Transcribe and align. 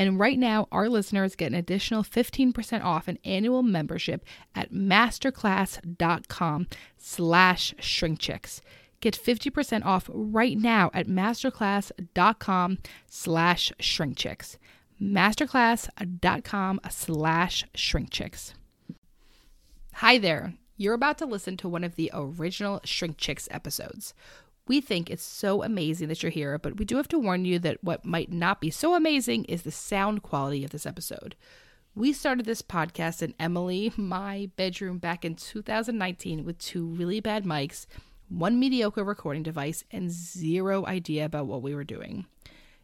And 0.00 0.18
right 0.18 0.38
now, 0.38 0.66
our 0.72 0.88
listeners 0.88 1.36
get 1.36 1.52
an 1.52 1.58
additional 1.58 2.02
15% 2.02 2.82
off 2.82 3.06
an 3.06 3.18
annual 3.22 3.62
membership 3.62 4.24
at 4.54 4.72
masterclass.com 4.72 6.68
slash 6.96 7.74
shrinkchicks. 7.74 8.62
Get 9.02 9.14
50% 9.14 9.84
off 9.84 10.08
right 10.10 10.56
now 10.56 10.90
at 10.94 11.06
masterclass.com 11.06 12.78
slash 13.10 13.72
shrinkchicks. 13.78 14.56
Masterclass.com 15.02 16.80
slash 16.88 17.66
shrinkchicks. 17.74 18.54
Hi 19.96 20.16
there. 20.16 20.54
You're 20.78 20.94
about 20.94 21.18
to 21.18 21.26
listen 21.26 21.58
to 21.58 21.68
one 21.68 21.84
of 21.84 21.96
the 21.96 22.10
original 22.14 22.80
Shrink 22.84 23.18
Chicks 23.18 23.48
episodes. 23.50 24.14
We 24.70 24.80
think 24.80 25.10
it's 25.10 25.24
so 25.24 25.64
amazing 25.64 26.06
that 26.06 26.22
you're 26.22 26.30
here, 26.30 26.56
but 26.56 26.76
we 26.76 26.84
do 26.84 26.96
have 26.96 27.08
to 27.08 27.18
warn 27.18 27.44
you 27.44 27.58
that 27.58 27.82
what 27.82 28.04
might 28.04 28.30
not 28.30 28.60
be 28.60 28.70
so 28.70 28.94
amazing 28.94 29.44
is 29.46 29.62
the 29.62 29.72
sound 29.72 30.22
quality 30.22 30.62
of 30.62 30.70
this 30.70 30.86
episode. 30.86 31.34
We 31.96 32.12
started 32.12 32.46
this 32.46 32.62
podcast 32.62 33.20
in 33.20 33.34
Emily, 33.36 33.92
my 33.96 34.48
bedroom 34.54 34.98
back 34.98 35.24
in 35.24 35.34
2019 35.34 36.44
with 36.44 36.56
two 36.58 36.86
really 36.86 37.18
bad 37.18 37.42
mics, 37.42 37.86
one 38.28 38.60
mediocre 38.60 39.02
recording 39.02 39.42
device, 39.42 39.82
and 39.90 40.08
zero 40.08 40.86
idea 40.86 41.24
about 41.24 41.48
what 41.48 41.62
we 41.62 41.74
were 41.74 41.82
doing. 41.82 42.26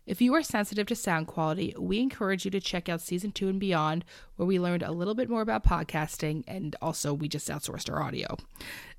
If 0.06 0.20
you 0.20 0.34
are 0.34 0.42
sensitive 0.42 0.88
to 0.88 0.96
sound 0.96 1.28
quality, 1.28 1.72
we 1.78 2.00
encourage 2.00 2.44
you 2.44 2.50
to 2.50 2.60
check 2.60 2.88
out 2.88 3.00
season 3.00 3.30
two 3.30 3.48
and 3.48 3.60
beyond, 3.60 4.04
where 4.34 4.46
we 4.46 4.58
learned 4.58 4.82
a 4.82 4.90
little 4.90 5.14
bit 5.14 5.30
more 5.30 5.42
about 5.42 5.62
podcasting 5.62 6.42
and 6.48 6.74
also 6.82 7.14
we 7.14 7.28
just 7.28 7.48
outsourced 7.48 7.88
our 7.88 8.02
audio. 8.02 8.36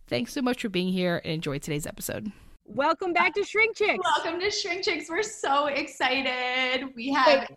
Thanks 0.08 0.32
so 0.32 0.42
much 0.42 0.62
for 0.62 0.70
being 0.70 0.94
here 0.94 1.20
and 1.26 1.34
enjoy 1.34 1.60
today's 1.60 1.86
episode. 1.86 2.32
Welcome 2.68 3.14
back 3.14 3.34
to 3.36 3.46
Shrink 3.46 3.78
Chicks. 3.78 4.04
Welcome 4.04 4.42
to 4.42 4.52
Shrink 4.52 4.84
Chicks. 4.84 5.10
We're 5.10 5.24
so 5.24 5.68
excited. 5.68 6.90
We 6.96 7.14
have. 7.14 7.48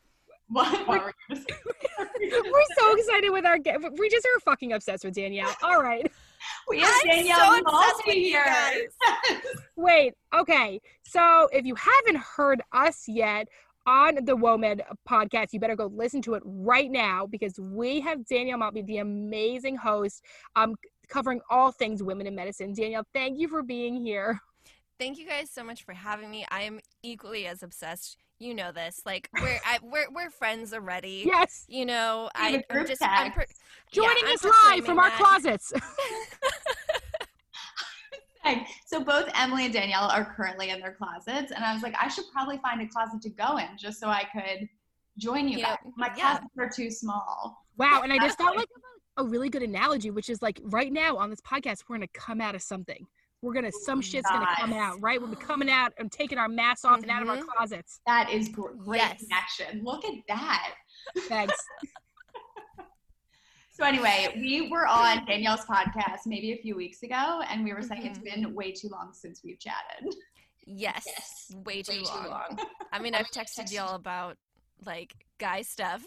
What, 0.49 0.87
what 0.87 1.05
were 1.05 1.15
we're 1.29 2.65
so 2.79 2.97
excited 2.97 3.31
with 3.31 3.45
our 3.45 3.59
guest. 3.59 3.85
We 3.99 4.09
just 4.09 4.25
are 4.27 4.41
fucking 4.41 4.73
obsessed 4.73 5.05
with 5.05 5.15
Danielle. 5.15 5.53
All 5.63 5.83
right. 5.83 6.11
We 6.69 6.81
have 6.81 6.95
I'm 7.05 7.11
Danielle 7.11 7.61
so 7.67 8.13
here. 8.13 8.45
Wait, 9.77 10.15
okay. 10.35 10.81
So 11.05 11.49
if 11.53 11.67
you 11.67 11.75
haven't 11.75 12.17
heard 12.17 12.63
us 12.73 13.05
yet 13.07 13.49
on 13.87 14.15
the 14.15 14.37
WOMED 14.37 14.81
podcast, 15.09 15.49
you 15.53 15.61
better 15.61 15.77
go 15.77 15.87
listen 15.87 16.23
to 16.23 16.35
it 16.35 16.43
right 16.45 16.91
now 16.91 17.27
because 17.27 17.59
we 17.59 18.01
have 18.01 18.25
Danielle 18.27 18.59
Maltby, 18.59 18.83
the 18.83 18.99
amazing 18.99 19.77
host, 19.77 20.25
um, 20.57 20.75
covering 21.09 21.41
all 21.51 21.73
things 21.73 22.03
women 22.03 22.27
in 22.27 22.35
medicine. 22.35 22.73
Danielle, 22.73 23.07
thank 23.13 23.39
you 23.39 23.49
for 23.49 23.63
being 23.63 24.05
here. 24.05 24.41
Thank 25.01 25.19
you 25.19 25.27
guys 25.27 25.49
so 25.51 25.65
much 25.65 25.85
for 25.85 25.95
having 25.95 26.31
me. 26.31 26.45
I 26.51 26.61
am 26.61 26.79
equally 27.03 27.47
as 27.47 27.63
obsessed. 27.63 28.19
You 28.39 28.53
know 28.53 28.71
this. 28.71 29.01
Like 29.07 29.31
we're 29.41 29.59
I, 29.65 29.79
we're 29.83 30.11
we're 30.15 30.29
friends 30.29 30.75
already. 30.75 31.25
Yes. 31.25 31.65
You 31.69 31.87
know 31.87 32.29
I, 32.35 32.63
am 32.69 32.87
just 32.87 33.03
I'm 33.03 33.33
per- 33.33 33.47
joining 33.91 34.25
yeah, 34.27 34.35
us 34.35 34.45
live 34.45 34.85
from 34.85 34.99
our 34.99 35.09
that. 35.09 35.19
closets. 35.19 35.73
so 38.85 39.03
both 39.03 39.31
Emily 39.35 39.65
and 39.65 39.73
Danielle 39.73 40.11
are 40.11 40.35
currently 40.37 40.69
in 40.69 40.81
their 40.81 40.93
closets, 40.93 41.51
and 41.51 41.65
I 41.65 41.73
was 41.73 41.83
like, 41.83 41.95
I 41.99 42.09
should 42.09 42.27
probably 42.31 42.59
find 42.59 42.83
a 42.83 42.87
closet 42.87 43.23
to 43.23 43.31
go 43.31 43.57
in 43.57 43.69
just 43.79 44.01
so 44.01 44.09
I 44.09 44.25
could 44.25 44.69
join 45.17 45.49
you, 45.49 45.57
you 45.57 45.65
guys. 45.65 45.79
Know, 45.83 45.93
My 45.97 46.13
yeah. 46.15 46.37
closets 46.37 46.59
are 46.59 46.69
too 46.69 46.91
small. 46.91 47.65
Wow, 47.79 48.03
and 48.05 48.13
I 48.13 48.19
just 48.19 48.37
thought 48.37 48.55
like 48.55 48.69
a 49.17 49.25
really 49.25 49.49
good 49.49 49.63
analogy, 49.63 50.11
which 50.11 50.29
is 50.29 50.43
like 50.43 50.61
right 50.65 50.93
now 50.93 51.17
on 51.17 51.31
this 51.31 51.41
podcast, 51.41 51.85
we're 51.89 51.97
gonna 51.97 52.09
come 52.09 52.43
out 52.43 52.55
of 52.55 52.61
something. 52.61 53.07
We're 53.43 53.55
gonna 53.55 53.73
some 53.73 54.03
shit's 54.03 54.29
gonna 54.29 54.47
come 54.59 54.73
out, 54.73 55.01
right? 55.01 55.21
We're 55.21 55.35
coming 55.35 55.71
out 55.71 55.93
and 55.99 56.13
taking 56.13 56.37
our 56.37 56.49
masks 56.49 56.85
off 56.85 57.01
mm-hmm. 57.01 57.05
and 57.05 57.11
out 57.11 57.23
of 57.23 57.29
our 57.29 57.37
mm-hmm. 57.37 57.47
closets. 57.57 58.01
That 58.07 58.31
is 58.31 58.49
great 58.49 59.01
yes. 59.01 59.23
connection. 59.23 59.83
Look 59.83 60.05
at 60.05 60.15
that. 60.29 60.75
Thanks. 61.21 61.55
so 63.73 63.85
anyway, 63.85 64.29
we 64.37 64.69
were 64.69 64.87
on 64.87 65.25
Danielle's 65.29 65.65
podcast 65.65 66.27
maybe 66.27 66.53
a 66.53 66.59
few 66.59 66.77
weeks 66.77 67.03
ago, 67.03 67.41
and 67.49 67.65
we 67.65 67.73
were 67.73 67.83
saying 67.83 68.03
mm-hmm. 68.03 68.11
it's 68.11 68.19
been 68.19 68.55
way 68.55 68.73
too 68.73 68.89
long 68.89 69.13
since 69.15 69.41
we've 69.43 69.59
chatted. 69.59 70.15
Yes, 70.67 71.05
yes. 71.07 71.55
Way, 71.65 71.83
too, 71.83 71.93
way 71.93 72.03
long. 72.03 72.23
too 72.23 72.29
long. 72.29 72.59
I 72.93 72.99
mean, 72.99 73.15
I've 73.15 73.31
texted 73.35 73.73
y'all 73.73 73.95
about 73.95 74.37
like 74.85 75.15
guy 75.39 75.63
stuff. 75.63 76.05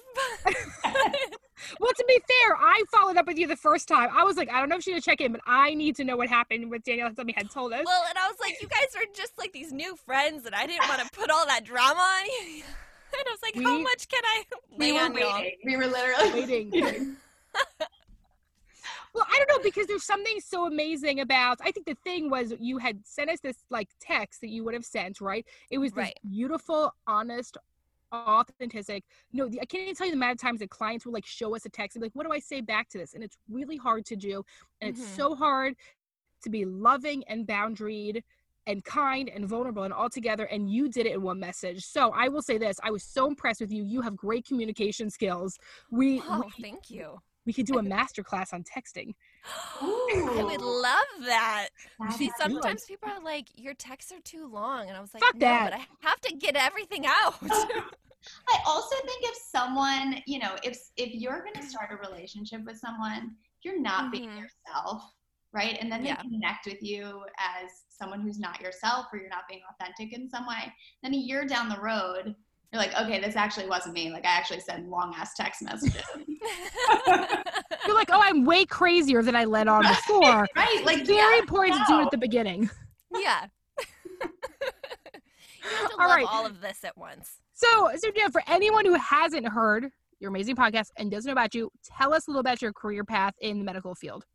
Well, 1.80 1.92
to 1.96 2.06
be 2.08 2.16
fair, 2.16 2.56
I 2.58 2.84
followed 2.92 3.18
up 3.18 3.28
with 3.28 3.38
you 3.38 3.48
the 3.48 3.56
first 3.56 3.88
time. 3.88 4.10
I 4.14 4.24
was 4.24 4.38
like, 4.38 4.50
I 4.50 4.60
don't 4.60 4.70
know 4.70 4.78
if 4.78 4.84
she 4.84 4.94
should 4.94 5.04
check 5.04 5.22
in, 5.22 5.32
but 5.32 5.42
I 5.46 5.74
need 5.74 5.96
to 5.98 6.04
know 6.04 6.18
what 6.18 6.30
happened 6.30 6.70
with 6.70 6.84
Danielle 6.84 7.10
somebody 7.16 7.34
had 7.38 7.50
told 7.50 7.74
us. 7.74 7.84
Well, 7.86 8.04
and 8.10 8.18
I 8.18 8.28
was 8.28 8.38
like, 8.40 8.62
you 8.62 8.68
guys 8.68 8.96
are 8.96 9.06
just 9.16 9.38
like 9.38 9.54
these 9.54 9.72
new 9.72 9.96
friends, 9.96 10.46
and 10.46 10.56
I 10.56 10.66
didn't 10.68 10.88
want 10.88 11.02
to 11.02 11.10
put 11.12 11.30
all 11.30 11.46
that 11.48 11.64
drama 11.64 12.00
on 12.00 12.26
you. 12.26 12.64
And 13.16 13.28
I 13.28 13.32
was 13.32 13.42
like, 13.44 13.54
we, 13.54 13.64
how 13.64 13.78
much 13.78 14.08
can 14.08 14.24
I 14.26 14.44
lay 14.76 14.92
we 14.92 14.98
on 14.98 15.16
y'all? 15.16 15.44
We 15.64 15.78
were 15.78 15.86
literally 15.86 16.32
waiting. 16.34 17.16
Well, 19.14 19.26
I 19.32 19.38
don't 19.38 19.48
know 19.50 19.64
because 19.64 19.86
there's 19.86 20.04
something 20.04 20.40
so 20.40 20.66
amazing 20.66 21.20
about. 21.20 21.60
I 21.64 21.72
think 21.72 21.86
the 21.86 21.98
thing 22.04 22.32
was 22.32 22.54
you 22.60 22.80
had 22.80 23.06
sent 23.06 23.30
us 23.30 23.40
this 23.40 23.58
like 23.70 23.90
text 24.00 24.42
that 24.42 24.50
you 24.50 24.64
would 24.64 24.74
have 24.74 24.86
sent, 24.86 25.22
right? 25.22 25.46
It 25.70 25.78
was 25.78 25.92
this 25.92 26.06
right. 26.06 26.20
beautiful, 26.28 26.94
honest, 27.06 27.58
authentic. 28.14 29.04
No, 29.32 29.48
the, 29.48 29.62
I 29.62 29.66
can't 29.66 29.84
even 29.84 29.96
tell 29.96 30.08
you 30.08 30.12
the 30.12 30.18
amount 30.18 30.34
of 30.34 30.40
times 30.40 30.60
that 30.60 30.70
clients 30.70 31.06
will 31.06 31.14
like 31.14 31.26
show 31.26 31.56
us 31.56 31.66
a 31.66 31.70
text 31.70 31.96
and 31.96 32.02
be 32.02 32.08
like, 32.08 32.16
what 32.16 32.26
do 32.26 32.32
I 32.32 32.40
say 32.40 32.62
back 32.62 32.90
to 32.90 32.98
this? 32.98 33.14
And 33.14 33.24
it's 33.24 33.38
really 33.50 33.78
hard 33.78 34.06
to 34.08 34.16
do. 34.16 34.44
And 34.82 34.94
mm-hmm. 34.94 35.04
it's 35.04 35.16
so 35.16 35.36
hard 35.36 35.76
to 36.44 36.50
be 36.50 36.66
loving 36.66 37.24
and 37.28 37.48
boundaried 37.48 38.22
and 38.66 38.84
kind 38.84 39.30
and 39.30 39.46
vulnerable 39.48 39.84
and 39.84 39.94
all 39.94 40.10
together 40.10 40.46
and 40.46 40.70
you 40.70 40.88
did 40.90 41.06
it 41.06 41.14
in 41.14 41.22
one 41.22 41.38
message 41.38 41.84
so 41.84 42.12
i 42.16 42.30
will 42.30 42.42
say 42.42 42.58
this 42.58 42.78
i 42.82 42.90
was 42.90 43.04
so 43.04 43.28
impressed 43.28 43.60
with 43.60 43.74
you 43.74 43.84
you 43.84 44.00
have 44.00 44.16
great 44.16 44.46
communication 44.46 45.10
skills 45.10 45.58
we 45.92 46.22
oh 46.30 46.44
we, 46.46 46.64
thank 46.64 46.90
you 46.90 47.18
we 47.46 47.54
could 47.54 47.66
do 47.66 47.78
a 47.78 47.84
master 47.84 48.24
class 48.24 48.54
on 48.54 48.64
texting 48.64 49.14
Ooh. 49.84 50.40
i 50.40 50.44
would 50.44 50.62
love 50.62 51.26
that 51.26 51.70
see 52.16 52.32
sometimes 52.38 52.86
people 52.86 53.10
are 53.10 53.22
like 53.22 53.48
your 53.56 53.74
texts 53.74 54.12
are 54.12 54.22
too 54.24 54.48
long 54.48 54.88
and 54.88 54.98
i 54.98 55.02
was 55.02 55.14
like 55.14 55.24
Fuck 55.24 55.36
no 55.36 55.40
that. 55.40 55.72
but 55.72 55.80
i 55.80 56.08
have 56.08 56.20
to 56.22 56.36
get 56.36 56.56
everything 56.56 57.06
out 57.06 57.36
I 58.50 58.58
also 58.66 58.96
think 59.06 59.22
if 59.24 59.36
someone, 59.36 60.22
you 60.26 60.40
know, 60.40 60.56
if 60.64 60.80
if 60.98 61.14
you're 61.14 61.42
going 61.42 61.56
to 61.56 61.64
start 61.70 61.90
a 61.92 62.10
relationship 62.10 62.64
with 62.66 62.78
someone, 62.78 63.32
you're 63.64 63.82
not 63.82 64.04
mm-hmm. 64.04 64.12
being 64.12 64.38
yourself. 64.38 65.04
right? 65.54 65.78
And 65.80 65.92
then 65.92 66.02
they 66.02 66.10
yeah. 66.10 66.16
connect 66.16 66.66
with 66.66 66.82
you 66.82 67.24
as 67.38 67.70
someone 67.90 68.22
who's 68.22 68.40
not 68.40 68.60
yourself 68.60 69.08
or 69.14 69.20
you're 69.20 69.30
not 69.30 69.48
being 69.48 69.62
authentic 69.70 70.18
in 70.18 70.30
some 70.30 70.48
way. 70.48 70.74
Then 71.04 71.14
a 71.14 71.18
year 71.18 71.46
down 71.46 71.70
the 71.70 71.80
road, 71.80 72.36
you're 72.74 72.82
like, 72.82 73.00
okay, 73.00 73.22
this 73.22 73.36
actually 73.36 73.68
wasn't 73.68 73.94
me. 73.94 74.12
Like 74.12 74.26
I 74.26 74.30
actually 74.30 74.60
sent 74.60 74.90
long 74.90 75.14
ass 75.16 75.36
text 75.36 75.62
messages. 75.62 76.02
you're 77.86 77.96
like, 77.96 78.10
oh, 78.12 78.20
I'm 78.20 78.46
way 78.46 78.66
crazier 78.66 79.22
than 79.22 79.36
I 79.36 79.46
let 79.46 79.68
on 79.68 79.84
before. 79.84 80.48
right. 80.56 80.82
Like 80.84 81.00
it's 81.00 81.10
very 81.10 81.36
yeah, 81.36 81.40
important 81.40 81.78
no. 81.78 81.86
to 81.86 81.92
do 81.94 82.02
at 82.02 82.12
the 82.12 82.18
beginning. 82.18 82.70
Yeah. 83.12 83.46
you 84.20 84.28
have 85.70 85.90
to 85.92 85.96
all 86.00 86.08
love 86.08 86.18
right. 86.18 86.26
all 86.28 86.48
of 86.48 86.62
this 86.62 86.84
at 86.84 86.98
once. 86.98 87.34
So, 87.54 87.92
so 87.96 88.10
yeah, 88.16 88.30
for 88.30 88.42
anyone 88.48 88.86
who 88.86 88.96
hasn't 88.96 89.48
heard 89.48 89.90
your 90.20 90.30
amazing 90.30 90.56
podcast 90.56 90.88
and 90.98 91.12
doesn't 91.12 91.28
know 91.28 91.34
about 91.34 91.54
you, 91.54 91.70
tell 91.86 92.12
us 92.12 92.28
a 92.28 92.32
little 92.32 92.40
about 92.40 92.60
your 92.60 92.74
career 92.74 93.04
path 93.04 93.36
in 93.40 93.60
the 93.60 93.66
medical 93.66 93.94
field. 93.94 94.26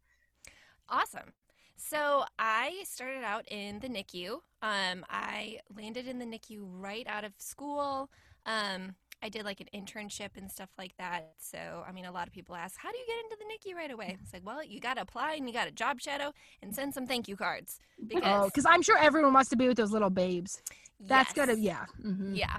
Awesome. 0.89 1.33
So 1.77 2.25
I 2.39 2.83
started 2.85 3.25
out 3.25 3.45
in 3.49 3.79
the 3.81 3.89
NICU. 3.89 4.35
Um, 4.63 5.05
I 5.09 5.59
landed 5.75 6.07
in 6.07 6.19
the 6.19 6.25
NICU 6.25 6.59
right 6.61 7.07
out 7.09 7.25
of 7.25 7.33
school. 7.39 8.11
Um, 8.49 8.95
I 9.23 9.29
did 9.29 9.45
like 9.45 9.61
an 9.61 9.69
internship 9.75 10.31
and 10.37 10.51
stuff 10.51 10.71
like 10.79 10.97
that. 10.99 11.33
So, 11.39 11.85
I 11.87 11.93
mean, 11.93 12.05
a 12.05 12.13
lot 12.13 12.29
of 12.29 12.33
people 12.33 12.55
ask, 12.55 12.77
how 12.79 12.91
do 12.91 12.99
you 12.99 13.05
get 13.07 13.17
into 13.25 13.37
the 13.37 13.71
NICU 13.71 13.77
right 13.77 13.91
away? 13.91 14.17
It's 14.23 14.33
like, 14.33 14.47
well, 14.47 14.65
you 14.65 14.81
got 14.81 14.95
to 14.95 15.03
apply 15.03 15.35
and 15.35 15.47
you 15.49 15.53
got 15.53 15.67
to 15.67 15.73
job 15.73 16.01
shadow 16.01 16.33
and 16.63 16.75
send 16.75 16.95
some 16.95 17.07
thank 17.07 17.29
you 17.29 17.37
cards. 17.37 17.79
Because, 18.07 18.23
oh, 18.25 18.45
because 18.47 18.65
I'm 18.65 18.81
sure 18.81 18.97
everyone 18.97 19.33
wants 19.33 19.51
to 19.51 19.57
be 19.57 19.67
with 19.67 19.77
those 19.77 19.91
little 19.91 20.11
babes. 20.11 20.63
That's 21.01 21.31
yes. 21.31 21.47
gotta, 21.47 21.59
yeah. 21.59 21.85
Mm-hmm. 22.05 22.35
Yeah. 22.35 22.59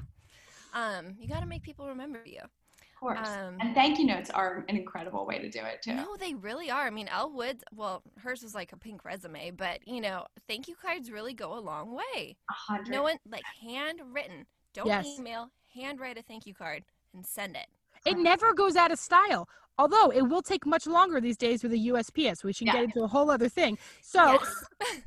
Um, 0.74 1.16
you 1.18 1.28
got 1.28 1.40
to 1.40 1.46
make 1.46 1.64
people 1.64 1.88
remember 1.88 2.22
you. 2.26 2.42
Of 2.42 3.00
course. 3.00 3.30
Um, 3.30 3.56
and 3.62 3.74
thank 3.74 3.98
you 3.98 4.06
notes 4.06 4.30
are 4.30 4.66
an 4.68 4.76
incredible 4.76 5.26
way 5.26 5.40
to 5.40 5.50
do 5.50 5.60
it 5.60 5.82
too. 5.82 5.94
No, 5.94 6.18
they 6.20 6.34
really 6.34 6.70
are. 6.70 6.86
I 6.86 6.90
mean, 6.90 7.08
Elle 7.08 7.32
Woods, 7.32 7.64
well, 7.74 8.04
hers 8.18 8.44
was 8.44 8.54
like 8.54 8.74
a 8.74 8.78
pink 8.78 9.06
resume, 9.06 9.52
but 9.52 9.80
you 9.88 10.02
know, 10.02 10.26
thank 10.50 10.68
you 10.68 10.76
cards 10.76 11.10
really 11.10 11.34
go 11.34 11.58
a 11.58 11.62
long 11.62 11.96
way. 11.96 12.36
A 12.50 12.54
hundred. 12.54 12.92
No 12.92 13.04
one 13.04 13.18
like 13.32 13.44
handwritten. 13.66 14.46
Don't 14.74 14.88
yes. 14.88 15.08
email, 15.18 15.50
handwrite 15.74 16.18
a 16.18 16.22
thank 16.22 16.46
you 16.46 16.54
card 16.54 16.84
and 17.14 17.26
send 17.26 17.56
it. 17.56 17.68
It 18.06 18.18
never 18.18 18.54
goes 18.54 18.76
out 18.76 18.92
of 18.92 19.00
style. 19.00 19.48
Although 19.78 20.10
it 20.10 20.24
will 20.24 20.42
take 20.42 20.66
much 20.66 20.88
longer 20.88 21.22
these 21.22 21.38
days 21.38 21.64
with 21.64 21.72
the 21.72 21.88
USPS, 21.88 22.44
we 22.44 22.52
should 22.52 22.68
yeah. 22.68 22.74
get 22.74 22.84
into 22.86 23.04
a 23.04 23.08
whole 23.08 23.32
other 23.32 23.48
thing. 23.48 23.78
So, 24.02 24.34
yes. 24.34 24.66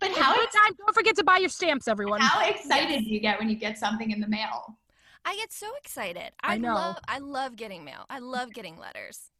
but 0.00 0.10
how 0.12 0.32
ex- 0.32 0.54
time? 0.54 0.74
Don't 0.78 0.94
forget 0.94 1.16
to 1.16 1.24
buy 1.24 1.38
your 1.38 1.48
stamps, 1.48 1.86
everyone. 1.86 2.20
How 2.20 2.44
excited 2.44 2.90
yes. 2.90 3.04
do 3.04 3.10
you 3.10 3.20
get 3.20 3.38
when 3.38 3.48
you 3.48 3.56
get 3.56 3.78
something 3.78 4.10
in 4.10 4.20
the 4.20 4.26
mail? 4.26 4.76
I 5.24 5.36
get 5.36 5.52
so 5.52 5.68
excited. 5.82 6.32
I, 6.42 6.54
I 6.54 6.58
know. 6.58 6.74
love 6.74 6.98
I 7.06 7.18
love 7.18 7.54
getting 7.54 7.84
mail. 7.84 8.04
I 8.08 8.18
love 8.18 8.52
getting 8.52 8.78
letters. 8.78 9.30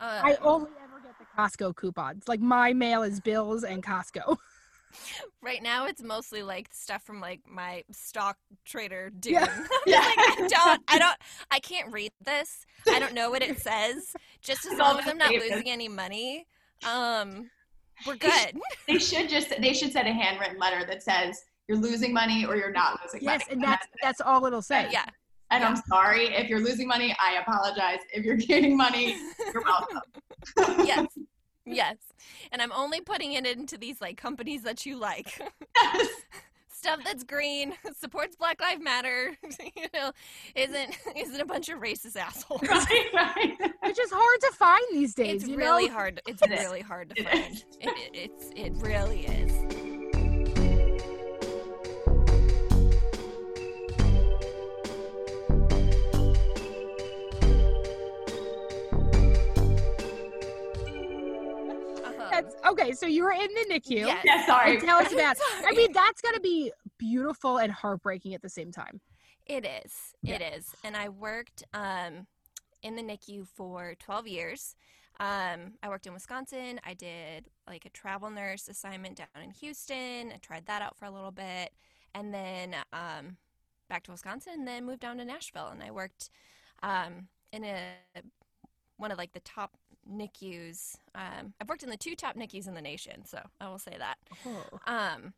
Um, 0.00 0.08
I 0.08 0.36
only 0.42 0.70
ever 0.82 1.00
get 1.02 1.14
the 1.18 1.26
Costco 1.36 1.76
coupons. 1.76 2.26
Like 2.26 2.40
my 2.40 2.72
mail 2.72 3.02
is 3.02 3.20
bills 3.20 3.64
and 3.64 3.82
Costco. 3.82 4.38
Right 5.42 5.62
now, 5.62 5.86
it's 5.86 6.02
mostly 6.02 6.42
like 6.42 6.68
stuff 6.72 7.02
from 7.02 7.20
like 7.20 7.40
my 7.48 7.82
stock 7.92 8.36
trader 8.64 9.10
dude. 9.20 9.32
Yeah. 9.32 9.66
yeah. 9.86 9.98
like, 9.98 10.18
I 10.18 10.46
don't, 10.48 10.82
I 10.88 10.98
don't, 10.98 11.16
I 11.50 11.58
can't 11.60 11.92
read 11.92 12.12
this. 12.24 12.66
I 12.88 12.98
don't 12.98 13.14
know 13.14 13.30
what 13.30 13.42
it 13.42 13.58
says. 13.58 14.14
Just 14.42 14.66
as 14.66 14.78
long 14.78 14.98
as 14.98 15.08
I'm 15.08 15.16
not 15.16 15.30
losing 15.30 15.70
any 15.70 15.88
money, 15.88 16.46
um, 16.86 17.50
we're 18.06 18.16
good. 18.16 18.58
They 18.86 18.98
should 18.98 19.28
just, 19.28 19.50
they 19.60 19.72
should 19.72 19.92
send 19.92 20.08
a 20.08 20.12
handwritten 20.12 20.58
letter 20.58 20.84
that 20.86 21.02
says, 21.02 21.42
you're 21.68 21.78
losing 21.78 22.12
money 22.12 22.44
or 22.44 22.56
you're 22.56 22.72
not 22.72 22.98
losing 23.02 23.22
yes, 23.22 23.26
money. 23.26 23.44
Yes, 23.46 23.48
and 23.52 23.62
that's 23.62 23.86
that's 24.02 24.20
all 24.20 24.44
it'll 24.44 24.60
say. 24.60 24.88
Yeah. 24.90 25.04
And 25.52 25.62
yeah. 25.62 25.68
I'm 25.68 25.76
sorry 25.88 26.34
if 26.34 26.48
you're 26.48 26.60
losing 26.60 26.88
money. 26.88 27.16
I 27.22 27.40
apologize. 27.40 28.00
If 28.12 28.24
you're 28.24 28.36
gaining 28.36 28.76
money, 28.76 29.16
you're 29.52 29.62
welcome. 29.62 30.00
yes. 30.84 31.06
Yes. 31.74 31.96
And 32.52 32.60
I'm 32.60 32.72
only 32.72 33.00
putting 33.00 33.32
it 33.32 33.46
into 33.46 33.76
these 33.76 34.00
like 34.00 34.16
companies 34.16 34.62
that 34.62 34.86
you 34.86 34.96
like. 34.96 35.40
Yes. 35.82 36.08
Stuff 36.72 37.00
that's 37.04 37.24
green, 37.24 37.74
supports 37.98 38.36
Black 38.36 38.58
Lives 38.58 38.82
Matter, 38.82 39.36
you 39.76 39.86
know, 39.92 40.12
isn't 40.54 40.96
isn't 41.14 41.40
a 41.40 41.44
bunch 41.44 41.68
of 41.68 41.78
racist 41.78 42.16
assholes. 42.16 42.62
Right, 42.62 43.06
right. 43.12 43.56
Which 43.82 43.98
is 43.98 44.10
hard 44.10 44.40
to 44.40 44.52
find 44.52 44.82
these 44.90 45.14
days. 45.14 45.42
It's 45.42 45.52
really 45.52 45.88
know? 45.88 45.92
hard. 45.92 46.22
It's 46.26 46.40
it 46.40 46.48
really 46.48 46.80
is. 46.80 46.86
hard 46.86 47.14
to 47.14 47.22
find. 47.22 47.54
It, 47.54 47.64
it, 47.80 48.10
it's 48.14 48.50
it 48.56 48.72
really 48.76 49.26
is. 49.26 49.79
Okay, 62.66 62.92
so 62.92 63.06
you 63.06 63.24
were 63.24 63.32
in 63.32 63.48
the 63.54 63.66
NICU. 63.70 64.06
Yes. 64.06 64.24
Yeah, 64.24 64.46
sorry. 64.46 64.76
And 64.76 64.82
tell 64.82 64.98
us 64.98 65.12
about. 65.12 65.36
I 65.66 65.72
mean, 65.72 65.92
that's 65.92 66.20
got 66.20 66.34
to 66.34 66.40
be 66.40 66.72
beautiful 66.98 67.58
and 67.58 67.72
heartbreaking 67.72 68.34
at 68.34 68.42
the 68.42 68.48
same 68.48 68.72
time. 68.72 69.00
It 69.46 69.66
is. 69.66 69.92
Yeah. 70.22 70.36
It 70.36 70.56
is. 70.56 70.74
And 70.84 70.96
I 70.96 71.08
worked 71.08 71.64
um, 71.74 72.26
in 72.82 72.94
the 72.96 73.02
NICU 73.02 73.46
for 73.46 73.94
12 73.98 74.28
years. 74.28 74.76
Um, 75.18 75.74
I 75.82 75.88
worked 75.88 76.06
in 76.06 76.14
Wisconsin. 76.14 76.80
I 76.84 76.94
did 76.94 77.46
like 77.68 77.84
a 77.84 77.90
travel 77.90 78.30
nurse 78.30 78.68
assignment 78.68 79.16
down 79.16 79.42
in 79.42 79.50
Houston. 79.50 80.32
I 80.32 80.38
tried 80.40 80.66
that 80.66 80.80
out 80.82 80.96
for 80.96 81.04
a 81.04 81.10
little 81.10 81.30
bit, 81.30 81.72
and 82.14 82.32
then 82.32 82.74
um, 82.92 83.36
back 83.90 84.04
to 84.04 84.12
Wisconsin, 84.12 84.54
and 84.54 84.68
then 84.68 84.86
moved 84.86 85.00
down 85.00 85.18
to 85.18 85.24
Nashville. 85.24 85.68
And 85.68 85.82
I 85.82 85.90
worked 85.90 86.30
um, 86.82 87.28
in 87.52 87.64
a 87.64 87.92
one 88.96 89.10
of 89.10 89.18
like 89.18 89.32
the 89.32 89.40
top 89.40 89.76
NICUs. 90.10 90.96
Um, 91.14 91.54
I've 91.60 91.68
worked 91.68 91.82
in 91.82 91.90
the 91.90 91.96
two 91.96 92.14
top 92.14 92.36
NICUs 92.36 92.66
in 92.68 92.74
the 92.74 92.82
nation, 92.82 93.24
so 93.24 93.40
I 93.60 93.68
will 93.68 93.78
say 93.78 93.96
that. 93.98 94.16
Oh. 94.46 94.80
Um, 94.86 95.34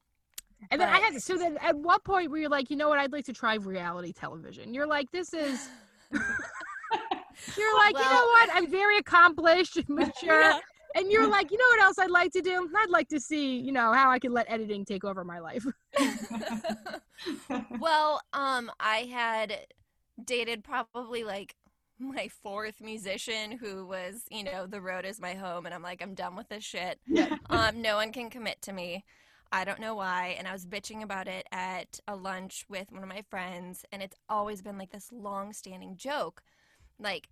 and 0.70 0.80
then 0.80 0.88
I 0.88 0.98
had 0.98 1.12
to, 1.14 1.20
so 1.20 1.36
then 1.36 1.58
at 1.60 1.76
what 1.76 2.04
point 2.04 2.30
were 2.30 2.38
you 2.38 2.48
like, 2.48 2.70
you 2.70 2.76
know 2.76 2.88
what, 2.88 2.98
I'd 2.98 3.12
like 3.12 3.24
to 3.26 3.32
try 3.32 3.54
reality 3.56 4.12
television? 4.12 4.72
You're 4.72 4.86
like, 4.86 5.10
this 5.10 5.34
is. 5.34 5.68
you're 6.12 7.78
like, 7.78 7.94
well, 7.94 8.04
you 8.04 8.10
know 8.10 8.26
what, 8.26 8.50
I'm 8.52 8.70
very 8.70 8.98
accomplished, 8.98 9.80
mature. 9.88 10.40
Yeah. 10.40 10.60
And 10.94 11.10
you're 11.10 11.26
like, 11.26 11.50
you 11.50 11.56
know 11.56 11.64
what 11.70 11.80
else 11.80 11.98
I'd 11.98 12.10
like 12.10 12.32
to 12.32 12.42
do? 12.42 12.68
I'd 12.76 12.90
like 12.90 13.08
to 13.08 13.18
see, 13.18 13.58
you 13.58 13.72
know, 13.72 13.92
how 13.92 14.10
I 14.10 14.18
can 14.18 14.32
let 14.32 14.50
editing 14.50 14.84
take 14.84 15.04
over 15.04 15.24
my 15.24 15.38
life. 15.38 15.64
well, 17.80 18.20
um, 18.32 18.70
I 18.78 19.08
had 19.10 19.66
dated 20.22 20.62
probably 20.64 21.24
like 21.24 21.54
my 22.02 22.28
fourth 22.42 22.80
musician 22.80 23.52
who 23.52 23.86
was, 23.86 24.24
you 24.30 24.44
know, 24.44 24.66
the 24.66 24.80
road 24.80 25.04
is 25.04 25.20
my 25.20 25.34
home 25.34 25.66
and 25.66 25.74
I'm 25.74 25.82
like, 25.82 26.02
I'm 26.02 26.14
done 26.14 26.36
with 26.36 26.48
this 26.48 26.64
shit. 26.64 27.00
Yeah. 27.06 27.36
um, 27.50 27.82
no 27.82 27.96
one 27.96 28.10
can 28.12 28.30
commit 28.30 28.62
to 28.62 28.72
me. 28.72 29.04
I 29.52 29.64
don't 29.64 29.80
know 29.80 29.94
why. 29.94 30.34
And 30.38 30.48
I 30.48 30.52
was 30.52 30.64
bitching 30.64 31.02
about 31.02 31.28
it 31.28 31.46
at 31.52 32.00
a 32.08 32.16
lunch 32.16 32.64
with 32.70 32.90
one 32.90 33.02
of 33.02 33.08
my 33.08 33.22
friends, 33.28 33.84
and 33.92 34.02
it's 34.02 34.16
always 34.28 34.62
been 34.62 34.78
like 34.78 34.90
this 34.92 35.12
long 35.12 35.52
standing 35.52 35.96
joke. 35.96 36.42
Like, 36.98 37.28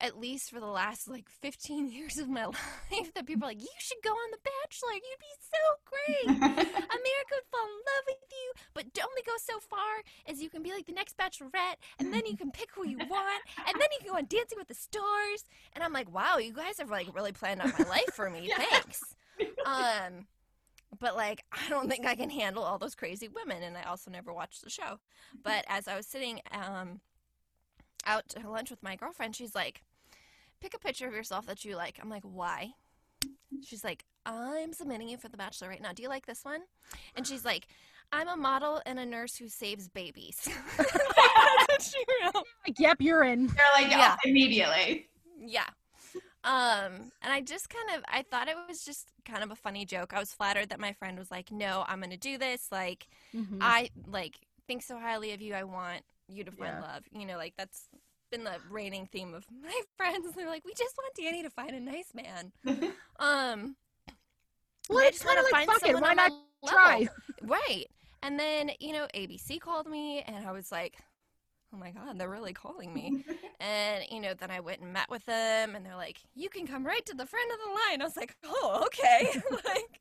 at 0.00 0.18
least 0.18 0.50
for 0.50 0.60
the 0.60 0.66
last 0.66 1.08
like 1.08 1.28
15 1.28 1.90
years 1.90 2.18
of 2.18 2.28
my 2.28 2.44
life 2.46 3.12
that 3.14 3.26
people 3.26 3.44
are 3.44 3.50
like, 3.50 3.60
you 3.60 3.68
should 3.78 3.98
go 4.02 4.10
on 4.10 4.30
The 4.30 4.38
Bachelor. 4.38 4.94
You'd 4.94 5.18
be 5.18 5.34
so 5.40 5.58
great. 5.84 6.36
America 6.36 7.32
would 7.32 7.50
fall 7.50 7.66
in 7.66 7.82
love 7.82 8.04
with 8.06 8.16
you. 8.30 8.52
But 8.74 8.92
don't 8.94 9.08
only 9.08 9.22
go 9.22 9.32
so 9.38 9.58
far 9.60 10.02
as 10.26 10.42
you 10.42 10.48
can 10.48 10.62
be 10.62 10.72
like 10.72 10.86
the 10.86 10.92
next 10.92 11.16
Bachelorette, 11.16 11.76
and 11.98 12.12
then 12.12 12.26
you 12.26 12.36
can 12.36 12.50
pick 12.50 12.68
who 12.74 12.86
you 12.86 12.98
want, 12.98 13.42
and 13.66 13.74
then 13.74 13.88
you 13.92 13.98
can 14.00 14.08
go 14.08 14.16
on 14.16 14.26
Dancing 14.26 14.58
with 14.58 14.68
the 14.68 14.74
Stars. 14.74 15.44
And 15.72 15.82
I'm 15.82 15.92
like, 15.92 16.12
wow, 16.12 16.38
you 16.38 16.52
guys 16.52 16.78
have 16.78 16.90
like 16.90 17.14
really 17.14 17.32
planned 17.32 17.60
out 17.60 17.78
my 17.78 17.88
life 17.88 18.12
for 18.14 18.30
me. 18.30 18.52
Thanks. 18.70 19.02
Um, 19.64 20.26
but 20.98 21.16
like, 21.16 21.44
I 21.52 21.68
don't 21.68 21.88
think 21.88 22.06
I 22.06 22.14
can 22.14 22.30
handle 22.30 22.62
all 22.62 22.78
those 22.78 22.94
crazy 22.94 23.28
women. 23.28 23.62
And 23.62 23.76
I 23.76 23.82
also 23.82 24.10
never 24.10 24.32
watched 24.32 24.62
the 24.62 24.70
show. 24.70 24.98
But 25.42 25.64
as 25.68 25.88
I 25.88 25.96
was 25.96 26.06
sitting, 26.06 26.40
um, 26.52 27.00
out 28.06 28.28
to 28.30 28.48
lunch 28.48 28.70
with 28.70 28.82
my 28.82 28.96
girlfriend, 28.96 29.36
she's 29.36 29.54
like, 29.54 29.82
pick 30.60 30.74
a 30.74 30.78
picture 30.78 31.06
of 31.06 31.14
yourself 31.14 31.46
that 31.46 31.64
you 31.64 31.76
like. 31.76 31.98
I'm 32.02 32.10
like, 32.10 32.24
why? 32.24 32.72
She's 33.64 33.84
like, 33.84 34.04
I'm 34.26 34.72
submitting 34.72 35.08
you 35.08 35.16
for 35.16 35.28
The 35.28 35.36
Bachelor 35.36 35.68
right 35.68 35.80
now. 35.80 35.92
Do 35.92 36.02
you 36.02 36.08
like 36.08 36.26
this 36.26 36.44
one? 36.44 36.60
And 37.16 37.26
she's 37.26 37.44
like, 37.44 37.66
I'm 38.12 38.28
a 38.28 38.36
model 38.36 38.80
and 38.86 38.98
a 38.98 39.06
nurse 39.06 39.36
who 39.36 39.48
saves 39.48 39.88
babies. 39.88 40.48
like, 40.78 42.78
yep, 42.78 42.98
you're 43.00 43.24
in. 43.24 43.46
They're 43.46 43.66
like, 43.74 43.90
yeah, 43.90 44.16
oh, 44.18 44.28
immediately. 44.28 45.08
Yeah. 45.38 45.66
Um, 46.44 47.12
and 47.20 47.32
I 47.32 47.42
just 47.42 47.68
kind 47.68 47.98
of, 47.98 48.04
I 48.08 48.22
thought 48.22 48.48
it 48.48 48.56
was 48.68 48.82
just 48.82 49.08
kind 49.24 49.42
of 49.42 49.50
a 49.50 49.56
funny 49.56 49.84
joke. 49.84 50.12
I 50.14 50.18
was 50.18 50.32
flattered 50.32 50.70
that 50.70 50.80
my 50.80 50.92
friend 50.92 51.18
was 51.18 51.30
like, 51.30 51.50
no, 51.50 51.84
I'm 51.86 51.98
going 51.98 52.10
to 52.10 52.16
do 52.16 52.38
this. 52.38 52.68
Like, 52.72 53.08
mm-hmm. 53.34 53.58
I, 53.60 53.90
like, 54.06 54.36
think 54.66 54.82
so 54.82 54.98
highly 54.98 55.32
of 55.32 55.42
you. 55.42 55.54
I 55.54 55.64
want 55.64 56.02
you 56.28 56.44
to 56.44 56.50
find 56.50 56.76
yeah. 56.80 56.80
love. 56.80 57.04
You 57.12 57.26
know, 57.26 57.36
like, 57.36 57.54
that's 57.58 57.88
been 58.30 58.44
the 58.44 58.56
reigning 58.70 59.06
theme 59.10 59.34
of 59.34 59.44
my 59.62 59.80
friends. 59.96 60.34
They're 60.34 60.46
like, 60.48 60.64
we 60.64 60.74
just 60.74 60.96
want 60.96 61.14
Danny 61.14 61.42
to 61.42 61.50
find 61.50 61.70
a 61.70 61.80
nice 61.80 62.12
man. 62.14 62.52
um, 63.18 63.76
well, 64.88 65.06
I 65.06 65.10
just 65.10 65.24
want 65.24 65.38
to 65.38 65.42
like, 65.52 65.66
find 65.66 65.80
someone. 65.80 66.02
It. 66.02 66.02
Why 66.02 66.14
not 66.14 66.32
try? 66.66 67.08
right. 67.42 67.86
And 68.22 68.38
then 68.38 68.70
you 68.80 68.92
know, 68.92 69.06
ABC 69.14 69.60
called 69.60 69.86
me, 69.86 70.22
and 70.26 70.46
I 70.46 70.52
was 70.52 70.72
like, 70.72 70.96
oh 71.72 71.76
my 71.76 71.90
god, 71.90 72.18
they're 72.18 72.28
really 72.28 72.52
calling 72.54 72.92
me. 72.92 73.24
and 73.60 74.04
you 74.10 74.20
know, 74.20 74.34
then 74.34 74.50
I 74.50 74.60
went 74.60 74.80
and 74.80 74.92
met 74.92 75.08
with 75.10 75.24
them, 75.26 75.76
and 75.76 75.84
they're 75.84 75.96
like, 75.96 76.18
you 76.34 76.48
can 76.48 76.66
come 76.66 76.84
right 76.86 77.04
to 77.06 77.14
the 77.14 77.26
front 77.26 77.50
of 77.52 77.58
the 77.64 77.70
line. 77.72 78.00
I 78.02 78.04
was 78.04 78.16
like, 78.16 78.34
oh, 78.44 78.82
okay. 78.86 79.40
like, 79.64 80.00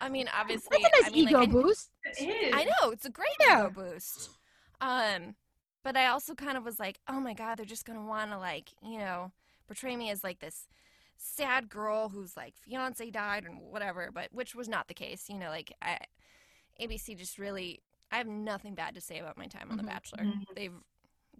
I 0.00 0.08
mean, 0.08 0.28
obviously, 0.38 0.78
That's 0.82 0.98
a 0.98 1.02
nice 1.02 1.10
I 1.10 1.14
mean, 1.14 1.28
ego 1.28 1.38
like, 1.38 1.48
I- 1.48 1.52
boost. 1.52 1.90
It 2.18 2.28
is. 2.28 2.54
I 2.54 2.64
know 2.64 2.90
it's 2.90 3.04
a 3.04 3.10
great 3.10 3.28
Yeah. 3.40 3.66
ego 3.66 3.70
boost. 3.74 4.30
Um, 4.80 5.34
but 5.86 5.96
I 5.96 6.08
also 6.08 6.34
kind 6.34 6.58
of 6.58 6.64
was 6.64 6.80
like, 6.80 6.98
oh 7.06 7.20
my 7.20 7.32
god, 7.32 7.58
they're 7.58 7.64
just 7.64 7.84
gonna 7.84 8.04
want 8.04 8.32
to 8.32 8.38
like, 8.38 8.70
you 8.82 8.98
know, 8.98 9.30
portray 9.68 9.94
me 9.94 10.10
as 10.10 10.24
like 10.24 10.40
this 10.40 10.66
sad 11.16 11.68
girl 11.68 12.08
whose 12.08 12.36
like 12.36 12.54
fiance 12.56 13.08
died 13.08 13.44
and 13.44 13.60
whatever. 13.70 14.10
But 14.12 14.30
which 14.32 14.56
was 14.56 14.68
not 14.68 14.88
the 14.88 14.94
case. 14.94 15.28
You 15.28 15.38
know, 15.38 15.48
like 15.48 15.72
I, 15.80 15.98
ABC 16.80 17.14
just 17.14 17.38
really, 17.38 17.82
I 18.10 18.16
have 18.16 18.26
nothing 18.26 18.74
bad 18.74 18.96
to 18.96 19.00
say 19.00 19.20
about 19.20 19.38
my 19.38 19.46
time 19.46 19.70
on 19.70 19.76
The 19.76 19.84
Mhm. 19.84 19.86
Bachelor. 19.86 20.24
Mhm. 20.24 20.56
They've, 20.56 20.74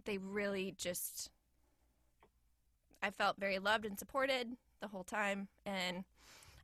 they 0.05 0.17
really 0.17 0.73
just, 0.77 1.29
I 3.03 3.11
felt 3.11 3.35
very 3.37 3.59
loved 3.59 3.85
and 3.85 3.99
supported 3.99 4.55
the 4.79 4.87
whole 4.87 5.03
time, 5.03 5.49
and 5.65 6.05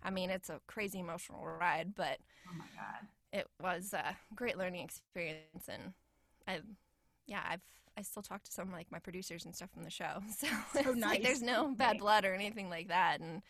I 0.02 0.10
mean, 0.10 0.30
it's 0.30 0.50
a 0.50 0.62
crazy 0.68 1.00
emotional 1.00 1.46
ride, 1.46 1.96
but 1.96 2.20
Oh 2.48 2.54
my 2.58 2.66
god. 2.78 3.08
it 3.34 3.48
was 3.62 3.94
a 3.94 4.16
great 4.36 4.58
learning 4.58 4.86
experience 4.86 5.68
and 5.68 5.94
i 6.48 6.60
yeah 7.28 7.42
i've 7.50 7.62
i 7.98 8.02
still 8.02 8.22
talk 8.22 8.44
to 8.44 8.52
some 8.52 8.72
like 8.72 8.92
my 8.92 9.00
producers 9.00 9.46
and 9.46 9.56
stuff 9.56 9.70
from 9.72 9.84
the 9.84 9.90
show 9.90 10.22
so, 10.38 10.48
oh, 10.52 10.66
it's 10.76 11.02
like 11.02 11.24
there's 11.24 11.42
no 11.42 11.74
bad 11.76 11.98
blood 12.00 12.26
or 12.26 12.34
anything 12.34 12.70
like 12.70 12.88
that 12.88 13.20
and 13.20 13.42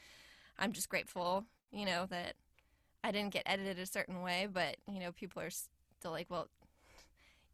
i'm 0.60 0.72
just 0.72 0.90
grateful 0.90 1.44
you 1.72 1.86
know 1.86 2.06
that 2.10 2.34
i 3.04 3.12
didn't 3.12 3.34
get 3.34 3.44
edited 3.46 3.80
a 3.80 3.86
certain 3.86 4.22
way 4.22 4.48
but 4.52 4.78
you 4.92 5.00
know 5.00 5.12
people 5.12 5.42
are 5.42 5.50
still 5.50 6.12
like 6.12 6.28
well 6.30 6.48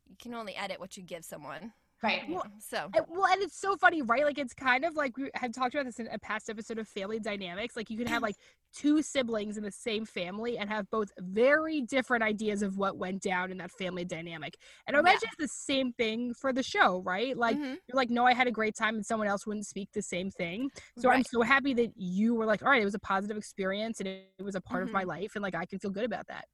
you 0.10 0.16
can 0.22 0.34
only 0.34 0.56
edit 0.56 0.80
what 0.80 0.98
you 0.98 1.04
give 1.04 1.24
someone 1.24 1.72
Right. 2.02 2.28
you 2.28 2.36
Well, 2.36 2.46
so 2.60 2.90
And- 2.96 3.06
well, 3.10 3.26
and 3.26 3.42
it's 3.42 3.60
so 3.60 3.76
funny, 3.76 4.02
right? 4.02 4.24
Like 4.24 4.38
it's 4.38 4.54
kind 4.54 4.86
of 4.86 4.96
like 4.96 5.18
we 5.18 5.30
had 5.34 5.54
talked 5.54 5.76
about 5.76 5.86
this 5.86 6.00
in 6.00 6.08
a 6.08 6.18
past 6.18 6.50
episode 6.50 6.78
of 6.78 6.88
Family 6.88 7.20
Dynamics. 7.20 7.76
Like 7.76 7.90
you 7.90 7.98
can 7.98 8.08
have 8.08 8.22
like 8.22 8.38
two 8.74 9.02
siblings 9.02 9.58
in 9.58 9.64
the 9.64 9.72
same 9.72 10.06
family 10.06 10.58
and 10.58 10.70
have 10.70 10.90
both 10.90 11.10
very 11.20 11.82
different 11.82 12.24
ideas 12.24 12.62
of 12.62 12.78
what 12.78 12.98
went 12.98 13.22
down 13.22 13.52
in 13.52 13.58
that 13.58 13.72
family 13.72 14.06
dynamic. 14.06 14.58
And 14.88 14.96
I 14.96 15.00
Yeah. 15.00 15.02
imagine 15.02 15.30
it's 15.32 15.38
the 15.38 15.48
same 15.48 15.94
thing 15.94 16.34
for 16.34 16.54
the 16.54 16.64
show, 16.64 17.02
right? 17.02 17.36
Like 17.38 17.60
mhm, 17.60 17.80
you're 17.88 17.96
like, 17.96 18.10
no, 18.10 18.26
I 18.26 18.34
had 18.34 18.48
a 18.48 18.52
great 18.52 18.76
time, 18.76 18.96
and 18.96 19.06
someone 19.06 19.28
else 19.28 19.46
wouldn't 19.48 19.66
speak 19.66 19.90
the 19.94 20.02
same 20.02 20.32
thing. 20.32 20.70
So 20.96 21.10
I'm 21.10 21.24
so 21.24 21.42
happy 21.42 21.74
that 21.76 21.92
you 21.96 22.36
were 22.36 22.46
like, 22.46 22.62
all 22.64 22.70
right, 22.70 22.82
it 22.82 22.86
was 22.86 22.96
a 22.96 23.00
positive 23.00 23.38
experience 23.38 24.00
and 24.00 24.08
it, 24.08 24.28
it 24.38 24.44
was 24.44 24.56
a 24.56 24.62
part 24.62 24.84
of 24.84 24.92
Mhm. 24.92 24.94
my 24.94 25.04
life, 25.04 25.32
and 25.36 25.44
like 25.44 25.56
I 25.56 25.66
can 25.66 25.80
feel 25.80 25.92
good 25.92 26.06
about 26.06 26.28
that. 26.28 26.46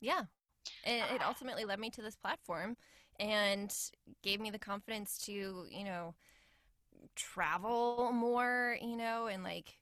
Yeah. 0.00 0.24
And 0.84 1.10
it 1.16 1.22
ultimately 1.22 1.64
led 1.64 1.80
me 1.80 1.90
to 1.90 2.02
this 2.02 2.16
platform 2.16 2.76
and 3.20 3.74
gave 4.22 4.40
me 4.40 4.50
the 4.50 4.58
confidence 4.58 5.18
to, 5.26 5.66
you 5.70 5.84
know, 5.84 6.14
travel 7.16 8.12
more, 8.12 8.78
you 8.80 8.96
know, 8.96 9.26
and 9.26 9.42
like, 9.42 9.68
it, 9.68 9.81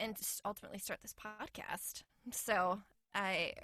and 0.00 0.16
just 0.16 0.40
ultimately 0.44 0.78
start 0.78 1.00
this 1.02 1.14
podcast. 1.14 2.02
So 2.30 2.80
I, 3.14 3.54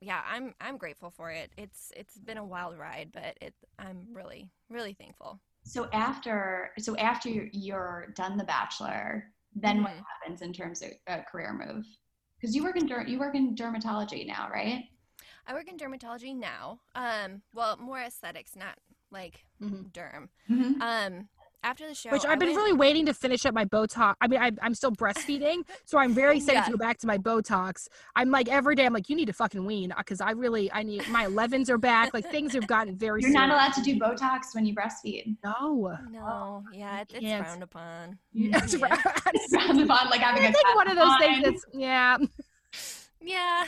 yeah, 0.00 0.22
I'm 0.30 0.54
I'm 0.60 0.76
grateful 0.76 1.10
for 1.10 1.30
it. 1.30 1.50
It's 1.56 1.92
it's 1.96 2.16
been 2.18 2.38
a 2.38 2.44
wild 2.44 2.78
ride, 2.78 3.10
but 3.12 3.36
it 3.40 3.54
I'm 3.78 4.06
really 4.12 4.50
really 4.70 4.92
thankful. 4.94 5.40
So 5.64 5.88
after 5.92 6.70
so 6.78 6.96
after 6.96 7.28
you're, 7.28 8.06
done 8.14 8.36
The 8.38 8.44
Bachelor, 8.44 9.24
then 9.54 9.82
what 9.82 9.92
Mhm. 9.92 10.04
happens 10.22 10.42
in 10.42 10.52
terms 10.52 10.82
of 10.82 10.90
a 11.08 11.22
career 11.22 11.52
move? 11.52 11.84
Because 12.40 12.54
you 12.54 12.62
work 12.62 12.76
in 12.76 12.86
der- 12.86 13.06
you 13.06 13.18
work 13.18 13.34
in 13.34 13.54
dermatology 13.56 14.26
now, 14.26 14.48
right? 14.52 14.84
I 15.46 15.54
work 15.54 15.66
in 15.68 15.76
dermatology 15.76 16.36
now. 16.36 16.80
Um, 16.94 17.42
well, 17.52 17.76
more 17.78 17.98
aesthetics, 18.00 18.54
not 18.54 18.78
like 19.10 19.44
Mhm. 19.60 19.90
derm. 19.92 20.28
Mm-hmm. 20.48 20.80
Um, 20.82 21.28
after 21.62 21.88
the 21.88 21.94
show, 21.94 22.10
Which 22.10 22.24
I 22.24 22.32
I've 22.32 22.38
been 22.38 22.48
went- 22.48 22.56
really 22.58 22.72
waiting 22.72 23.06
to 23.06 23.14
finish 23.14 23.44
up 23.46 23.54
my 23.54 23.64
Botox. 23.64 24.14
I 24.20 24.28
mean, 24.28 24.40
I, 24.40 24.52
I'm 24.62 24.74
still 24.74 24.92
breastfeeding, 24.92 25.62
so 25.84 25.98
I'm 25.98 26.14
very 26.14 26.36
excited 26.38 26.58
Yeah. 26.60 26.64
to 26.64 26.70
go 26.72 26.76
back 26.76 26.98
to 26.98 27.06
my 27.06 27.18
Botox. 27.18 27.88
I'm 28.16 28.30
like 28.30 28.48
every 28.48 28.74
day, 28.74 28.86
I'm 28.86 28.92
like, 28.92 29.08
you 29.08 29.16
need 29.16 29.26
to 29.26 29.32
fucking 29.32 29.64
wean 29.66 29.92
because 29.96 30.20
I 30.20 30.30
really, 30.32 30.70
I 30.72 30.82
need 30.82 31.06
my 31.08 31.26
11s 31.26 31.68
are 31.68 31.78
back. 31.78 32.14
Like 32.14 32.30
things 32.30 32.52
have 32.54 32.66
gotten 32.66 32.96
very. 32.96 33.22
You're 33.22 33.30
not 33.30 33.50
allowed 33.50 33.72
to 33.74 33.82
do 33.82 33.98
Botox 33.98 34.54
when 34.54 34.64
you 34.66 34.74
breastfeed. 34.74 35.36
No. 35.44 35.96
No, 36.10 36.64
yeah, 36.72 37.00
it, 37.00 37.10
it's 37.10 37.20
can't. 37.20 37.44
frowned 37.44 37.62
upon. 37.62 38.18
Mm, 38.36 38.52
that's 38.52 38.74
Yeah. 38.74 38.86
right. 38.86 39.00
Frowned 39.50 39.80
upon, 39.80 40.10
like 40.10 40.20
having 40.20 40.44
I 40.44 40.48
a 40.48 40.52
think 40.52 40.74
one 40.74 40.88
of 40.90 40.96
those 40.96 41.16
things 41.18 41.42
that's 41.44 41.64
yeah. 41.72 42.18
Yeah. 43.20 43.66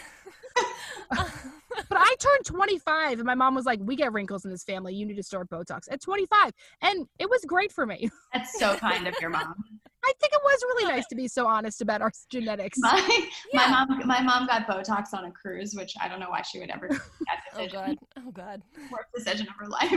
But 1.88 1.98
I 1.98 2.14
turned 2.18 2.44
25 2.44 3.18
and 3.20 3.26
my 3.26 3.34
mom 3.34 3.54
was 3.54 3.64
like, 3.64 3.78
"We 3.82 3.94
get 3.96 4.12
wrinkles 4.12 4.44
in 4.44 4.50
this 4.50 4.64
family. 4.64 4.92
You 4.94 5.06
need 5.06 5.16
to 5.16 5.22
start 5.22 5.48
Botox 5.48 5.82
at 5.90 6.00
25," 6.02 6.52
and 6.82 7.06
it 7.18 7.30
was 7.30 7.44
great 7.46 7.72
for 7.72 7.86
me. 7.86 8.10
That's 8.34 8.58
so 8.58 8.76
kind 8.76 9.06
of 9.06 9.14
your 9.20 9.30
mom. 9.30 9.54
I 10.04 10.12
think 10.18 10.32
it 10.32 10.40
was 10.42 10.62
really 10.64 10.92
nice 10.92 11.06
to 11.08 11.14
be 11.14 11.28
so 11.28 11.46
honest 11.46 11.80
about 11.82 12.00
our 12.02 12.10
genetics. 12.30 12.78
My, 12.78 13.28
Yeah. 13.52 13.68
my 13.68 13.84
mom 13.86 14.06
my 14.06 14.20
mom 14.20 14.46
got 14.46 14.66
Botox 14.66 15.14
on 15.14 15.26
a 15.26 15.30
cruise, 15.30 15.74
which 15.76 15.92
I 16.00 16.08
don't 16.08 16.18
know 16.20 16.30
why 16.30 16.42
she 16.42 16.58
would 16.58 16.70
ever 16.70 16.88
do 16.88 16.96
that 16.96 17.40
oh 17.56 17.68
god. 17.68 17.96
Oh 18.18 18.30
god. 18.32 18.62
Worst 18.90 19.08
decision 19.14 19.46
of 19.48 19.54
her 19.58 19.68
life. 19.68 19.90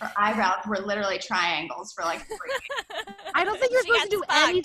Her 0.00 0.12
eyebrows 0.16 0.64
were 0.66 0.78
literally 0.78 1.18
triangles 1.18 1.92
for 1.92 2.04
like 2.04 2.26
three 2.26 2.36
I 3.34 3.44
don't 3.44 3.58
think 3.58 3.72
you're 3.72 3.82
She 3.84 3.88
supposed 3.90 4.10
to 4.10 4.16
do 4.16 4.22
got 4.28 4.48
any. 4.48 4.64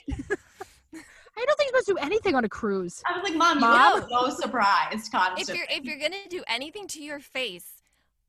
I 1.37 1.43
don't 1.45 1.57
think 1.57 1.71
you're 1.71 1.81
supposed 1.81 1.87
to 1.87 1.93
do 1.95 1.99
anything 2.05 2.35
on 2.35 2.45
a 2.45 2.49
cruise. 2.49 3.03
I 3.05 3.17
was 3.17 3.23
like, 3.29 3.37
Mom, 3.37 3.55
you 3.57 3.61
Mom? 3.61 4.01
were 4.01 4.07
so 4.09 4.29
surprised 4.41 5.09
If 5.37 5.49
you're 5.49 5.65
if 5.69 5.83
you're 5.83 5.99
gonna 5.99 6.27
do 6.29 6.43
anything 6.47 6.87
to 6.87 7.03
your 7.03 7.19
face, 7.19 7.81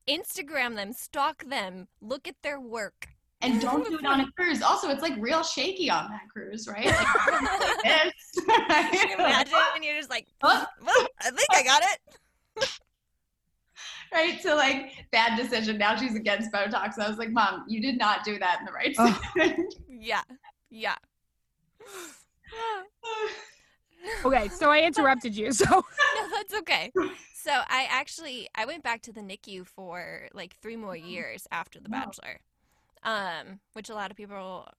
Instagram 0.09 0.75
them, 0.75 0.93
stalk 0.93 1.45
them, 1.45 1.89
look 2.01 2.27
at 2.29 2.35
their 2.43 2.59
work. 2.61 3.09
and 3.43 3.61
don't 3.61 3.87
do 3.89 3.99
it 3.99 4.07
on 4.07 4.21
a 4.21 4.33
cruise. 4.33 4.63
Also, 4.63 4.89
it's 4.89 5.03
like 5.03 5.13
real 5.19 5.43
shaky 5.43 5.89
on 5.91 6.11
that 6.11 6.23
cruise, 6.33 6.67
right? 6.67 6.87
Like, 6.87 7.43
like 7.61 7.83
this. 7.85 8.45
Can 8.47 9.09
you 9.09 9.15
imagine? 9.17 9.55
And 9.75 9.85
you're 9.85 9.97
just 9.97 10.11
like, 10.11 10.27
Huh? 10.43 10.67
well, 10.85 11.07
I 11.21 11.31
think 11.31 11.49
I 11.53 11.63
got 11.63 11.83
it. 11.83 12.69
right? 14.13 14.41
So 14.43 14.57
like 14.57 15.07
bad 15.13 15.37
decision. 15.37 15.79
Now 15.79 15.97
she's 15.97 16.15
against 16.17 16.51
Botox. 16.53 16.99
I 16.99 17.09
was 17.09 17.19
like, 17.19 17.31
Mom, 17.31 17.65
you 17.69 17.81
did 17.81 17.99
not 17.99 18.25
do 18.25 18.39
that 18.39 18.59
in 18.61 18.67
the 18.67 18.73
right 18.73 18.95
Oh. 18.99 19.21
Yeah. 19.89 20.23
Yeah. 20.71 20.97
Okay, 24.25 24.49
so 24.49 24.71
I 24.71 24.81
interrupted 24.81 25.37
you. 25.37 25.53
So 25.53 25.65
no, 25.71 26.29
that's 26.33 26.55
okay. 26.55 26.93
So 27.33 27.51
I 27.53 27.87
actually 27.91 28.49
I 28.55 28.65
went 28.67 28.83
back 28.83 29.03
to 29.03 29.13
the 29.13 29.21
NICU 29.21 29.67
for 29.67 30.29
like 30.33 30.57
three 30.61 30.77
more 30.77 30.97
years 30.97 31.47
after 31.51 31.79
The. 31.81 31.89
Bachelor, 31.89 32.41
um, 33.03 33.61
which 33.75 33.89
a 33.89 33.95
lot 33.95 34.11
of 34.11 34.17
people 34.17 34.37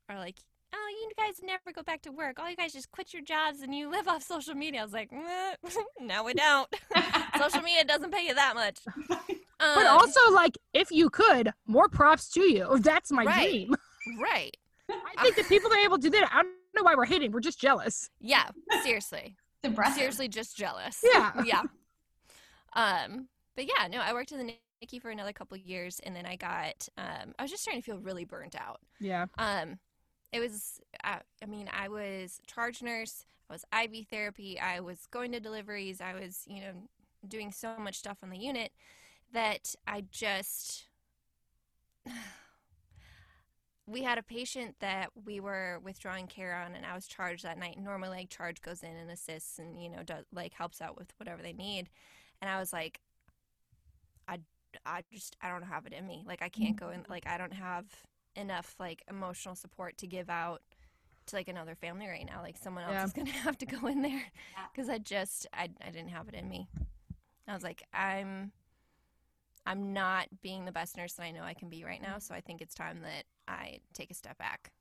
are 0.09 0.17
like, 0.17 0.36
"Oh, 0.74 0.88
you 1.01 1.12
guys 1.17 1.36
never 1.43 1.71
go 1.74 1.83
back 1.83 2.01
to 2.03 2.12
work. 2.12 2.39
All 2.39 2.50
you 2.50 2.55
guys 2.57 2.74
just 2.74 2.91
quit 2.91 3.13
your 3.13 3.21
jobs 3.24 3.62
and 3.62 3.74
you 3.74 3.89
live 3.89 4.07
off 4.07 4.24
social 4.24 4.55
media." 4.55 4.81
I 4.81 4.83
was 4.83 4.93
like, 4.93 5.09
"Eh, 5.13 5.55
"No, 6.01 6.24
we 6.24 6.33
don't. 6.33 6.67
social 7.38 7.62
media 7.62 7.86
doesn't 7.86 8.12
pay 8.12 8.25
you 8.27 8.36
that 8.36 8.55
much." 8.55 8.79
But 9.07 9.27
Um, 9.59 9.88
also, 9.88 10.19
like, 10.31 10.57
if 10.74 10.91
you 10.91 11.09
could, 11.09 11.51
more 11.65 11.89
props 11.89 12.29
to 12.31 12.41
you. 12.41 12.77
That's 12.79 13.12
my 13.12 13.25
Right. 13.25 13.50
dream. 13.67 13.75
right? 14.19 14.55
I 14.89 15.24
think 15.24 15.36
that 15.36 15.50
people 15.50 15.69
that 15.71 15.77
are 15.77 15.86
able 15.86 15.97
to 15.97 16.09
do 16.09 16.19
that, 16.19 16.29
I 16.31 16.43
don't 16.43 16.56
know 16.77 16.84
why 16.84 16.96
we're 16.96 17.05
hating. 17.05 17.31
We're 17.31 17.39
just 17.39 17.60
jealous. 17.60 18.10
Yeah, 18.19 18.50
seriously. 18.84 19.36
Seriously 19.96 20.29
just 20.29 20.55
jealous. 20.55 21.03
Yeah. 21.03 21.31
yeah. 21.46 21.62
Um, 22.74 23.27
but 23.55 23.65
yeah, 23.65 23.88
no, 23.88 24.00
I 24.00 24.13
worked 24.13 24.31
in 24.31 24.38
the 24.38 24.53
NICU 24.81 25.01
for 25.01 25.10
another 25.10 25.34
couple 25.34 25.55
of 25.55 25.62
years, 25.62 26.00
and 26.03 26.15
then 26.15 26.25
I 26.25 26.38
got. 26.38 26.88
Um, 26.98 27.34
I 27.38 27.41
was 27.41 27.51
just 27.51 27.63
starting 27.63 27.81
to 27.81 27.86
feel 27.86 27.98
really 27.98 28.24
burnt 28.24 28.55
out. 28.55 28.79
Yeah. 29.00 29.25
Um, 29.38 29.79
it 30.31 30.39
was. 30.39 30.79
Uh, 31.03 31.19
I 31.41 31.46
mean, 31.48 31.69
I 31.74 31.89
was 31.89 32.39
charge 32.48 32.81
nurse. 32.81 33.25
I 33.50 33.53
was 33.53 33.65
IV 33.74 34.07
therapy. 34.10 34.60
I 34.60 34.79
was 34.79 35.07
going 35.12 35.31
to 35.34 35.39
deliveries. 35.39 36.00
I 36.00 36.13
was, 36.13 36.43
you 36.48 36.62
know, 36.62 36.74
doing 37.27 37.51
so 37.51 37.77
much 37.77 37.96
stuff 37.96 38.19
on 38.24 38.29
the 38.29 38.38
unit 38.38 38.72
that 39.34 39.75
I 39.86 40.05
just. 40.12 40.86
We 43.89 44.03
had 44.03 44.17
a 44.17 44.24
patient 44.24 44.75
that 44.82 45.10
we 45.25 45.39
were 45.39 45.79
withdrawing 45.82 46.27
care 46.27 46.56
on, 46.56 46.75
and 46.75 46.86
I 46.86 46.94
was 46.94 47.08
charged 47.08 47.44
that 47.44 47.58
night. 47.58 47.79
Normally, 47.79 48.10
like, 48.10 48.29
charge 48.29 48.62
goes 48.62 48.84
in 48.84 48.96
and 48.96 49.10
assists, 49.10 49.60
and 49.60 49.82
you 49.82 49.89
know, 49.89 50.03
does 50.03 50.25
like 50.34 50.53
helps 50.53 50.82
out 50.82 50.98
with 50.98 51.13
whatever 51.17 51.41
they 51.41 51.53
need. 51.53 51.89
And 52.41 52.51
I 52.51 52.60
was 52.60 52.74
like, 52.74 53.00
I, 54.27 54.39
I 54.86 55.03
just, 55.12 55.38
I 55.41 55.50
don't 55.50 55.63
have 55.63 55.86
it 55.86 55.94
in 55.94 56.06
me. 56.06 56.24
Like, 56.27 56.41
I 56.41 56.50
can't 56.50 56.75
go 56.75 56.89
in. 56.89 57.01
Mm. 57.01 57.10
Like, 57.10 57.25
I 57.27 57.38
don't 57.38 57.53
have 57.53 57.86
enough 58.36 58.75
like 58.79 59.01
emotional 59.10 59.56
support 59.56 59.98
to 59.98 60.06
give 60.06 60.29
out 60.29 60.62
to 61.27 61.36
like 61.36 61.48
another 61.48 61.74
family 61.75 62.08
right 62.08 62.25
now. 62.25 62.41
Like, 62.41 62.58
someone 62.58 62.84
else 62.84 62.94
Yeah. 62.94 63.06
is 63.06 63.13
gonna 63.13 63.32
have 63.48 63.58
to 63.60 63.65
go 63.65 63.88
in 63.88 64.01
there 64.01 64.24
because 64.72 64.89
I 64.89 64.98
just, 64.98 65.48
I, 65.53 65.70
I 65.82 65.89
didn't 65.91 66.10
have 66.10 66.27
it 66.27 66.36
in 66.36 66.50
me. 66.50 66.67
I 67.48 67.53
was 67.53 67.63
like, 67.63 67.84
I'm, 67.94 68.51
I'm 69.67 69.91
not 69.93 70.27
being 70.41 70.63
the 70.63 70.71
best 70.71 70.95
nurse 70.95 71.13
that 71.13 71.24
I 71.24 71.31
know 71.31 71.43
I 71.43 71.53
can 71.53 71.69
be 71.69 71.83
right 71.83 72.01
now. 72.01 72.19
So 72.19 72.33
I 72.33 72.41
think 72.41 72.62
it's 72.62 72.74
time 72.74 73.01
that 73.01 73.25
I 73.47 73.79
take 73.93 74.09
a 74.09 74.13
step 74.13 74.38
back. 74.38 74.71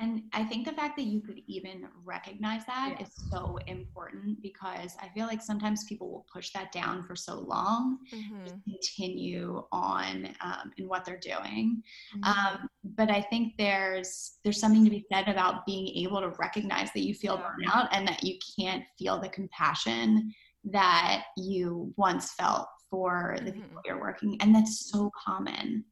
And 0.00 0.22
I 0.32 0.44
think 0.44 0.64
the 0.64 0.72
fact 0.72 0.96
that 0.96 1.06
you 1.06 1.20
could 1.20 1.40
even 1.48 1.88
recognize 2.04 2.64
that 2.66 2.94
yeah. 2.96 3.04
is 3.04 3.10
so 3.32 3.58
important 3.66 4.40
because 4.40 4.96
I 5.02 5.08
feel 5.08 5.26
like 5.26 5.42
sometimes 5.42 5.84
people 5.84 6.08
will 6.08 6.24
push 6.32 6.50
that 6.52 6.70
down 6.70 7.02
for 7.02 7.16
so 7.16 7.40
long, 7.40 7.98
mm-hmm. 8.14 8.46
continue 8.70 9.64
on 9.72 10.28
um, 10.40 10.70
in 10.76 10.86
what 10.86 11.04
they're 11.04 11.18
doing. 11.18 11.82
Mm-hmm. 12.16 12.24
Um, 12.24 12.68
but 12.84 13.10
I 13.10 13.20
think 13.22 13.54
there's 13.58 14.38
there's 14.44 14.60
something 14.60 14.84
to 14.84 14.90
be 14.90 15.04
said 15.12 15.28
about 15.28 15.66
being 15.66 15.88
able 16.04 16.20
to 16.20 16.28
recognize 16.38 16.92
that 16.92 17.02
you 17.02 17.12
feel 17.12 17.42
yeah. 17.58 17.72
burnout 17.72 17.88
and 17.90 18.06
that 18.06 18.22
you 18.22 18.38
can't 18.56 18.84
feel 18.96 19.20
the 19.20 19.28
compassion 19.30 20.32
that 20.64 21.24
you 21.36 21.92
once 21.96 22.34
felt 22.34 22.68
for 22.90 23.36
the 23.38 23.50
mm-hmm. 23.50 23.60
people 23.60 23.82
you're 23.84 24.00
working, 24.00 24.36
and 24.40 24.54
that's 24.54 24.90
so 24.90 25.10
common. 25.24 25.84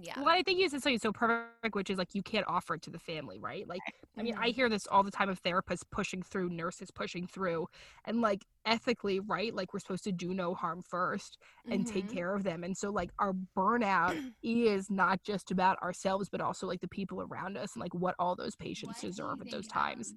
Yeah. 0.00 0.14
Well 0.16 0.30
i 0.30 0.42
think 0.42 0.58
you 0.58 0.70
said 0.70 0.82
something 0.82 0.98
so 0.98 1.12
perfect 1.12 1.74
which 1.74 1.90
is 1.90 1.98
like 1.98 2.14
you 2.14 2.22
can't 2.22 2.46
offer 2.48 2.74
it 2.74 2.82
to 2.82 2.90
the 2.90 2.98
family 2.98 3.38
right? 3.38 3.68
Like 3.68 3.80
i 4.16 4.22
mean 4.22 4.34
i 4.34 4.48
mm-hmm. 4.48 4.54
hear 4.54 4.68
this 4.70 4.86
all 4.86 5.02
the 5.02 5.10
time 5.10 5.28
of 5.28 5.42
therapists 5.42 5.82
pushing 5.90 6.22
through 6.22 6.48
nurses 6.48 6.90
pushing 6.90 7.26
through 7.26 7.66
and 8.06 8.22
like 8.22 8.42
ethically 8.64 9.20
right 9.20 9.54
like 9.54 9.74
we're 9.74 9.80
supposed 9.80 10.04
to 10.04 10.12
do 10.12 10.32
no 10.32 10.54
harm 10.54 10.82
first 10.82 11.36
and 11.70 11.84
mm-hmm. 11.84 11.92
take 11.92 12.10
care 12.10 12.34
of 12.34 12.42
them 12.42 12.64
and 12.64 12.76
so 12.76 12.90
like 12.90 13.10
our 13.18 13.34
burnout 13.56 14.18
is 14.42 14.90
not 14.90 15.22
just 15.24 15.50
about 15.50 15.80
ourselves 15.82 16.30
but 16.30 16.40
also 16.40 16.66
like 16.66 16.80
the 16.80 16.88
people 16.88 17.20
around 17.20 17.58
us 17.58 17.74
and 17.74 17.82
like 17.82 17.94
what 17.94 18.14
all 18.18 18.34
those 18.34 18.56
patients 18.56 19.02
what 19.02 19.10
deserve 19.10 19.40
at 19.42 19.50
those 19.50 19.66
times. 19.66 20.14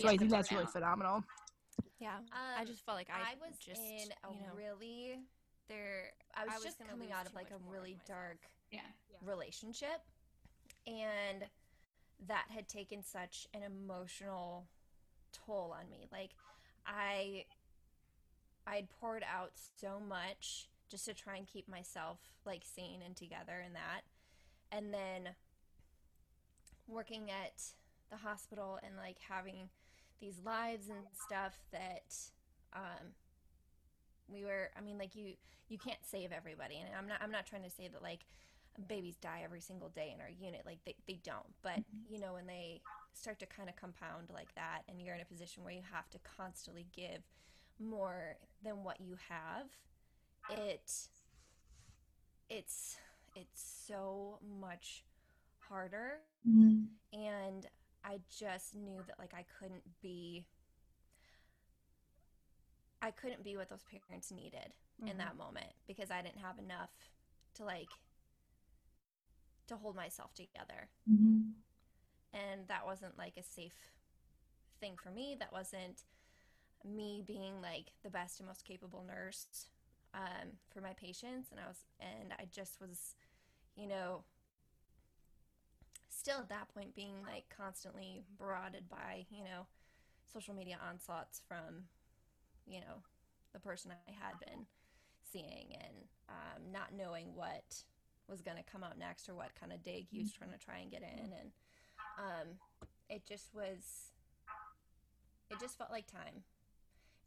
so 0.00 0.08
i 0.08 0.16
think 0.16 0.30
that's 0.30 0.50
really 0.50 0.66
phenomenal. 0.66 1.22
Yeah 1.98 2.16
um, 2.16 2.58
i 2.58 2.64
just 2.64 2.86
felt 2.86 2.96
like 2.96 3.10
i, 3.10 3.32
I 3.32 3.34
was 3.46 3.58
just 3.58 3.82
in 3.82 4.08
a 4.24 4.32
you 4.32 4.40
know, 4.40 4.54
really 4.56 5.18
there 5.70 6.12
i 6.36 6.44
was, 6.44 6.52
I 6.52 6.56
was 6.56 6.64
just 6.64 6.78
coming 6.90 7.12
out 7.12 7.26
of 7.26 7.34
like 7.34 7.50
a 7.50 7.70
really 7.70 7.96
dark 8.06 8.38
yeah. 8.70 8.80
relationship 9.24 10.02
and 10.86 11.44
that 12.26 12.46
had 12.50 12.68
taken 12.68 13.02
such 13.02 13.46
an 13.54 13.62
emotional 13.62 14.66
toll 15.32 15.74
on 15.78 15.88
me. 15.90 16.06
Like 16.10 16.30
i 16.86 17.44
i 18.66 18.76
had 18.76 18.88
poured 18.90 19.22
out 19.22 19.52
so 19.80 20.00
much 20.00 20.68
just 20.90 21.04
to 21.04 21.14
try 21.14 21.36
and 21.36 21.46
keep 21.46 21.68
myself 21.68 22.18
like 22.44 22.62
sane 22.64 23.00
and 23.04 23.14
together 23.16 23.62
and 23.64 23.74
that 23.74 24.02
and 24.72 24.92
then 24.92 25.34
working 26.88 27.30
at 27.30 27.62
the 28.10 28.16
hospital 28.16 28.78
and 28.82 28.96
like 28.96 29.16
having 29.28 29.68
these 30.20 30.40
lives 30.44 30.88
and 30.88 31.06
stuff 31.26 31.58
that 31.70 32.14
um 32.74 33.12
we 34.32 34.44
were 34.44 34.70
i 34.76 34.80
mean 34.80 34.98
like 34.98 35.14
you 35.14 35.34
you 35.68 35.78
can't 35.78 36.04
save 36.04 36.32
everybody 36.32 36.76
and 36.76 36.88
i'm 36.96 37.06
not 37.06 37.18
i'm 37.22 37.30
not 37.30 37.46
trying 37.46 37.62
to 37.62 37.70
say 37.70 37.88
that 37.88 38.02
like 38.02 38.20
babies 38.88 39.16
die 39.16 39.42
every 39.44 39.60
single 39.60 39.88
day 39.88 40.12
in 40.14 40.20
our 40.20 40.30
unit 40.30 40.62
like 40.64 40.78
they, 40.84 40.94
they 41.06 41.18
don't 41.24 41.52
but 41.62 41.72
mm-hmm. 41.72 42.14
you 42.14 42.20
know 42.20 42.34
when 42.34 42.46
they 42.46 42.80
start 43.12 43.38
to 43.38 43.46
kind 43.46 43.68
of 43.68 43.76
compound 43.76 44.28
like 44.32 44.54
that 44.54 44.82
and 44.88 45.00
you're 45.00 45.14
in 45.14 45.20
a 45.20 45.24
position 45.24 45.64
where 45.64 45.72
you 45.72 45.82
have 45.92 46.08
to 46.10 46.18
constantly 46.36 46.86
give 46.94 47.22
more 47.78 48.36
than 48.62 48.84
what 48.84 49.00
you 49.00 49.16
have 49.28 49.66
it 50.50 51.08
it's 52.48 52.96
it's 53.36 53.84
so 53.86 54.38
much 54.60 55.04
harder 55.58 56.18
mm-hmm. 56.48 56.84
and 57.12 57.66
i 58.04 58.18
just 58.30 58.74
knew 58.74 59.02
that 59.06 59.18
like 59.18 59.34
i 59.34 59.44
couldn't 59.58 59.82
be 60.00 60.44
i 63.02 63.10
couldn't 63.10 63.42
be 63.42 63.56
what 63.56 63.68
those 63.68 63.84
parents 63.84 64.30
needed 64.30 64.72
mm-hmm. 65.00 65.08
in 65.08 65.18
that 65.18 65.36
moment 65.36 65.72
because 65.86 66.10
i 66.10 66.20
didn't 66.22 66.40
have 66.40 66.58
enough 66.58 66.90
to 67.54 67.64
like 67.64 67.88
to 69.70 69.76
hold 69.76 69.96
myself 69.96 70.34
together. 70.34 70.90
Mm-hmm. 71.10 71.42
And 72.34 72.68
that 72.68 72.84
wasn't 72.84 73.16
like 73.16 73.34
a 73.38 73.42
safe 73.42 73.92
thing 74.80 74.94
for 75.02 75.10
me. 75.10 75.36
That 75.38 75.52
wasn't 75.52 76.02
me 76.84 77.22
being 77.26 77.62
like 77.62 77.92
the 78.02 78.10
best 78.10 78.40
and 78.40 78.48
most 78.48 78.64
capable 78.64 79.04
nurse 79.06 79.68
um, 80.12 80.58
for 80.72 80.80
my 80.80 80.92
patients. 80.92 81.48
And 81.50 81.60
I 81.60 81.68
was, 81.68 81.84
and 82.00 82.32
I 82.38 82.46
just 82.52 82.80
was, 82.80 83.14
you 83.76 83.86
know, 83.86 84.24
still 86.08 86.38
at 86.40 86.48
that 86.48 86.74
point 86.74 86.96
being 86.96 87.14
like 87.24 87.44
constantly 87.56 88.24
barraged 88.40 88.88
by, 88.90 89.26
you 89.30 89.44
know, 89.44 89.66
social 90.32 90.54
media 90.54 90.78
onslaughts 90.88 91.40
from, 91.46 91.84
you 92.70 92.80
know, 92.80 93.02
the 93.52 93.60
person 93.60 93.90
I 93.90 94.12
had 94.12 94.38
been 94.38 94.66
seeing 95.32 95.74
and 95.74 95.94
um, 96.28 96.72
not 96.72 96.94
knowing 96.96 97.34
what 97.34 97.82
was 98.28 98.40
going 98.40 98.56
to 98.56 98.62
come 98.62 98.84
out 98.84 98.98
next 98.98 99.28
or 99.28 99.34
what 99.34 99.50
kind 99.58 99.72
of 99.72 99.82
dig 99.82 100.06
he 100.08 100.20
was 100.20 100.32
trying 100.32 100.52
to 100.52 100.58
try 100.58 100.78
and 100.78 100.90
get 100.90 101.02
in 101.02 101.32
and 101.32 101.50
um, 102.18 102.48
it 103.08 103.26
just 103.26 103.52
was 103.54 104.12
it 105.50 105.58
just 105.58 105.76
felt 105.76 105.90
like 105.90 106.06
time. 106.06 106.44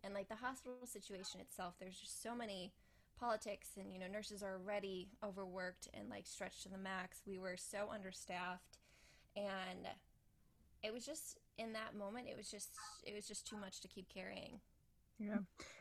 And 0.06 0.13
like 0.13 0.30
the 0.30 0.36
hospital 0.36 0.86
situation 0.86 1.41
itself 1.41 1.76
there's 1.80 2.00
just 2.00 2.24
so 2.24 2.36
many 2.36 2.72
politics 3.20 3.70
and 3.78 3.94
you 3.94 4.00
know 4.00 4.08
nurses 4.08 4.41
are 4.41 4.54
already 4.54 5.10
overworked 5.24 5.88
and 5.94 6.10
like 6.10 6.26
stretched 6.26 6.63
to 6.63 6.70
the 6.70 6.78
max. 6.78 7.22
We 7.28 7.38
were 7.38 7.58
so 7.58 7.89
understaffed. 7.94 8.80
And 9.36 9.88
it 10.84 10.94
was 10.94 11.06
just 11.06 11.38
in 11.58 11.74
that 11.74 11.96
moment 11.98 12.28
it 12.30 12.38
was 12.38 12.50
just 12.50 12.70
it 13.06 13.13
was 13.13 13.28
just 13.28 13.48
too 13.48 13.58
much 13.58 13.80
to 13.82 13.88
keep 13.88 14.10
carrying 14.13 14.60
yeah 15.19 15.38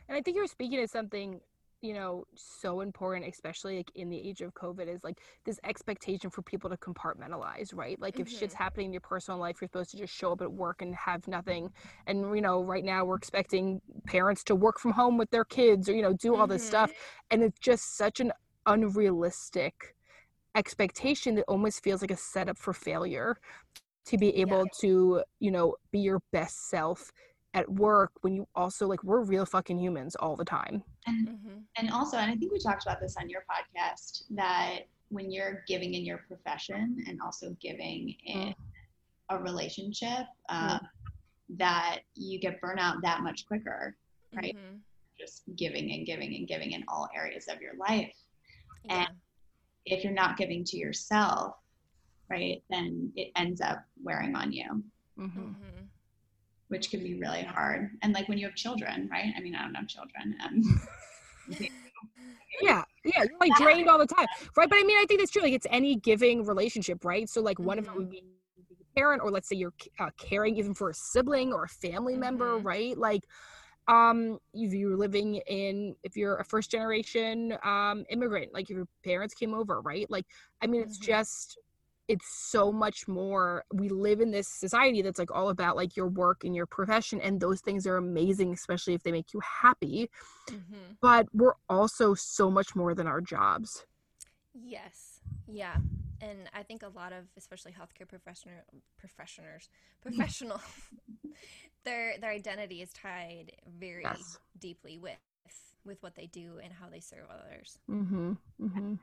and 0.07 0.17
i 0.17 0.21
think 0.21 0.35
you're 0.35 0.47
speaking 0.47 0.79
to 0.79 0.87
something 0.87 1.39
you 1.83 1.93
know 1.93 2.23
so 2.33 2.79
important 2.79 3.27
especially 3.27 3.77
like 3.77 3.91
in 3.95 4.09
the 4.09 4.17
age 4.17 4.41
of 4.41 4.53
covid 4.53 4.87
is 4.87 5.03
like 5.03 5.19
this 5.43 5.59
expectation 5.65 6.29
for 6.29 6.41
people 6.41 6.69
to 6.69 6.77
compartmentalize 6.77 7.75
right 7.75 7.99
like 7.99 8.19
if 8.19 8.27
mm-hmm. 8.27 8.37
shit's 8.37 8.53
happening 8.53 8.87
in 8.87 8.93
your 8.93 9.01
personal 9.01 9.39
life 9.39 9.57
you're 9.59 9.67
supposed 9.67 9.91
to 9.91 9.97
just 9.97 10.13
show 10.13 10.31
up 10.31 10.41
at 10.41 10.51
work 10.51 10.81
and 10.81 10.95
have 10.95 11.27
nothing 11.27 11.69
and 12.07 12.21
you 12.35 12.41
know 12.41 12.63
right 12.63 12.85
now 12.85 13.03
we're 13.03 13.17
expecting 13.17 13.81
parents 14.05 14.43
to 14.45 14.55
work 14.55 14.79
from 14.79 14.91
home 14.91 15.17
with 15.17 15.29
their 15.29 15.43
kids 15.43 15.89
or 15.89 15.93
you 15.93 16.01
know 16.01 16.13
do 16.13 16.35
all 16.35 16.43
mm-hmm. 16.43 16.53
this 16.53 16.65
stuff 16.65 16.89
mm-hmm. 16.89 17.25
and 17.31 17.43
it's 17.43 17.59
just 17.59 17.97
such 17.97 18.21
an 18.21 18.31
unrealistic 18.65 19.95
expectation 20.55 21.35
that 21.35 21.43
almost 21.47 21.83
feels 21.83 22.01
like 22.01 22.11
a 22.11 22.17
setup 22.17 22.57
for 22.57 22.73
failure 22.73 23.35
to 24.05 24.17
be 24.17 24.35
able 24.37 24.59
yeah. 24.59 24.79
to 24.79 25.23
you 25.39 25.51
know 25.51 25.75
be 25.91 25.99
your 25.99 26.21
best 26.31 26.69
self 26.69 27.11
at 27.53 27.69
work 27.71 28.11
when 28.21 28.33
you 28.33 28.47
also 28.55 28.87
like 28.87 29.03
we're 29.03 29.21
real 29.21 29.45
fucking 29.45 29.77
humans 29.77 30.15
all 30.15 30.35
the 30.35 30.45
time 30.45 30.83
and 31.05 31.27
mm-hmm. 31.27 31.57
and 31.77 31.91
also 31.91 32.17
and 32.17 32.31
i 32.31 32.35
think 32.35 32.51
we 32.51 32.59
talked 32.59 32.83
about 32.83 32.99
this 32.99 33.15
on 33.19 33.29
your 33.29 33.41
podcast 33.41 34.23
that 34.29 34.79
when 35.09 35.31
you're 35.31 35.63
giving 35.67 35.93
in 35.93 36.03
your 36.03 36.19
profession 36.27 37.03
and 37.07 37.19
also 37.21 37.55
giving 37.61 38.15
in 38.25 38.47
mm. 38.47 38.55
a 39.29 39.37
relationship 39.37 40.25
uh, 40.49 40.79
mm. 40.79 40.87
that 41.49 41.99
you 42.15 42.39
get 42.39 42.59
burnout 42.61 43.01
that 43.03 43.21
much 43.21 43.45
quicker 43.45 43.95
right 44.35 44.55
mm-hmm. 44.55 44.77
just 45.19 45.43
giving 45.55 45.91
and 45.91 46.07
giving 46.07 46.33
and 46.35 46.47
giving 46.47 46.71
in 46.71 46.83
all 46.87 47.07
areas 47.15 47.47
of 47.47 47.61
your 47.61 47.75
life 47.75 48.15
yeah. 48.85 49.01
and 49.01 49.09
if 49.85 50.03
you're 50.03 50.13
not 50.13 50.37
giving 50.37 50.63
to 50.63 50.77
yourself 50.77 51.55
right 52.29 52.63
then 52.71 53.11
it 53.15 53.31
ends 53.35 53.61
up 53.61 53.83
wearing 54.01 54.35
on 54.35 54.51
you 54.51 54.83
mm-hmm. 55.19 55.51
Mm-hmm 56.73 56.77
which 56.77 56.89
can 56.89 57.03
be 57.03 57.13
really 57.13 57.43
hard. 57.43 57.91
And 58.01 58.13
like 58.13 58.27
when 58.27 58.37
you 58.37 58.47
have 58.47 58.55
children, 58.55 59.07
right? 59.11 59.33
I 59.37 59.39
mean, 59.41 59.55
I 59.55 59.61
don't 59.61 59.75
have 59.75 59.87
children. 59.87 60.35
Um, 60.43 60.81
yeah, 62.61 62.83
yeah, 63.05 63.23
you're 63.23 63.37
like 63.39 63.55
drained 63.57 63.87
all 63.89 63.99
the 63.99 64.07
time, 64.07 64.25
right? 64.57 64.69
But 64.69 64.79
I 64.79 64.83
mean, 64.83 64.97
I 64.97 65.05
think 65.07 65.19
that's 65.19 65.31
true. 65.31 65.43
Like 65.43 65.53
it's 65.53 65.67
any 65.69 65.95
giving 65.95 66.45
relationship, 66.45 67.05
right? 67.05 67.29
So 67.29 67.41
like 67.41 67.59
one 67.59 67.77
mm-hmm. 67.77 67.89
of 67.89 67.95
it 67.95 67.97
would 67.97 68.09
be 68.09 68.23
a 68.81 68.99
parent, 68.99 69.21
or 69.23 69.31
let's 69.31 69.47
say 69.47 69.55
you're 69.55 69.73
uh, 69.99 70.09
caring 70.17 70.57
even 70.57 70.73
for 70.73 70.89
a 70.89 70.93
sibling 70.93 71.53
or 71.53 71.65
a 71.65 71.69
family 71.69 72.13
mm-hmm. 72.13 72.21
member, 72.21 72.57
right? 72.57 72.97
Like 72.97 73.23
um 73.89 74.39
if 74.53 74.73
you're 74.73 74.95
living 74.95 75.35
in 75.47 75.93
if 76.03 76.15
you're 76.15 76.37
a 76.37 76.45
first 76.45 76.71
generation 76.71 77.53
um 77.65 78.05
immigrant 78.09 78.53
like 78.53 78.69
if 78.69 78.77
your 78.77 78.87
parents 79.03 79.33
came 79.33 79.53
over 79.53 79.81
right 79.81 80.09
like 80.09 80.25
i 80.61 80.67
mean 80.67 80.81
it's 80.81 80.97
mm-hmm. 80.97 81.11
just 81.11 81.57
it's 82.07 82.27
so 82.27 82.71
much 82.71 83.07
more 83.07 83.63
we 83.73 83.89
live 83.89 84.19
in 84.19 84.31
this 84.31 84.47
society 84.47 85.01
that's 85.01 85.19
like 85.19 85.31
all 85.31 85.49
about 85.49 85.75
like 85.75 85.95
your 85.95 86.07
work 86.07 86.43
and 86.43 86.55
your 86.55 86.65
profession 86.65 87.21
and 87.21 87.39
those 87.39 87.61
things 87.61 87.87
are 87.87 87.97
amazing 87.97 88.53
especially 88.53 88.93
if 88.93 89.03
they 89.03 89.11
make 89.11 89.33
you 89.33 89.39
happy 89.39 90.09
mm-hmm. 90.49 90.93
but 91.01 91.27
we're 91.33 91.55
also 91.69 92.13
so 92.13 92.49
much 92.49 92.75
more 92.75 92.93
than 92.93 93.07
our 93.07 93.21
jobs 93.21 93.85
yes 94.53 95.21
yeah 95.47 95.75
and 96.21 96.49
i 96.53 96.61
think 96.61 96.83
a 96.83 96.89
lot 96.89 97.13
of 97.13 97.25
especially 97.37 97.71
healthcare 97.71 98.07
professional 98.07 98.55
professionals 98.97 99.69
professional 100.01 100.61
their 101.85 102.17
their 102.19 102.31
identity 102.31 102.81
is 102.81 102.91
tied 102.91 103.51
very 103.79 104.03
yes. 104.03 104.37
deeply 104.59 104.97
with 104.97 105.17
with 105.85 106.01
what 106.01 106.15
they 106.15 106.27
do 106.27 106.59
and 106.63 106.71
how 106.71 106.89
they 106.89 106.99
serve 106.99 107.25
others. 107.29 107.77
Mm-hmm, 107.89 108.33
mm-hmm. 108.61 108.93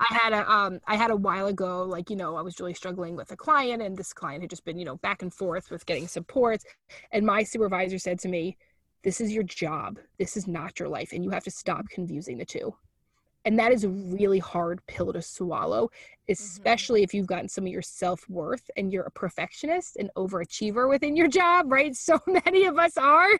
I 0.00 0.14
had 0.14 0.32
a 0.32 0.50
um 0.50 0.80
I 0.86 0.96
had 0.96 1.10
a 1.10 1.16
while 1.16 1.46
ago 1.46 1.84
like 1.84 2.10
you 2.10 2.16
know 2.16 2.36
I 2.36 2.42
was 2.42 2.58
really 2.60 2.74
struggling 2.74 3.16
with 3.16 3.30
a 3.32 3.36
client 3.36 3.82
and 3.82 3.96
this 3.96 4.12
client 4.12 4.42
had 4.42 4.50
just 4.50 4.64
been 4.64 4.78
you 4.78 4.84
know 4.84 4.96
back 4.96 5.22
and 5.22 5.32
forth 5.32 5.70
with 5.70 5.86
getting 5.86 6.08
support 6.08 6.62
and 7.12 7.24
my 7.24 7.42
supervisor 7.42 7.98
said 7.98 8.18
to 8.20 8.28
me 8.28 8.56
this 9.02 9.20
is 9.20 9.32
your 9.32 9.44
job 9.44 9.98
this 10.18 10.36
is 10.36 10.46
not 10.46 10.78
your 10.78 10.88
life 10.88 11.12
and 11.12 11.24
you 11.24 11.30
have 11.30 11.44
to 11.44 11.50
stop 11.50 11.88
confusing 11.88 12.38
the 12.38 12.44
two 12.44 12.74
and 13.44 13.58
that 13.58 13.72
is 13.72 13.84
a 13.84 13.88
really 13.88 14.38
hard 14.38 14.80
pill 14.86 15.12
to 15.12 15.22
swallow 15.22 15.84
mm-hmm. 15.86 16.32
especially 16.32 17.00
mm-hmm. 17.00 17.04
if 17.04 17.14
you've 17.14 17.26
gotten 17.26 17.48
some 17.48 17.64
of 17.64 17.72
your 17.72 17.82
self-worth 17.82 18.70
and 18.76 18.92
you're 18.92 19.04
a 19.04 19.10
perfectionist 19.10 19.96
and 19.96 20.10
overachiever 20.16 20.88
within 20.88 21.16
your 21.16 21.28
job 21.28 21.70
right 21.70 21.94
so 22.02 22.18
many 22.26 22.64
of 22.64 22.78
us 22.78 22.96
are 22.96 23.30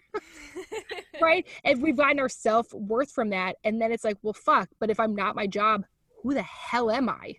right 1.20 1.46
and 1.64 1.82
we 1.82 1.92
find 1.92 2.20
our 2.20 2.28
self-worth 2.28 3.10
from 3.10 3.30
that 3.30 3.56
and 3.64 3.80
then 3.80 3.92
it's 3.92 4.04
like 4.04 4.18
well 4.22 4.32
fuck 4.32 4.68
but 4.80 4.90
if 4.90 4.98
i'm 5.00 5.14
not 5.14 5.36
my 5.36 5.46
job 5.46 5.84
who 6.22 6.34
the 6.34 6.42
hell 6.42 6.90
am 6.90 7.08
i 7.08 7.34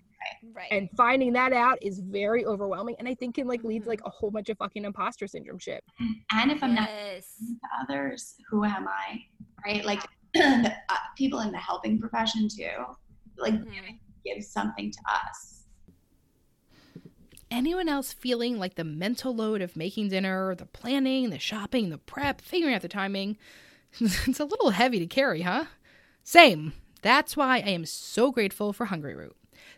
Right. 0.54 0.68
And 0.72 0.90
finding 0.96 1.34
that 1.34 1.54
out 1.54 1.78
is 1.82 2.00
very 2.00 2.46
overwhelming 2.46 2.96
and 3.00 3.08
I 3.08 3.16
think 3.16 3.36
can 3.36 3.48
like 3.48 3.64
lead 3.64 3.84
to 3.84 3.90
like 3.90 4.00
mm-hmm. 4.00 4.08
a 4.08 4.12
whole 4.12 4.32
bunch 4.32 4.50
of 4.50 4.58
fucking 4.58 4.86
imposter 4.86 5.28
syndrome 5.28 5.60
shit. 5.60 5.84
And 6.32 6.52
if 6.52 6.64
I'm 6.64 6.76
yes. 6.76 7.34
not 7.42 7.88
to 7.88 7.94
others, 7.94 8.36
who 8.50 8.64
am 8.64 8.88
I? 8.88 9.22
Right? 9.66 9.86
Like 9.86 10.02
people 11.18 11.40
in 11.40 11.52
the 11.52 11.58
helping 11.58 12.00
profession 12.00 12.48
too, 12.48 12.70
like 13.38 13.54
mm-hmm. 13.54 13.96
give 14.26 14.44
something 14.44 14.92
to 14.92 15.00
us. 15.10 15.66
Anyone 17.52 17.88
else 17.88 18.14
feeling 18.14 18.58
like 18.58 18.76
the 18.76 18.84
mental 18.84 19.36
load 19.36 19.62
of 19.62 19.76
making 19.76 20.10
dinner, 20.10 20.56
the 20.56 20.66
planning, 20.66 21.30
the 21.30 21.38
shopping, 21.38 21.90
the 21.90 22.00
prep, 22.00 22.42
figuring 22.42 22.74
out 22.74 22.82
the 22.82 22.88
timing? 22.88 23.38
it's 24.00 24.40
a 24.40 24.46
little 24.46 24.72
heavy 24.72 24.98
to 25.00 25.06
carry, 25.06 25.44
huh? 25.44 25.66
Same. 26.24 26.74
That's 27.04 27.38
why 27.38 27.58
I 27.58 27.70
am 27.70 27.86
so 27.86 28.32
grateful 28.32 28.74
for 28.74 28.88
Hungryroot. 28.88 29.34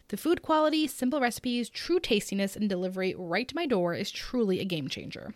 The 0.07 0.17
food 0.17 0.41
quality, 0.41 0.87
simple 0.87 1.19
recipes, 1.19 1.69
true 1.69 1.99
tastiness, 1.99 2.55
and 2.55 2.69
delivery 2.69 3.13
right 3.17 3.47
to 3.47 3.55
my 3.55 3.65
door 3.65 3.93
is 3.93 4.11
truly 4.11 4.59
a 4.59 4.65
game 4.65 4.87
changer. 4.87 5.33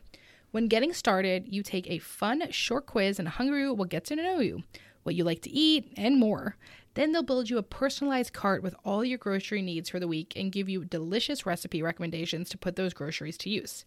When 0.51 0.67
getting 0.67 0.93
started, 0.93 1.47
you 1.49 1.61
take 1.61 1.89
a 1.89 1.99
fun, 1.99 2.49
short 2.51 2.85
quiz, 2.85 3.19
and 3.19 3.27
Hungryroot 3.27 3.75
will 3.75 3.85
get 3.85 4.05
to 4.05 4.15
know 4.15 4.39
you 4.39 4.63
what 5.03 5.15
you 5.15 5.23
like 5.23 5.41
to 5.43 5.49
eat, 5.49 5.91
and 5.97 6.19
more. 6.19 6.55
Then 6.95 7.11
they'll 7.11 7.23
build 7.23 7.49
you 7.49 7.57
a 7.57 7.63
personalized 7.63 8.33
cart 8.33 8.63
with 8.63 8.75
all 8.83 9.05
your 9.05 9.17
grocery 9.17 9.61
needs 9.61 9.89
for 9.89 9.99
the 9.99 10.07
week 10.07 10.33
and 10.35 10.51
give 10.51 10.67
you 10.67 10.83
delicious 10.83 11.45
recipe 11.45 11.81
recommendations 11.81 12.49
to 12.49 12.57
put 12.57 12.75
those 12.75 12.93
groceries 12.93 13.37
to 13.39 13.49
use. 13.49 13.85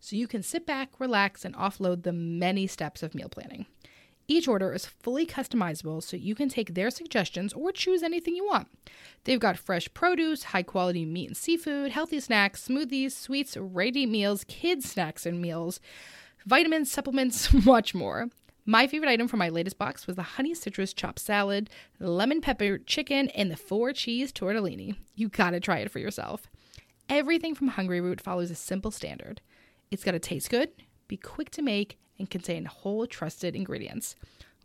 So 0.00 0.16
you 0.16 0.26
can 0.26 0.42
sit 0.42 0.66
back, 0.66 0.90
relax, 0.98 1.44
and 1.44 1.54
offload 1.54 2.02
the 2.02 2.12
many 2.12 2.66
steps 2.66 3.02
of 3.02 3.14
meal 3.14 3.28
planning. 3.28 3.66
Each 4.26 4.48
order 4.48 4.72
is 4.72 4.86
fully 4.86 5.26
customizable 5.26 6.02
so 6.02 6.16
you 6.16 6.34
can 6.34 6.48
take 6.48 6.74
their 6.74 6.90
suggestions 6.90 7.52
or 7.52 7.72
choose 7.72 8.02
anything 8.02 8.34
you 8.34 8.46
want. 8.46 8.68
They've 9.24 9.40
got 9.40 9.58
fresh 9.58 9.92
produce, 9.92 10.44
high 10.44 10.62
quality 10.62 11.04
meat 11.04 11.28
and 11.28 11.36
seafood, 11.36 11.92
healthy 11.92 12.20
snacks, 12.20 12.66
smoothies, 12.66 13.12
sweets, 13.12 13.56
ready 13.58 14.06
meals, 14.06 14.44
kids' 14.44 14.90
snacks 14.90 15.26
and 15.26 15.42
meals, 15.42 15.78
vitamins, 16.46 16.90
supplements, 16.90 17.52
much 17.66 17.94
more. 17.94 18.30
My 18.66 18.86
favorite 18.86 19.10
item 19.10 19.28
from 19.28 19.40
my 19.40 19.50
latest 19.50 19.76
box 19.76 20.06
was 20.06 20.16
the 20.16 20.22
honey 20.22 20.54
citrus 20.54 20.94
chopped 20.94 21.18
salad, 21.18 21.68
lemon 22.00 22.40
pepper 22.40 22.78
chicken, 22.78 23.28
and 23.30 23.50
the 23.50 23.56
four 23.56 23.92
cheese 23.92 24.32
tortellini. 24.32 24.96
You 25.14 25.28
gotta 25.28 25.60
try 25.60 25.78
it 25.78 25.90
for 25.90 25.98
yourself. 25.98 26.48
Everything 27.10 27.54
from 27.54 27.72
Hungryroot 27.72 28.22
follows 28.22 28.50
a 28.50 28.54
simple 28.54 28.90
standard. 28.90 29.42
It's 29.90 30.02
gotta 30.02 30.18
taste 30.18 30.48
good, 30.48 30.70
be 31.08 31.18
quick 31.18 31.50
to 31.50 31.62
make, 31.62 31.98
and 32.18 32.30
contain 32.30 32.64
whole 32.64 33.06
trusted 33.06 33.54
ingredients. 33.54 34.16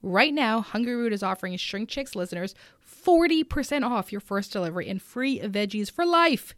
Right 0.02 0.34
now, 0.34 0.62
Hungryroot 0.62 1.12
is 1.12 1.24
offering 1.24 1.58
Shrink 1.58 1.90
Chicks 1.90 2.16
listeners 2.16 2.56
40% 3.06 3.84
off 3.84 4.14
your 4.14 4.22
first 4.22 4.54
delivery 4.54 4.88
and 4.88 5.02
free 5.02 5.40
veggies 5.42 5.92
for 5.92 6.06
life. 6.06 6.56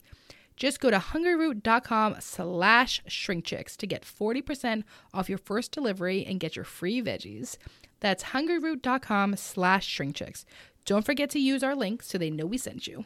Just 0.56 0.80
go 0.80 0.90
to 0.92 0.98
hungryroot.com 1.00 2.18
slash 2.20 3.02
shrinkchicks 3.08 3.76
to 3.78 3.88
get 3.88 4.04
40% 4.04 4.84
off 5.14 5.30
your 5.30 5.38
first 5.38 5.72
delivery 5.72 6.26
and 6.26 6.40
get 6.40 6.56
your 6.56 6.66
free 6.66 7.02
veggies. 7.02 7.58
That's 8.00 8.26
hungryroot.com 8.26 9.38
slash 9.38 9.98
shrinkchicks. 9.98 10.46
Don't 10.86 11.06
forget 11.06 11.30
to 11.32 11.40
use 11.40 11.64
our 11.64 11.76
link 11.76 12.04
so 12.04 12.18
they 12.18 12.30
know 12.30 12.46
we 12.46 12.58
sent 12.58 12.88
you. 12.88 13.06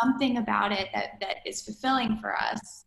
something 0.00 0.38
about 0.38 0.72
it 0.72 0.88
that, 0.94 1.20
that 1.20 1.36
is 1.46 1.62
fulfilling 1.62 2.18
for 2.18 2.36
us. 2.36 2.84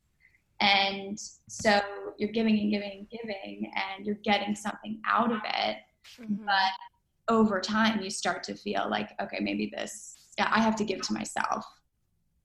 And 0.61 1.19
so 1.49 1.81
you're 2.17 2.31
giving 2.31 2.59
and 2.59 2.71
giving 2.71 2.91
and 2.91 3.09
giving, 3.09 3.71
and 3.75 4.05
you're 4.05 4.15
getting 4.23 4.55
something 4.55 5.01
out 5.05 5.31
of 5.31 5.39
it. 5.43 5.77
Mm-hmm. 6.19 6.45
But 6.45 7.33
over 7.33 7.59
time, 7.59 8.01
you 8.01 8.09
start 8.09 8.43
to 8.43 8.55
feel 8.55 8.87
like, 8.89 9.09
okay, 9.21 9.39
maybe 9.41 9.71
this, 9.75 10.15
yeah, 10.37 10.49
I 10.51 10.61
have 10.61 10.75
to 10.77 10.85
give 10.85 11.01
to 11.01 11.13
myself. 11.13 11.65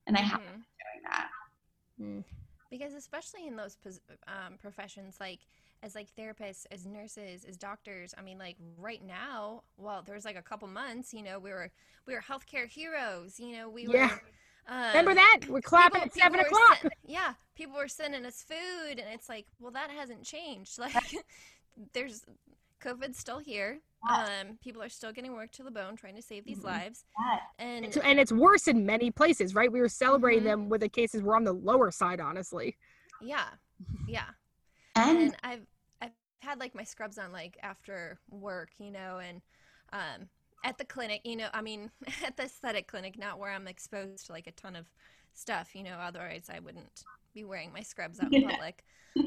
And 0.06 0.16
I 0.16 0.20
have 0.20 0.40
mm-hmm. 0.40 0.52
been 0.52 0.64
doing 0.82 1.02
that. 1.08 1.28
Mm. 2.00 2.24
Because 2.70 2.94
especially 2.94 3.46
in 3.46 3.56
those 3.56 3.76
um, 4.26 4.56
professions, 4.60 5.18
like 5.20 5.40
as 5.82 5.94
like 5.94 6.08
therapists, 6.18 6.66
as 6.70 6.86
nurses, 6.86 7.44
as 7.44 7.56
doctors, 7.56 8.14
I 8.16 8.22
mean, 8.22 8.38
like 8.38 8.56
right 8.78 9.04
now, 9.04 9.62
well, 9.76 10.02
there 10.04 10.14
was 10.14 10.24
like 10.24 10.36
a 10.36 10.42
couple 10.42 10.68
months, 10.68 11.12
you 11.12 11.22
know, 11.22 11.38
we 11.38 11.50
were 11.50 11.70
we 12.06 12.14
were 12.14 12.20
healthcare 12.20 12.68
heroes. 12.68 13.38
You 13.40 13.56
know, 13.56 13.68
we 13.68 13.86
yeah. 13.86 14.08
were 14.08 14.22
um, 14.68 14.88
Remember 14.88 15.14
that? 15.14 15.40
We're 15.48 15.60
clapping 15.60 16.02
people, 16.02 16.20
at 16.22 16.24
seven 16.24 16.40
o'clock. 16.40 16.78
Sen- 16.82 16.90
yeah, 17.06 17.34
people 17.54 17.76
were 17.76 17.88
sending 17.88 18.24
us 18.24 18.42
food, 18.42 18.98
and 18.98 19.08
it's 19.12 19.28
like, 19.28 19.46
well, 19.58 19.72
that 19.72 19.90
hasn't 19.90 20.24
changed. 20.24 20.78
Like, 20.78 21.14
there's 21.92 22.22
COVID's 22.82 23.18
still 23.18 23.38
here. 23.38 23.80
Um, 24.08 24.58
people 24.62 24.82
are 24.82 24.88
still 24.88 25.12
getting 25.12 25.34
worked 25.34 25.54
to 25.56 25.62
the 25.62 25.70
bone 25.70 25.94
trying 25.94 26.16
to 26.16 26.22
save 26.22 26.44
these 26.44 26.58
mm-hmm. 26.58 26.68
lives, 26.68 27.04
and 27.58 27.84
it's, 27.84 27.96
and 27.98 28.18
it's 28.18 28.32
worse 28.32 28.66
in 28.66 28.86
many 28.86 29.10
places, 29.10 29.54
right? 29.54 29.70
We 29.70 29.80
were 29.80 29.88
celebrating 29.88 30.40
mm-hmm. 30.40 30.48
them 30.48 30.68
with 30.70 30.80
the 30.80 30.88
cases 30.88 31.22
were 31.22 31.36
on 31.36 31.44
the 31.44 31.52
lower 31.52 31.90
side, 31.90 32.18
honestly. 32.18 32.76
Yeah, 33.20 33.48
yeah, 34.08 34.28
and, 34.96 35.18
and 35.18 35.36
I've 35.42 35.66
I've 36.00 36.12
had 36.40 36.60
like 36.60 36.74
my 36.74 36.84
scrubs 36.84 37.18
on 37.18 37.30
like 37.30 37.58
after 37.62 38.18
work, 38.30 38.70
you 38.78 38.90
know, 38.90 39.20
and 39.22 39.42
um, 39.92 40.28
at 40.64 40.78
the 40.78 40.84
clinic, 40.84 41.22
you 41.24 41.36
know, 41.36 41.48
I 41.52 41.62
mean, 41.62 41.90
at 42.26 42.36
the 42.36 42.44
aesthetic 42.44 42.86
clinic, 42.86 43.18
not 43.18 43.38
where 43.38 43.50
I'm 43.50 43.68
exposed 43.68 44.26
to 44.26 44.32
like 44.32 44.46
a 44.46 44.52
ton 44.52 44.76
of 44.76 44.86
stuff, 45.34 45.70
you 45.74 45.82
know, 45.82 45.96
otherwise 46.00 46.50
I 46.52 46.60
wouldn't 46.60 47.04
be 47.34 47.44
wearing 47.44 47.72
my 47.72 47.82
scrubs 47.82 48.20
out 48.20 48.32
in 48.32 48.48
public. 48.48 48.84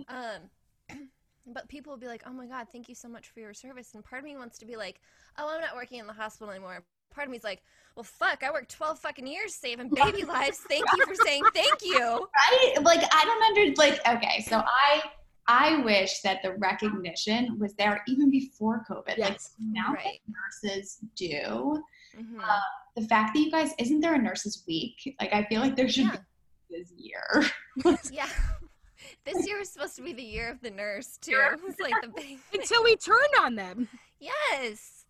Um, 0.07 0.49
but 1.47 1.67
people 1.67 1.91
will 1.91 1.99
be 1.99 2.07
like, 2.07 2.23
oh 2.25 2.33
my 2.33 2.45
God, 2.45 2.67
thank 2.71 2.89
you 2.89 2.95
so 2.95 3.07
much 3.07 3.29
for 3.29 3.39
your 3.39 3.53
service. 3.53 3.91
And 3.93 4.03
part 4.03 4.21
of 4.21 4.25
me 4.25 4.35
wants 4.35 4.57
to 4.59 4.65
be 4.65 4.75
like, 4.75 4.99
oh, 5.37 5.49
I'm 5.53 5.61
not 5.61 5.75
working 5.75 5.99
in 5.99 6.07
the 6.07 6.13
hospital 6.13 6.51
anymore. 6.51 6.83
Part 7.13 7.27
of 7.27 7.31
me's 7.31 7.43
like, 7.43 7.61
well, 7.95 8.03
fuck, 8.03 8.43
I 8.43 8.51
worked 8.51 8.71
12 8.71 8.99
fucking 8.99 9.27
years 9.27 9.53
saving 9.53 9.89
baby 9.89 10.23
lives. 10.23 10.57
Thank 10.67 10.85
you 10.97 11.05
for 11.05 11.15
saying 11.15 11.43
thank 11.53 11.83
you. 11.83 11.99
Right? 12.51 12.83
Like, 12.83 13.03
I 13.11 13.25
don't 13.25 13.43
under, 13.43 13.75
like, 13.75 13.99
okay, 14.07 14.41
so 14.41 14.57
I, 14.57 15.03
I 15.47 15.81
wish 15.81 16.21
that 16.21 16.41
the 16.41 16.53
recognition 16.53 17.57
was 17.59 17.73
there 17.75 18.01
even 18.07 18.31
before 18.31 18.85
COVID. 18.89 19.17
Yes. 19.17 19.29
Like 19.29 19.39
now 19.59 19.93
right. 19.93 20.19
that 20.25 20.63
nurses 20.63 20.99
do, 21.15 21.83
mm-hmm. 22.17 22.39
uh, 22.39 22.59
the 22.95 23.01
fact 23.03 23.33
that 23.33 23.41
you 23.41 23.51
guys 23.51 23.71
isn't 23.77 23.99
there 23.99 24.13
a 24.13 24.17
nurses 24.17 24.63
week? 24.67 25.15
Like 25.19 25.33
I 25.33 25.43
feel 25.45 25.61
like 25.61 25.75
there 25.75 25.89
should 25.89 26.05
yeah. 26.05 26.17
be 26.69 26.77
this 26.77 26.91
year. 26.97 27.43
yeah. 28.11 28.27
This 29.25 29.47
year 29.47 29.59
was 29.59 29.69
supposed 29.69 29.95
to 29.97 30.01
be 30.01 30.11
the 30.11 30.23
year 30.23 30.49
of 30.49 30.61
the 30.61 30.69
nurse 30.69 31.17
too. 31.21 31.39
It 31.53 31.63
was 31.63 31.79
like 31.79 31.93
the 32.01 32.09
big 32.09 32.39
until 32.53 32.83
we 32.83 32.95
turned 32.97 33.33
on 33.39 33.55
them. 33.55 33.87
Yes. 34.19 35.05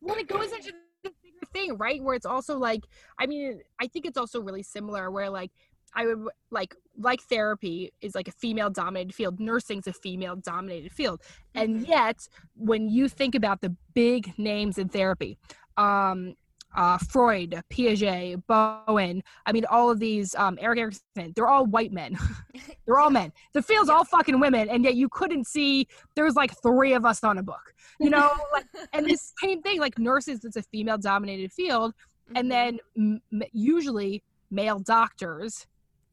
well, 0.00 0.16
it 0.16 0.26
goes 0.26 0.52
into 0.52 0.72
the 1.02 1.10
bigger 1.22 1.46
thing, 1.52 1.76
right? 1.76 2.02
Where 2.02 2.14
it's 2.14 2.26
also 2.26 2.58
like, 2.58 2.82
I 3.18 3.26
mean, 3.26 3.60
I 3.80 3.88
think 3.88 4.06
it's 4.06 4.16
also 4.16 4.40
really 4.40 4.62
similar 4.62 5.10
where 5.10 5.28
like 5.28 5.50
I 5.96 6.06
would 6.06 6.28
like 6.50 6.74
like 6.98 7.22
therapy 7.22 7.92
is 8.00 8.14
like 8.14 8.28
a 8.28 8.32
female 8.32 8.70
dominated 8.70 9.14
field. 9.14 9.40
Nursing's 9.40 9.86
a 9.86 9.92
female 9.92 10.36
dominated 10.36 10.92
field. 10.92 11.20
Mm-hmm. 11.20 11.60
And 11.60 11.88
yet 11.88 12.28
when 12.54 12.88
you 12.88 13.08
think 13.08 13.34
about 13.34 13.60
the 13.60 13.74
big 13.94 14.32
names 14.38 14.78
in 14.78 14.88
therapy, 14.88 15.38
um, 15.76 16.34
uh, 16.76 16.98
Freud, 16.98 17.62
Piaget, 17.70 18.42
Bowen. 18.46 19.22
I 19.46 19.52
mean, 19.52 19.64
all 19.70 19.90
of 19.90 19.98
these, 19.98 20.34
um, 20.34 20.58
Erik 20.60 20.78
Erikson, 20.78 21.32
they're 21.34 21.48
all 21.48 21.64
white 21.66 21.92
men. 21.92 22.18
they're 22.86 22.98
all 22.98 23.10
men. 23.22 23.32
The 23.54 23.62
field's 23.62 23.88
all 23.88 24.04
fucking 24.04 24.38
women, 24.38 24.68
and 24.68 24.84
yet 24.84 24.94
you 24.94 25.08
couldn't 25.08 25.46
see 25.46 25.88
there's 26.14 26.34
like 26.34 26.52
three 26.62 26.92
of 26.92 27.06
us 27.06 27.24
on 27.24 27.38
a 27.38 27.42
book, 27.42 27.74
you 27.98 28.10
know? 28.10 28.30
like, 28.52 28.66
and 28.92 29.06
the 29.06 29.18
same 29.42 29.62
thing, 29.62 29.80
like 29.80 29.98
nurses, 29.98 30.44
it's 30.44 30.56
a 30.56 30.62
female 30.62 30.98
dominated 30.98 31.52
field, 31.52 31.94
mm-hmm. 32.28 32.36
and 32.36 32.50
then 32.50 32.78
m- 32.96 33.22
usually 33.52 34.22
male 34.50 34.78
doctors 34.78 35.66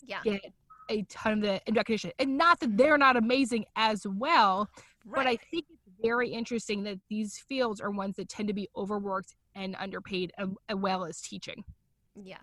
yeah. 0.05 0.19
get 0.23 0.41
a 0.89 1.03
ton 1.03 1.33
of 1.33 1.41
the 1.41 1.61
recognition. 1.73 2.11
And 2.19 2.37
not 2.37 2.59
that 2.59 2.77
they're 2.77 2.97
not 2.97 3.15
amazing 3.15 3.65
as 3.75 4.05
well, 4.07 4.69
right. 5.05 5.15
but 5.15 5.27
I 5.27 5.37
think 5.51 5.65
it's 5.69 5.95
very 6.01 6.29
interesting 6.29 6.83
that 6.83 6.99
these 7.09 7.43
fields 7.47 7.81
are 7.81 7.91
ones 7.91 8.15
that 8.17 8.29
tend 8.29 8.47
to 8.49 8.53
be 8.53 8.69
overworked 8.75 9.35
and 9.55 9.75
underpaid 9.79 10.31
as 10.37 10.47
well 10.75 11.05
as 11.05 11.21
teaching. 11.21 11.63
Yeah. 12.21 12.37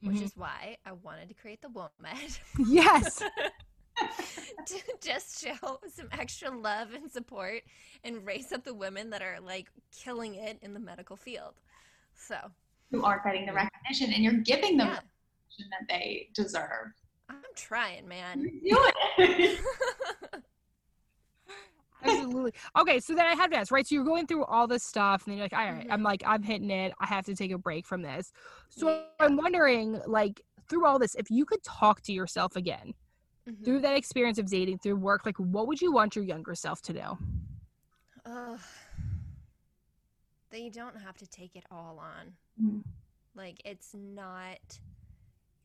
Which 0.00 0.16
mm-hmm. 0.16 0.24
is 0.24 0.36
why 0.36 0.76
I 0.86 0.92
wanted 0.92 1.28
to 1.28 1.34
create 1.34 1.60
the 1.60 1.68
WOMED. 1.68 2.38
Yes. 2.68 3.22
to 4.66 4.80
just 5.00 5.44
show 5.44 5.80
some 5.92 6.08
extra 6.12 6.50
love 6.50 6.92
and 6.92 7.10
support 7.10 7.62
and 8.04 8.24
raise 8.24 8.52
up 8.52 8.64
the 8.64 8.74
women 8.74 9.10
that 9.10 9.22
are 9.22 9.38
like 9.40 9.68
killing 9.90 10.36
it 10.36 10.58
in 10.62 10.72
the 10.72 10.80
medical 10.80 11.16
field. 11.16 11.54
So, 12.14 12.36
who 12.90 13.04
aren't 13.04 13.24
getting 13.24 13.46
the 13.46 13.52
recognition 13.52 14.12
and 14.12 14.22
you're 14.22 14.40
giving 14.44 14.76
them 14.76 14.88
yeah. 14.88 15.00
The 15.58 15.64
recognition 15.64 15.70
that 15.70 15.88
they 15.88 16.28
deserve. 16.34 16.92
I'm 17.28 17.36
trying, 17.54 18.08
man. 18.08 18.40
You 18.62 18.92
do 19.18 19.24
it. 19.24 19.60
Absolutely. 22.04 22.52
Okay, 22.78 23.00
so 23.00 23.14
then 23.14 23.26
I 23.26 23.34
have 23.34 23.50
to 23.50 23.56
ask, 23.56 23.72
right? 23.72 23.86
So 23.86 23.94
you're 23.94 24.04
going 24.04 24.26
through 24.26 24.44
all 24.44 24.66
this 24.66 24.84
stuff, 24.84 25.24
and 25.24 25.32
then 25.32 25.38
you're 25.38 25.44
like, 25.44 25.52
all 25.52 25.72
right, 25.72 25.82
mm-hmm. 25.82 25.92
I'm 25.92 26.02
like, 26.02 26.22
I'm 26.24 26.42
hitting 26.42 26.70
it. 26.70 26.92
I 27.00 27.06
have 27.06 27.24
to 27.26 27.34
take 27.34 27.50
a 27.50 27.58
break 27.58 27.86
from 27.86 28.02
this. 28.02 28.32
So 28.68 28.88
yeah. 28.88 29.02
I'm 29.20 29.36
wondering, 29.36 30.00
like, 30.06 30.40
through 30.68 30.86
all 30.86 30.98
this, 30.98 31.14
if 31.16 31.30
you 31.30 31.44
could 31.44 31.62
talk 31.64 32.02
to 32.02 32.12
yourself 32.12 32.56
again 32.56 32.94
mm-hmm. 33.48 33.64
through 33.64 33.80
that 33.80 33.96
experience 33.96 34.38
of 34.38 34.46
dating, 34.46 34.78
through 34.78 34.96
work, 34.96 35.26
like, 35.26 35.38
what 35.38 35.66
would 35.66 35.80
you 35.80 35.92
want 35.92 36.14
your 36.14 36.24
younger 36.24 36.54
self 36.54 36.80
to 36.82 36.92
know? 36.92 37.18
Uh, 38.24 38.58
that 40.50 40.60
you 40.60 40.70
don't 40.70 40.96
have 40.96 41.16
to 41.16 41.26
take 41.26 41.56
it 41.56 41.64
all 41.70 42.00
on. 42.00 42.32
Mm-hmm. 42.62 42.80
Like, 43.34 43.60
it's 43.64 43.94
not 43.94 44.58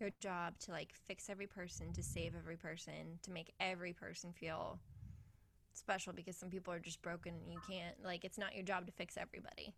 your 0.04 0.12
job 0.20 0.60
to 0.60 0.72
like 0.72 0.94
fix 1.08 1.30
every 1.30 1.48
person, 1.48 1.94
to 1.94 2.04
save 2.04 2.36
every 2.38 2.58
person, 2.58 3.20
to 3.24 3.32
make 3.32 3.54
every 3.60 3.94
person 3.94 4.34
feel 4.34 4.80
special 5.74 6.14
because 6.14 6.38
some 6.38 6.50
people 6.50 6.74
are 6.74 6.80
just 6.80 7.02
broken 7.02 7.34
and 7.34 7.52
you 7.52 7.60
can't 7.68 7.96
like 8.06 8.24
it's 8.24 8.38
not 8.38 8.56
your 8.56 8.64
job 8.64 8.86
to 8.86 8.92
fix 8.92 9.18
everybody. 9.18 9.74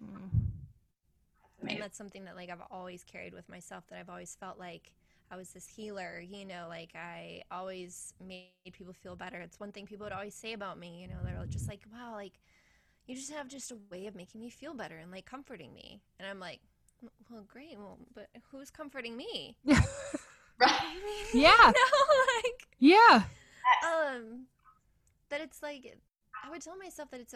Mm. 0.00 0.30
and 1.68 1.80
that's 1.80 1.96
something 1.98 2.24
that 2.24 2.36
like 2.36 2.50
i've 2.50 2.62
always 2.70 3.04
carried 3.04 3.34
with 3.34 3.48
myself 3.48 3.84
that 3.88 3.98
i've 3.98 4.08
always 4.10 4.36
felt 4.38 4.58
like 4.58 4.94
i 5.30 5.36
was 5.36 5.50
this 5.50 5.66
healer 5.66 6.20
you 6.20 6.44
know 6.44 6.66
like 6.68 6.90
i 6.96 7.42
always 7.50 8.14
made 8.26 8.72
people 8.72 8.92
feel 8.92 9.16
better. 9.16 9.38
It's 9.40 9.60
one 9.60 9.72
thing 9.72 9.86
people 9.86 10.04
would 10.04 10.12
always 10.12 10.34
say 10.34 10.52
about 10.54 10.78
me 10.78 11.00
you 11.00 11.08
know 11.08 11.16
they're 11.24 11.44
just 11.48 11.68
like 11.68 11.82
wow 11.92 12.14
like 12.14 12.40
you 13.06 13.14
just 13.14 13.32
have 13.32 13.48
just 13.48 13.70
a 13.70 13.76
way 13.90 14.06
of 14.06 14.14
making 14.14 14.40
me 14.40 14.48
feel 14.50 14.74
better 14.74 14.96
and 14.96 15.10
like 15.10 15.26
comforting 15.26 15.74
me. 15.74 16.00
And 16.18 16.28
i'm 16.28 16.40
like 16.40 16.60
well 17.30 17.44
great. 17.46 17.78
Well 17.78 17.98
but 18.14 18.28
who's 18.50 18.70
comforting 18.70 19.16
me? 19.16 19.56
Right. 20.58 20.80
yeah. 21.34 21.50
No, 21.58 21.72
like 22.36 22.68
yeah. 22.78 23.22
Um 23.84 24.46
that 25.30 25.40
it's 25.40 25.62
like 25.62 25.96
I 26.44 26.50
would 26.50 26.60
tell 26.60 26.76
myself 26.76 27.10
that 27.10 27.20
it's 27.20 27.34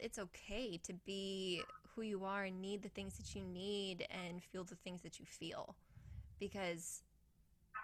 it's 0.00 0.18
okay 0.18 0.78
to 0.84 0.92
be 1.04 1.62
who 1.94 2.02
you 2.02 2.24
are 2.24 2.44
and 2.44 2.60
need 2.60 2.82
the 2.82 2.88
things 2.88 3.16
that 3.18 3.34
you 3.34 3.42
need 3.42 4.06
and 4.10 4.42
feel 4.42 4.64
the 4.64 4.76
things 4.76 5.02
that 5.02 5.18
you 5.18 5.26
feel 5.26 5.74
because 6.38 7.02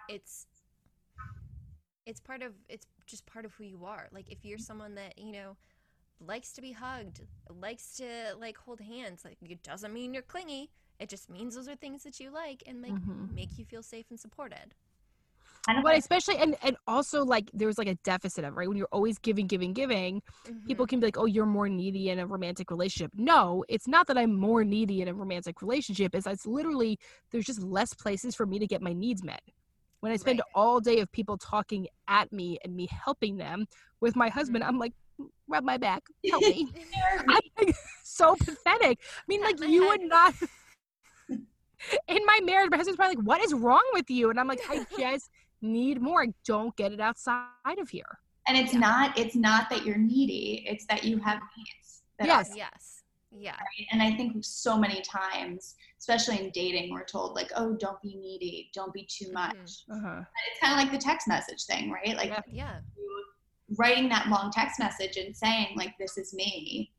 it's 0.07 0.47
it's 2.05 2.19
part 2.19 2.41
of 2.41 2.53
it's 2.69 2.87
just 3.05 3.25
part 3.25 3.45
of 3.45 3.53
who 3.53 3.65
you 3.65 3.85
are. 3.85 4.07
Like 4.11 4.31
if 4.31 4.43
you're 4.43 4.57
someone 4.57 4.95
that 4.95 5.17
you 5.17 5.31
know 5.31 5.57
likes 6.25 6.53
to 6.53 6.61
be 6.61 6.71
hugged 6.71 7.21
likes 7.49 7.97
to 7.97 8.05
like 8.39 8.57
hold 8.57 8.79
hands 8.79 9.25
like 9.25 9.37
it 9.41 9.61
doesn't 9.63 9.93
mean 9.93 10.13
you're 10.13 10.23
clingy 10.23 10.69
it 10.99 11.09
just 11.09 11.29
means 11.29 11.55
those 11.55 11.67
are 11.67 11.75
things 11.75 12.03
that 12.03 12.19
you 12.19 12.31
like 12.31 12.63
and 12.67 12.81
like 12.81 12.93
mm-hmm. 12.93 13.33
make 13.33 13.57
you 13.57 13.65
feel 13.65 13.83
safe 13.83 14.05
and 14.09 14.19
supported 14.19 14.73
but 15.83 15.97
especially 15.97 16.37
and 16.37 16.55
and 16.61 16.77
also 16.87 17.23
like 17.23 17.49
there's 17.53 17.77
like 17.77 17.87
a 17.87 17.95
deficit 18.03 18.45
of 18.45 18.55
right 18.55 18.67
when 18.67 18.77
you're 18.77 18.87
always 18.91 19.17
giving 19.17 19.47
giving 19.47 19.73
giving 19.73 20.21
mm-hmm. 20.45 20.65
people 20.67 20.85
can 20.85 20.99
be 20.99 21.07
like 21.07 21.17
oh 21.17 21.25
you're 21.25 21.45
more 21.45 21.67
needy 21.67 22.09
in 22.09 22.19
a 22.19 22.25
romantic 22.25 22.69
relationship 22.69 23.11
no 23.15 23.63
it's 23.67 23.87
not 23.87 24.07
that 24.07 24.17
i'm 24.17 24.35
more 24.35 24.63
needy 24.63 25.01
in 25.01 25.07
a 25.07 25.13
romantic 25.13 25.61
relationship 25.61 26.13
it's 26.13 26.27
it's 26.27 26.45
literally 26.45 26.99
there's 27.31 27.45
just 27.45 27.61
less 27.63 27.93
places 27.93 28.35
for 28.35 28.45
me 28.45 28.59
to 28.59 28.67
get 28.67 28.81
my 28.81 28.93
needs 28.93 29.23
met 29.23 29.41
when 30.01 30.11
i 30.11 30.15
spend 30.15 30.39
right. 30.39 30.51
all 30.53 30.79
day 30.79 30.99
of 30.99 31.11
people 31.11 31.37
talking 31.37 31.87
at 32.07 32.31
me 32.31 32.57
and 32.63 32.75
me 32.75 32.87
helping 32.91 33.37
them 33.37 33.65
with 34.01 34.15
my 34.15 34.29
husband 34.29 34.63
mm-hmm. 34.63 34.69
i'm 34.69 34.79
like 34.79 34.93
rub 35.47 35.63
my 35.63 35.77
back 35.77 36.03
help 36.29 36.41
me 36.43 36.67
i'm 37.19 37.39
like, 37.57 37.75
so 38.03 38.35
pathetic 38.35 38.99
i 39.01 39.23
mean 39.27 39.41
like 39.41 39.59
you 39.61 39.87
would 39.87 40.01
not 40.01 40.33
in 42.07 42.19
my 42.25 42.39
marriage 42.43 42.69
my 42.71 42.77
husband's 42.77 42.97
probably 42.97 43.15
like 43.15 43.25
what 43.25 43.41
is 43.41 43.53
wrong 43.53 43.83
with 43.93 44.09
you 44.09 44.29
and 44.29 44.39
i'm 44.39 44.47
like 44.47 44.61
i 44.69 44.85
just 44.99 45.29
need 45.65 46.01
more. 46.01 46.23
I 46.23 46.33
Don't 46.45 46.75
get 46.75 46.91
it 46.91 46.99
outside 46.99 47.79
of 47.79 47.89
here. 47.89 48.19
And 48.47 48.57
it's 48.57 48.73
yeah. 48.73 48.79
not 48.79 49.17
it's 49.17 49.35
not 49.35 49.69
that 49.69 49.85
you're 49.85 49.97
needy, 49.97 50.65
it's 50.67 50.85
that 50.87 51.03
you 51.03 51.17
have 51.19 51.39
needs. 51.57 52.03
yes. 52.23 52.51
Are, 52.51 52.57
yes. 52.57 53.03
Yeah. 53.37 53.51
Right? 53.51 53.87
And 53.91 54.01
I 54.01 54.15
think 54.15 54.37
so 54.41 54.77
many 54.77 55.01
times, 55.01 55.75
especially 55.99 56.39
in 56.39 56.51
dating, 56.51 56.93
we're 56.93 57.03
told 57.03 57.35
like, 57.35 57.51
"Oh, 57.55 57.75
don't 57.75 58.01
be 58.01 58.15
needy, 58.15 58.69
don't 58.73 58.93
be 58.93 59.05
too 59.09 59.25
mm-hmm. 59.25 59.33
much." 59.33 59.55
Mm-hmm. 59.89 60.05
Uh-huh. 60.05 60.21
It's 60.51 60.59
kind 60.61 60.73
of 60.73 60.79
like 60.79 60.91
the 60.91 61.03
text 61.03 61.27
message 61.27 61.65
thing, 61.65 61.91
right? 61.91 62.15
Like, 62.15 62.29
yeah. 62.29 62.41
yeah. 62.47 62.79
writing 63.77 64.07
that 64.09 64.27
long 64.29 64.51
text 64.51 64.79
message 64.79 65.17
and 65.17 65.35
saying 65.35 65.75
like, 65.75 65.97
"This 65.99 66.17
is 66.17 66.33
me," 66.33 66.91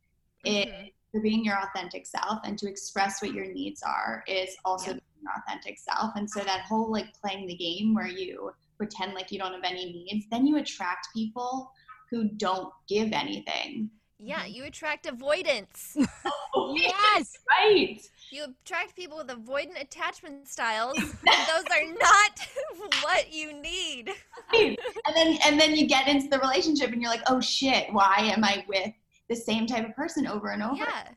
mm-hmm. 0.45 0.69
it 0.69 0.93
being 1.21 1.45
your 1.45 1.59
authentic 1.59 2.07
self 2.07 2.41
and 2.45 2.59
to 2.59 2.69
express 2.69 3.23
what 3.23 3.33
your 3.33 3.47
needs 3.47 3.83
are 3.83 4.23
is 4.27 4.57
also 4.65 4.93
yeah. 4.93 4.99
your 5.23 5.33
authentic 5.39 5.79
self. 5.79 6.13
And 6.17 6.29
so 6.29 6.41
that 6.41 6.63
whole 6.63 6.91
like 6.91 7.07
playing 7.21 7.47
the 7.47 7.57
game 7.57 7.95
where 7.95 8.09
you 8.09 8.53
pretend 8.77 9.15
like 9.15 9.33
you 9.33 9.39
don't 9.39 9.53
have 9.53 9.65
any 9.65 10.07
needs, 10.09 10.27
then 10.31 10.47
you 10.47 10.57
attract 10.57 11.09
people 11.15 11.71
who 12.11 12.29
don't 12.37 12.73
give 12.89 13.13
anything. 13.13 13.91
Yeah, 14.19 14.47
you 14.47 14.65
attract 14.65 15.07
avoidance. 15.07 15.95
yes, 16.75 17.33
right. 17.51 18.01
You 18.31 18.47
attract 18.65 18.97
people 18.97 19.19
with 19.19 19.29
avoidant 19.29 19.81
attachment 19.81 20.49
styles. 20.49 20.97
those 20.97 21.65
are 21.71 21.93
not 22.01 22.41
what 23.03 23.31
you 23.31 23.53
need. 23.61 24.11
Right. 24.53 24.79
And 25.07 25.17
then 25.17 25.39
and 25.45 25.61
then 25.61 25.77
you 25.77 25.87
get 25.87 26.09
into 26.09 26.29
the 26.29 26.39
relationship 26.39 26.93
and 26.93 27.03
you're 27.03 27.11
like, 27.11 27.25
"Oh 27.27 27.41
shit, 27.41 27.93
why 27.93 28.33
am 28.35 28.43
I 28.43 28.65
with 28.67 28.93
the 29.29 29.37
same 29.37 29.67
type 29.67 29.89
of 29.89 29.95
person 29.95 30.27
over 30.27 30.49
and 30.49 30.63
over. 30.63 30.77
Yeah. 30.77 31.09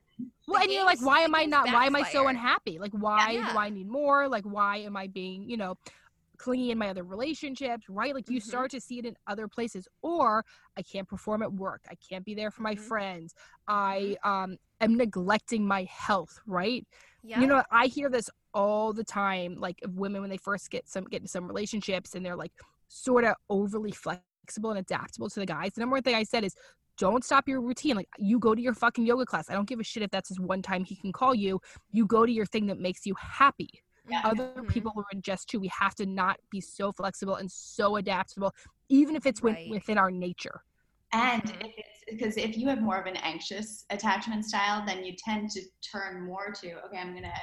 Well, 0.48 0.62
and 0.62 0.72
you're 0.72 0.86
like, 0.86 1.02
why 1.02 1.22
am 1.22 1.36
I 1.36 1.46
not? 1.46 1.68
Why 1.68 1.86
am 1.86 1.96
I 1.96 2.04
so 2.04 2.28
unhappy? 2.28 2.80
Like, 2.80 2.92
why 2.92 3.32
yeah. 3.32 3.54
do 3.54 3.58
I 3.58 3.70
need 3.70 3.88
more? 3.88 4.28
Like, 4.28 4.44
why 4.44 4.78
am 4.78 4.98
I 4.98 5.08
being, 5.08 5.48
you 5.50 5.58
know, 5.58 5.76
clingy 6.38 6.72
in 6.72 6.78
my 6.78 6.90
other 6.90 7.04
relationships? 7.04 7.88
Right? 7.88 8.16
Like, 8.16 8.30
you 8.30 8.40
mm-hmm. 8.40 8.50
start 8.50 8.72
to 8.72 8.82
see 8.82 9.00
it 9.00 9.06
in 9.06 9.16
other 9.28 9.48
places. 9.48 9.88
Or 10.02 10.44
I 10.76 10.82
can't 10.82 11.08
perform 11.08 11.44
at 11.44 11.54
work. 11.54 11.82
I 11.90 11.94
can't 11.96 12.26
be 12.26 12.34
there 12.34 12.52
for 12.52 12.64
my 12.64 12.74
mm-hmm. 12.74 12.84
friends. 12.84 13.34
I 13.68 14.18
mm-hmm. 14.26 14.30
um 14.30 14.58
am 14.82 14.98
neglecting 14.98 15.66
my 15.66 15.84
health. 15.84 16.40
Right? 16.48 16.86
Yeah. 17.24 17.40
You 17.42 17.48
know, 17.48 17.64
I 17.72 17.86
hear 17.86 18.10
this 18.10 18.30
all 18.54 18.92
the 18.92 19.04
time. 19.04 19.56
Like, 19.60 19.80
of 19.84 19.96
women 19.96 20.22
when 20.22 20.30
they 20.30 20.38
first 20.38 20.72
get 20.72 20.90
some 20.90 21.06
get 21.06 21.18
into 21.18 21.30
some 21.30 21.48
relationships 21.48 22.16
and 22.16 22.26
they're 22.26 22.36
like 22.36 22.54
sort 22.88 23.24
of 23.24 23.36
overly 23.50 23.92
flexible 23.92 24.72
and 24.72 24.80
adaptable 24.80 25.30
to 25.30 25.40
the 25.40 25.46
guys. 25.46 25.74
The 25.74 25.82
number 25.82 25.94
one 25.94 26.02
thing 26.02 26.16
I 26.16 26.24
said 26.24 26.44
is 26.44 26.56
don't 27.00 27.24
stop 27.24 27.48
your 27.48 27.62
routine. 27.62 27.96
Like 27.96 28.10
you 28.20 28.38
go 28.38 28.54
to 28.54 28.62
your 28.62 28.76
fucking 28.76 29.06
yoga 29.06 29.26
class. 29.26 29.50
I 29.50 29.54
don't 29.54 29.68
give 29.68 29.80
a 29.80 29.84
shit 29.84 30.04
if 30.04 30.12
that's 30.12 30.30
just 30.30 30.40
one 30.40 30.62
time 30.62 30.84
he 30.84 30.96
can 30.96 31.12
call 31.12 31.34
you. 31.34 31.60
You 31.92 32.06
go 32.06 32.26
to 32.26 32.32
your 32.32 32.46
thing 32.46 32.68
that 32.68 32.80
makes 32.80 33.06
you 33.06 33.16
happy. 33.18 33.70
Yeah. 34.08 34.22
Other 34.24 34.48
mm-hmm. 34.48 34.68
people 34.68 34.92
are 34.98 35.06
in 35.14 35.22
just 35.22 35.50
too. 35.50 35.60
We 35.60 35.70
have 35.70 35.96
to 35.96 36.06
not 36.06 36.40
be 36.52 36.62
so 36.62 36.92
flexible 36.92 37.36
and 37.36 37.50
so 37.50 37.96
adaptable, 37.96 38.54
even 38.90 39.16
if 39.16 39.26
it's 39.26 39.42
right. 39.42 39.70
within 39.70 39.98
our 39.98 40.12
nature. 40.12 40.62
And 41.14 41.44
mm-hmm. 41.44 41.62
if 41.62 41.74
it's 41.78 42.00
because 42.10 42.38
if 42.38 42.58
you 42.58 42.68
have 42.68 42.82
more 42.82 43.00
of 43.00 43.06
an 43.06 43.18
anxious 43.18 43.86
attachment 43.92 44.46
style, 44.46 44.84
then 44.86 45.04
you 45.04 45.14
tend 45.24 45.52
to 45.52 45.62
turn 45.92 46.26
more 46.26 46.52
to 46.62 46.74
okay, 46.86 46.98
I'm 46.98 47.14
gonna 47.14 47.34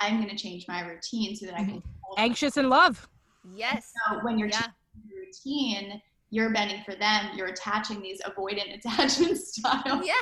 I'm 0.00 0.20
gonna 0.20 0.36
change 0.36 0.66
my 0.66 0.80
routine 0.80 1.36
so 1.36 1.46
that 1.46 1.54
I 1.54 1.64
can 1.64 1.76
mm-hmm. 1.76 2.14
anxious 2.16 2.56
and 2.56 2.68
love. 2.68 3.06
Yes. 3.54 3.92
So 4.08 4.20
when 4.22 4.38
you're 4.38 4.48
yeah. 4.48 4.66
routine, 5.14 6.00
you're 6.34 6.50
bending 6.50 6.82
for 6.84 6.96
them, 6.96 7.26
you're 7.36 7.46
attaching 7.46 8.02
these 8.02 8.20
avoidant 8.22 8.74
attachment 8.78 9.38
styles. 9.38 10.04
Yeah. 10.04 10.14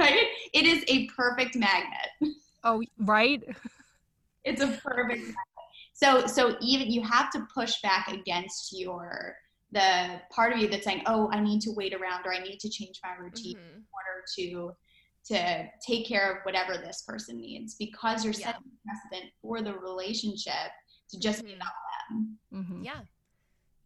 right? 0.00 0.26
It 0.52 0.66
is 0.66 0.84
a 0.88 1.06
perfect 1.06 1.54
magnet. 1.54 2.34
Oh, 2.64 2.82
right. 2.98 3.42
It's 4.44 4.60
a 4.60 4.66
perfect 4.66 5.20
magnet. 5.20 5.36
So 5.92 6.26
so 6.26 6.56
even 6.60 6.90
you 6.90 7.02
have 7.02 7.30
to 7.32 7.46
push 7.54 7.80
back 7.82 8.08
against 8.08 8.76
your 8.78 9.36
the 9.70 10.20
part 10.30 10.52
of 10.52 10.58
you 10.58 10.68
that's 10.68 10.84
saying, 10.84 11.02
"Oh, 11.06 11.28
I 11.32 11.40
need 11.40 11.60
to 11.62 11.72
wait 11.72 11.94
around 11.94 12.24
or 12.24 12.32
I 12.32 12.38
need 12.42 12.58
to 12.60 12.68
change 12.68 13.00
my 13.04 13.14
routine 13.22 13.56
mm-hmm. 13.56 13.76
in 13.76 13.84
order 13.92 14.24
to 14.38 14.76
to 15.26 15.68
take 15.86 16.06
care 16.06 16.32
of 16.32 16.38
whatever 16.44 16.78
this 16.78 17.02
person 17.06 17.40
needs 17.40 17.74
because 17.74 18.24
you're 18.24 18.32
yeah. 18.34 18.46
setting 18.46 18.62
precedent 18.84 19.32
for 19.42 19.60
the 19.60 19.74
relationship 19.74 20.70
to 21.10 21.18
just 21.20 21.40
mm-hmm. 21.40 21.48
be 21.48 21.54
about 21.54 21.72
them. 22.10 22.38
Mm-hmm. 22.54 22.84
Yeah. 22.84 23.00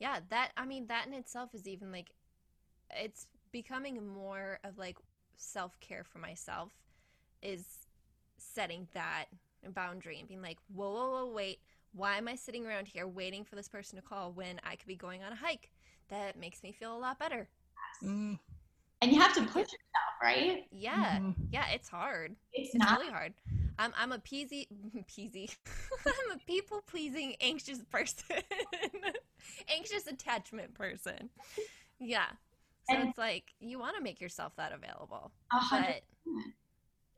Yeah, 0.03 0.19
that 0.31 0.51
I 0.57 0.67
mean 0.67 0.89
that 0.89 1.07
in 1.07 1.15
itself 1.15 1.55
is 1.55 1.69
even 1.69 1.93
like 1.93 2.11
it's 2.91 3.29
becoming 3.53 4.05
more 4.05 4.59
of 4.65 4.77
like 4.77 4.97
self-care 5.37 6.03
for 6.03 6.19
myself 6.19 6.73
is 7.41 7.87
setting 8.37 8.89
that 8.95 9.27
boundary 9.73 10.19
and 10.19 10.27
being 10.27 10.43
like, 10.43 10.59
"Whoa, 10.75 10.93
whoa, 10.93 11.11
whoa, 11.11 11.33
wait. 11.33 11.61
Why 11.93 12.19
am 12.19 12.27
I 12.27 12.35
sitting 12.35 12.67
around 12.67 12.89
here 12.89 13.07
waiting 13.07 13.45
for 13.45 13.55
this 13.55 13.69
person 13.69 13.95
to 13.95 14.03
call 14.03 14.33
when 14.33 14.61
I 14.65 14.75
could 14.75 14.89
be 14.89 14.97
going 14.97 15.23
on 15.23 15.31
a 15.31 15.37
hike? 15.37 15.71
That 16.09 16.37
makes 16.37 16.65
me 16.65 16.73
feel 16.73 16.97
a 16.97 16.99
lot 16.99 17.21
better." 17.21 17.49
Mm 18.03 18.41
and 19.03 19.13
you 19.13 19.21
have 19.21 19.35
to 19.35 19.43
push 19.43 19.67
yourself, 19.67 20.15
right? 20.23 20.63
Yeah, 20.71 21.19
mm-hmm. 21.19 21.45
yeah, 21.51 21.67
it's 21.75 21.89
hard. 21.89 22.37
It's, 22.53 22.75
it's 22.75 22.77
not 22.77 22.99
really 22.99 23.11
hard. 23.11 23.35
I'm 23.79 23.93
I'm 23.97 24.13
a 24.13 24.19
peasy 24.19 24.67
peasy. 25.11 25.55
I'm 26.07 26.37
a 26.37 26.39
people 26.47 26.83
pleasing 26.87 27.35
anxious 27.41 27.79
person, 27.91 28.43
anxious 29.75 30.07
attachment 30.07 30.75
person. 30.75 31.31
Yeah, 31.99 32.27
so 32.89 32.97
and 32.97 33.09
it's 33.09 33.19
like 33.19 33.53
you 33.61 33.79
want 33.79 33.97
to 33.97 34.03
make 34.03 34.21
yourself 34.21 34.55
that 34.57 34.73
available, 34.73 35.31
but 35.71 36.03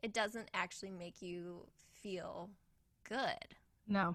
it 0.02 0.12
doesn't 0.12 0.48
actually 0.54 0.90
make 0.90 1.22
you 1.22 1.66
feel 1.92 2.50
good. 3.08 3.56
No, 3.88 4.14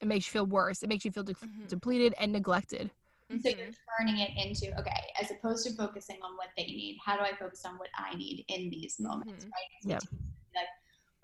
it 0.00 0.08
makes 0.08 0.26
you 0.26 0.32
feel 0.32 0.46
worse. 0.46 0.82
It 0.82 0.88
makes 0.88 1.04
you 1.04 1.10
feel 1.10 1.22
de- 1.22 1.34
mm-hmm. 1.34 1.66
depleted 1.68 2.14
and 2.18 2.32
neglected. 2.32 2.90
So 3.30 3.48
you're 3.48 3.56
mm-hmm. 3.56 3.70
turning 3.98 4.20
it 4.20 4.30
into, 4.36 4.78
okay, 4.78 4.92
as 5.20 5.30
opposed 5.30 5.66
to 5.66 5.72
focusing 5.72 6.18
on 6.22 6.36
what 6.36 6.48
they 6.56 6.64
need, 6.64 6.98
how 7.02 7.16
do 7.16 7.22
I 7.22 7.34
focus 7.34 7.64
on 7.64 7.78
what 7.78 7.88
I 7.96 8.14
need 8.14 8.44
in 8.48 8.68
these 8.68 9.00
moments, 9.00 9.44
mm-hmm. 9.44 9.44
right? 9.44 9.82
So 9.82 9.88
yeah. 9.88 10.18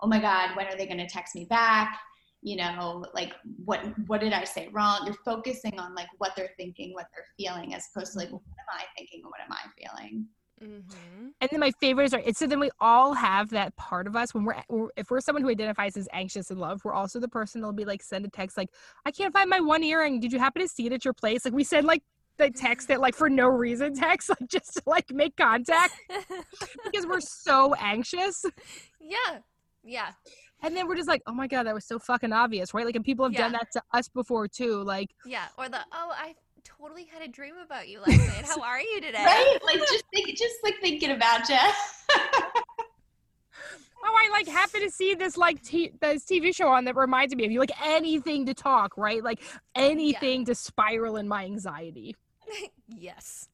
Like, 0.01 0.05
oh 0.05 0.07
my 0.07 0.19
God, 0.19 0.55
when 0.55 0.67
are 0.67 0.77
they 0.77 0.85
going 0.85 0.99
to 0.99 1.07
text 1.07 1.35
me 1.35 1.45
back? 1.45 1.99
You 2.41 2.55
know, 2.55 3.05
like 3.13 3.33
what 3.65 3.81
what 4.07 4.21
did 4.21 4.31
I 4.31 4.45
say 4.45 4.69
wrong? 4.71 5.01
You're 5.05 5.15
focusing 5.25 5.77
on 5.77 5.93
like 5.93 6.07
what 6.19 6.37
they're 6.37 6.51
thinking, 6.55 6.93
what 6.93 7.07
they're 7.13 7.25
feeling, 7.37 7.73
as 7.73 7.87
opposed 7.93 8.13
to 8.13 8.19
like 8.19 8.31
what 8.31 8.41
am 8.41 8.79
I 8.79 8.83
thinking 8.97 9.21
and 9.23 9.29
what 9.29 9.41
am 9.41 9.51
I 9.51 9.59
feeling? 9.77 10.25
Mm-hmm. 10.63 11.27
And 11.39 11.49
then 11.51 11.59
my 11.59 11.71
favorites 11.71 12.13
are 12.13 12.21
so 12.33 12.47
then 12.47 12.59
we 12.59 12.69
all 12.79 13.13
have 13.13 13.49
that 13.49 13.75
part 13.75 14.07
of 14.07 14.15
us 14.15 14.33
when 14.33 14.45
we're, 14.45 14.55
we're, 14.69 14.89
if 14.97 15.09
we're 15.09 15.21
someone 15.21 15.43
who 15.43 15.49
identifies 15.49 15.95
as 15.97 16.07
anxious 16.13 16.49
in 16.51 16.59
love, 16.59 16.83
we're 16.83 16.93
also 16.93 17.19
the 17.19 17.27
person 17.27 17.59
that'll 17.59 17.73
be 17.73 17.85
like 17.85 18.01
send 18.01 18.25
a 18.25 18.29
text 18.29 18.57
like 18.57 18.69
I 19.05 19.11
can't 19.11 19.33
find 19.33 19.49
my 19.49 19.59
one 19.59 19.83
earring. 19.83 20.21
Did 20.21 20.31
you 20.31 20.39
happen 20.39 20.61
to 20.61 20.67
see 20.67 20.85
it 20.85 20.93
at 20.93 21.03
your 21.03 21.13
place? 21.13 21.43
Like 21.43 21.53
we 21.53 21.63
send 21.65 21.87
like 21.87 22.03
the 22.37 22.49
text 22.49 22.87
that 22.87 23.01
like 23.01 23.15
for 23.15 23.29
no 23.29 23.47
reason 23.47 23.93
text 23.93 24.29
like 24.39 24.49
just 24.49 24.75
to 24.75 24.83
like 24.85 25.11
make 25.11 25.35
contact 25.35 25.93
because 26.85 27.05
we're 27.05 27.19
so 27.19 27.73
anxious. 27.75 28.45
Yeah. 29.01 29.39
Yeah. 29.83 30.11
And 30.61 30.75
then 30.75 30.87
we're 30.87 30.95
just 30.95 31.07
like, 31.07 31.21
oh 31.25 31.33
my 31.33 31.47
god, 31.47 31.63
that 31.63 31.73
was 31.73 31.85
so 31.85 31.99
fucking 31.99 32.33
obvious, 32.33 32.73
right? 32.73 32.85
Like, 32.85 32.95
and 32.95 33.05
people 33.05 33.25
have 33.25 33.33
yeah. 33.33 33.43
done 33.43 33.53
that 33.53 33.71
to 33.73 33.81
us 33.93 34.09
before 34.09 34.47
too. 34.47 34.83
Like, 34.83 35.09
yeah, 35.25 35.45
or 35.57 35.69
the 35.69 35.79
oh, 35.93 36.11
I 36.13 36.35
totally 36.63 37.05
had 37.05 37.21
a 37.21 37.27
dream 37.27 37.55
about 37.63 37.87
you 37.87 37.99
last 38.01 38.19
night. 38.19 38.45
How 38.45 38.61
are 38.61 38.81
you 38.81 39.01
today? 39.01 39.23
Right? 39.23 39.57
Like 39.63 39.79
just 39.79 40.03
think, 40.13 40.29
just 40.37 40.55
like 40.63 40.75
thinking 40.81 41.11
about 41.11 41.47
you. 41.49 41.55
oh, 42.09 42.53
I 44.03 44.29
like 44.31 44.47
happen 44.47 44.81
to 44.81 44.89
see 44.89 45.15
this 45.15 45.37
like 45.37 45.61
t- 45.63 45.91
this 46.01 46.25
TV 46.25 46.53
show 46.53 46.67
on 46.67 46.85
that 46.85 46.95
reminds 46.95 47.35
me 47.35 47.45
of 47.45 47.51
you. 47.51 47.59
Like 47.59 47.71
anything 47.81 48.45
to 48.47 48.53
talk, 48.53 48.97
right? 48.97 49.23
Like 49.23 49.41
anything 49.75 50.41
yeah. 50.41 50.45
to 50.47 50.55
spiral 50.55 51.15
in 51.17 51.27
my 51.27 51.45
anxiety. 51.45 52.15
yes. 52.87 53.47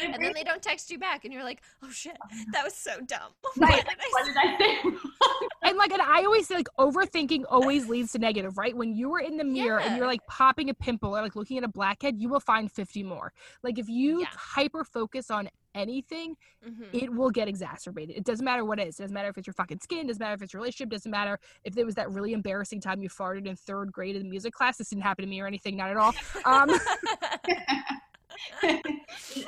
And 0.00 0.22
then 0.22 0.32
they 0.34 0.44
don't 0.44 0.62
text 0.62 0.90
you 0.90 0.98
back, 0.98 1.24
and 1.24 1.32
you're 1.32 1.42
like, 1.42 1.62
"Oh 1.82 1.90
shit, 1.90 2.16
that 2.52 2.64
was 2.64 2.74
so 2.74 3.00
dumb." 3.06 3.32
Right. 3.56 3.84
What 3.84 4.24
did 4.24 4.34
I 4.36 4.58
say? 4.58 4.80
and 5.62 5.76
like, 5.76 5.92
and 5.92 6.02
I 6.02 6.24
always 6.24 6.48
say, 6.48 6.56
like, 6.56 6.68
overthinking 6.78 7.44
always 7.48 7.86
leads 7.88 8.12
to 8.12 8.18
negative, 8.18 8.56
right? 8.56 8.76
When 8.76 8.94
you 8.94 9.12
are 9.14 9.20
in 9.20 9.36
the 9.36 9.44
mirror 9.44 9.78
yeah. 9.78 9.88
and 9.88 9.96
you're 9.96 10.06
like 10.06 10.26
popping 10.26 10.70
a 10.70 10.74
pimple 10.74 11.16
or 11.16 11.22
like 11.22 11.36
looking 11.36 11.58
at 11.58 11.64
a 11.64 11.68
blackhead, 11.68 12.16
you 12.18 12.28
will 12.28 12.40
find 12.40 12.72
50 12.72 13.02
more. 13.02 13.32
Like, 13.62 13.78
if 13.78 13.88
you 13.88 14.20
yeah. 14.20 14.26
hyper 14.32 14.84
focus 14.84 15.30
on 15.30 15.48
anything, 15.74 16.36
mm-hmm. 16.66 16.84
it 16.92 17.12
will 17.12 17.30
get 17.30 17.48
exacerbated. 17.48 18.16
It 18.16 18.24
doesn't 18.24 18.44
matter 18.44 18.64
what 18.64 18.78
it 18.78 18.88
is. 18.88 18.98
It 18.98 19.04
doesn't 19.04 19.14
matter 19.14 19.28
if 19.28 19.38
it's 19.38 19.46
your 19.46 19.54
fucking 19.54 19.80
skin. 19.80 20.06
Doesn't 20.06 20.20
matter 20.20 20.34
if 20.34 20.42
it's 20.42 20.52
your 20.52 20.60
relationship. 20.60 20.90
Doesn't 20.90 21.10
matter 21.10 21.38
if 21.64 21.76
it 21.76 21.84
was 21.84 21.94
that 21.96 22.10
really 22.10 22.32
embarrassing 22.32 22.80
time 22.80 23.02
you 23.02 23.08
farted 23.08 23.46
in 23.46 23.56
third 23.56 23.92
grade 23.92 24.16
in 24.16 24.22
the 24.22 24.28
music 24.28 24.52
class. 24.52 24.78
This 24.78 24.88
didn't 24.88 25.02
happen 25.02 25.24
to 25.24 25.28
me 25.28 25.40
or 25.40 25.46
anything. 25.46 25.76
Not 25.76 25.90
at 25.90 25.96
all. 25.96 26.14
Um, 26.44 26.70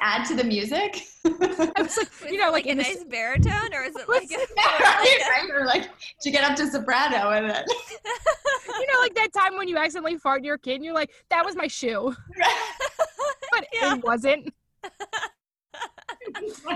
add 0.01 0.25
to 0.27 0.35
the 0.35 0.45
music. 0.45 1.03
like, 1.25 2.31
you 2.31 2.39
know, 2.39 2.51
like, 2.51 2.65
like 2.65 2.67
a 2.67 2.75
nice 2.75 2.97
s- 2.97 3.05
baritone, 3.05 3.73
or 3.73 3.83
is 3.83 3.97
it 3.97 4.09
like, 4.09 4.31
a, 4.31 4.37
like 4.57 5.49
a- 5.49 5.53
or 5.53 5.65
like 5.67 5.91
to 6.21 6.31
get 6.31 6.45
up 6.45 6.57
to 6.57 6.67
soprano 6.71 7.31
with 7.31 7.51
it? 7.57 7.65
you 8.69 8.87
know, 8.87 9.01
like 9.01 9.15
that 9.15 9.33
time 9.33 9.57
when 9.57 9.69
you 9.69 9.77
accidentally 9.77 10.17
fart 10.19 10.39
in 10.39 10.45
your 10.45 10.59
kid, 10.59 10.77
and 10.77 10.85
you're 10.85 10.95
like, 10.95 11.11
"That 11.31 11.45
was 11.45 11.57
my 11.57 11.67
shoe," 11.67 12.15
but 13.53 13.67
yeah. 13.73 13.95
it 13.97 14.05
wasn't 14.05 14.53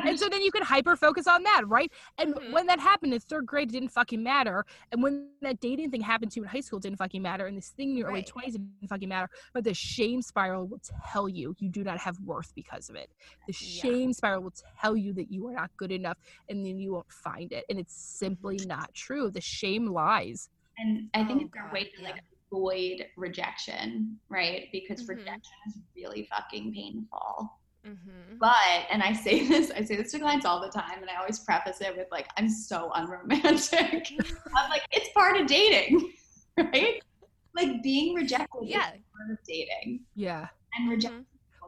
and 0.05 0.19
so 0.19 0.29
then 0.29 0.43
you 0.43 0.51
can 0.51 0.63
hyper 0.63 0.97
focus 0.97 1.27
on 1.27 1.43
that, 1.43 1.63
right? 1.67 1.91
And 2.19 2.35
mm-hmm. 2.35 2.53
when 2.53 2.67
that 2.67 2.81
happened 2.81 3.15
in 3.15 3.21
third 3.21 3.47
grade, 3.47 3.69
it 3.69 3.73
didn't 3.73 3.91
fucking 3.91 4.23
matter. 4.23 4.65
And 4.93 5.03
when 5.03 5.29
that 5.43 5.61
dating 5.61 5.91
thing 5.91 6.01
happened 6.01 6.33
to 6.33 6.41
you 6.41 6.45
in 6.45 6.49
high 6.49 6.61
school, 6.61 6.79
it 6.79 6.83
didn't 6.83 6.99
fucking 6.99 7.23
matter. 7.23 7.47
And 7.47 7.57
this 7.57 7.69
thing 7.71 7.91
in 7.91 7.97
your 7.97 8.09
right. 8.09 8.31
early 8.37 8.47
20s 8.47 8.53
didn't 8.53 8.89
fucking 8.89 9.09
matter. 9.09 9.29
But 9.53 9.65
the 9.65 9.75
shame 9.75 10.23
spiral 10.23 10.67
will 10.67 10.81
tell 11.11 11.29
you 11.29 11.55
you 11.59 11.69
do 11.69 11.83
not 11.83 11.99
have 11.99 12.19
worth 12.21 12.55
because 12.55 12.89
of 12.89 12.97
it. 12.97 13.11
The 13.47 13.53
shame 13.53 14.09
yeah. 14.09 14.13
spiral 14.13 14.43
will 14.43 14.55
tell 14.81 14.97
you 14.97 15.13
that 15.15 15.31
you 15.31 15.47
are 15.49 15.55
not 15.55 15.71
good 15.77 15.93
enough 15.93 16.19
and 16.49 16.65
then 16.65 16.79
you 16.79 16.93
won't 16.93 17.11
find 17.11 17.53
it. 17.53 17.65
And 17.69 17.79
it's 17.79 17.95
simply 17.95 18.59
not 18.67 18.95
true. 18.95 19.31
The 19.31 19.41
shame 19.41 19.87
lies. 19.87 20.49
And 20.79 21.09
I 21.15 21.25
think 21.25 21.43
oh, 21.43 21.47
it's 21.47 21.71
a 21.71 21.75
way 21.75 21.85
to 21.97 22.03
like 22.05 22.23
avoid 22.53 23.07
rejection, 23.17 24.19
right? 24.29 24.69
Because 24.73 25.03
mm-hmm. 25.03 25.19
rejection 25.19 25.53
is 25.69 25.79
really 25.97 26.29
fucking 26.31 26.73
painful. 26.73 27.51
Mm-hmm. 27.89 28.39
But, 28.39 28.87
and 28.91 29.03
I 29.03 29.13
say 29.13 29.47
this, 29.49 29.71
I 29.71 29.83
say 29.85 29.97
this 29.97 30.13
to 30.13 30.19
clients 30.19 30.47
all 30.47 30.61
the 30.61 30.69
time, 30.69 31.01
and 31.01 31.11
I 31.11 31.17
always 31.17 31.39
preface 31.41 31.81
it 31.81 31.97
with 31.97 32.09
like, 32.11 32.29
I'm 32.37 32.49
so 32.49 32.91
unromantic. 32.95 34.09
I'm 34.57 34.71
like, 34.71 34.83
it's 34.93 35.11
part 35.13 35.41
of 35.41 35.47
dating, 35.47 36.13
right? 36.59 37.03
Like 37.55 37.83
being 37.83 38.15
rejected 38.15 38.63
yeah. 38.63 38.93
is 38.95 39.01
part 39.17 39.31
of 39.31 39.39
dating. 39.47 40.01
Yeah. 40.15 40.49
And 40.77 40.91
rejection. 40.91 41.21
Mm-hmm. 41.21 41.25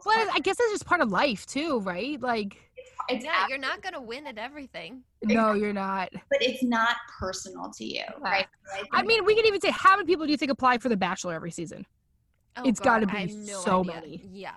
Well, 0.06 0.28
I 0.32 0.38
guess 0.40 0.56
it's 0.58 0.72
just 0.72 0.86
part 0.86 1.02
of 1.02 1.10
life 1.10 1.44
too, 1.44 1.80
right? 1.80 2.18
Like, 2.20 2.56
it's, 2.76 2.90
it's 3.10 3.24
yeah, 3.24 3.44
you're 3.50 3.58
not 3.58 3.82
gonna 3.82 4.00
win 4.00 4.26
at 4.26 4.38
everything. 4.38 5.02
No, 5.22 5.52
you're 5.52 5.74
not. 5.74 6.08
But 6.12 6.40
it's 6.40 6.62
not 6.62 6.96
personal 7.18 7.70
to 7.76 7.84
you, 7.84 8.04
right? 8.18 8.46
I 8.92 9.02
mean, 9.02 9.26
we 9.26 9.34
can 9.34 9.44
even 9.44 9.60
say, 9.60 9.70
how 9.70 9.96
many 9.96 10.06
people 10.06 10.24
do 10.24 10.32
you 10.32 10.38
think 10.38 10.50
apply 10.50 10.78
for 10.78 10.88
The 10.88 10.96
Bachelor 10.96 11.34
every 11.34 11.50
season? 11.50 11.84
Oh, 12.56 12.62
it's 12.64 12.80
got 12.80 13.00
to 13.00 13.06
be 13.06 13.26
no 13.26 13.58
so 13.60 13.80
idea. 13.80 13.94
many. 13.94 14.24
Yeah. 14.32 14.52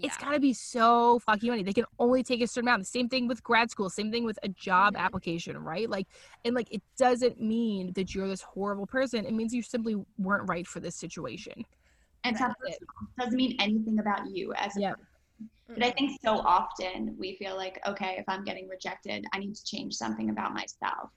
Yeah. 0.00 0.06
It's 0.06 0.16
got 0.16 0.32
to 0.32 0.40
be 0.40 0.54
so 0.54 1.18
fucking 1.20 1.50
money. 1.50 1.62
They 1.62 1.74
can 1.74 1.84
only 1.98 2.22
take 2.22 2.40
a 2.40 2.46
certain 2.46 2.68
amount. 2.68 2.82
The 2.82 2.86
same 2.86 3.08
thing 3.08 3.28
with 3.28 3.42
grad 3.42 3.70
school, 3.70 3.90
same 3.90 4.10
thing 4.10 4.24
with 4.24 4.38
a 4.42 4.48
job 4.48 4.94
mm-hmm. 4.94 5.04
application, 5.04 5.58
right? 5.58 5.88
Like, 5.88 6.06
and 6.44 6.54
like, 6.54 6.72
it 6.72 6.82
doesn't 6.96 7.40
mean 7.40 7.92
that 7.92 8.14
you're 8.14 8.26
this 8.26 8.40
horrible 8.40 8.86
person. 8.86 9.26
It 9.26 9.34
means 9.34 9.52
you 9.52 9.62
simply 9.62 9.96
weren't 10.18 10.48
right 10.48 10.66
for 10.66 10.80
this 10.80 10.96
situation. 10.96 11.64
And 12.24 12.36
it 12.36 12.78
doesn't 13.18 13.36
mean 13.36 13.56
anything 13.60 13.98
about 13.98 14.30
you 14.30 14.54
as 14.54 14.76
a 14.76 14.80
yep. 14.80 14.94
person. 14.94 15.06
But 15.68 15.84
I 15.84 15.90
think 15.90 16.18
so 16.22 16.38
often 16.38 17.14
we 17.18 17.36
feel 17.36 17.56
like, 17.56 17.80
okay, 17.86 18.16
if 18.18 18.24
I'm 18.28 18.44
getting 18.44 18.68
rejected, 18.68 19.24
I 19.32 19.38
need 19.38 19.54
to 19.54 19.64
change 19.64 19.94
something 19.94 20.30
about 20.30 20.52
myself. 20.52 21.10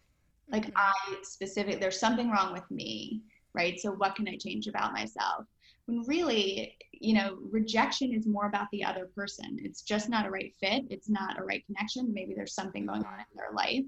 Like, 0.52 0.68
mm-hmm. 0.68 0.78
I 0.78 0.94
specific, 1.24 1.80
there's 1.80 2.00
something 2.00 2.30
wrong 2.30 2.54
with 2.54 2.70
me, 2.70 3.22
right? 3.54 3.80
So, 3.80 3.92
what 3.94 4.16
can 4.16 4.28
I 4.28 4.38
change 4.38 4.68
about 4.68 4.94
myself? 4.94 5.46
When 5.86 6.02
really 6.08 6.78
you 6.92 7.14
know 7.14 7.38
rejection 7.52 8.14
is 8.14 8.26
more 8.26 8.48
about 8.48 8.68
the 8.72 8.84
other 8.84 9.10
person. 9.16 9.58
It's 9.62 9.82
just 9.82 10.10
not 10.10 10.26
a 10.26 10.30
right 10.30 10.54
fit. 10.60 10.86
It's 10.90 11.10
not 11.10 11.40
a 11.40 11.44
right 11.44 11.66
connection. 11.66 12.14
Maybe 12.14 12.34
there's 12.34 12.56
something 12.56 12.86
going 12.86 13.04
on 13.04 13.20
in 13.20 13.36
their 13.36 13.52
life. 13.54 13.86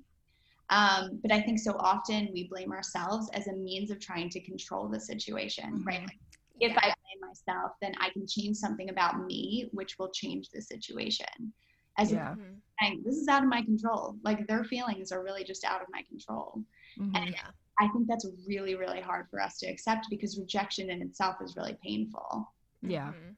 Um, 0.71 1.19
but 1.21 1.31
i 1.31 1.39
think 1.39 1.59
so 1.59 1.75
often 1.77 2.29
we 2.33 2.47
blame 2.47 2.71
ourselves 2.71 3.29
as 3.33 3.45
a 3.45 3.53
means 3.53 3.91
of 3.91 3.99
trying 3.99 4.31
to 4.31 4.39
control 4.39 4.87
the 4.87 4.99
situation 4.99 5.65
mm-hmm. 5.65 5.87
right 5.87 6.01
like, 6.01 6.17
if 6.59 6.71
yeah. 6.71 6.79
i 6.79 6.85
blame 6.85 7.29
myself 7.29 7.73
then 7.83 7.93
i 8.01 8.09
can 8.09 8.25
change 8.25 8.57
something 8.57 8.89
about 8.89 9.23
me 9.27 9.69
which 9.73 9.99
will 9.99 10.09
change 10.09 10.49
the 10.49 10.59
situation. 10.59 11.53
As 11.99 12.11
yeah. 12.11 12.33
saying 12.81 13.03
this 13.05 13.15
is 13.15 13.27
out 13.27 13.43
of 13.43 13.49
my 13.49 13.61
control. 13.61 14.17
Like 14.23 14.47
their 14.47 14.63
feelings 14.63 15.11
are 15.11 15.23
really 15.23 15.43
just 15.43 15.63
out 15.63 15.83
of 15.83 15.87
my 15.91 16.01
control. 16.09 16.63
Mm-hmm. 16.99 17.15
and 17.15 17.29
yeah 17.29 17.51
I 17.79 17.87
think 17.89 18.07
that's 18.07 18.25
really, 18.47 18.75
really 18.75 19.01
hard 19.01 19.27
for 19.29 19.41
us 19.41 19.57
to 19.59 19.67
accept 19.67 20.07
because 20.09 20.39
rejection 20.39 20.89
in 20.89 21.01
itself 21.01 21.35
is 21.41 21.55
really 21.57 21.77
painful. 21.83 22.51
Yeah. 22.81 23.07
Mm-hmm. 23.07 23.31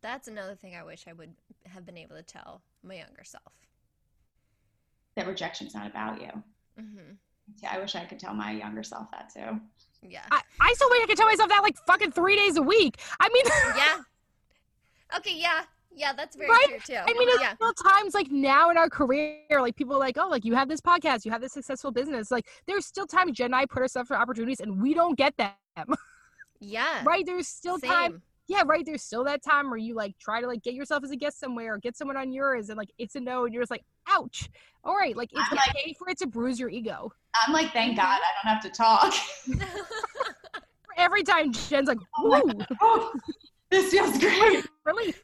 That's 0.00 0.28
another 0.28 0.54
thing 0.54 0.74
I 0.76 0.84
wish 0.84 1.06
I 1.08 1.12
would 1.12 1.34
have 1.66 1.84
been 1.84 1.98
able 1.98 2.16
to 2.16 2.22
tell 2.22 2.62
my 2.82 2.94
younger 2.94 3.24
self. 3.24 3.52
that 5.16 5.26
rejection's 5.26 5.74
not 5.74 5.86
about 5.88 6.20
you. 6.20 6.30
Mm-hmm. 6.80 7.12
Yeah, 7.62 7.70
I 7.72 7.78
wish 7.78 7.96
I 7.96 8.04
could 8.04 8.20
tell 8.20 8.34
my 8.34 8.52
younger 8.52 8.82
self 8.84 9.10
that 9.10 9.32
too. 9.34 9.60
Yeah. 10.02 10.22
I, 10.30 10.42
I 10.60 10.72
still 10.74 10.88
wish 10.90 11.02
I 11.02 11.06
could 11.06 11.16
tell 11.16 11.26
myself 11.26 11.48
that 11.48 11.62
like 11.62 11.76
fucking 11.86 12.12
three 12.12 12.36
days 12.36 12.56
a 12.56 12.62
week. 12.62 12.98
I 13.18 13.28
mean, 13.28 13.44
yeah. 13.76 13.96
Okay, 15.16 15.34
yeah. 15.38 15.62
Yeah, 15.98 16.12
that's 16.12 16.36
very 16.36 16.48
right? 16.48 16.66
true 16.68 16.78
too. 16.94 17.00
I 17.02 17.12
mean, 17.12 17.28
it's 17.28 17.42
yeah. 17.42 17.54
still 17.54 17.74
times 17.74 18.14
like 18.14 18.30
now 18.30 18.70
in 18.70 18.78
our 18.78 18.88
career, 18.88 19.40
like 19.50 19.74
people 19.74 19.96
are 19.96 19.98
like, 19.98 20.16
oh, 20.16 20.28
like 20.28 20.44
you 20.44 20.54
have 20.54 20.68
this 20.68 20.80
podcast, 20.80 21.24
you 21.24 21.32
have 21.32 21.40
this 21.40 21.52
successful 21.52 21.90
business. 21.90 22.30
Like 22.30 22.46
there's 22.68 22.86
still 22.86 23.06
times 23.06 23.32
Jen 23.32 23.46
and 23.46 23.56
I 23.56 23.66
put 23.66 23.82
ourselves 23.82 24.06
for 24.06 24.16
opportunities 24.16 24.60
and 24.60 24.80
we 24.80 24.94
don't 24.94 25.16
get 25.16 25.36
them. 25.36 25.54
Yeah. 26.60 27.04
right? 27.04 27.24
There's 27.24 27.46
still 27.46 27.78
Same. 27.78 27.90
time. 27.90 28.22
Yeah, 28.48 28.62
right. 28.66 28.84
There's 28.84 29.02
still 29.02 29.22
that 29.24 29.44
time 29.44 29.70
where 29.70 29.78
you 29.78 29.94
like 29.94 30.18
try 30.18 30.40
to 30.40 30.46
like 30.48 30.60
get 30.60 30.74
yourself 30.74 31.04
as 31.04 31.12
a 31.12 31.16
guest 31.16 31.38
somewhere 31.38 31.74
or 31.74 31.78
get 31.78 31.96
someone 31.96 32.16
on 32.16 32.32
yours 32.32 32.68
and 32.68 32.76
like 32.76 32.90
it's 32.98 33.14
a 33.14 33.20
no 33.20 33.44
and 33.44 33.54
you're 33.54 33.62
just 33.62 33.70
like, 33.70 33.84
ouch. 34.08 34.50
All 34.82 34.96
right, 34.96 35.16
like 35.16 35.30
it's 35.32 35.40
I'm 35.52 35.58
okay 35.58 35.84
like, 35.86 35.98
for 35.98 36.08
it 36.08 36.18
to 36.18 36.26
bruise 36.26 36.58
your 36.58 36.68
ego. 36.68 37.12
I'm 37.46 37.52
like, 37.52 37.72
thank 37.72 37.96
mm-hmm. 37.96 38.00
God 38.00 38.20
I 38.20 38.30
don't 38.42 38.54
have 38.54 38.62
to 38.62 38.70
talk. 38.70 39.14
Every 40.96 41.22
time 41.22 41.52
Jen's 41.52 41.86
like, 41.86 41.98
oh, 42.18 42.50
oh, 42.80 43.12
this 43.70 43.92
feels 43.92 44.18
great. 44.18 44.66
Relief. 44.84 45.22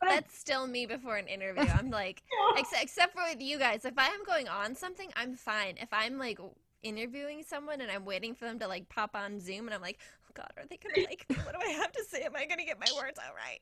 But 0.00 0.10
That's 0.10 0.38
still 0.38 0.66
me 0.66 0.86
before 0.86 1.16
an 1.16 1.26
interview. 1.26 1.64
I'm 1.78 1.90
like, 1.90 2.22
except, 2.56 2.82
except 2.82 3.12
for 3.14 3.22
with 3.28 3.40
you 3.40 3.58
guys, 3.58 3.84
if 3.84 3.98
I 3.98 4.06
am 4.06 4.24
going 4.24 4.48
on 4.48 4.74
something, 4.74 5.10
I'm 5.16 5.34
fine. 5.34 5.74
If 5.80 5.88
I'm 5.92 6.18
like 6.18 6.38
interviewing 6.82 7.42
someone 7.46 7.80
and 7.80 7.90
I'm 7.90 8.04
waiting 8.04 8.34
for 8.34 8.44
them 8.44 8.58
to 8.60 8.68
like 8.68 8.88
pop 8.88 9.14
on 9.14 9.40
Zoom 9.40 9.66
and 9.66 9.74
I'm 9.74 9.82
like, 9.82 9.98
oh 10.28 10.32
God, 10.34 10.50
are 10.56 10.64
they 10.66 10.76
gonna 10.76 11.06
like 11.08 11.26
me? 11.28 11.36
What 11.44 11.54
do 11.54 11.66
I 11.66 11.72
have 11.72 11.92
to 11.92 12.04
say? 12.04 12.22
Am 12.22 12.36
I 12.36 12.46
gonna 12.46 12.64
get 12.64 12.78
my 12.78 12.92
words 12.96 13.18
out 13.18 13.34
right? 13.34 13.60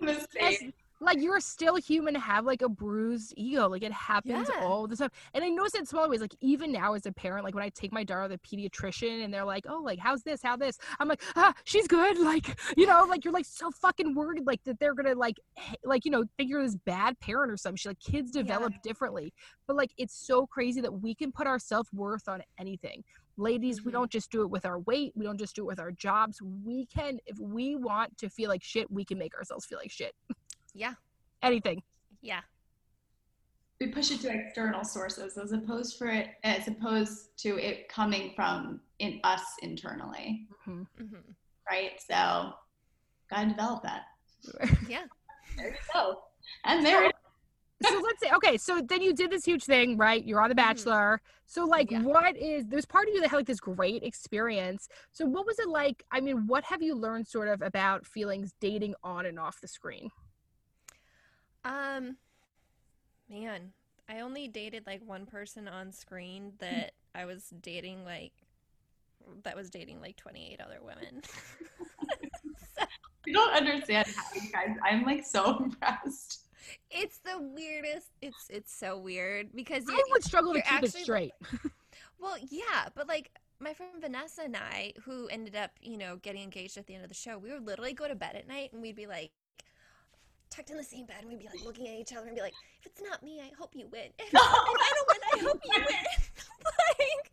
Mistake 0.00 0.74
like 1.00 1.20
you're 1.20 1.40
still 1.40 1.76
human 1.76 2.14
have 2.14 2.44
like 2.44 2.62
a 2.62 2.68
bruised 2.68 3.32
ego 3.36 3.68
like 3.68 3.82
it 3.82 3.92
happens 3.92 4.48
yeah. 4.52 4.64
all 4.64 4.86
the 4.86 4.96
time. 4.96 5.10
And 5.34 5.44
i 5.44 5.48
notice 5.48 5.74
it 5.74 5.80
in 5.80 5.86
small 5.86 6.08
ways 6.08 6.20
like 6.20 6.34
even 6.40 6.72
now 6.72 6.94
as 6.94 7.06
a 7.06 7.12
parent 7.12 7.44
like 7.44 7.54
when 7.54 7.64
i 7.64 7.68
take 7.68 7.92
my 7.92 8.04
daughter 8.04 8.28
to 8.28 8.28
the 8.28 8.38
pediatrician 8.38 9.24
and 9.24 9.32
they're 9.32 9.44
like 9.44 9.64
oh 9.68 9.80
like 9.82 9.98
how's 9.98 10.22
this 10.22 10.42
how 10.42 10.56
this? 10.56 10.78
I'm 10.98 11.08
like 11.08 11.22
ah 11.36 11.54
she's 11.64 11.86
good. 11.86 12.18
Like 12.28 12.60
you 12.76 12.86
know 12.86 13.06
like 13.08 13.24
you're 13.24 13.32
like 13.32 13.46
so 13.46 13.70
fucking 13.70 14.14
worried 14.14 14.46
like 14.46 14.62
that 14.64 14.78
they're 14.78 14.92
gonna 14.92 15.14
like 15.14 15.38
like 15.82 16.04
you 16.04 16.10
know 16.10 16.24
think 16.36 16.50
you're 16.50 16.62
this 16.62 16.76
bad 16.76 17.18
parent 17.20 17.50
or 17.50 17.56
something 17.56 17.76
she 17.76 17.88
like 17.88 18.00
kids 18.00 18.30
develop 18.30 18.72
yeah. 18.72 18.78
differently. 18.82 19.32
But 19.66 19.76
like 19.76 19.92
it's 19.96 20.14
so 20.14 20.46
crazy 20.46 20.82
that 20.82 20.92
we 20.92 21.14
can 21.14 21.32
put 21.32 21.46
our 21.46 21.58
self-worth 21.58 22.28
on 22.28 22.42
anything. 22.58 23.02
Ladies 23.38 23.78
mm-hmm. 23.78 23.88
we 23.88 23.92
don't 23.92 24.10
just 24.10 24.30
do 24.30 24.42
it 24.42 24.50
with 24.50 24.66
our 24.66 24.80
weight. 24.80 25.12
We 25.14 25.24
don't 25.24 25.38
just 25.38 25.56
do 25.56 25.62
it 25.62 25.66
with 25.66 25.80
our 25.80 25.92
jobs. 25.92 26.42
We 26.42 26.86
can 26.86 27.18
if 27.24 27.38
we 27.38 27.76
want 27.76 28.18
to 28.18 28.28
feel 28.28 28.50
like 28.50 28.62
shit 28.62 28.90
we 28.90 29.04
can 29.04 29.16
make 29.16 29.34
ourselves 29.34 29.64
feel 29.64 29.78
like 29.78 29.90
shit 29.90 30.14
Yeah. 30.74 30.94
Anything. 31.42 31.82
Yeah. 32.22 32.40
We 33.80 33.88
push 33.88 34.10
it 34.10 34.20
to 34.22 34.32
external 34.32 34.84
sources 34.84 35.38
as 35.38 35.52
opposed 35.52 35.98
for 35.98 36.08
it 36.08 36.30
as 36.42 36.66
opposed 36.66 37.38
to 37.38 37.58
it 37.58 37.88
coming 37.88 38.32
from 38.34 38.80
in 38.98 39.20
us 39.22 39.42
internally. 39.62 40.48
Mm-hmm. 40.66 40.82
Mm-hmm. 41.02 41.30
Right. 41.70 41.92
So 41.98 42.54
gotta 43.30 43.48
develop 43.50 43.82
that. 43.84 44.02
yeah. 44.88 45.04
There 45.56 45.68
you 45.68 45.74
go. 45.92 46.22
And 46.64 46.84
there 46.84 47.04
it 47.04 47.14
so 47.82 48.00
let's 48.02 48.20
say 48.20 48.30
okay 48.34 48.56
so 48.56 48.80
then 48.80 49.02
you 49.02 49.14
did 49.14 49.30
this 49.30 49.44
huge 49.44 49.64
thing 49.64 49.96
right 49.96 50.24
you're 50.24 50.40
on 50.40 50.48
the 50.48 50.54
mm-hmm. 50.54 50.68
bachelor 50.68 51.20
so 51.46 51.64
like 51.64 51.90
yeah. 51.90 52.00
what 52.02 52.36
is 52.36 52.66
there's 52.66 52.84
part 52.84 53.08
of 53.08 53.14
you 53.14 53.20
that 53.20 53.30
had 53.30 53.36
like 53.36 53.46
this 53.46 53.60
great 53.60 54.02
experience 54.02 54.88
so 55.12 55.24
what 55.24 55.46
was 55.46 55.58
it 55.58 55.68
like 55.68 56.04
i 56.10 56.20
mean 56.20 56.46
what 56.46 56.64
have 56.64 56.82
you 56.82 56.94
learned 56.94 57.26
sort 57.26 57.48
of 57.48 57.62
about 57.62 58.06
feelings 58.06 58.52
dating 58.60 58.94
on 59.04 59.26
and 59.26 59.38
off 59.38 59.60
the 59.60 59.68
screen 59.68 60.08
um, 61.68 62.16
man, 63.30 63.72
I 64.08 64.20
only 64.20 64.48
dated 64.48 64.86
like 64.86 65.02
one 65.04 65.26
person 65.26 65.68
on 65.68 65.92
screen 65.92 66.52
that 66.58 66.92
I 67.14 67.24
was 67.26 67.52
dating 67.62 68.04
like 68.04 68.32
that 69.42 69.54
was 69.54 69.68
dating 69.68 70.00
like 70.00 70.16
28 70.16 70.60
other 70.60 70.78
women. 70.80 71.22
so, 72.78 72.84
I 73.26 73.32
don't 73.32 73.54
understand 73.54 74.08
how 74.08 74.22
you 74.34 74.50
guys. 74.50 74.76
I'm 74.82 75.04
like 75.04 75.24
so 75.26 75.58
impressed. 75.58 76.46
It's 76.90 77.18
the 77.18 77.38
weirdest. 77.38 78.08
It's 78.22 78.46
it's 78.48 78.74
so 78.74 78.98
weird 78.98 79.48
because 79.54 79.84
I 79.88 80.02
would 80.10 80.24
struggle 80.24 80.54
to 80.54 80.62
keep 80.62 80.82
it 80.82 80.92
straight. 80.92 81.32
well, 82.18 82.36
yeah, 82.50 82.88
but 82.94 83.08
like 83.08 83.30
my 83.60 83.74
friend 83.74 84.00
Vanessa 84.00 84.42
and 84.42 84.56
I, 84.56 84.92
who 85.04 85.28
ended 85.28 85.56
up, 85.56 85.72
you 85.82 85.98
know, 85.98 86.16
getting 86.16 86.42
engaged 86.42 86.78
at 86.78 86.86
the 86.86 86.94
end 86.94 87.02
of 87.02 87.08
the 87.08 87.14
show, 87.14 87.38
we 87.38 87.52
would 87.52 87.66
literally 87.66 87.92
go 87.92 88.06
to 88.06 88.14
bed 88.14 88.36
at 88.36 88.46
night 88.46 88.72
and 88.72 88.80
we'd 88.80 88.96
be 88.96 89.06
like, 89.06 89.32
tucked 90.50 90.70
in 90.70 90.76
the 90.76 90.84
same 90.84 91.06
bed 91.06 91.18
and 91.20 91.28
we'd 91.28 91.38
be 91.38 91.46
like 91.46 91.64
looking 91.64 91.86
at 91.88 91.94
each 91.94 92.12
other 92.12 92.26
and 92.26 92.36
be 92.36 92.42
like, 92.42 92.54
if 92.80 92.86
it's 92.86 93.02
not 93.02 93.22
me, 93.22 93.40
I 93.40 93.50
hope 93.58 93.74
you 93.74 93.88
win. 93.90 94.08
If, 94.18 94.28
if 94.32 94.34
I 94.34 94.92
don't 94.94 95.08
win, 95.08 95.20
I 95.32 95.48
hope 95.48 95.60
you 95.64 95.72
win. 95.74 95.86
like, 96.98 97.32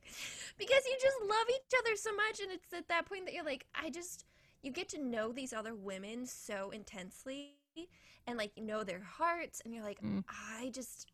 because 0.57 0.82
you 0.86 0.97
just 1.01 1.18
love 1.22 1.47
each 1.49 1.80
other 1.80 1.95
so 1.95 2.16
much. 2.16 2.39
And 2.41 2.51
it's 2.51 2.74
at 2.74 2.88
that 2.89 3.05
point 3.07 3.26
that 3.26 3.34
you're 3.34 3.45
like, 3.45 3.66
I 3.76 3.89
just, 3.89 4.26
you 4.61 4.72
get 4.72 4.89
to 4.89 5.01
know 5.01 5.32
these 5.32 5.53
other 5.53 5.76
women 5.76 6.26
so 6.26 6.70
intensely 6.72 7.55
and 8.28 8.38
like 8.38 8.51
know 8.57 8.84
their 8.84 9.01
hearts. 9.01 9.61
And 9.66 9.74
you're 9.74 9.84
like, 9.84 10.01
mm. 10.01 10.24
I 10.30 10.72
just, 10.72 11.11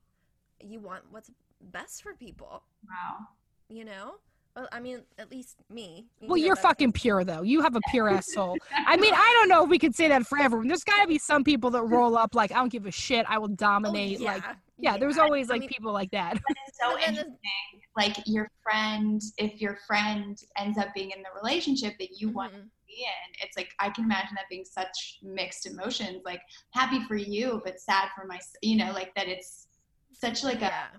you 0.59 0.79
want 0.79 1.03
what's 1.09 1.31
best 1.71 2.03
for 2.03 2.13
people. 2.13 2.63
Wow. 2.87 3.27
You 3.69 3.85
know? 3.85 4.15
Well, 4.55 4.67
I 4.71 4.79
mean, 4.81 5.01
at 5.17 5.31
least 5.31 5.57
me. 5.69 6.07
You 6.19 6.27
well, 6.27 6.37
you're 6.37 6.57
fucking 6.57 6.91
pure 6.91 7.23
though. 7.23 7.41
You 7.41 7.61
have 7.61 7.75
a 7.75 7.81
pure 7.89 8.09
ass 8.09 8.33
soul. 8.33 8.57
I 8.73 8.97
mean, 8.97 9.13
I 9.13 9.37
don't 9.39 9.49
know 9.49 9.63
if 9.63 9.69
we 9.69 9.79
could 9.79 9.95
say 9.95 10.09
that 10.09 10.27
for 10.27 10.37
everyone. 10.37 10.67
There's 10.67 10.83
got 10.83 11.01
to 11.01 11.07
be 11.07 11.17
some 11.17 11.43
people 11.43 11.69
that 11.71 11.83
roll 11.83 12.17
up 12.17 12.35
like 12.35 12.51
I 12.51 12.55
don't 12.55 12.71
give 12.71 12.85
a 12.85 12.91
shit. 12.91 13.25
I 13.29 13.37
will 13.37 13.47
dominate. 13.47 14.19
Oh, 14.19 14.23
yeah. 14.23 14.33
Like, 14.33 14.43
yeah, 14.43 14.93
yeah, 14.93 14.97
there's 14.97 15.17
always 15.17 15.47
like 15.47 15.57
I 15.57 15.59
mean, 15.61 15.69
people 15.69 15.93
like 15.93 16.11
that. 16.11 16.41
It's 16.49 16.79
so 16.81 16.97
interesting. 16.97 17.35
Like 17.95 18.17
your 18.25 18.49
friend, 18.63 19.21
if 19.37 19.61
your 19.61 19.77
friend 19.87 20.37
ends 20.57 20.77
up 20.77 20.87
being 20.95 21.11
in 21.11 21.21
the 21.21 21.29
relationship 21.41 21.93
that 21.99 22.19
you 22.19 22.27
mm-hmm. 22.27 22.37
want 22.37 22.53
to 22.53 22.59
be 22.59 23.03
in, 23.03 23.43
it's 23.43 23.55
like 23.55 23.69
I 23.79 23.89
can 23.89 24.05
imagine 24.05 24.31
that 24.35 24.45
being 24.49 24.65
such 24.65 25.19
mixed 25.21 25.65
emotions. 25.65 26.21
Like 26.25 26.41
happy 26.71 27.01
for 27.07 27.15
you, 27.15 27.61
but 27.63 27.79
sad 27.79 28.09
for 28.15 28.25
my, 28.25 28.39
you 28.61 28.77
know, 28.77 28.91
like 28.91 29.13
that. 29.15 29.27
It's 29.27 29.67
such 30.13 30.43
like 30.43 30.61
yeah. 30.61 30.85
a 30.93 30.97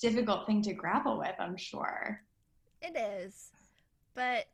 difficult 0.00 0.46
thing 0.46 0.62
to 0.62 0.72
grapple 0.72 1.18
with. 1.18 1.34
I'm 1.38 1.56
sure. 1.56 2.20
It 2.84 2.96
is. 2.96 3.50
But 4.14 4.46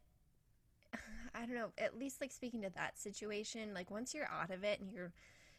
I 1.35 1.41
don't 1.41 1.55
know, 1.55 1.73
at 1.79 1.99
least 1.99 2.21
like 2.21 2.33
speaking 2.33 2.63
to 2.63 2.71
that 2.71 2.99
situation, 2.99 3.75
like 3.75 3.91
once 3.91 4.15
you're 4.15 4.29
out 4.29 4.51
of 4.51 4.65
it 4.65 4.81
and 4.81 4.93
you're 4.93 5.13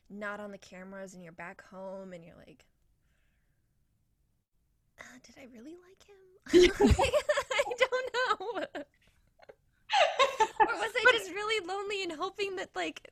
not 0.10 0.40
on 0.40 0.52
the 0.52 0.58
cameras 0.58 1.14
and 1.14 1.24
you're 1.24 1.34
back 1.34 1.64
home 1.70 2.14
and 2.14 2.24
you're 2.24 2.36
like, 2.36 2.66
uh, 5.00 5.04
did 5.24 5.36
I 5.38 5.48
really 5.54 5.76
like 5.76 6.04
him? 6.06 6.16
I 7.52 7.64
don't 7.78 8.14
know. 8.14 8.84
or 10.60 10.76
was 10.78 10.92
I 10.96 11.02
but, 11.04 11.14
just 11.14 11.32
really 11.32 11.66
lonely 11.68 12.04
and 12.04 12.14
hoping 12.14 12.56
that 12.56 12.70
like 12.76 13.10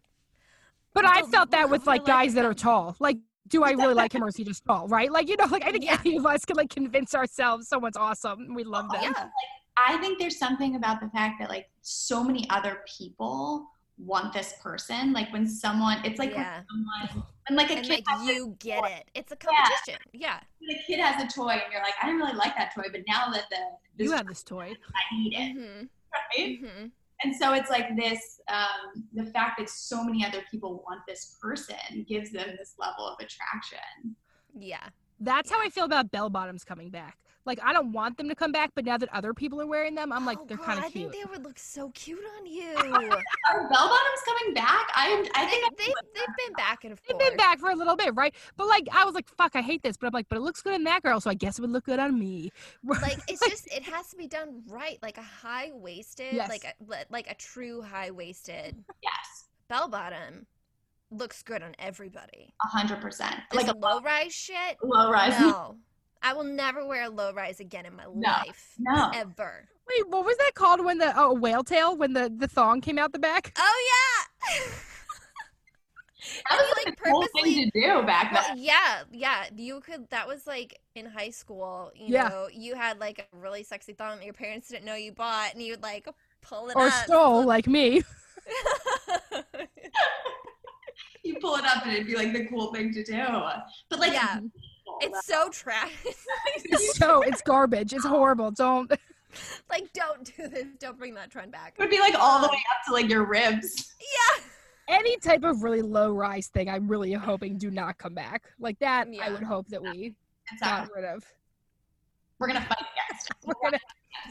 But 0.94 1.06
I 1.06 1.24
felt 1.24 1.52
that 1.52 1.70
with 1.70 1.86
like 1.86 2.06
guys 2.06 2.34
that 2.36 2.46
are 2.46 2.54
tall. 2.54 2.96
Like 3.00 3.18
do 3.50 3.64
I 3.64 3.72
really 3.72 3.94
like 3.94 4.14
him 4.16 4.24
or 4.24 4.30
is 4.30 4.36
he 4.36 4.44
just 4.44 4.64
tall? 4.66 4.88
Right? 4.88 5.12
Like, 5.12 5.28
you 5.28 5.36
know, 5.38 5.46
like 5.46 5.66
I 5.66 5.72
think 5.72 5.86
yeah. 5.86 5.98
any 6.06 6.18
of 6.18 6.26
us 6.26 6.46
can 6.46 6.56
like 6.56 6.70
convince 6.70 7.14
ourselves 7.16 7.68
someone's 7.68 7.98
awesome. 7.98 8.40
And 8.42 8.56
we 8.56 8.64
love 8.64 8.90
them. 8.92 9.02
Yeah. 9.02 9.10
Like, 9.10 9.30
I 9.78 9.98
think 9.98 10.20
there's 10.20 10.38
something 10.38 10.76
about 10.76 11.00
the 11.00 11.10
fact 11.10 11.40
that 11.40 11.50
like 11.50 11.70
so 11.82 12.24
many 12.24 12.50
other 12.50 12.84
people 12.98 13.68
want 13.98 14.34
this 14.34 14.54
person. 14.62 15.14
Like 15.14 15.32
when 15.32 15.48
someone, 15.48 16.00
it's 16.04 16.20
like 16.20 16.32
yeah. 16.32 16.58
when 16.58 16.66
someone, 17.12 17.28
when 17.48 17.58
like 17.58 17.70
a 17.70 17.78
and 17.78 17.86
kid, 17.86 18.04
like 18.08 18.28
you 18.28 18.56
get 18.60 18.82
toy. 18.82 18.88
it. 18.88 19.10
It's 19.14 19.32
a 19.32 19.36
competition. 19.36 20.00
Yeah. 20.14 20.40
yeah. 20.60 20.68
The 20.68 20.80
kid 20.86 21.00
has 21.00 21.24
a 21.24 21.28
toy, 21.28 21.52
and 21.52 21.62
you're 21.72 21.82
like, 21.82 21.94
I 22.02 22.06
didn't 22.06 22.22
really 22.22 22.36
like 22.36 22.56
that 22.58 22.74
toy, 22.74 22.84
but 22.92 23.02
now 23.08 23.30
that 23.32 23.44
the 23.98 24.04
you 24.04 24.12
have 24.12 24.28
this 24.28 24.44
toy, 24.44 24.74
I 24.74 25.18
need 25.18 25.34
it. 25.34 25.58
Mm-hmm. 25.58 25.86
Right. 26.38 26.62
Mm-hmm. 26.62 26.86
And 27.24 27.36
so 27.36 27.54
it's 27.54 27.70
like 27.70 27.96
this, 27.98 28.40
um, 28.48 29.06
the 29.14 29.26
fact 29.32 29.60
that 29.60 29.70
so 29.70 30.04
many 30.04 30.26
other 30.26 30.42
people 30.50 30.84
want 30.88 31.02
this 31.08 31.38
person 31.42 32.06
gives 32.08 32.32
them 32.32 32.56
this 32.58 32.76
level 32.80 33.08
of 33.08 33.16
attraction. 33.20 34.16
Yeah. 34.58 34.88
That's 35.20 35.52
how 35.52 35.62
I 35.62 35.70
feel 35.70 35.84
about 35.84 36.12
bell 36.12 36.30
bottoms 36.30 36.64
coming 36.64 36.90
back. 36.90 37.18
Like 37.50 37.60
I 37.64 37.74
don't 37.74 37.92
want 37.92 38.16
them 38.16 38.30
to 38.30 38.36
come 38.36 38.52
back, 38.52 38.70
but 38.76 38.86
now 38.86 38.96
that 39.00 39.10
other 39.12 39.34
people 39.34 39.60
are 39.60 39.66
wearing 39.66 39.96
them, 39.96 40.14
I'm 40.14 40.24
like 40.24 40.38
oh, 40.40 40.46
they're 40.48 40.56
kind 40.56 40.78
of 40.78 40.92
cute. 40.92 41.08
I 41.08 41.12
think 41.12 41.24
they 41.24 41.32
would 41.32 41.44
look 41.44 41.58
so 41.58 41.90
cute 41.96 42.22
on 42.38 42.46
you. 42.46 42.76
are 42.78 43.70
bell 43.70 43.90
bottoms 43.90 44.22
coming 44.24 44.54
back? 44.54 44.88
I'm. 44.94 45.26
I 45.34 45.48
think 45.48 45.76
they, 45.76 45.86
they 45.88 45.92
have 46.20 46.36
been 46.46 46.54
back 46.56 46.84
and 46.84 47.00
forth. 47.00 47.18
They've 47.20 47.30
been 47.30 47.38
back 47.38 47.60
for 47.60 47.72
a 47.72 47.76
little 47.76 47.96
bit, 47.96 48.14
right? 48.14 48.36
But 48.56 48.68
like 48.68 48.88
I 48.92 49.04
was 49.04 49.16
like, 49.16 49.28
fuck, 49.36 49.56
I 49.56 49.62
hate 49.62 49.82
this, 49.82 49.98
but 49.98 50.06
I'm 50.06 50.14
like, 50.14 50.30
but 50.30 50.38
it 50.38 50.42
looks 50.42 50.62
good 50.62 50.76
in 50.76 50.84
that 50.84 51.02
girl, 51.02 51.20
so 51.20 51.32
I 51.32 51.34
guess 51.34 51.58
it 51.58 51.62
would 51.64 51.72
look 51.72 51.86
good 51.86 52.00
on 52.00 52.20
me. 52.20 52.52
Like 53.02 53.18
it's 53.28 53.40
just 53.48 53.68
it 53.74 53.84
has 53.84 54.10
to 54.10 54.16
be 54.16 54.28
done 54.28 54.62
right, 54.68 55.00
like 55.02 55.18
a 55.18 55.24
high 55.24 55.72
waisted, 55.74 56.34
yes. 56.34 56.50
like 56.50 56.66
a 56.66 57.06
like 57.10 57.32
a 57.32 57.34
true 57.34 57.82
high 57.82 58.12
waisted. 58.12 58.84
Yes. 59.02 59.48
Bell 59.70 59.88
bottom 59.88 60.46
looks 61.10 61.42
good 61.42 61.64
on 61.64 61.74
everybody. 61.80 62.54
A 62.64 62.68
hundred 62.68 63.02
percent. 63.02 63.36
Like 63.54 63.68
a 63.68 63.76
low 63.76 64.02
rise 64.02 64.34
shit. 64.34 64.78
Low 64.84 65.10
rise. 65.10 65.40
No. 65.40 65.78
I 66.22 66.34
will 66.34 66.44
never 66.44 66.86
wear 66.86 67.06
a 67.06 67.10
low 67.10 67.34
rise 67.34 67.60
again 67.60 67.86
in 67.86 67.96
my 67.96 68.04
no, 68.14 68.30
life. 68.30 68.76
No. 68.78 69.12
Ever. 69.14 69.68
Wait, 69.88 70.08
what 70.10 70.26
was 70.26 70.38
that 70.38 70.52
called 70.54 70.84
when 70.84 70.98
the 70.98 71.14
oh, 71.16 71.34
whale 71.34 71.64
tail 71.64 71.96
when 71.96 72.14
the 72.14 72.32
the 72.36 72.48
thong 72.48 72.82
came 72.82 73.00
out 73.00 73.12
the 73.12 73.20
back? 73.20 73.54
Oh 73.58 74.28
yeah. 74.52 74.66
That 76.50 76.58
was 76.60 76.74
like, 76.78 76.88
like 76.88 77.14
cool 77.14 77.26
thing 77.36 77.72
to 77.72 77.80
do 77.80 78.04
back 78.06 78.34
then. 78.34 78.44
Well, 78.50 78.58
yeah, 78.58 79.04
yeah. 79.12 79.46
You 79.56 79.80
could. 79.80 80.10
That 80.10 80.28
was 80.28 80.46
like 80.46 80.80
in 80.96 81.06
high 81.06 81.30
school. 81.30 81.92
You 81.96 82.14
yeah. 82.14 82.28
know, 82.28 82.50
you 82.52 82.76
had 82.76 83.00
like 83.00 83.20
a 83.20 83.38
really 83.38 83.64
sexy 83.64 83.94
thong 83.94 84.18
that 84.18 84.26
your 84.26 84.34
parents 84.34 84.68
didn't 84.68 84.86
know 84.86 84.96
you 84.96 85.14
bought, 85.14 85.54
and 85.54 85.64
you 85.64 85.74
would 85.74 85.84
like 85.84 86.08
pull 86.42 86.70
it 86.70 86.76
or 86.76 86.88
up. 86.88 86.94
stole, 87.06 87.46
like 87.46 87.68
me. 87.68 88.04
you 91.24 91.38
pull 91.40 91.56
it 91.56 91.66
up, 91.66 91.86
and 91.86 91.94
it'd 91.94 92.08
be 92.08 92.16
like 92.16 92.34
the 92.34 92.46
cool 92.48 92.74
thing 92.74 92.94
to 92.94 93.04
do. 93.04 93.26
But 93.90 94.00
like, 94.00 94.14
yeah. 94.14 94.40
It's 95.02 95.26
so 95.26 95.50
trash. 95.50 95.92
it's 96.56 96.98
so 96.98 97.22
it's 97.22 97.42
garbage. 97.42 97.94
It's 97.94 98.06
horrible. 98.06 98.52
Don't 98.52 98.92
like 99.70 99.92
don't 99.94 100.26
do 100.36 100.48
this. 100.48 100.66
Don't 100.80 100.98
bring 100.98 101.14
that 101.16 101.32
trend 101.32 101.52
back. 101.52 101.76
It 101.78 101.82
would 101.82 101.90
be 101.90 102.00
like 102.00 102.16
all 102.16 102.42
the 102.42 102.48
way 102.48 102.58
up 102.58 102.86
to 102.88 102.94
like 102.94 103.10
your 103.10 103.26
ribs. 103.26 103.94
Yeah. 104.00 104.44
Any 104.90 105.18
type 105.18 105.44
of 105.44 105.62
really 105.62 105.84
low 105.84 106.12
rise 106.12 106.48
thing, 106.48 106.70
I'm 106.70 106.88
really 106.88 107.14
hoping 107.14 107.58
do 107.58 107.70
not 107.70 107.98
come 108.00 108.16
back. 108.16 108.44
Like 108.60 108.80
that, 108.80 109.12
yeah. 109.12 109.26
I 109.26 109.30
would 109.30 109.44
hope 109.44 109.68
that 109.68 109.82
we 109.82 110.16
exactly. 110.52 110.88
got 110.88 110.96
rid 110.96 111.06
of. 111.06 111.24
We're 112.40 112.48
gonna 112.48 112.62
fight 112.62 112.78
against. 112.80 113.32
We're 113.46 113.54
gonna, 113.62 113.80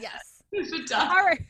yes. 0.00 0.42
all 0.94 1.24
right. 1.24 1.40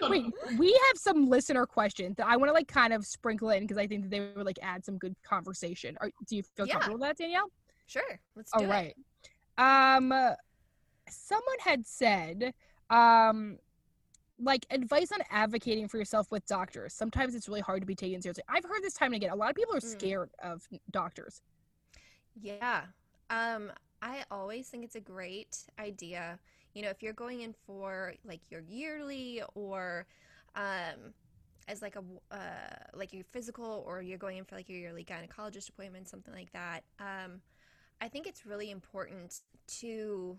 Wait, 0.00 0.32
we 0.58 0.72
have 0.72 0.96
some 0.96 1.28
listener 1.28 1.66
questions 1.66 2.16
that 2.16 2.26
I 2.26 2.36
want 2.36 2.48
to 2.48 2.52
like 2.52 2.68
kind 2.68 2.92
of 2.92 3.04
sprinkle 3.04 3.50
in 3.50 3.62
because 3.62 3.78
I 3.78 3.86
think 3.86 4.02
that 4.02 4.10
they 4.10 4.20
would 4.36 4.46
like 4.46 4.58
add 4.62 4.84
some 4.84 4.98
good 4.98 5.14
conversation. 5.24 5.96
Are, 6.00 6.10
do 6.28 6.36
you 6.36 6.42
feel 6.42 6.66
yeah. 6.66 6.74
comfortable 6.74 6.98
with 6.98 7.08
that, 7.08 7.16
Danielle? 7.16 7.50
Sure. 7.86 8.20
Let's 8.36 8.50
do 8.52 8.64
All 8.64 8.70
right. 8.70 8.94
It. 8.96 9.60
Um, 9.60 10.12
someone 11.08 11.58
had 11.60 11.86
said, 11.86 12.54
um, 12.90 13.58
like 14.40 14.66
advice 14.70 15.12
on 15.12 15.20
advocating 15.30 15.88
for 15.88 15.98
yourself 15.98 16.30
with 16.30 16.44
doctors. 16.46 16.92
Sometimes 16.92 17.34
it's 17.34 17.48
really 17.48 17.60
hard 17.60 17.80
to 17.82 17.86
be 17.86 17.94
taken 17.94 18.20
seriously. 18.20 18.42
I've 18.48 18.64
heard 18.64 18.82
this 18.82 18.94
time 18.94 19.12
and 19.12 19.16
again. 19.16 19.30
A 19.30 19.36
lot 19.36 19.50
of 19.50 19.56
people 19.56 19.74
are 19.76 19.80
mm. 19.80 19.90
scared 19.90 20.30
mm. 20.44 20.52
of 20.52 20.66
doctors. 20.90 21.42
Yeah. 22.40 22.82
Um, 23.30 23.70
I 24.02 24.24
always 24.30 24.68
think 24.68 24.84
it's 24.84 24.96
a 24.96 25.00
great 25.00 25.58
idea. 25.78 26.38
You 26.74 26.82
know, 26.82 26.90
if 26.90 27.02
you're 27.02 27.12
going 27.12 27.42
in 27.42 27.54
for 27.66 28.14
like 28.24 28.40
your 28.50 28.60
yearly 28.60 29.42
or 29.54 30.06
um, 30.56 31.14
as 31.68 31.80
like 31.80 31.96
a 31.96 32.34
uh, 32.34 32.38
like 32.94 33.12
your 33.12 33.24
physical 33.32 33.84
or 33.86 34.02
you're 34.02 34.18
going 34.18 34.38
in 34.38 34.44
for 34.44 34.56
like 34.56 34.68
your 34.68 34.78
yearly 34.78 35.04
gynecologist 35.04 35.68
appointment, 35.68 36.08
something 36.08 36.34
like 36.34 36.52
that. 36.52 36.80
Um, 36.98 37.40
I 38.00 38.08
think 38.08 38.26
it's 38.26 38.44
really 38.46 38.70
important 38.70 39.40
to 39.80 40.36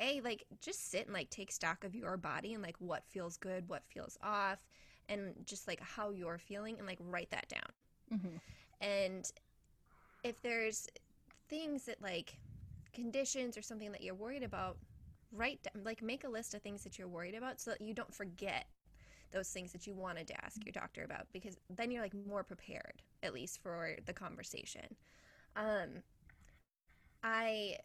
a 0.00 0.20
like 0.20 0.44
just 0.60 0.90
sit 0.90 1.06
and 1.06 1.14
like 1.14 1.30
take 1.30 1.50
stock 1.50 1.84
of 1.84 1.94
your 1.94 2.16
body 2.16 2.54
and 2.54 2.62
like 2.62 2.76
what 2.78 3.04
feels 3.06 3.36
good, 3.36 3.68
what 3.68 3.82
feels 3.86 4.16
off, 4.22 4.58
and 5.08 5.34
just 5.44 5.66
like 5.66 5.80
how 5.80 6.10
you're 6.10 6.38
feeling 6.38 6.76
and 6.78 6.86
like 6.86 6.98
write 7.00 7.30
that 7.30 7.48
down. 7.48 8.18
Mm-hmm. 8.18 8.36
And 8.80 9.30
if 10.22 10.40
there's 10.40 10.88
things 11.48 11.84
that 11.84 12.00
like 12.00 12.36
conditions 12.92 13.56
or 13.56 13.62
something 13.62 13.92
that 13.92 14.02
you're 14.02 14.14
worried 14.14 14.42
about, 14.42 14.76
write 15.32 15.62
down, 15.62 15.82
like 15.84 16.02
make 16.02 16.24
a 16.24 16.28
list 16.28 16.54
of 16.54 16.62
things 16.62 16.84
that 16.84 16.98
you're 16.98 17.08
worried 17.08 17.34
about 17.34 17.60
so 17.60 17.72
that 17.72 17.80
you 17.80 17.94
don't 17.94 18.14
forget 18.14 18.66
those 19.32 19.48
things 19.48 19.72
that 19.72 19.86
you 19.86 19.94
wanted 19.94 20.26
to 20.26 20.44
ask 20.44 20.64
your 20.64 20.72
doctor 20.72 21.04
about 21.04 21.26
because 21.32 21.56
then 21.68 21.90
you're 21.90 22.02
like 22.02 22.14
more 22.26 22.42
prepared 22.42 23.02
at 23.22 23.34
least 23.34 23.60
for 23.62 23.96
the 24.06 24.12
conversation. 24.12 24.94
Um, 25.56 26.02
I 27.22 27.76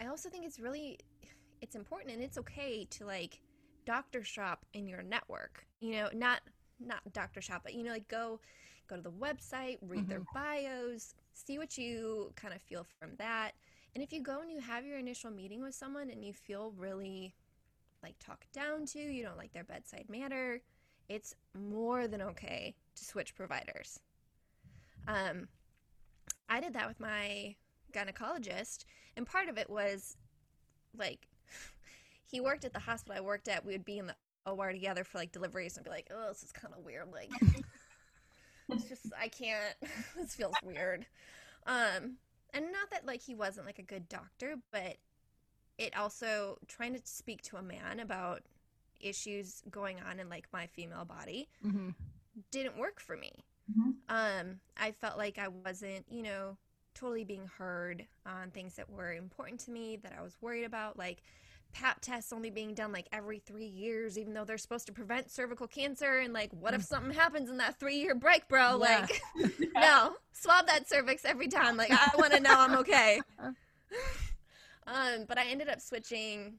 I 0.00 0.06
also 0.06 0.28
think 0.28 0.44
it's 0.44 0.58
really 0.58 0.98
it's 1.60 1.74
important 1.74 2.12
and 2.12 2.22
it's 2.22 2.38
okay 2.38 2.86
to 2.90 3.06
like 3.06 3.40
doctor 3.86 4.22
shop 4.22 4.64
in 4.74 4.86
your 4.86 5.02
network. 5.02 5.66
You 5.80 5.92
know, 5.92 6.08
not 6.12 6.40
not 6.80 7.00
doctor 7.12 7.40
shop, 7.40 7.62
but 7.64 7.74
you 7.74 7.84
know, 7.84 7.92
like 7.92 8.08
go 8.08 8.40
go 8.88 8.96
to 8.96 9.02
the 9.02 9.10
website, 9.10 9.78
read 9.82 10.00
mm-hmm. 10.00 10.08
their 10.08 10.22
bios, 10.34 11.14
see 11.32 11.58
what 11.58 11.76
you 11.76 12.32
kind 12.36 12.54
of 12.54 12.62
feel 12.62 12.86
from 12.98 13.10
that. 13.18 13.52
And 13.94 14.02
if 14.02 14.12
you 14.12 14.22
go 14.22 14.40
and 14.40 14.50
you 14.50 14.60
have 14.60 14.84
your 14.84 14.98
initial 14.98 15.30
meeting 15.30 15.62
with 15.62 15.74
someone 15.74 16.10
and 16.10 16.24
you 16.24 16.32
feel 16.32 16.72
really 16.76 17.34
like 18.02 18.14
talked 18.18 18.52
down 18.52 18.84
to, 18.86 18.98
you 18.98 19.22
don't 19.22 19.38
like 19.38 19.52
their 19.52 19.64
bedside 19.64 20.04
manner, 20.08 20.60
it's 21.08 21.34
more 21.58 22.06
than 22.06 22.20
okay 22.20 22.74
to 22.94 23.04
switch 23.04 23.34
providers. 23.34 24.00
Um, 25.08 25.48
I 26.48 26.60
did 26.60 26.74
that 26.74 26.88
with 26.88 27.00
my 27.00 27.56
gynecologist, 27.92 28.84
and 29.16 29.26
part 29.26 29.48
of 29.48 29.58
it 29.58 29.70
was 29.70 30.16
like 30.96 31.28
he 32.24 32.40
worked 32.40 32.64
at 32.64 32.72
the 32.72 32.80
hospital 32.80 33.16
I 33.16 33.20
worked 33.20 33.48
at. 33.48 33.64
We 33.64 33.72
would 33.72 33.84
be 33.84 33.98
in 33.98 34.06
the 34.06 34.16
OR 34.46 34.72
together 34.72 35.04
for 35.04 35.18
like 35.18 35.32
deliveries 35.32 35.76
and 35.76 35.84
be 35.84 35.90
like, 35.90 36.10
"Oh, 36.14 36.28
this 36.28 36.42
is 36.42 36.52
kind 36.52 36.74
of 36.76 36.84
weird." 36.84 37.12
Like, 37.12 37.30
it's 38.68 38.88
just 38.88 39.12
I 39.18 39.28
can't. 39.28 39.74
this 40.16 40.34
feels 40.34 40.54
weird. 40.62 41.06
Um, 41.66 42.16
and 42.54 42.66
not 42.72 42.90
that 42.90 43.06
like 43.06 43.22
he 43.22 43.34
wasn't 43.34 43.66
like 43.66 43.78
a 43.78 43.82
good 43.82 44.08
doctor, 44.08 44.56
but 44.70 44.96
it 45.78 45.96
also 45.96 46.58
trying 46.68 46.94
to 46.94 47.00
speak 47.04 47.42
to 47.42 47.56
a 47.56 47.62
man 47.62 48.00
about 48.00 48.42
issues 49.00 49.62
going 49.70 49.98
on 50.08 50.18
in 50.18 50.28
like 50.28 50.46
my 50.52 50.66
female 50.66 51.04
body 51.04 51.48
mm-hmm. 51.64 51.90
didn't 52.50 52.78
work 52.78 53.00
for 53.00 53.16
me. 53.16 53.44
Mm-hmm. 53.70 53.90
Um, 54.08 54.60
I 54.76 54.92
felt 54.92 55.18
like 55.18 55.38
I 55.38 55.48
wasn't, 55.48 56.06
you 56.08 56.22
know, 56.22 56.56
totally 56.96 57.24
being 57.24 57.48
heard 57.58 58.06
on 58.24 58.50
things 58.50 58.74
that 58.74 58.90
were 58.90 59.12
important 59.12 59.60
to 59.60 59.70
me 59.70 59.96
that 59.96 60.12
I 60.18 60.22
was 60.22 60.36
worried 60.40 60.64
about, 60.64 60.98
like 60.98 61.22
pap 61.72 62.00
tests 62.00 62.32
only 62.32 62.48
being 62.50 62.72
done 62.74 62.90
like 62.90 63.06
every 63.12 63.38
three 63.38 63.66
years, 63.66 64.18
even 64.18 64.32
though 64.32 64.44
they're 64.44 64.58
supposed 64.58 64.86
to 64.86 64.92
prevent 64.92 65.30
cervical 65.30 65.66
cancer. 65.66 66.18
And 66.18 66.32
like, 66.32 66.50
what 66.52 66.74
if 66.74 66.82
mm. 66.82 66.86
something 66.86 67.12
happens 67.12 67.50
in 67.50 67.58
that 67.58 67.78
three 67.78 67.96
year 67.96 68.14
break, 68.14 68.48
bro? 68.48 68.80
Yeah. 68.82 69.06
Like, 69.08 69.22
no, 69.74 70.14
swab 70.32 70.66
that 70.66 70.88
cervix 70.88 71.24
every 71.24 71.48
time. 71.48 71.76
Like, 71.76 71.90
I 71.90 72.10
want 72.18 72.32
to 72.32 72.40
know 72.40 72.54
I'm 72.54 72.76
okay. 72.78 73.20
um, 74.86 75.24
but 75.28 75.38
I 75.38 75.46
ended 75.50 75.68
up 75.68 75.80
switching 75.80 76.54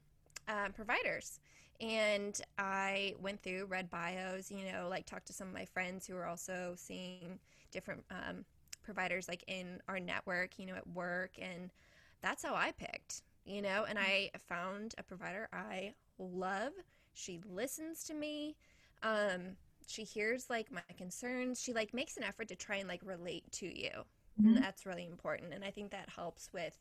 uh, 0.46 0.68
providers. 0.74 1.40
And 1.80 2.40
I 2.58 3.14
went 3.20 3.40
through, 3.42 3.66
read 3.66 3.88
bios, 3.88 4.50
you 4.50 4.64
know, 4.72 4.88
like 4.90 5.06
talked 5.06 5.28
to 5.28 5.32
some 5.32 5.46
of 5.46 5.54
my 5.54 5.64
friends 5.64 6.06
who 6.06 6.14
were 6.14 6.26
also 6.26 6.74
seeing 6.76 7.38
different 7.70 8.02
um, 8.10 8.44
providers 8.88 9.28
like 9.28 9.44
in 9.46 9.82
our 9.86 10.00
network, 10.00 10.58
you 10.58 10.64
know, 10.64 10.74
at 10.74 10.86
work. 10.86 11.32
And 11.38 11.70
that's 12.22 12.42
how 12.42 12.54
I 12.54 12.72
picked, 12.72 13.20
you 13.44 13.60
know, 13.60 13.84
and 13.86 13.98
I 13.98 14.30
found 14.48 14.94
a 14.96 15.02
provider 15.02 15.46
I 15.52 15.92
love. 16.18 16.72
She 17.12 17.38
listens 17.46 18.02
to 18.04 18.14
me. 18.14 18.56
Um, 19.02 19.58
she 19.86 20.04
hears 20.04 20.48
like 20.48 20.72
my 20.72 20.80
concerns. 20.96 21.60
She 21.60 21.74
like 21.74 21.92
makes 21.92 22.16
an 22.16 22.24
effort 22.24 22.48
to 22.48 22.56
try 22.56 22.76
and 22.76 22.88
like 22.88 23.02
relate 23.04 23.44
to 23.52 23.66
you. 23.66 23.90
Mm-hmm. 24.40 24.54
And 24.54 24.64
that's 24.64 24.86
really 24.86 25.04
important. 25.04 25.52
And 25.52 25.62
I 25.62 25.70
think 25.70 25.90
that 25.90 26.08
helps 26.08 26.48
with 26.54 26.78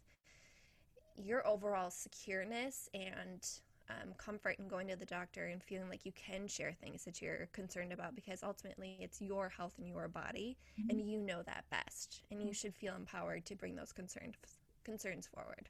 your 1.22 1.46
overall 1.46 1.90
secureness 1.90 2.88
and 2.94 3.46
um, 3.90 4.14
comfort 4.18 4.56
in 4.60 4.68
going 4.68 4.88
to 4.88 4.96
the 4.96 5.06
doctor 5.06 5.46
and 5.46 5.64
feeling 5.64 5.90
like 5.90 6.06
you 6.06 6.12
can 6.14 6.48
share 6.48 6.74
things 6.74 7.06
that 7.06 7.22
you're 7.22 7.48
concerned 7.54 7.94
about 7.94 8.16
because 8.16 8.44
ultimately 8.44 8.98
it's 9.00 9.22
your 9.22 9.50
health 9.50 9.74
and 9.78 9.88
your 9.88 10.08
body 10.08 10.58
mm-hmm. 10.80 10.90
and 10.90 11.10
you 11.10 11.18
know 11.18 11.42
that 11.44 11.66
best 11.70 12.22
and 12.32 12.42
you 12.42 12.54
should 12.54 12.76
feel 12.76 12.96
empowered 12.96 13.46
to 13.46 13.56
bring 13.56 13.76
those 13.76 13.92
concerns 13.92 14.36
concerns 14.84 15.28
forward 15.28 15.70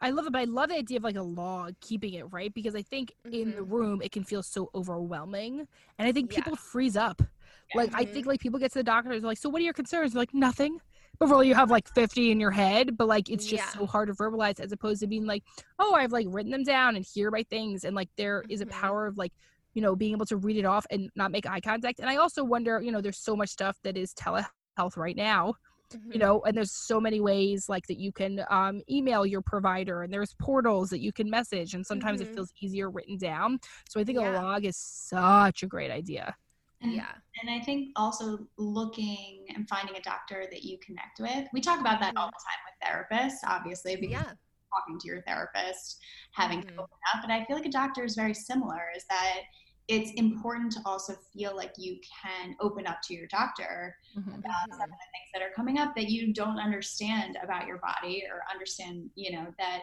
I 0.00 0.10
love 0.10 0.26
it, 0.26 0.32
but 0.32 0.40
I 0.40 0.44
love 0.44 0.68
the 0.68 0.76
idea 0.76 0.98
of 0.98 1.04
like 1.04 1.16
a 1.16 1.22
log 1.22 1.74
keeping 1.80 2.14
it 2.14 2.24
right 2.32 2.52
because 2.52 2.74
I 2.74 2.82
think 2.82 3.12
mm-hmm. 3.26 3.34
in 3.34 3.50
the 3.50 3.58
mm-hmm. 3.58 3.74
room 3.74 4.02
it 4.02 4.12
can 4.12 4.24
feel 4.24 4.42
so 4.42 4.70
overwhelming, 4.74 5.66
and 5.98 6.08
I 6.08 6.12
think 6.12 6.30
people 6.30 6.52
yeah. 6.52 6.58
freeze 6.58 6.96
up. 6.96 7.20
Yeah. 7.20 7.80
Like 7.80 7.90
mm-hmm. 7.90 8.00
I 8.00 8.04
think 8.04 8.26
like 8.26 8.40
people 8.40 8.58
get 8.58 8.72
to 8.72 8.78
the 8.78 8.84
doctor, 8.84 9.10
they're 9.10 9.20
like, 9.20 9.38
"So 9.38 9.48
what 9.48 9.60
are 9.60 9.64
your 9.64 9.74
concerns?" 9.74 10.12
They're 10.12 10.20
like 10.20 10.34
nothing. 10.34 10.78
But 11.18 11.28
really, 11.28 11.48
you 11.48 11.54
have 11.54 11.70
like 11.70 11.92
50 11.94 12.30
in 12.30 12.38
your 12.38 12.52
head, 12.52 12.96
but 12.96 13.08
like 13.08 13.28
it's 13.28 13.44
just 13.44 13.64
yeah. 13.64 13.80
so 13.80 13.86
hard 13.86 14.08
to 14.08 14.14
verbalize 14.14 14.60
as 14.60 14.70
opposed 14.70 15.00
to 15.00 15.06
being 15.06 15.26
like, 15.26 15.42
"Oh, 15.78 15.94
I've 15.94 16.12
like 16.12 16.26
written 16.30 16.52
them 16.52 16.62
down 16.62 16.96
and 16.96 17.04
here 17.04 17.30
my 17.30 17.42
things," 17.44 17.84
and 17.84 17.96
like 17.96 18.08
there 18.16 18.42
mm-hmm. 18.42 18.52
is 18.52 18.60
a 18.60 18.66
mm-hmm. 18.66 18.80
power 18.80 19.06
of 19.06 19.18
like 19.18 19.32
you 19.74 19.82
know 19.82 19.96
being 19.96 20.12
able 20.12 20.26
to 20.26 20.36
read 20.36 20.56
it 20.56 20.64
off 20.64 20.86
and 20.90 21.10
not 21.16 21.32
make 21.32 21.48
eye 21.48 21.60
contact. 21.60 21.98
And 21.98 22.08
I 22.08 22.16
also 22.16 22.44
wonder, 22.44 22.80
you 22.80 22.92
know, 22.92 23.00
there's 23.00 23.18
so 23.18 23.34
much 23.34 23.50
stuff 23.50 23.76
that 23.82 23.96
is 23.96 24.14
telehealth 24.14 24.96
right 24.96 25.16
now 25.16 25.54
Mm-hmm. 25.90 26.12
you 26.12 26.18
know 26.18 26.42
and 26.42 26.54
there's 26.54 26.72
so 26.72 27.00
many 27.00 27.18
ways 27.18 27.66
like 27.66 27.86
that 27.86 27.98
you 27.98 28.12
can 28.12 28.44
um, 28.50 28.82
email 28.90 29.24
your 29.24 29.40
provider 29.40 30.02
and 30.02 30.12
there's 30.12 30.34
portals 30.34 30.90
that 30.90 31.00
you 31.00 31.12
can 31.12 31.30
message 31.30 31.72
and 31.72 31.86
sometimes 31.86 32.20
mm-hmm. 32.20 32.30
it 32.30 32.34
feels 32.34 32.52
easier 32.60 32.90
written 32.90 33.16
down 33.16 33.58
so 33.88 33.98
i 33.98 34.04
think 34.04 34.18
yeah. 34.18 34.32
a 34.32 34.42
log 34.42 34.66
is 34.66 34.76
such 34.76 35.62
a 35.62 35.66
great 35.66 35.90
idea 35.90 36.36
and, 36.82 36.92
yeah 36.92 37.12
and 37.40 37.50
i 37.50 37.64
think 37.64 37.88
also 37.96 38.38
looking 38.58 39.46
and 39.54 39.66
finding 39.66 39.96
a 39.96 40.02
doctor 40.02 40.44
that 40.50 40.62
you 40.62 40.76
connect 40.84 41.20
with 41.20 41.48
we 41.54 41.60
talk 41.60 41.80
about 41.80 42.00
that 42.00 42.14
mm-hmm. 42.14 42.18
all 42.18 42.30
the 42.30 42.90
time 42.90 43.08
with 43.08 43.30
therapists 43.30 43.48
obviously 43.48 43.96
because 43.96 44.12
yeah. 44.12 44.32
talking 44.76 44.98
to 45.00 45.06
your 45.06 45.22
therapist 45.22 46.02
having 46.32 46.60
to 46.60 46.66
mm-hmm. 46.66 46.80
open 46.80 46.98
up 47.14 47.22
but 47.22 47.30
i 47.30 47.42
feel 47.46 47.56
like 47.56 47.64
a 47.64 47.70
doctor 47.70 48.04
is 48.04 48.14
very 48.14 48.34
similar 48.34 48.82
is 48.94 49.04
that 49.08 49.40
it's 49.88 50.10
important 50.12 50.70
to 50.72 50.80
also 50.84 51.14
feel 51.32 51.56
like 51.56 51.72
you 51.78 51.98
can 52.22 52.54
open 52.60 52.86
up 52.86 53.00
to 53.02 53.14
your 53.14 53.26
doctor 53.28 53.96
mm-hmm. 54.16 54.28
about 54.28 54.70
some 54.70 54.82
of 54.82 54.90
the 54.90 55.10
things 55.12 55.30
that 55.32 55.42
are 55.42 55.50
coming 55.56 55.78
up 55.78 55.96
that 55.96 56.10
you 56.10 56.32
don't 56.34 56.58
understand 56.58 57.38
about 57.42 57.66
your 57.66 57.78
body 57.78 58.22
or 58.30 58.42
understand, 58.52 59.08
you 59.14 59.32
know, 59.32 59.46
that. 59.58 59.80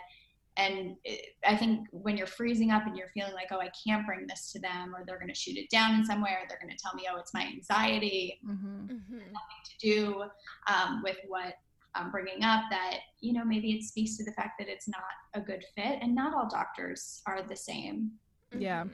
And 0.57 0.95
it, 1.03 1.35
I 1.45 1.57
think 1.57 1.87
when 1.91 2.15
you're 2.15 2.27
freezing 2.27 2.71
up 2.71 2.85
and 2.85 2.95
you're 2.95 3.09
feeling 3.09 3.33
like, 3.33 3.47
oh, 3.51 3.59
I 3.59 3.69
can't 3.85 4.05
bring 4.05 4.25
this 4.25 4.53
to 4.53 4.59
them, 4.59 4.95
or 4.95 5.03
they're 5.05 5.19
going 5.19 5.27
to 5.27 5.35
shoot 5.35 5.57
it 5.57 5.69
down 5.69 5.95
in 5.95 6.05
some 6.05 6.21
way, 6.21 6.29
or 6.29 6.47
they're 6.47 6.59
going 6.61 6.71
to 6.71 6.81
tell 6.81 6.93
me, 6.93 7.07
oh, 7.11 7.19
it's 7.19 7.33
my 7.33 7.43
anxiety, 7.43 8.39
mm-hmm. 8.47 8.85
mm-hmm. 8.85 9.17
nothing 9.17 9.61
to 9.65 9.77
do 9.81 10.23
um, 10.67 11.01
with 11.03 11.17
what 11.27 11.55
I'm 11.93 12.09
bringing 12.09 12.43
up, 12.43 12.63
that, 12.69 12.99
you 13.19 13.33
know, 13.33 13.43
maybe 13.43 13.71
it 13.71 13.83
speaks 13.83 14.15
to 14.17 14.23
the 14.23 14.31
fact 14.31 14.51
that 14.59 14.69
it's 14.69 14.87
not 14.87 15.01
a 15.33 15.41
good 15.41 15.63
fit. 15.75 15.99
And 16.01 16.15
not 16.15 16.33
all 16.33 16.47
doctors 16.47 17.21
are 17.25 17.41
the 17.41 17.55
same. 17.55 18.11
Yeah. 18.57 18.85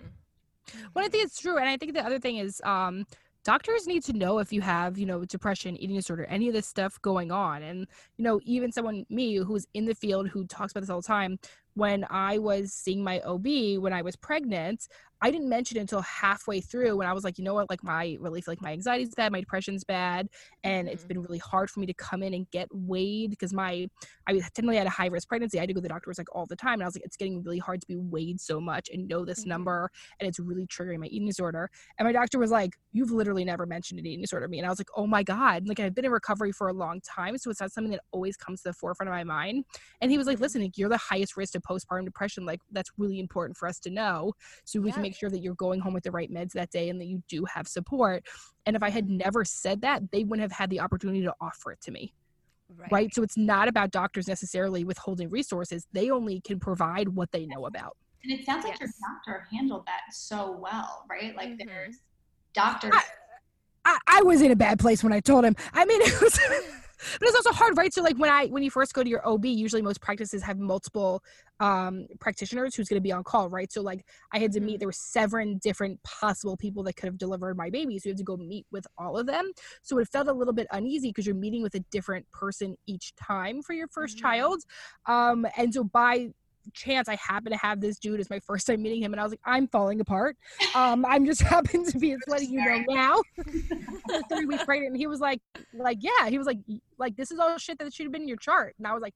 Well, 0.93 1.05
I 1.05 1.09
think 1.09 1.25
it's 1.25 1.39
true, 1.39 1.57
and 1.57 1.67
I 1.67 1.77
think 1.77 1.93
the 1.93 2.05
other 2.05 2.19
thing 2.19 2.37
is, 2.37 2.61
um, 2.63 3.05
doctors 3.43 3.87
need 3.87 4.03
to 4.03 4.13
know 4.13 4.39
if 4.39 4.53
you 4.53 4.61
have, 4.61 4.97
you 4.97 5.05
know, 5.05 5.25
depression, 5.25 5.75
eating 5.77 5.95
disorder, 5.95 6.25
any 6.25 6.47
of 6.47 6.53
this 6.53 6.67
stuff 6.67 7.01
going 7.01 7.31
on, 7.31 7.63
and 7.63 7.87
you 8.17 8.23
know, 8.23 8.39
even 8.43 8.71
someone 8.71 9.05
me 9.09 9.37
who's 9.37 9.65
in 9.73 9.85
the 9.85 9.95
field 9.95 10.29
who 10.29 10.45
talks 10.45 10.71
about 10.71 10.81
this 10.81 10.89
all 10.89 11.01
the 11.01 11.07
time. 11.07 11.39
When 11.73 12.05
I 12.09 12.37
was 12.37 12.73
seeing 12.73 13.03
my 13.03 13.19
OB 13.21 13.45
when 13.81 13.93
I 13.93 14.01
was 14.01 14.15
pregnant, 14.15 14.87
I 15.23 15.29
didn't 15.29 15.49
mention 15.49 15.77
it 15.77 15.81
until 15.81 16.01
halfway 16.01 16.61
through 16.61 16.97
when 16.97 17.05
I 17.05 17.13
was 17.13 17.23
like, 17.23 17.37
you 17.37 17.43
know 17.43 17.53
what, 17.53 17.69
like 17.69 17.83
my 17.83 18.17
really 18.19 18.43
like 18.47 18.59
my 18.59 18.71
anxiety's 18.71 19.13
bad, 19.13 19.31
my 19.31 19.39
depression's 19.39 19.83
bad, 19.83 20.27
and 20.63 20.87
mm-hmm. 20.87 20.93
it's 20.93 21.05
been 21.05 21.21
really 21.21 21.37
hard 21.37 21.69
for 21.69 21.79
me 21.79 21.85
to 21.85 21.93
come 21.93 22.23
in 22.23 22.33
and 22.33 22.49
get 22.49 22.67
weighed 22.71 23.29
because 23.29 23.53
my 23.53 23.87
I 24.27 24.33
was 24.33 24.41
technically 24.55 24.77
had 24.77 24.87
a 24.87 24.91
high 24.91 25.07
risk 25.07 25.27
pregnancy. 25.27 25.59
I 25.59 25.61
had 25.61 25.67
to 25.67 25.73
go 25.73 25.79
to 25.79 25.83
the 25.83 25.89
doctors 25.89 26.17
like 26.17 26.35
all 26.35 26.47
the 26.47 26.55
time, 26.55 26.75
and 26.75 26.83
I 26.83 26.85
was 26.87 26.95
like, 26.95 27.05
it's 27.05 27.17
getting 27.17 27.43
really 27.43 27.59
hard 27.59 27.81
to 27.81 27.87
be 27.87 27.97
weighed 27.97 28.41
so 28.41 28.59
much 28.59 28.89
and 28.91 29.07
know 29.07 29.23
this 29.23 29.41
mm-hmm. 29.41 29.49
number, 29.49 29.91
and 30.19 30.27
it's 30.27 30.39
really 30.39 30.65
triggering 30.65 30.99
my 30.99 31.05
eating 31.05 31.27
disorder. 31.27 31.69
And 31.99 32.07
my 32.07 32.11
doctor 32.11 32.39
was 32.39 32.49
like, 32.49 32.73
you've 32.91 33.11
literally 33.11 33.45
never 33.45 33.67
mentioned 33.67 33.99
an 33.99 34.07
eating 34.07 34.21
disorder 34.21 34.47
to 34.47 34.49
me, 34.49 34.57
and 34.57 34.65
I 34.65 34.69
was 34.71 34.79
like, 34.79 34.89
oh 34.97 35.05
my 35.05 35.21
god, 35.21 35.67
like 35.67 35.79
I've 35.79 35.93
been 35.93 36.05
in 36.05 36.11
recovery 36.11 36.51
for 36.51 36.67
a 36.69 36.73
long 36.73 36.99
time, 37.01 37.37
so 37.37 37.51
it's 37.51 37.61
not 37.61 37.71
something 37.71 37.91
that 37.91 38.01
always 38.11 38.37
comes 38.37 38.63
to 38.63 38.69
the 38.69 38.73
forefront 38.73 39.09
of 39.09 39.13
my 39.13 39.23
mind. 39.23 39.65
And 40.01 40.09
he 40.09 40.17
was 40.17 40.25
like, 40.25 40.37
mm-hmm. 40.37 40.43
listen, 40.43 40.61
like, 40.63 40.79
you're 40.79 40.89
the 40.89 40.97
highest 40.97 41.37
risk 41.37 41.53
of 41.53 41.60
postpartum 41.61 42.05
depression, 42.05 42.45
like 42.45 42.61
that's 42.71 42.91
really 42.97 43.19
important 43.19 43.57
for 43.57 43.67
us 43.67 43.79
to 43.79 43.89
know, 43.89 44.33
so 44.65 44.79
we 44.79 44.89
yeah. 44.89 44.93
can 44.93 45.01
make 45.01 45.15
sure 45.15 45.29
that 45.29 45.39
you're 45.39 45.55
going 45.55 45.79
home 45.79 45.93
with 45.93 46.03
the 46.03 46.11
right 46.11 46.31
meds 46.31 46.51
that 46.53 46.71
day 46.71 46.89
and 46.89 46.99
that 46.99 47.05
you 47.05 47.21
do 47.27 47.45
have 47.45 47.67
support. 47.67 48.25
And 48.65 48.75
if 48.75 48.83
I 48.83 48.89
had 48.89 49.09
never 49.09 49.43
said 49.45 49.81
that, 49.81 50.11
they 50.11 50.23
wouldn't 50.23 50.41
have 50.41 50.51
had 50.51 50.69
the 50.69 50.79
opportunity 50.79 51.21
to 51.23 51.33
offer 51.41 51.71
it 51.71 51.81
to 51.81 51.91
me. 51.91 52.13
Right. 52.77 52.91
right. 52.91 53.13
So 53.13 53.21
it's 53.23 53.37
not 53.37 53.67
about 53.67 53.91
doctors 53.91 54.27
necessarily 54.27 54.83
withholding 54.83 55.29
resources. 55.29 55.87
They 55.91 56.09
only 56.09 56.39
can 56.41 56.59
provide 56.59 57.09
what 57.09 57.31
they 57.31 57.45
know 57.45 57.65
about. 57.65 57.97
And 58.23 58.31
it 58.31 58.45
sounds 58.45 58.63
like 58.63 58.79
yes. 58.79 58.81
your 58.81 59.35
doctor 59.35 59.47
handled 59.51 59.85
that 59.87 60.01
so 60.11 60.57
well, 60.59 61.05
right? 61.09 61.35
Like 61.35 61.49
mm-hmm. 61.49 61.67
there's 61.67 61.97
doctors. 62.53 62.93
I, 62.93 63.03
I, 63.83 63.97
I 64.07 64.21
was 64.23 64.41
in 64.41 64.51
a 64.51 64.55
bad 64.55 64.79
place 64.79 65.03
when 65.03 65.11
I 65.11 65.19
told 65.19 65.43
him. 65.43 65.55
I 65.73 65.85
mean, 65.85 66.01
it 66.01 66.21
was. 66.21 66.39
but 67.19 67.27
it's 67.27 67.35
also 67.35 67.51
hard 67.51 67.77
right 67.77 67.93
so 67.93 68.01
like 68.01 68.17
when 68.17 68.29
i 68.29 68.47
when 68.47 68.63
you 68.63 68.71
first 68.71 68.93
go 68.93 69.03
to 69.03 69.09
your 69.09 69.27
ob 69.27 69.45
usually 69.45 69.81
most 69.81 70.01
practices 70.01 70.43
have 70.43 70.57
multiple 70.57 71.23
um 71.59 72.07
practitioners 72.19 72.75
who's 72.75 72.87
going 72.87 72.97
to 72.97 73.01
be 73.01 73.11
on 73.11 73.23
call 73.23 73.49
right 73.49 73.71
so 73.71 73.81
like 73.81 74.05
i 74.33 74.39
had 74.39 74.51
to 74.51 74.59
meet 74.59 74.73
mm-hmm. 74.73 74.79
there 74.79 74.87
were 74.87 74.93
seven 74.93 75.59
different 75.63 76.01
possible 76.03 76.57
people 76.57 76.83
that 76.83 76.95
could 76.95 77.05
have 77.07 77.17
delivered 77.17 77.55
my 77.55 77.69
baby 77.69 77.97
so 77.99 78.09
you 78.09 78.13
have 78.13 78.17
to 78.17 78.23
go 78.23 78.37
meet 78.37 78.65
with 78.71 78.85
all 78.97 79.17
of 79.17 79.27
them 79.27 79.51
so 79.81 79.97
it 79.99 80.07
felt 80.07 80.27
a 80.27 80.33
little 80.33 80.53
bit 80.53 80.67
uneasy 80.71 81.09
because 81.09 81.25
you're 81.25 81.35
meeting 81.35 81.61
with 81.61 81.75
a 81.75 81.83
different 81.91 82.29
person 82.31 82.75
each 82.87 83.13
time 83.15 83.61
for 83.61 83.73
your 83.73 83.87
1st 83.87 84.03
mm-hmm. 84.03 84.19
child 84.19 84.61
um 85.07 85.45
and 85.57 85.73
so 85.73 85.83
by 85.83 86.29
chance 86.73 87.09
I 87.09 87.15
happen 87.15 87.51
to 87.51 87.57
have 87.57 87.81
this 87.81 87.99
dude 87.99 88.19
as 88.19 88.29
my 88.29 88.39
first 88.39 88.67
time 88.67 88.81
meeting 88.81 89.01
him, 89.01 89.13
and 89.13 89.19
I 89.19 89.23
was 89.23 89.31
like, 89.31 89.41
I'm 89.45 89.67
falling 89.67 90.01
apart. 90.01 90.37
Um, 90.75 91.05
I'm 91.09 91.25
just 91.25 91.41
happen 91.53 91.85
to 91.85 91.97
be 91.97 92.15
letting 92.27 92.51
you 92.51 92.63
know 92.63 92.83
now. 92.87 93.21
three 94.29 94.45
weeks 94.45 94.63
pregnant, 94.63 94.91
and 94.91 94.97
he 94.97 95.07
was 95.07 95.19
like, 95.19 95.41
like 95.73 95.97
yeah, 96.01 96.29
he 96.29 96.37
was 96.37 96.47
like, 96.47 96.59
like 96.97 97.15
this 97.15 97.31
is 97.31 97.39
all 97.39 97.57
shit 97.57 97.79
that 97.79 97.93
should 97.93 98.05
have 98.05 98.13
been 98.13 98.23
in 98.23 98.27
your 98.27 98.37
chart, 98.37 98.75
and 98.77 98.87
I 98.87 98.93
was 98.93 99.01
like, 99.01 99.13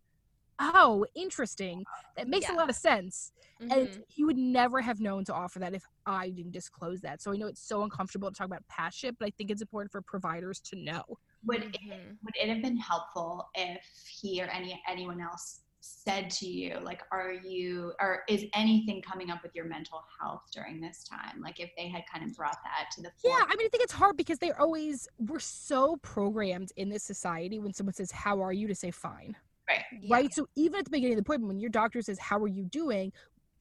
oh, 0.60 1.06
interesting. 1.16 1.84
That 2.18 2.28
makes 2.28 2.48
yeah. 2.48 2.56
a 2.56 2.58
lot 2.58 2.70
of 2.70 2.76
sense. 2.76 3.32
Mm-hmm. 3.62 3.72
And 3.72 4.04
he 4.08 4.26
would 4.26 4.38
never 4.38 4.82
have 4.82 5.00
known 5.00 5.24
to 5.26 5.34
offer 5.34 5.60
that 5.60 5.74
if 5.74 5.84
I 6.06 6.30
didn't 6.30 6.52
disclose 6.52 7.02
that. 7.02 7.22
So 7.22 7.32
I 7.32 7.38
know 7.38 7.48
it's 7.48 7.66
so 7.66 7.84
uncomfortable 7.84 8.30
to 8.30 8.36
talk 8.36 8.48
about 8.48 8.68
past 8.68 8.98
shit, 8.98 9.18
but 9.18 9.28
I 9.28 9.32
think 9.38 9.50
it's 9.50 9.62
important 9.62 9.92
for 9.92 10.02
providers 10.02 10.60
to 10.62 10.76
know. 10.76 11.04
Would 11.46 11.62
mm-hmm. 11.62 11.92
it, 11.92 12.00
would 12.24 12.36
it 12.42 12.50
have 12.50 12.62
been 12.62 12.78
helpful 12.78 13.48
if 13.56 13.82
he 14.10 14.42
or 14.42 14.48
any 14.48 14.82
anyone 14.90 15.22
else 15.22 15.62
said 15.86 16.30
to 16.32 16.48
you 16.48 16.80
like 16.84 17.02
are 17.12 17.32
you 17.32 17.94
or 18.00 18.24
is 18.28 18.46
anything 18.56 19.02
coming 19.02 19.30
up 19.30 19.44
with 19.44 19.54
your 19.54 19.66
mental 19.66 20.04
health 20.20 20.42
during 20.52 20.82
this 20.82 21.04
time 21.04 21.40
like 21.42 21.60
if 21.60 21.70
they 21.78 21.88
had 21.88 22.02
kind 22.12 22.28
of 22.28 22.36
brought 22.36 22.58
that 22.64 22.90
to 22.92 23.02
the 23.02 23.12
floor. 23.20 23.36
yeah 23.38 23.46
i 23.46 23.56
mean 23.56 23.66
i 23.66 23.70
think 23.70 23.84
it's 23.84 23.94
hard 23.94 24.18
because 24.18 24.40
they're 24.40 24.60
always 24.60 25.08
we're 25.20 25.40
so 25.40 25.96
programmed 25.98 26.72
in 26.78 26.90
this 26.90 27.04
society 27.04 27.60
when 27.60 27.72
someone 27.72 27.94
says 27.94 28.12
how 28.12 28.42
are 28.42 28.54
you 28.54 28.68
to 28.68 28.74
say 28.74 28.90
fine 28.90 29.36
right 29.70 29.84
right 30.10 30.24
yeah. 30.24 30.30
so 30.32 30.48
even 30.56 30.80
at 30.80 30.86
the 30.86 30.92
beginning 30.92 31.14
of 31.14 31.18
the 31.18 31.22
appointment 31.22 31.50
when 31.50 31.60
your 31.60 31.70
doctor 31.70 32.02
says 32.02 32.18
how 32.18 32.40
are 32.40 32.48
you 32.48 32.64
doing 32.66 33.12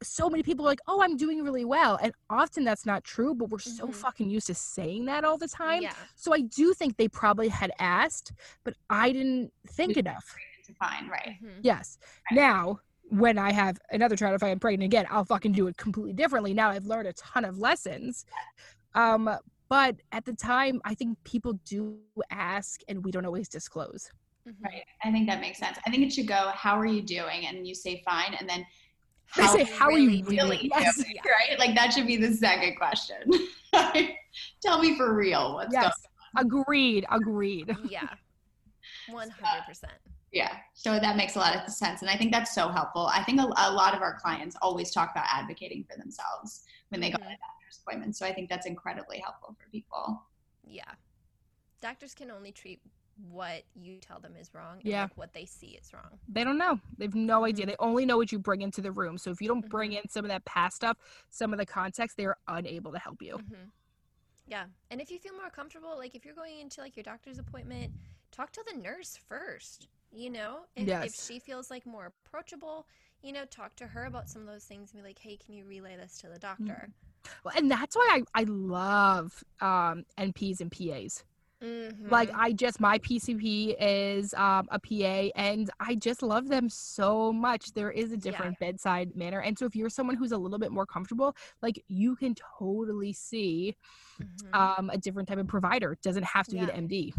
so 0.03 0.29
many 0.29 0.43
people 0.43 0.67
are 0.67 0.69
like, 0.69 0.81
"Oh, 0.87 1.01
I'm 1.03 1.17
doing 1.17 1.43
really 1.43 1.65
well," 1.65 1.99
and 2.03 2.13
often 2.29 2.63
that's 2.63 2.85
not 2.85 3.05
true. 3.05 3.35
But 3.35 3.49
we're 3.49 3.59
so 3.59 3.85
mm-hmm. 3.85 3.93
fucking 3.93 4.29
used 4.29 4.49
to 4.49 4.55
saying 4.55 5.07
that 5.07 5.25
all 5.25 5.39
the 5.39 5.49
time. 5.49 5.83
Yeah. 5.83 5.95
So 6.15 6.35
I 6.35 6.41
do 6.41 6.75
think 6.75 6.99
they 6.99 7.09
probably 7.09 7.49
had 7.49 7.73
asked, 7.79 8.33
but 8.65 8.75
I 8.91 9.13
didn't 9.13 9.53
think 9.67 9.97
enough. 9.97 10.37
Fine, 10.79 11.09
right? 11.09 11.37
Mm-hmm. 11.43 11.61
Yes. 11.63 11.99
Right. 12.31 12.37
Now, 12.37 12.81
when 13.11 13.39
I 13.39 13.53
have 13.53 13.79
another 13.91 14.17
child, 14.17 14.35
if 14.35 14.43
I 14.43 14.49
am 14.49 14.59
pregnant 14.59 14.85
again, 14.85 15.07
I'll 15.11 15.25
fucking 15.25 15.53
do 15.53 15.67
it 15.67 15.77
completely 15.77 16.15
differently. 16.15 16.55
Now 16.55 16.71
I've 16.71 16.87
learned 16.87 17.09
a 17.09 17.13
ton 17.15 17.45
of 17.45 17.59
lessons. 17.59 18.25
Um, 18.95 19.31
but 19.69 19.97
at 20.13 20.25
the 20.25 20.35
time, 20.35 20.81
I 20.85 20.95
think 20.95 21.19
people 21.25 21.55
do 21.65 21.99
ask, 22.31 22.81
and 22.89 23.05
we 23.05 23.11
don't 23.11 23.27
always 23.27 23.49
disclose. 23.49 24.11
Mm-hmm. 24.49 24.65
Right. 24.65 24.85
I 25.03 25.11
think 25.11 25.29
that 25.29 25.41
makes 25.41 25.59
sense. 25.59 25.79
I 25.87 25.91
think 25.91 26.03
it 26.03 26.13
should 26.13 26.29
go, 26.29 26.51
"How 26.55 26.79
are 26.79 26.87
you 26.87 27.03
doing?" 27.03 27.47
and 27.47 27.67
you 27.67 27.75
say, 27.75 28.03
"Fine," 28.05 28.35
and 28.39 28.49
then 28.49 28.65
how, 29.27 29.55
say, 29.55 29.65
how 29.65 29.89
really 29.89 30.07
are 30.07 30.11
you 30.11 30.25
really? 30.27 30.71
Yes. 30.75 30.97
Doing, 30.97 31.17
right? 31.25 31.59
Like 31.59 31.75
that 31.75 31.93
should 31.93 32.07
be 32.07 32.17
the 32.17 32.33
second 32.33 32.77
question. 32.77 33.17
Tell 34.63 34.81
me 34.81 34.97
for 34.97 35.15
real 35.15 35.55
what's 35.55 35.73
yes. 35.73 35.83
going 35.83 35.93
on. 36.37 36.63
Agreed. 36.63 37.07
Agreed. 37.11 37.77
Yeah. 37.89 38.09
One 39.11 39.31
hundred 39.31 39.65
percent. 39.67 39.93
Yeah. 40.35 40.57
So 40.75 40.99
that 40.99 41.17
makes 41.17 41.37
a 41.37 41.39
lot 41.39 41.55
of 41.57 41.73
sense. 41.73 42.03
And 42.03 42.11
I 42.11 42.17
think 42.17 42.33
that's 42.33 42.55
so 42.55 42.69
helpful. 42.69 43.07
I 43.07 43.23
think 43.23 43.41
a, 43.41 43.45
a 43.45 43.71
lot 43.71 43.95
of 43.95 44.03
our 44.03 44.19
clients 44.19 44.57
always 44.61 44.91
talk 44.91 45.13
about 45.13 45.27
advocating 45.33 45.85
for 45.89 45.97
themselves 45.97 46.65
when 46.89 47.01
they 47.01 47.11
mm-hmm. 47.11 47.23
go 47.23 47.23
to 47.23 47.37
doctor's 47.37 47.81
appointments. 47.81 48.19
So 48.19 48.27
I 48.27 48.35
think 48.35 48.51
that's 48.51 48.67
incredibly 48.67 49.21
helpful 49.21 49.57
for 49.57 49.71
people. 49.71 50.21
Yeah. 50.67 50.91
Doctors 51.81 52.15
can 52.15 52.33
only 52.33 52.51
treat 52.51 52.81
what 53.31 53.63
you 53.77 53.99
tell 54.01 54.19
them 54.19 54.35
is 54.41 54.51
wrong 54.55 54.81
yeah 54.83 55.03
like 55.03 55.17
what 55.17 55.33
they 55.33 55.45
see 55.45 55.79
is 55.81 55.93
wrong 55.93 56.19
they 56.29 56.43
don't 56.43 56.59
know 56.59 56.81
they've 56.99 57.15
no 57.15 57.45
idea 57.45 57.65
mm-hmm. 57.65 57.71
they 57.71 57.77
only 57.79 58.05
know 58.05 58.17
what 58.17 58.33
you 58.33 58.41
bring 58.41 58.61
into 58.61 58.81
the 58.81 58.91
room 58.91 59.17
so 59.17 59.31
if 59.31 59.41
you 59.41 59.47
don't 59.47 59.69
bring 59.69 59.91
mm-hmm. 59.91 60.01
in 60.03 60.09
some 60.09 60.25
of 60.25 60.33
that 60.33 60.45
past 60.45 60.75
stuff 60.75 60.97
some 61.31 61.53
of 61.53 61.59
the 61.61 61.65
context 61.65 62.17
they're 62.17 62.37
unable 62.49 62.91
to 62.91 62.99
help 62.99 63.23
you 63.23 63.37
mm-hmm. 63.37 63.69
yeah 64.49 64.65
and 64.91 65.01
if 65.01 65.13
you 65.13 65.19
feel 65.21 65.33
more 65.35 65.49
comfortable 65.49 65.97
like 65.97 66.17
if 66.17 66.25
you're 66.25 66.35
going 66.35 66.59
into 66.59 66.81
like 66.81 66.97
your 66.97 67.05
doctor's 67.05 67.39
appointment 67.39 67.93
talk 68.33 68.51
to 68.51 68.65
the 68.73 68.77
nurse 68.81 69.17
first 69.29 69.87
you 70.15 70.31
know 70.31 70.61
if, 70.77 70.87
yes. 70.87 71.07
if 71.07 71.15
she 71.15 71.39
feels 71.39 71.71
like 71.71 71.85
more 71.87 72.13
approachable 72.27 72.87
you 73.23 73.33
know 73.33 73.45
talk 73.47 73.75
to 73.77 73.87
her 73.87 74.05
about 74.05 74.29
some 74.29 74.43
of 74.43 74.49
those 74.49 74.65
things 74.65 74.93
and 74.93 75.03
be 75.03 75.07
like 75.07 75.19
hey 75.19 75.37
can 75.37 75.55
you 75.55 75.65
relay 75.65 75.97
this 75.97 76.19
to 76.19 76.29
the 76.29 76.39
doctor 76.39 76.89
mm-hmm. 76.89 77.31
well 77.45 77.55
and 77.57 77.71
that's 77.71 77.97
why 77.97 78.21
i, 78.35 78.41
I 78.41 78.45
love 78.45 79.43
um, 79.61 80.05
nps 80.19 80.61
and 80.61 80.71
pas 80.71 81.25
Mm-hmm. 81.65 82.11
Like 82.11 82.31
I 82.35 82.53
just 82.53 82.79
my 82.79 82.99
PCP 82.99 83.77
is 83.81 84.35
um, 84.35 84.69
a 84.71 84.79
PA, 84.79 85.31
and 85.35 85.71
I 85.81 85.95
just 85.95 86.23
love 86.23 86.49
them 86.49 86.69
so 86.69 87.33
much. 87.33 87.73
There 87.73 87.91
is 87.91 88.13
a 88.13 88.17
different 88.17 88.57
yeah. 88.61 88.67
bedside 88.67 89.17
manner, 89.17 89.41
and 89.41 89.59
so 89.59 89.65
if 89.65 89.75
you're 89.75 89.89
someone 89.89 90.17
who's 90.17 90.33
a 90.33 90.37
little 90.37 90.59
bit 90.59 90.73
more 90.73 90.85
comfortable, 90.85 91.35
like 91.63 91.83
you 91.89 92.17
can 92.17 92.35
totally 92.59 93.13
see 93.15 93.77
mm-hmm. 94.21 94.55
um, 94.55 94.91
a 94.91 94.99
different 94.99 95.29
type 95.29 95.39
of 95.39 95.47
provider. 95.47 95.93
It 95.93 96.03
doesn't 96.03 96.25
have 96.25 96.47
to 96.49 96.57
yeah. 96.57 96.67
be 96.67 96.73
the 96.73 96.73
MD. 96.73 97.13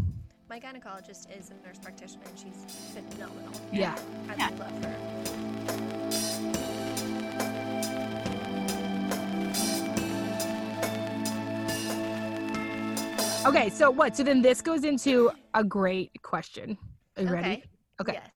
My 0.48 0.60
gynecologist 0.60 1.26
is 1.36 1.50
a 1.50 1.66
nurse 1.66 1.78
practitioner, 1.82 2.22
and 2.28 2.38
she's 2.38 2.54
phenomenal. 2.94 3.50
Yeah, 3.72 3.98
I 4.28 4.36
yeah. 4.36 4.50
love 4.56 4.84
her. 4.84 4.94
Okay, 13.48 13.70
so 13.70 13.90
what? 13.90 14.16
So 14.16 14.22
then 14.22 14.40
this 14.40 14.62
goes 14.62 14.84
into 14.84 15.32
a 15.54 15.64
great 15.64 16.12
question. 16.22 16.78
Are 17.16 17.24
you 17.24 17.28
okay. 17.28 17.36
ready? 17.36 17.64
Okay. 18.00 18.12
Yes. 18.12 18.30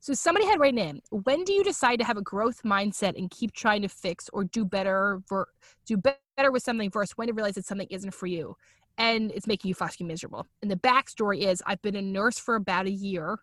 So 0.00 0.12
somebody 0.12 0.46
had 0.46 0.58
written 0.58 0.78
in, 0.78 1.00
when 1.10 1.44
do 1.44 1.52
you 1.52 1.62
decide 1.62 2.00
to 2.00 2.04
have 2.04 2.16
a 2.16 2.22
growth 2.22 2.64
mindset 2.64 3.16
and 3.16 3.30
keep 3.30 3.52
trying 3.52 3.82
to 3.82 3.88
fix 3.88 4.28
or 4.32 4.42
do 4.42 4.64
better 4.64 5.20
for 5.28 5.46
do 5.86 5.96
better 5.96 6.50
with 6.50 6.64
something 6.64 6.90
first 6.90 7.16
when 7.16 7.28
to 7.28 7.32
realize 7.32 7.54
that 7.54 7.64
something 7.64 7.86
isn't 7.90 8.12
for 8.12 8.26
you 8.26 8.56
and 8.98 9.32
it's 9.32 9.46
making 9.46 9.68
you 9.68 9.74
fucking 9.74 10.06
miserable. 10.06 10.46
And 10.62 10.70
the 10.70 10.76
backstory 10.76 11.42
is 11.42 11.62
I've 11.66 11.82
been 11.82 11.96
a 11.96 12.02
nurse 12.02 12.38
for 12.38 12.54
about 12.54 12.86
a 12.86 12.90
year 12.90 13.38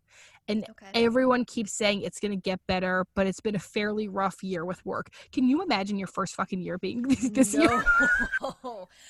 and 0.48 0.66
okay. 0.70 0.88
everyone 0.94 1.46
keeps 1.46 1.72
saying 1.72 2.02
it's 2.02 2.20
going 2.20 2.32
to 2.32 2.38
get 2.38 2.60
better, 2.68 3.06
but 3.16 3.28
it's 3.28 3.40
been 3.40 3.56
a 3.56 3.60
fairly 3.60 4.08
rough 4.08 4.44
year 4.44 4.66
with 4.66 4.84
work. 4.86 5.10
Can 5.32 5.48
you 5.48 5.62
imagine 5.62 5.98
your 5.98 6.08
first 6.08 6.36
fucking 6.36 6.62
year 6.62 6.78
being 6.78 7.02
this 7.32 7.54
no. 7.54 7.64
year? 7.64 7.84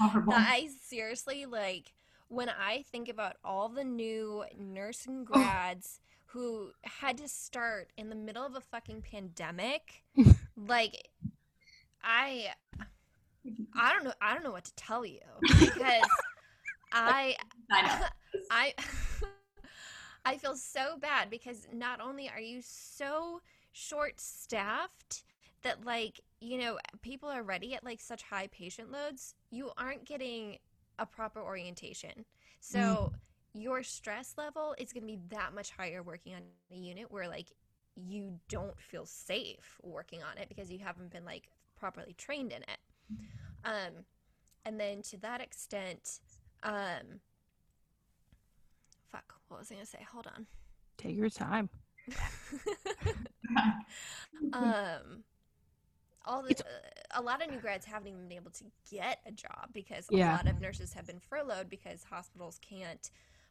I 0.02 0.70
seriously 0.84 1.46
like 1.46 1.94
when 2.28 2.50
I 2.50 2.84
think 2.92 3.10
about 3.10 3.36
all 3.44 3.70
the 3.70 3.84
new 3.84 4.46
nursing 4.58 5.26
oh. 5.30 5.34
grads 5.34 6.00
who 6.28 6.72
had 6.84 7.18
to 7.18 7.28
start 7.28 7.92
in 7.98 8.10
the 8.10 8.16
middle 8.16 8.46
of 8.46 8.56
a 8.56 8.62
fucking 8.62 9.02
pandemic, 9.02 10.04
like 10.56 11.10
I 12.04 12.48
I 13.76 13.94
don't 13.94 14.06
know 14.06 14.14
I 14.22 14.34
don't 14.34 14.44
know 14.44 14.52
what 14.52 14.66
to 14.66 14.76
tell 14.76 15.06
you 15.06 15.20
because 15.42 16.04
I 16.92 17.36
I 17.72 18.10
I 18.50 18.74
I 20.26 20.38
feel 20.38 20.56
so 20.56 20.98
bad 21.00 21.30
because 21.30 21.68
not 21.74 22.00
only 22.00 22.30
are 22.30 22.39
you 22.39 22.62
so 22.62 23.42
short 23.72 24.20
staffed 24.20 25.24
that 25.64 25.86
like, 25.86 26.22
you 26.39 26.58
know, 26.58 26.78
people 27.02 27.30
are 27.30 27.44
ready 27.44 27.74
at 27.74 27.84
like 27.84 28.00
such 28.00 28.24
high 28.24 28.48
patient 28.48 28.92
loads, 28.92 29.36
you 29.50 29.72
aren't 29.78 30.06
getting 30.06 30.58
a 31.00 31.06
proper 31.06 31.42
orientation. 31.42 32.26
So 32.60 32.80
mm. 32.80 33.12
your 33.54 33.84
stress 33.84 34.36
level 34.38 34.76
is 34.78 34.94
going 34.94 35.04
to 35.04 35.08
be 35.08 35.20
that 35.30 35.54
much 35.54 35.72
higher 35.72 36.04
working 36.04 36.36
on 36.36 36.42
a 36.72 36.76
unit 36.76 37.12
where 37.12 37.28
like 37.28 37.52
you 37.96 38.39
don't 38.50 38.80
feel 38.80 39.06
safe 39.06 39.80
working 39.84 40.22
on 40.24 40.38
it 40.38 40.50
because 40.50 40.72
you 40.72 40.80
haven't 40.80 41.12
been 41.12 41.26
like 41.26 41.50
properly 41.80 42.14
trained 42.18 42.52
in 42.52 42.62
it. 42.62 42.80
Um 43.66 44.06
and 44.66 44.80
then 44.80 45.02
to 45.04 45.18
that 45.18 45.42
extent 45.42 46.20
um 46.64 47.20
fuck, 49.12 49.34
what 49.47 49.59
was 49.59 49.72
I 49.72 49.76
gonna 49.76 49.86
say? 49.86 50.05
Hold 50.12 50.28
on. 50.28 50.47
Take 50.97 51.16
your 51.16 51.30
time. 51.30 51.70
um, 54.53 55.24
all 56.26 56.43
the, 56.43 56.55
uh, 56.59 57.20
a 57.20 57.22
lot 57.22 57.43
of 57.43 57.51
new 57.51 57.59
grads 57.59 57.86
haven't 57.86 58.07
even 58.07 58.28
been 58.28 58.38
able 58.38 58.51
to 58.51 58.64
get 58.89 59.20
a 59.26 59.32
job 59.32 59.70
because 59.74 60.07
a 60.12 60.16
yeah. 60.16 60.36
lot 60.36 60.47
of 60.47 60.62
nurses 60.62 60.93
have 60.93 61.07
been 61.07 61.20
furloughed 61.20 61.70
because 61.70 62.03
hospitals 62.03 62.59
can't 62.62 63.09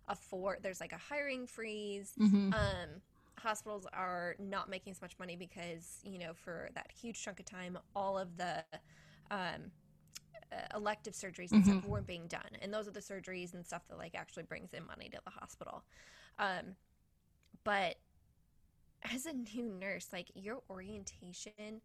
afford. 0.08 0.58
There's 0.62 0.80
like 0.80 0.92
a 0.92 0.98
hiring 0.98 1.46
freeze. 1.46 2.12
Mm-hmm. 2.18 2.52
Um, 2.52 2.88
hospitals 3.38 3.86
are 3.92 4.36
not 4.38 4.68
making 4.68 4.90
as 4.92 5.00
much 5.00 5.18
money 5.18 5.36
because 5.36 6.00
you 6.04 6.18
know 6.18 6.32
for 6.34 6.70
that 6.74 6.90
huge 7.00 7.22
chunk 7.22 7.40
of 7.40 7.46
time, 7.46 7.78
all 7.94 8.18
of 8.18 8.36
the 8.36 8.64
um, 9.30 9.70
elective 10.74 11.14
surgeries 11.14 11.52
and 11.52 11.62
mm-hmm. 11.62 11.78
stuff 11.78 11.84
weren't 11.86 12.06
being 12.06 12.26
done. 12.26 12.50
And 12.60 12.72
those 12.72 12.88
are 12.88 12.92
the 12.92 13.00
surgeries 13.00 13.54
and 13.54 13.64
stuff 13.64 13.82
that 13.88 13.98
like 13.98 14.14
actually 14.14 14.44
brings 14.44 14.72
in 14.72 14.86
money 14.86 15.08
to 15.10 15.18
the 15.24 15.30
hospital. 15.30 15.84
Um, 16.38 16.76
but 17.64 17.96
as 19.12 19.26
a 19.26 19.32
new 19.32 19.68
nurse 19.80 20.08
like 20.12 20.30
your 20.34 20.60
orientation 20.68 21.80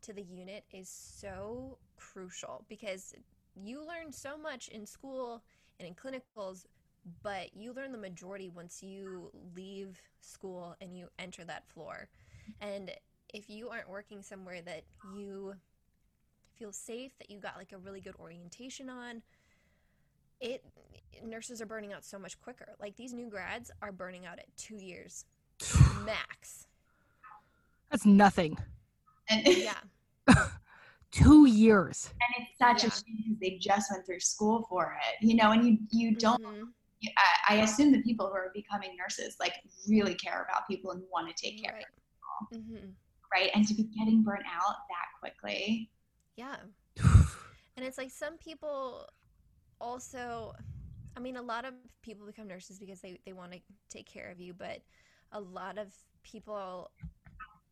to 0.00 0.12
the 0.12 0.22
unit 0.22 0.64
is 0.72 0.88
so 0.88 1.78
crucial 1.96 2.64
because 2.68 3.14
you 3.54 3.84
learn 3.86 4.12
so 4.12 4.38
much 4.38 4.68
in 4.68 4.86
school 4.86 5.42
and 5.78 5.88
in 5.88 5.94
clinicals 5.94 6.66
but 7.22 7.54
you 7.54 7.72
learn 7.72 7.92
the 7.92 7.98
majority 7.98 8.48
once 8.48 8.82
you 8.82 9.30
leave 9.56 10.00
school 10.20 10.76
and 10.80 10.96
you 10.96 11.08
enter 11.18 11.44
that 11.44 11.68
floor. 11.68 12.08
And 12.60 12.90
if 13.34 13.48
you 13.48 13.70
aren't 13.70 13.88
working 13.88 14.22
somewhere 14.22 14.62
that 14.62 14.84
you 15.16 15.54
feel 16.52 16.72
safe, 16.72 17.12
that 17.18 17.30
you 17.30 17.38
got 17.40 17.56
like 17.56 17.72
a 17.72 17.78
really 17.78 18.00
good 18.00 18.14
orientation 18.18 18.88
on. 18.88 19.22
It 20.40 20.64
nurses 21.24 21.60
are 21.62 21.66
burning 21.66 21.92
out 21.92 22.04
so 22.04 22.18
much 22.18 22.40
quicker. 22.40 22.74
Like 22.80 22.96
these 22.96 23.12
new 23.12 23.28
grads 23.30 23.70
are 23.80 23.92
burning 23.92 24.26
out 24.26 24.38
at 24.38 24.46
two 24.56 24.76
years 24.76 25.24
max. 26.04 26.66
That's 27.90 28.06
nothing. 28.06 28.58
And 29.28 29.46
yeah. 29.46 29.74
Two 31.10 31.46
years. 31.46 32.08
And 32.22 32.46
it's 32.46 32.58
such 32.58 32.84
Yeah. 32.84 32.88
a 32.88 32.90
shame 32.90 33.24
because 33.24 33.38
they 33.40 33.58
just 33.58 33.90
went 33.92 34.06
through 34.06 34.20
school 34.20 34.66
for 34.68 34.96
it, 35.06 35.26
you 35.26 35.36
know, 35.36 35.52
and 35.52 35.64
you 35.64 35.78
you 35.90 36.16
don't 36.16 36.40
Mhm. 36.42 36.68
I, 37.16 37.56
I 37.56 37.62
assume 37.62 37.90
the 37.92 38.00
people 38.02 38.28
who 38.28 38.34
are 38.34 38.50
becoming 38.54 38.96
nurses 38.96 39.36
like 39.40 39.54
really 39.88 40.14
care 40.14 40.46
about 40.48 40.68
people 40.68 40.92
and 40.92 41.02
want 41.12 41.28
to 41.28 41.34
take 41.34 41.62
care 41.62 41.74
Right. 41.74 41.84
of 42.50 42.60
them, 42.62 42.72
hmm 42.80 42.90
right? 43.32 43.50
And 43.54 43.66
to 43.66 43.74
be 43.74 43.84
getting 43.84 44.22
burnt 44.22 44.44
out 44.46 44.76
that 44.88 45.06
quickly. 45.20 45.90
Yeah. 46.36 46.56
And 47.74 47.86
it's 47.86 47.96
like 47.96 48.10
some 48.10 48.36
people 48.36 49.08
also, 49.80 50.52
I 51.16 51.20
mean, 51.20 51.38
a 51.38 51.42
lot 51.42 51.64
of 51.64 51.72
people 52.02 52.26
become 52.26 52.46
nurses 52.46 52.78
because 52.78 53.00
they, 53.00 53.18
they 53.24 53.32
want 53.32 53.52
to 53.52 53.60
take 53.88 54.06
care 54.06 54.30
of 54.30 54.38
you, 54.38 54.52
but 54.52 54.82
a 55.32 55.40
lot 55.40 55.78
of 55.78 55.88
people 56.22 56.90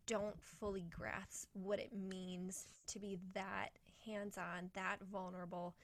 don't 0.06 0.40
fully 0.40 0.86
grasp 0.90 1.48
what 1.52 1.78
it 1.78 1.92
means 1.92 2.64
to 2.86 2.98
be 2.98 3.18
that 3.34 3.68
hands 4.06 4.38
on, 4.38 4.70
that 4.72 4.96
vulnerable, 5.12 5.74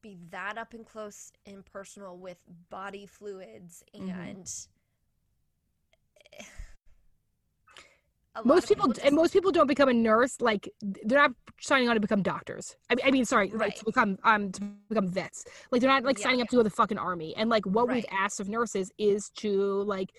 be 0.00 0.16
that 0.30 0.56
up 0.56 0.72
and 0.72 0.86
close 0.86 1.30
and 1.44 1.62
personal 1.66 2.16
with 2.16 2.38
body 2.70 3.04
fluids 3.06 3.84
Mhm. 3.94 4.10
and. 4.10 4.48
a 4.48 4.75
most 8.44 8.64
of 8.64 8.76
people, 8.76 8.92
and 9.04 9.14
most 9.14 9.32
people 9.32 9.50
don't 9.50 9.66
become 9.66 9.88
a 9.88 9.94
nurse 9.94 10.40
like 10.40 10.68
they're 10.82 11.18
not 11.18 11.32
signing 11.60 11.88
on 11.88 11.94
to 11.94 12.00
become 12.00 12.22
doctors 12.22 12.76
i, 12.90 12.94
I 13.04 13.10
mean 13.10 13.24
sorry 13.24 13.48
like 13.50 13.60
Right. 13.60 13.76
to 13.76 13.84
become 13.84 14.18
um 14.24 14.52
to 14.52 14.60
become 14.88 15.08
vets 15.08 15.44
like 15.70 15.80
they're 15.80 15.90
not 15.90 16.04
like 16.04 16.18
Yeah. 16.18 16.24
signing 16.24 16.42
up 16.42 16.48
to 16.48 16.56
go 16.56 16.60
to 16.60 16.64
the 16.68 16.74
fucking 16.74 16.98
army 16.98 17.34
and 17.36 17.48
like 17.48 17.64
what 17.66 17.88
we've 17.88 18.04
asked 18.10 18.40
of 18.40 18.48
nurses 18.48 18.90
is 18.98 19.30
to 19.36 19.82
like 19.84 20.10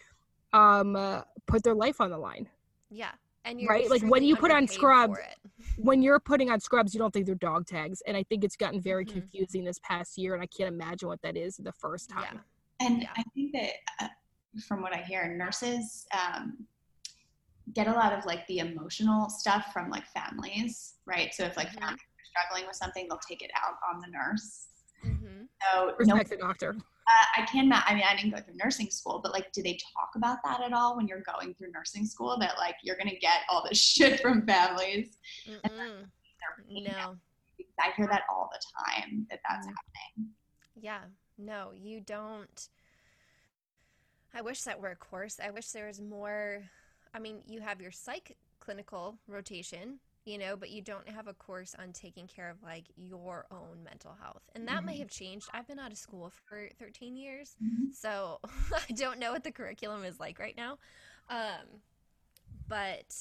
um 0.54 0.96
uh, 0.96 1.22
put 1.46 1.64
their 1.64 1.76
life 1.76 2.02
on 2.02 2.10
the 2.10 2.18
line 2.18 2.50
Yeah. 2.90 3.12
And 3.46 3.62
you're 3.62 3.70
Right, 3.70 3.90
like, 3.90 4.02
when 4.04 4.24
you 4.26 4.36
put 4.36 4.52
on 4.52 4.68
scrubs, 4.68 5.18
when 5.78 6.02
you're 6.02 6.20
putting 6.20 6.50
on 6.50 6.60
scrubs 6.60 6.94
you 6.94 7.00
don't 7.00 7.14
think 7.14 7.26
they're 7.26 7.36
dog 7.36 7.66
tags 7.68 8.02
and 8.08 8.18
i 8.18 8.24
think 8.24 8.44
it's 8.44 8.56
gotten 8.56 8.82
very 8.82 9.06
Mhm. 9.06 9.12
confusing 9.12 9.64
this 9.64 9.80
past 9.84 10.18
year 10.18 10.34
and 10.34 10.42
i 10.44 10.48
can't 10.48 10.74
imagine 10.74 11.08
what 11.08 11.22
that 11.22 11.38
is 11.38 11.58
the 11.58 11.72
first 11.74 12.10
time 12.10 12.24
Yeah. 12.24 12.30
time 12.30 12.44
And 12.80 13.02
Yeah. 13.04 13.10
I 13.16 13.24
think 13.34 13.54
that 13.54 13.72
uh, 14.02 14.08
from 14.68 14.82
what 14.82 14.94
I 14.94 15.02
hear, 15.04 15.36
nurses 15.36 16.06
um, 16.14 16.66
get 17.74 17.88
a 17.88 17.92
lot 17.92 18.14
of 18.14 18.26
like 18.26 18.46
the 18.48 18.60
emotional 18.60 19.30
stuff 19.30 19.72
from 19.74 19.90
like 19.90 20.06
families, 20.08 20.96
right? 21.06 21.34
So 21.34 21.44
if 21.44 21.58
like 21.58 21.70
Mhm. 21.70 21.80
families 21.80 22.00
are 22.02 22.26
struggling 22.26 22.68
with 22.68 22.76
something, 22.76 23.08
they'll 23.08 23.20
take 23.20 23.42
it 23.42 23.52
out 23.56 23.76
on 23.92 24.02
the 24.02 24.08
nurse. 24.08 24.68
Mm-hmm. 25.04 25.46
So 25.74 25.96
no, 26.02 26.24
the 26.24 26.38
doctor 26.38 26.76
uh, 27.08 27.42
I 27.42 27.46
can. 27.46 27.72
I 27.72 27.94
mean, 27.96 28.04
I 28.04 28.16
didn't 28.16 28.36
go 28.36 28.42
through 28.42 28.56
nursing 28.56 28.90
school, 28.92 29.20
but 29.24 29.32
like, 29.32 29.52
do 29.54 29.64
they 29.64 29.78
talk 29.96 30.10
about 30.16 30.40
that 30.44 30.62
at 30.62 30.74
all 30.74 30.98
when 30.98 31.08
you're 31.08 31.22
going 31.22 31.54
through 31.56 31.72
nursing 31.72 32.06
school? 32.06 32.38
That 32.40 32.58
like 32.58 32.76
you're 32.84 32.98
gonna 32.98 33.18
get 33.20 33.42
all 33.50 33.64
this 33.68 33.80
shit 33.82 34.20
from 34.20 34.46
families. 34.46 35.18
No. 35.48 37.16
Because 37.58 37.74
I 37.80 37.92
hear 37.96 38.08
that 38.08 38.24
all 38.30 38.50
the 38.52 38.60
time 38.86 39.26
that 39.30 39.40
that's 39.48 39.68
Mhm. 39.68 39.74
happening. 39.74 40.34
Yeah. 40.76 41.06
No, 41.38 41.72
you 41.72 42.02
don't. 42.02 42.70
I 44.34 44.42
wish 44.42 44.64
that 44.64 44.80
were 44.80 44.92
a 44.92 44.96
course. 44.96 45.40
I 45.40 45.50
wish 45.52 45.70
there 45.72 45.88
was 45.88 46.02
more. 46.02 46.70
I 47.14 47.20
mean, 47.20 47.42
you 47.48 47.62
have 47.62 47.82
your 47.82 47.92
psych 47.92 48.38
clinical 48.60 49.18
rotation, 49.28 50.00
you 50.26 50.38
know, 50.38 50.56
but 50.58 50.70
you 50.70 50.82
don't 50.82 51.08
have 51.10 51.28
a 51.28 51.34
course 51.34 51.76
on 51.80 51.94
taking 51.94 52.28
care 52.28 52.50
of 52.50 52.62
like 52.64 52.86
your 52.96 53.46
own 53.52 53.84
mental 53.84 54.14
health. 54.22 54.44
And 54.56 54.68
that 54.68 54.86
may 54.86 54.96
Mhm. 54.96 55.00
have 55.00 55.10
changed. 55.10 55.50
I've 55.54 55.68
been 55.68 55.80
out 55.80 55.92
of 55.92 55.98
school 55.98 56.30
for 56.30 56.70
13 56.80 57.16
years. 57.16 57.56
Mhm. 57.64 57.94
So 57.94 58.40
I 58.90 58.92
don't 58.94 59.20
know 59.20 59.32
what 59.32 59.44
the 59.44 59.52
curriculum 59.52 60.04
is 60.04 60.20
like 60.20 60.40
right 60.40 60.56
now. 60.58 60.78
Um, 61.30 61.82
but, 62.68 63.16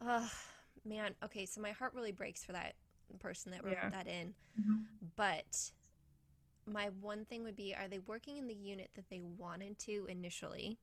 uh, 0.00 0.28
man, 0.84 1.14
okay, 1.22 1.46
so 1.46 1.60
my 1.60 1.72
heart 1.72 1.94
really 1.94 2.12
breaks 2.12 2.44
for 2.44 2.52
that 2.52 2.74
person 3.18 3.52
that 3.52 3.62
wrote 3.64 3.74
Yeah. 3.74 3.90
that 3.90 4.06
in. 4.06 4.34
Mhm. 4.58 4.86
But 5.16 5.72
my 6.64 6.88
one 7.00 7.24
thing 7.24 7.42
would 7.42 7.56
be 7.56 7.74
are 7.74 7.88
they 7.88 7.98
working 7.98 8.36
in 8.36 8.46
the 8.46 8.54
unit 8.54 8.90
that 8.94 9.08
they 9.10 9.20
wanted 9.20 9.78
to 9.80 10.06
initially? 10.08 10.78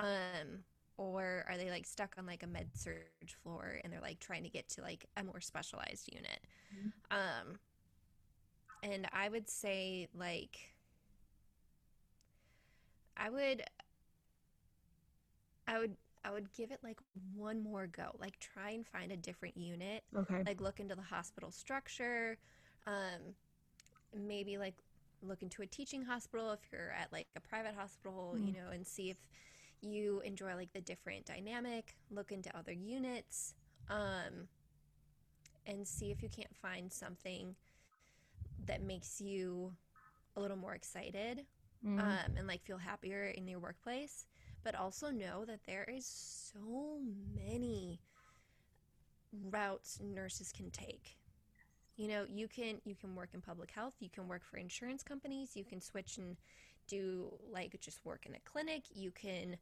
Um, 0.00 0.64
or 0.98 1.46
are 1.48 1.58
they 1.58 1.70
like 1.70 1.86
stuck 1.86 2.16
on 2.18 2.26
like 2.26 2.44
a 2.44 2.48
med 2.48 2.70
surg 2.74 3.04
floor 3.42 3.80
and 3.84 3.92
they're 3.92 4.02
like 4.02 4.20
trying 4.20 4.44
to 4.44 4.50
get 4.50 4.68
to 4.70 4.82
like 4.82 5.06
a 5.18 5.24
more 5.24 5.40
specialized 5.40 6.10
unit? 6.12 6.40
Mhm. 6.70 6.92
Um, 7.10 7.60
and 8.82 9.06
I 9.12 9.28
would 9.28 9.48
say 9.50 10.08
like 10.14 10.74
I 13.16 13.30
would 13.30 13.64
I 15.68 15.78
would 15.78 15.96
I 16.24 16.30
would 16.32 16.52
give 16.52 16.70
it 16.70 16.80
like 16.82 16.98
one 17.34 17.62
more 17.62 17.86
go. 17.86 18.16
Like 18.18 18.38
try 18.40 18.70
and 18.70 18.86
find 18.86 19.12
a 19.12 19.16
different 19.16 19.56
unit. 19.56 20.04
okay 20.16 20.46
Like 20.46 20.60
look 20.60 20.80
into 20.80 20.94
the 20.94 21.02
hospital 21.02 21.50
structure. 21.50 22.38
Um 22.86 23.34
maybe 24.16 24.58
like 24.58 24.76
look 25.22 25.42
into 25.42 25.62
a 25.62 25.66
teaching 25.66 26.02
hospital 26.04 26.52
if 26.52 26.60
you're 26.72 26.92
at 26.92 27.12
like 27.12 27.28
a 27.36 27.40
private 27.40 27.74
hospital, 27.74 28.36
you 28.38 28.52
Mm. 28.52 28.54
know, 28.54 28.68
and 28.72 28.86
see 28.86 29.10
if 29.10 29.18
you 29.82 30.20
enjoy 30.24 30.54
like 30.54 30.72
the 30.72 30.80
different 30.80 31.26
dynamic. 31.26 31.96
Look 32.10 32.32
into 32.32 32.56
other 32.56 32.72
units. 32.72 33.54
Um 33.88 34.48
and 35.66 35.86
see 35.86 36.10
if 36.10 36.22
you 36.22 36.28
can't 36.28 36.54
find 36.56 36.92
something 36.92 37.54
that 38.66 38.82
makes 38.82 39.20
you 39.20 39.72
a 40.36 40.40
little 40.40 40.56
more 40.56 40.74
excited 40.74 41.46
Mhm. 41.82 42.00
um, 42.00 42.36
and 42.36 42.46
like 42.46 42.62
feel 42.64 42.78
happier 42.78 43.24
in 43.26 43.46
your 43.48 43.58
workplace 43.58 44.26
but 44.62 44.74
also 44.74 45.10
know 45.10 45.44
that 45.44 45.60
there 45.66 45.84
is 45.84 46.06
so 46.06 47.00
many 47.34 48.00
routes 49.50 49.98
nurses 50.02 50.52
can 50.52 50.70
take 50.70 51.16
you 51.96 52.08
know 52.08 52.24
you 52.28 52.48
can 52.48 52.80
you 52.84 52.94
can 52.94 53.14
work 53.14 53.30
in 53.34 53.40
public 53.40 53.70
health 53.70 53.94
you 54.00 54.08
can 54.10 54.28
work 54.28 54.44
for 54.44 54.56
insurance 54.56 55.02
companies 55.02 55.56
you 55.56 55.64
can 55.64 55.80
switch 55.80 56.18
and 56.18 56.36
do 56.90 57.32
like 57.50 57.80
just 57.80 58.04
work 58.04 58.26
in 58.26 58.34
a 58.34 58.40
clinic 58.44 58.82
you 58.92 59.10
can 59.10 59.56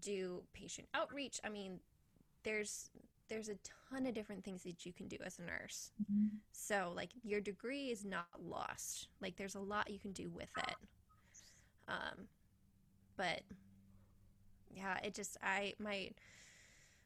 do 0.00 0.42
patient 0.52 0.88
outreach. 0.94 1.40
I 1.44 1.48
mean 1.50 1.80
there's 2.42 2.90
there's 3.28 3.48
a 3.48 3.56
ton 3.90 4.06
of 4.06 4.14
different 4.14 4.42
things 4.44 4.64
that 4.64 4.84
you 4.84 4.92
can 4.92 5.06
do 5.06 5.16
as 5.24 5.38
a 5.38 5.42
nurse. 5.42 5.92
So 6.52 6.92
like 6.96 7.10
your 7.22 7.40
degree 7.40 7.90
is 7.90 8.04
not 8.04 8.26
lost. 8.42 9.08
Like 9.20 9.36
there's 9.36 9.54
a 9.54 9.60
lot 9.60 9.90
you 9.90 9.98
can 9.98 10.12
do 10.12 10.28
with 10.30 10.50
it. 10.56 10.74
Um 11.88 12.26
but 13.16 13.42
yeah 14.74 14.98
it 15.04 15.14
just 15.14 15.36
i 15.42 15.74
my 15.78 16.10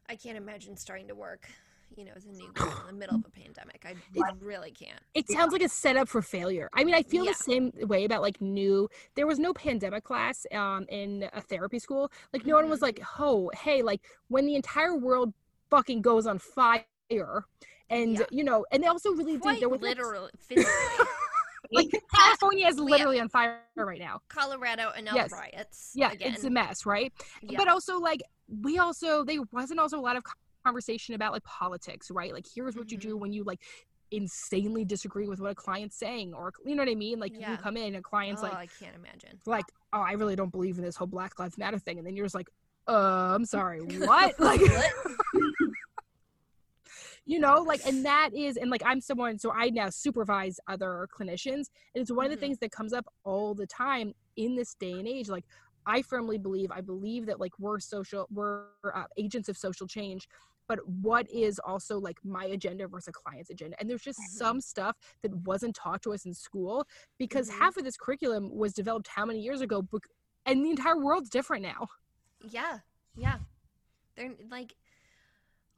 i 0.09 0.15
can't 0.15 0.37
imagine 0.37 0.77
starting 0.77 1.09
to 1.09 1.15
work 1.15 1.49
you 1.97 2.05
know 2.05 2.13
as 2.17 2.27
a 2.27 2.33
new 2.33 2.51
girl 2.53 2.73
in 2.81 2.87
the 2.87 2.93
middle 2.93 3.15
of 3.15 3.25
a 3.25 3.31
pandemic 3.31 3.85
i 3.87 3.95
really 4.41 4.71
can't 4.71 5.01
it 5.15 5.29
sounds 5.31 5.53
like 5.53 5.63
a 5.63 5.69
setup 5.69 6.09
for 6.09 6.23
failure. 6.23 6.69
I 6.75 6.83
mean, 6.83 6.95
I 6.95 7.03
feel 7.03 7.25
Yeah. 7.25 7.31
the 7.31 7.35
same 7.37 7.71
way 7.83 8.05
about 8.05 8.21
like 8.21 8.41
new. 8.41 8.89
There 9.15 9.27
was 9.29 9.39
no 9.39 9.53
pandemic 9.55 10.03
class 10.03 10.45
um 10.53 10.87
in 10.89 11.29
a 11.33 11.41
therapy 11.41 11.79
school. 11.79 12.11
Like 12.33 12.45
no 12.45 12.57
one 12.57 12.69
was 12.69 12.81
Mhm. 12.81 12.83
like, 12.83 13.01
"Oh, 13.19 13.51
hey, 13.55 13.83
like 13.83 14.01
when 14.29 14.45
the 14.47 14.57
entire 14.57 14.97
world 14.97 15.33
fucking 15.71 16.03
goes 16.03 16.27
on 16.27 16.39
fire." 16.41 17.47
And 17.91 18.19
Yeah. 18.19 18.25
you 18.31 18.43
know, 18.43 18.67
and 18.73 18.83
they 18.83 18.89
also 18.89 19.13
really 19.13 19.39
quite 19.39 19.55
did. 19.55 19.63
There 19.63 19.69
was 19.69 19.81
literally 19.81 20.31
physically 20.39 21.07
like 21.73 21.91
California 22.15 22.67
is 22.67 22.79
literally 22.93 23.21
on 23.21 23.29
fire 23.29 23.61
right 23.77 24.01
now. 24.01 24.21
colorado 24.29 24.91
and 24.97 25.07
Yes. 25.07 25.33
riots 25.33 25.93
Yeah, 25.95 26.11
again 26.11 26.35
it's 26.35 26.45
a 26.45 26.51
mess, 26.51 26.85
right? 26.87 27.13
yeah. 27.43 27.59
But 27.59 27.69
also 27.69 27.99
like 27.99 28.21
we 28.49 28.79
also 28.79 29.25
there 29.25 29.41
wasn't 29.53 29.79
also 29.81 29.99
a 29.99 30.05
lot 30.09 30.17
of 30.17 30.25
conversation 30.65 31.15
about 31.15 31.33
like 31.33 31.45
politics, 31.45 32.11
right? 32.11 32.33
Like 32.33 32.47
here's 32.55 32.77
what 32.77 32.91
you 32.91 32.99
Mm-hmm. 32.99 33.09
do 33.11 33.17
when 33.17 33.33
you 33.33 33.45
like 33.45 33.61
insanely 34.11 34.85
disagree 34.85 35.27
with 35.29 35.41
what 35.41 35.51
a 35.51 35.55
client's 35.55 35.97
saying 35.99 36.33
or 36.35 36.53
you 36.65 36.75
know 36.77 36.83
what 36.83 36.91
I 36.91 36.95
mean? 36.95 37.19
Like 37.19 37.33
Yeah. 37.39 37.53
you 37.53 37.59
come 37.59 37.77
in 37.77 37.89
and 37.89 37.97
a 37.97 38.03
client's 38.03 38.43
oh 38.43 38.47
like 38.47 38.55
i 38.55 38.67
can't 38.79 38.95
imagine 38.97 39.41
like, 39.47 39.65
oh, 39.93 40.01
I 40.01 40.13
really 40.13 40.37
don't 40.37 40.51
believe 40.53 40.79
in 40.79 40.85
this 40.85 40.97
whole 40.97 41.07
Black 41.07 41.39
Lives 41.39 41.59
Matter 41.59 41.79
thing, 41.79 41.99
and 41.99 42.07
then 42.07 42.17
you're 42.17 42.25
just 42.27 42.35
like, 42.35 42.49
uh, 42.89 43.33
I'm 43.35 43.45
sorry, 43.45 43.81
what? 43.81 44.35
like, 44.41 44.61
you 47.27 47.39
know, 47.39 47.63
like, 47.63 47.81
and 47.87 48.05
that 48.05 48.31
is, 48.35 48.57
and 48.57 48.71
like, 48.71 48.83
I'm 48.85 49.01
someone, 49.01 49.39
so 49.39 49.53
I 49.53 49.71
now 49.71 49.89
supervise 49.91 50.59
other 50.69 51.09
clinicians, 51.19 51.67
and 51.95 52.03
it's 52.03 52.13
one 52.13 52.27
of 52.27 52.31
Mhm. 52.31 52.33
the 52.33 52.37
things 52.39 52.59
that 52.61 52.71
comes 52.71 52.93
up 52.93 53.07
all 53.25 53.55
the 53.55 53.67
time 53.67 54.13
in 54.37 54.57
this 54.57 54.75
day 54.75 54.99
and 54.99 55.09
age. 55.09 55.29
Like, 55.29 55.45
I 55.87 56.03
firmly 56.03 56.39
believe, 56.39 56.71
I 56.71 56.81
believe 56.81 57.27
that 57.27 57.41
like 57.41 57.53
we're 57.59 57.79
social, 57.81 58.27
we're 58.33 58.67
uh, 58.95 59.05
agents 59.19 59.49
of 59.51 59.57
social 59.57 59.87
change. 59.87 60.27
But 60.67 60.87
what 60.89 61.31
is 61.31 61.59
also 61.59 61.99
like 61.99 62.19
my 62.25 62.47
agenda 62.47 62.89
versus 62.89 63.09
a 63.09 63.13
client's 63.13 63.51
agenda? 63.51 63.77
And 63.81 63.89
there's 63.89 64.03
just 64.03 64.19
Mhm. 64.21 64.29
some 64.39 64.61
stuff 64.61 64.97
that 65.23 65.35
wasn't 65.47 65.77
taught 65.77 66.03
to 66.03 66.13
us 66.13 66.25
in 66.25 66.35
school 66.35 66.87
because 67.19 67.51
Mhm. 67.51 67.59
half 67.59 67.77
of 67.77 67.85
this 67.85 67.97
curriculum 67.97 68.55
was 68.55 68.73
developed 68.73 69.09
how 69.09 69.25
many 69.27 69.41
years 69.41 69.61
ago 69.61 69.87
and 70.47 70.65
the 70.65 70.71
entire 70.71 70.99
world's 70.99 71.31
different 71.31 71.63
now 71.63 71.89
Yeah, 72.47 72.81
yeah. 73.17 73.39
They're 74.17 74.37
like 74.51 74.75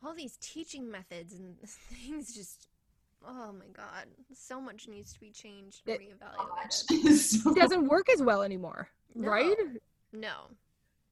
all 0.03 0.15
these 0.15 0.37
teaching 0.41 0.91
methods 0.91 1.33
and 1.35 1.59
things 1.69 2.35
just 2.35 2.69
oh 3.23 3.53
my 3.53 3.67
god. 3.69 4.09
So 4.35 4.61
much 4.61 4.87
needs 4.89 5.13
to 5.15 5.21
be 5.21 5.31
changed 5.33 5.89
and 5.89 6.01
It- 6.01 6.19
reevaluated. 6.21 7.45
it 7.51 7.55
doesn't 7.57 7.89
work 7.89 8.09
as 8.09 8.23
well 8.23 8.43
anymore 8.43 8.89
No. 9.15 9.29
right 9.29 9.57
No. 10.13 10.57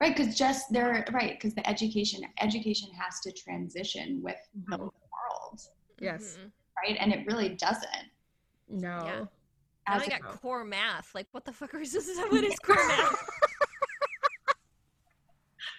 Right, 0.04 0.14
because 0.14 0.34
just 0.36 0.70
they're 0.70 1.02
right 1.12 1.32
because 1.32 1.54
the 1.54 1.66
education 1.66 2.20
education 2.38 2.90
has 2.92 3.20
to 3.20 3.32
transition 3.32 4.20
with 4.22 4.36
Mhm. 4.54 4.70
the 4.70 4.78
world, 4.78 5.60
Yes. 5.98 6.36
Mhm. 6.38 6.52
right? 6.76 6.96
And 7.00 7.10
it 7.10 7.26
really 7.26 7.48
doesn't. 7.54 8.10
No. 8.68 9.00
Yeah. 9.06 9.18
Now 9.20 9.28
As 9.86 10.02
I 10.02 10.04
a- 10.04 10.20
got 10.20 10.42
core 10.42 10.62
math. 10.62 11.14
Like, 11.14 11.26
what 11.32 11.46
the 11.46 11.54
fuck 11.54 11.72
is 11.76 11.92
this? 11.92 12.06
What 12.30 12.44
is 12.44 12.58
core 12.58 12.76
math? 12.86 13.28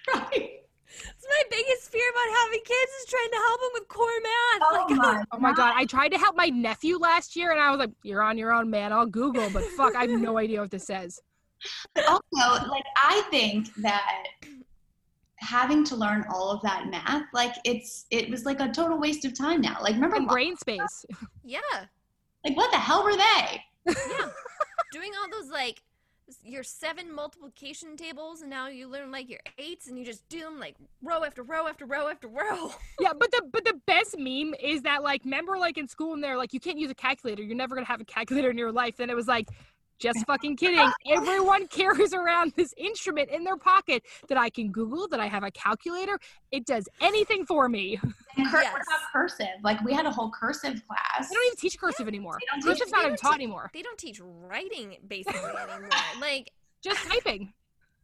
right. 0.15 0.51
It's 0.87 1.27
my 1.29 1.43
biggest 1.51 1.91
fear 1.91 2.09
about 2.09 2.37
having 2.41 2.59
kids 2.65 2.91
is 3.01 3.05
trying 3.07 3.29
to 3.29 3.37
help 3.37 3.59
them 3.61 3.69
with 3.73 3.87
core 3.87 4.21
math. 4.23 4.61
Oh 4.63 4.85
like, 4.89 4.97
my, 4.97 5.23
Oh 5.33 5.37
my 5.37 5.53
god, 5.53 5.73
I 5.75 5.85
tried 5.85 6.09
to 6.13 6.17
help 6.17 6.35
my 6.35 6.47
nephew 6.47 6.97
last 6.97 7.35
year 7.35 7.51
and 7.51 7.59
I 7.59 7.69
was 7.69 7.77
like, 7.77 7.91
You're 8.01 8.23
on 8.23 8.39
your 8.39 8.51
own, 8.51 8.71
man. 8.71 8.91
I'll 8.91 9.05
Google, 9.05 9.51
but 9.51 9.63
fuck, 9.77 9.95
I 9.95 10.07
have 10.07 10.19
no 10.19 10.39
idea 10.39 10.61
what 10.61 10.71
this 10.71 10.87
says. 10.87 11.19
But 11.93 12.05
also, 12.07 12.67
like, 12.69 12.83
I 13.01 13.21
think 13.31 13.73
that 13.75 14.23
having 15.37 15.83
to 15.85 15.95
learn 15.95 16.25
all 16.29 16.49
of 16.51 16.61
that 16.63 16.87
math, 16.89 17.23
like, 17.33 17.55
it's 17.63 18.05
it 18.11 18.29
was 18.29 18.45
like 18.45 18.59
a 18.59 18.69
total 18.71 18.99
waste 18.99 19.25
of 19.25 19.37
time 19.37 19.61
now. 19.61 19.77
Like, 19.81 19.95
remember, 19.95 20.17
And 20.17 20.27
brain 20.27 20.55
space. 20.57 21.05
yeah, 21.43 21.59
like, 22.45 22.55
what 22.55 22.71
the 22.71 22.77
hell 22.77 23.03
were 23.03 23.15
they? 23.15 23.61
yeah. 23.87 24.29
Doing 24.91 25.11
all 25.21 25.29
those 25.29 25.49
like 25.51 25.81
your 26.43 26.63
seven 26.63 27.13
multiplication 27.13 27.95
tables, 27.97 28.41
and 28.41 28.49
now 28.49 28.67
you 28.67 28.87
learn 28.87 29.11
like 29.11 29.29
your 29.29 29.41
eights, 29.59 29.87
and 29.87 29.97
you 29.99 30.05
just 30.05 30.27
do 30.29 30.39
them 30.39 30.59
like 30.59 30.75
row 31.03 31.23
after 31.23 31.43
row 31.43 31.67
after 31.67 31.85
row 31.85 32.07
after 32.07 32.27
row. 32.27 32.71
Yeah, 32.99 33.11
but 33.13 33.29
the 33.31 33.41
but 33.51 33.65
the 33.65 33.79
best 33.85 34.17
meme 34.17 34.55
is 34.59 34.81
that 34.83 35.03
like 35.03 35.23
remember 35.25 35.57
like 35.57 35.77
in 35.77 35.87
school 35.87 36.13
and 36.13 36.23
they're 36.23 36.37
like 36.37 36.53
you 36.53 36.59
can't 36.59 36.77
use 36.79 36.89
a 36.89 36.95
calculator. 36.95 37.43
You're 37.43 37.57
never 37.57 37.75
gonna 37.75 37.85
have 37.87 37.99
a 38.01 38.05
calculator 38.05 38.49
in 38.49 38.57
your 38.57 38.71
life. 38.71 38.95
Then 38.97 39.09
it 39.09 39.15
was 39.15 39.27
like 39.27 39.49
just 39.99 40.25
fucking 40.27 40.57
kidding. 40.57 40.89
Everyone 41.09 41.67
carries 41.69 42.13
around 42.13 42.53
this 42.55 42.73
instrument 42.77 43.29
in 43.29 43.43
their 43.43 43.57
pocket 43.57 44.03
that 44.27 44.37
I 44.37 44.49
can 44.49 44.71
Google, 44.71 45.07
that 45.09 45.19
I 45.19 45.27
have 45.27 45.43
a 45.43 45.51
calculator. 45.51 46.19
It 46.51 46.65
does 46.65 46.87
anything 47.01 47.45
for 47.45 47.69
me. 47.69 47.99
And 48.37 48.49
cur- 48.51 48.61
Yes. 48.61 48.73
what 48.73 48.81
about 48.81 48.99
cursive? 49.11 49.47
Like, 49.63 49.81
we 49.83 49.93
had 49.93 50.05
a 50.05 50.11
whole 50.11 50.31
cursive 50.31 50.81
class. 50.87 51.29
They 51.29 51.35
don't 51.35 51.45
even 51.47 51.57
teach 51.57 51.79
cursive 51.79 52.07
anymore. 52.07 52.37
They 52.39 52.45
don't 52.51 52.61
teach- 52.61 52.79
Cursive's 52.79 52.91
not 52.91 53.05
even 53.05 53.17
taught 53.17 53.31
teach- 53.33 53.35
anymore. 53.43 53.69
They 53.73 53.81
don't 53.81 53.97
teach 53.97 54.19
writing 54.21 54.97
basically 55.07 55.39
anymore. 55.39 55.89
like, 56.21 56.51
Just 56.83 57.05
typing. 57.09 57.53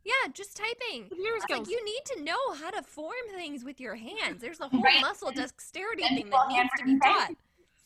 yeah, 0.06 0.14
just 0.34 0.56
typing. 0.58 1.08
Computer 1.10 1.38
skills. 1.42 1.60
like 1.60 1.70
you 1.70 1.84
need 1.86 2.02
to 2.16 2.24
know 2.24 2.54
how 2.60 2.72
to 2.72 2.82
form 2.82 3.14
things 3.36 3.64
with 3.64 3.80
your 3.80 3.96
hands. 3.96 4.42
There's 4.42 4.60
a 4.60 4.68
whole 4.70 4.82
Right. 4.82 5.02
muscle 5.02 5.32
dexterity 5.32 6.04
And 6.04 6.18
thing 6.18 6.30
that 6.30 6.48
needs 6.50 6.70
to 6.78 6.84
be 6.86 6.92
handwriting, 6.92 7.00
taught. 7.02 7.32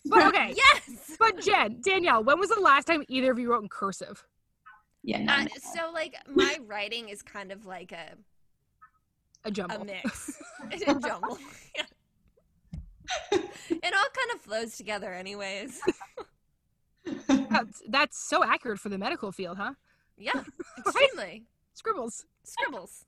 Right? 0.10 0.24
But 0.24 0.26
okay. 0.36 0.54
Yes. 0.56 1.16
But 1.20 1.40
Jen, 1.42 1.82
Danielle, 1.82 2.24
when 2.24 2.40
was 2.40 2.50
the 2.50 2.60
last 2.60 2.86
time 2.86 3.04
either 3.08 3.32
of 3.32 3.40
you 3.40 3.52
wrote 3.52 3.64
in 3.64 3.70
cursive? 3.70 4.24
Yeah, 5.04 5.22
no. 5.24 5.34
Uh, 5.34 5.44
no. 5.44 5.48
so 5.74 5.92
like 5.94 6.16
my 6.34 6.58
writing 6.66 7.10
is 7.10 7.22
kind 7.22 7.52
of 7.52 7.66
like 7.66 7.92
a 7.92 8.14
A 9.46 9.52
jumble. 9.52 9.78
a 9.82 9.86
mix, 9.86 10.32
a 10.72 10.78
jumble. 11.00 11.38
Yeah. 11.76 11.84
it 13.32 13.94
all 13.94 14.10
kind 14.14 14.32
of 14.34 14.42
flows 14.42 14.78
together, 14.78 15.14
anyways. 15.14 15.80
That's, 17.28 17.84
that's 17.88 18.18
so 18.18 18.44
accurate 18.44 18.80
for 18.80 18.90
the 18.90 18.98
medical 18.98 19.32
field, 19.32 19.58
huh? 19.58 19.74
Yeah, 20.18 20.42
extremely 20.80 21.44
Scribbles. 21.74 22.26
scribbles. 22.44 23.06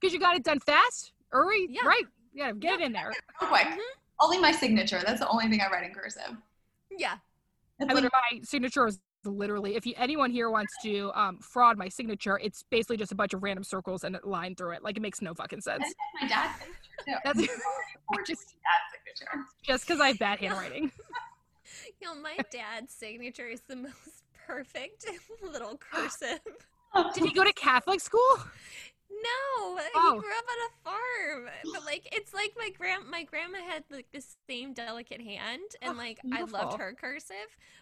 Because 0.00 0.12
you 0.12 0.18
got 0.20 0.36
it 0.36 0.44
done 0.44 0.60
fast, 0.60 1.12
early, 1.32 1.66
Yeah. 1.70 1.86
right? 1.86 2.04
Yeah, 2.34 2.52
get 2.52 2.80
it 2.80 2.84
in 2.84 2.92
there. 2.92 3.10
Real 3.40 3.48
quick. 3.50 3.66
Mhm. 3.66 3.78
Only 4.22 4.38
my 4.38 4.52
signature. 4.52 5.02
That's 5.04 5.18
the 5.20 5.28
only 5.28 5.48
thing 5.48 5.60
I 5.60 5.68
write 5.68 5.84
in 5.84 5.92
cursive. 5.92 6.36
Yeah, 6.96 7.14
It's 7.80 7.90
I 7.90 7.94
mean, 7.94 8.04
my 8.04 8.40
signature 8.44 8.86
is 8.86 9.00
literally, 9.24 9.74
if 9.74 9.84
you, 9.84 9.94
anyone 9.96 10.30
here 10.30 10.48
wants 10.50 10.72
to 10.84 11.10
um, 11.14 11.38
fraud 11.38 11.76
my 11.76 11.88
signature, 11.88 12.38
it's 12.42 12.62
basically 12.70 12.96
just 12.98 13.10
a 13.10 13.14
bunch 13.16 13.34
of 13.34 13.42
random 13.42 13.64
circles 13.64 14.04
and 14.04 14.14
a 14.16 14.20
line 14.28 14.54
through 14.54 14.72
it. 14.72 14.84
Like, 14.84 14.96
it 14.96 15.00
makes 15.00 15.20
no 15.22 15.34
fucking 15.34 15.60
sense. 15.62 15.82
that's 15.82 15.94
my 16.20 16.28
dad's 16.28 16.58
signature 16.60 16.78
too. 17.04 17.14
That's- 17.24 17.58
Or 18.08 18.18
just- 18.22 18.28
just 18.28 18.54
dad's 18.62 19.16
signature. 19.26 19.44
Just 19.62 19.86
because 19.86 20.00
I 20.00 20.08
have 20.08 20.18
bad 20.20 20.38
handwriting. 20.38 20.92
you 22.00 22.06
know, 22.06 22.14
my 22.14 22.36
dad's 22.52 22.92
signature 22.94 23.48
is 23.48 23.62
the 23.62 23.76
most 23.76 24.22
perfect 24.46 25.06
little 25.42 25.78
cursive. 25.78 26.38
Did 27.14 27.24
he 27.24 27.32
go 27.32 27.42
to 27.42 27.52
Catholic 27.54 28.00
school? 28.00 28.38
No, 29.22 29.78
Oh. 29.94 30.12
he 30.14 30.18
grew 30.20 30.30
up 30.38 30.44
on 30.48 30.58
a 30.66 30.72
farm, 30.84 31.50
but 31.72 31.84
like 31.84 32.08
it's 32.12 32.32
like 32.34 32.52
my 32.56 32.70
grand 32.76 33.04
my 33.10 33.22
grandma 33.22 33.58
had 33.68 33.84
like 33.90 34.06
the 34.12 34.22
same 34.48 34.72
delicate 34.72 35.20
hand, 35.20 35.60
and 35.80 35.94
Oh, 35.94 35.96
like 35.98 36.18
I 36.32 36.42
loved 36.42 36.78
her 36.78 36.94
cursive. 36.98 37.36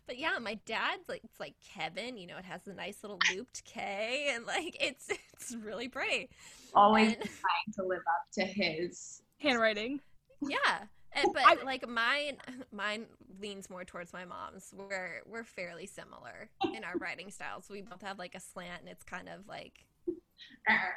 But 0.07 0.19
yeah, 0.19 0.39
my 0.41 0.55
dad's 0.67 1.09
like 1.09 1.23
it's 1.25 1.41
like 1.41 1.55
Kevin, 1.75 2.17
you 2.17 2.27
know, 2.27 2.37
it 2.37 2.45
has 2.45 2.67
a 2.67 2.75
nice 2.75 2.99
little 3.03 3.19
looped 3.35 3.65
K, 3.65 4.33
and 4.35 4.45
like 4.47 4.77
it's 4.81 5.09
it's 5.35 5.55
really 5.57 5.89
pretty. 5.89 6.29
Always 6.75 7.15
And- 7.15 7.17
trying 7.23 7.73
to 7.77 7.85
live 7.85 7.99
up 8.01 8.31
to 8.35 8.45
his. 8.45 9.23
Handwriting. 9.39 10.01
Yeah. 10.43 10.85
And, 11.13 11.27
but 11.33 11.43
I- 11.45 11.65
like 11.65 11.89
mine 11.89 12.37
mine 12.73 13.07
leans 13.41 13.71
more 13.71 13.85
towards 13.85 14.13
my 14.13 14.25
mom's. 14.25 14.73
We're 14.77 15.23
we're 15.27 15.45
fairly 15.45 15.87
similar 15.87 16.51
in 16.75 16.85
our 16.85 16.97
writing 16.99 17.31
styles. 17.31 17.69
We 17.71 17.81
both 17.83 18.03
have 18.03 18.19
like 18.19 18.35
a 18.35 18.41
slant 18.41 18.83
and 18.83 18.89
it's 18.91 19.03
kind 19.03 19.29
of 19.29 19.49
like 19.49 19.87
er, 20.69 20.95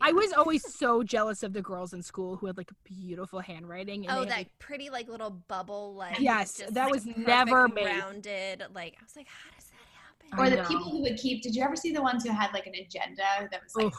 I 0.00 0.12
was 0.12 0.32
always 0.32 0.62
so 0.74 1.02
jealous 1.02 1.42
of 1.42 1.52
the 1.52 1.62
girls 1.62 1.92
in 1.92 2.02
school 2.02 2.36
who 2.36 2.46
had 2.46 2.56
like 2.56 2.70
beautiful 2.84 3.40
handwriting. 3.40 4.06
And 4.06 4.16
Oh, 4.16 4.20
that 4.24 4.30
had, 4.30 4.38
like, 4.38 4.58
pretty 4.58 4.90
like 4.90 5.08
little 5.08 5.30
bubble 5.30 5.94
like 5.94 6.20
Yes, 6.20 6.54
just, 6.54 6.74
that 6.74 6.84
like, 6.84 6.92
was 6.92 7.06
never 7.06 7.68
made. 7.68 7.86
rounded. 7.86 8.64
Like 8.74 8.96
I 9.00 9.04
was 9.04 9.16
like, 9.16 9.26
how 9.28 9.50
does 9.56 9.66
that 9.66 10.36
happen? 10.38 10.38
Or 10.38 10.50
the 10.50 10.62
know. 10.62 10.68
people 10.68 10.90
who 10.90 11.02
would 11.02 11.16
keep. 11.16 11.42
Did 11.42 11.54
you 11.54 11.62
ever 11.62 11.76
see 11.76 11.92
the 11.92 12.02
ones 12.02 12.24
who 12.24 12.30
had 12.30 12.52
like 12.52 12.66
an 12.66 12.74
agenda 12.74 13.48
that 13.50 13.62
was 13.62 13.74
like 13.74 13.86
Ugh. 13.86 13.92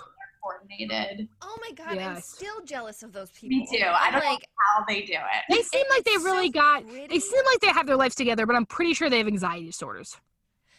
coordinated? 0.43 1.27
Oh 1.41 1.57
my 1.61 1.71
god, 1.73 1.97
I'm 1.97 2.21
still 2.21 2.61
jealous 2.63 3.03
of 3.03 3.11
those 3.11 3.31
people. 3.31 3.57
Me 3.57 3.67
too. 3.71 3.83
I 3.85 4.11
don't 4.11 4.23
know 4.23 4.29
like 4.31 4.45
how 4.75 4.85
they 4.87 5.01
do 5.01 5.13
it. 5.13 5.43
they 5.49 5.61
seem 5.61 5.85
like 5.89 6.03
they 6.03 6.17
really 6.17 6.47
so 6.47 6.51
got. 6.53 6.87
pretty. 6.87 7.07
They 7.07 7.19
seem 7.19 7.41
like 7.45 7.59
they 7.59 7.67
have 7.67 7.85
their 7.87 7.97
lives 7.97 8.15
together, 8.15 8.45
but 8.45 8.55
I'm 8.55 8.65
pretty 8.65 8.93
sure 8.93 9.09
they 9.09 9.17
have 9.19 9.27
anxiety 9.27 9.65
disorders. 9.65 10.15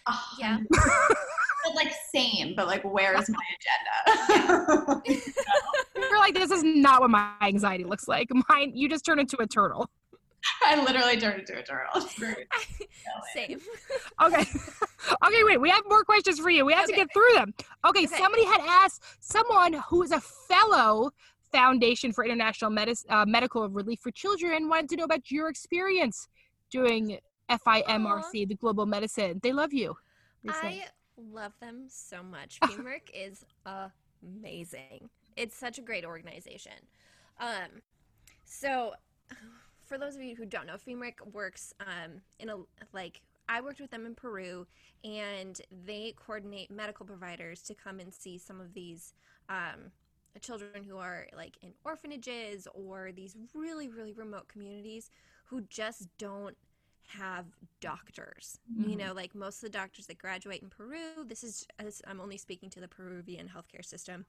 Oh, 0.09 0.21
Yeah. 0.39 0.59
But 1.65 1.75
like 1.75 1.93
same, 2.13 2.55
but 2.57 2.67
like 2.67 2.83
where's 2.83 3.29
my 3.29 3.39
agenda? 4.37 5.03
You're 5.97 6.19
like, 6.19 6.35
this 6.35 6.51
is 6.51 6.63
not 6.65 7.01
what 7.01 7.11
my 7.11 7.33
anxiety 7.43 7.85
looks 7.85 8.09
like. 8.09 8.29
Mine, 8.49 8.73
you 8.75 8.89
just 8.89 9.05
turn 9.05 9.19
into 9.19 9.41
a 9.41 9.47
turtle. 9.47 9.89
I 10.65 10.83
literally 10.83 11.19
turned 11.19 11.41
into 11.41 11.59
a 11.59 11.63
turtle. 11.63 11.91
It's 12.03 12.19
great. 12.19 12.47
same. 13.35 13.61
Okay. 14.21 14.41
okay, 15.25 15.45
wait. 15.45 15.61
We 15.61 15.71
have 15.71 15.83
more 15.89 16.03
questions 16.05 16.41
for 16.41 16.51
you. 16.51 16.65
We 16.65 16.73
have 16.73 16.87
to 16.87 16.93
get 16.93 17.09
through 17.13 17.33
them. 17.35 17.55
Okay, 17.87 18.05
Okay. 18.07 18.17
somebody 18.17 18.45
had 18.45 18.61
asked 18.67 19.03
someone 19.21 19.75
who 19.89 20.03
is 20.03 20.11
a 20.11 20.21
fellow 20.21 21.11
Foundation 21.53 22.13
for 22.13 22.25
International 22.25 22.71
Medis- 22.71 23.05
uh, 23.11 23.25
Medical 23.27 23.69
Relief 23.69 24.01
for 24.01 24.11
Children 24.11 24.69
wanted 24.69 24.89
to 24.91 24.97
know 24.97 25.05
about 25.05 25.31
your 25.31 25.49
experience 25.49 26.27
doing 26.71 27.19
FIMRC, 27.51 28.49
the 28.49 28.55
Global 28.55 28.87
Medicine. 28.87 29.39
They 29.43 29.53
love 29.53 29.73
you. 29.73 29.95
they. 30.43 30.51
I 30.51 30.85
love 31.33 31.53
them 31.61 31.85
so 31.89 32.23
much. 32.23 32.59
FIMRC 32.65 33.11
is 33.15 33.45
amazing. 34.23 35.09
It's 35.37 35.57
such 35.57 35.79
a 35.79 35.83
great 35.83 36.05
organization. 36.05 36.73
Um, 37.41 37.83
so, 38.45 38.93
for 39.85 39.99
those 39.99 40.15
of 40.15 40.23
you 40.23 40.37
who 40.37 40.47
don't 40.47 40.67
know, 40.67 40.77
FIMRC 40.77 41.33
works 41.33 41.73
um, 41.81 42.21
in 42.39 42.49
a 42.49 42.57
like 42.93 43.23
I 43.49 43.61
worked 43.61 43.81
with 43.81 43.91
them 43.91 44.07
in 44.07 44.15
Peru, 44.15 44.67
and 45.05 45.61
they 45.85 46.15
coordinate 46.17 46.71
medical 46.71 47.05
providers 47.05 47.63
to 47.63 47.75
come 47.75 48.01
and 48.01 48.13
see 48.13 48.39
some 48.39 48.61
of 48.61 48.73
these 48.75 49.15
um, 49.49 49.91
children 50.41 50.85
who 50.85 50.97
are 50.97 51.27
like 51.37 51.57
in 51.63 51.73
orphanages 51.85 52.67
or 52.75 53.13
these 53.13 53.37
really 53.55 53.89
really 53.89 54.13
remote 54.13 54.49
communities 54.49 55.11
who 55.45 55.61
just 55.63 56.09
don't 56.19 56.57
have 57.09 57.47
doctors. 57.81 58.59
You 58.77 58.97
Mhm. 58.97 58.99
know, 58.99 59.13
like 59.13 59.35
most 59.35 59.57
of 59.57 59.63
the 59.71 59.79
doctors 59.79 60.07
that 60.07 60.19
graduate 60.19 60.63
in 60.63 60.71
Peru, 60.71 61.25
this 61.27 61.45
is 61.45 61.67
I'm 62.07 62.21
only 62.21 62.39
speaking 62.39 62.71
to 62.71 62.81
the 62.81 62.89
Peruvian 62.89 63.49
healthcare 63.49 63.85
system, 63.85 64.25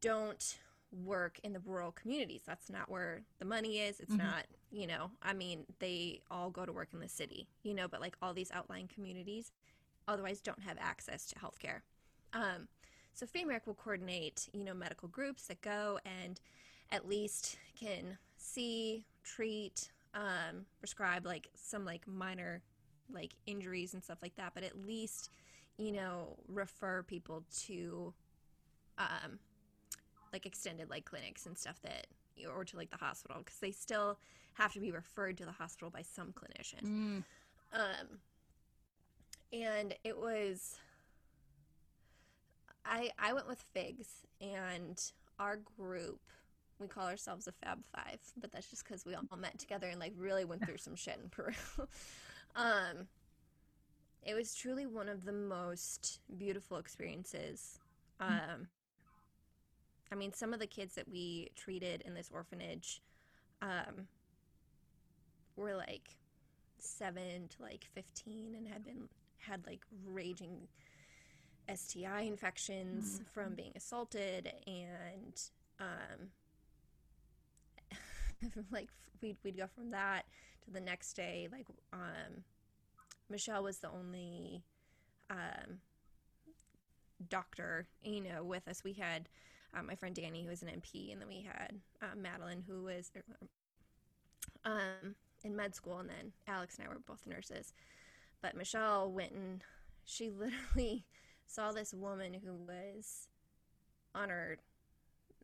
don't 0.00 0.58
work 1.04 1.38
in 1.42 1.52
the 1.52 1.60
rural 1.60 1.92
communities. 1.92 2.42
That's 2.46 2.70
not 2.70 2.88
where 2.88 3.22
the 3.38 3.44
money 3.44 3.80
is. 3.80 4.00
It's 4.00 4.12
Mhm. 4.12 4.18
not, 4.18 4.46
you 4.70 4.86
know, 4.86 5.10
I 5.22 5.32
mean, 5.32 5.66
they 5.78 6.22
all 6.30 6.50
go 6.50 6.64
to 6.64 6.72
work 6.72 6.88
in 6.92 7.00
the 7.00 7.08
city, 7.08 7.48
you 7.62 7.74
know, 7.74 7.88
but 7.88 8.00
like 8.00 8.16
all 8.22 8.32
these 8.32 8.50
outlying 8.52 8.88
communities 8.88 9.52
otherwise 10.08 10.40
don't 10.40 10.60
have 10.62 10.78
access 10.80 11.26
to 11.26 11.34
healthcare. 11.36 11.80
Um, 12.32 12.68
so 13.12 13.26
FIMRC 13.26 13.66
will 13.66 13.74
coordinate, 13.74 14.48
you 14.52 14.64
know, 14.64 14.74
medical 14.74 15.08
groups 15.08 15.46
that 15.48 15.60
go 15.60 15.98
and 16.04 16.40
at 16.90 17.08
least 17.08 17.58
can 17.78 18.18
see, 18.36 19.04
treat, 19.24 19.90
um, 20.16 20.64
prescribe 20.80 21.24
like 21.24 21.48
some 21.54 21.84
like 21.84 22.08
minor 22.08 22.62
like 23.12 23.34
injuries 23.46 23.94
and 23.94 24.02
stuff 24.02 24.18
like 24.22 24.34
that, 24.36 24.52
but 24.54 24.64
at 24.64 24.76
least, 24.84 25.30
you 25.76 25.92
know, 25.92 26.36
refer 26.48 27.04
people 27.04 27.44
to 27.66 28.12
um 28.98 29.38
like 30.32 30.46
extended 30.46 30.90
like 30.90 31.04
clinics 31.04 31.46
and 31.46 31.56
stuff 31.56 31.80
that 31.82 32.06
or 32.52 32.64
to 32.64 32.76
like 32.76 32.90
the 32.90 32.96
hospital 32.96 33.36
because 33.38 33.58
they 33.60 33.70
still 33.70 34.18
have 34.54 34.72
to 34.72 34.80
be 34.80 34.90
referred 34.90 35.36
to 35.38 35.44
the 35.44 35.52
hospital 35.52 35.90
by 35.90 36.02
some 36.02 36.32
clinician. 36.32 36.82
Mm. 36.82 37.24
Um, 37.72 38.18
and 39.52 39.94
it 40.02 40.16
was, 40.16 40.78
I 42.84 43.10
I 43.18 43.32
went 43.32 43.48
with 43.48 43.64
figs, 43.74 44.08
and 44.40 45.00
our 45.38 45.56
group 45.56 46.20
we 46.78 46.86
call 46.86 47.06
ourselves 47.06 47.46
a 47.46 47.52
Fab 47.52 47.78
Five, 47.94 48.20
but 48.40 48.52
that's 48.52 48.68
just 48.68 48.84
because 48.84 49.04
we 49.04 49.14
all 49.14 49.24
met 49.38 49.58
together 49.58 49.88
and 49.88 50.00
like 50.00 50.12
really 50.16 50.44
went 50.44 50.64
through 50.64 50.78
some 50.78 50.96
shit 50.96 51.18
in 51.22 51.28
Peru. 51.30 51.54
um, 52.56 53.06
it 54.22 54.34
was 54.34 54.54
truly 54.54 54.86
one 54.86 55.08
of 55.08 55.24
the 55.24 55.32
most 55.32 56.20
beautiful 56.36 56.76
experiences. 56.78 57.78
Um, 58.20 58.68
I 60.10 60.14
mean, 60.14 60.32
some 60.32 60.52
of 60.52 60.60
the 60.60 60.66
kids 60.66 60.94
that 60.94 61.08
we 61.08 61.50
treated 61.56 62.02
in 62.02 62.14
this 62.14 62.30
orphanage 62.32 63.00
um, 63.62 64.08
were 65.56 65.74
like 65.74 66.16
seven 66.78 67.48
to 67.48 67.62
like 67.62 67.86
15 67.94 68.54
and 68.56 68.68
had 68.68 68.84
been 68.84 69.08
had 69.38 69.66
like 69.66 69.80
raging 70.04 70.68
STI 71.72 72.22
infections 72.22 73.14
mm-hmm. 73.14 73.24
from 73.32 73.54
being 73.54 73.72
assaulted 73.76 74.52
and 74.66 75.40
um, 75.80 76.28
like 78.70 78.88
we'd, 79.22 79.36
we'd 79.44 79.56
go 79.56 79.66
from 79.74 79.90
that 79.90 80.24
to 80.64 80.70
the 80.70 80.80
next 80.80 81.14
day 81.14 81.48
like 81.50 81.66
um, 81.92 82.44
michelle 83.28 83.62
was 83.62 83.78
the 83.78 83.90
only 83.90 84.62
um, 85.30 85.80
doctor 87.28 87.86
you 88.02 88.22
know 88.22 88.44
with 88.44 88.66
us. 88.68 88.84
We 88.84 88.92
had 88.92 89.28
um, 89.74 89.86
my 89.86 89.94
friend 89.94 90.14
danny 90.14 90.42
who 90.42 90.50
was 90.50 90.62
an 90.62 90.68
NP 90.68 91.12
and 91.12 91.20
then 91.20 91.28
we 91.28 91.42
had 91.42 91.80
uh, 92.02 92.16
madeline 92.16 92.62
who 92.66 92.84
was 92.84 93.10
er, 93.16 93.24
um, 94.64 95.14
in 95.44 95.56
med 95.56 95.74
school 95.74 95.98
and 95.98 96.08
then 96.08 96.32
alex 96.48 96.76
and 96.78 96.86
i 96.86 96.90
were 96.90 97.00
both 97.00 97.26
nurses. 97.26 97.72
But 98.42 98.56
michelle 98.56 99.10
went 99.10 99.32
and 99.32 99.62
she 100.04 100.30
literally 100.74 101.04
saw 101.46 101.72
this 101.72 101.94
woman 101.94 102.34
who 102.34 102.54
was 102.54 103.28
on 104.14 104.28
her 104.28 104.58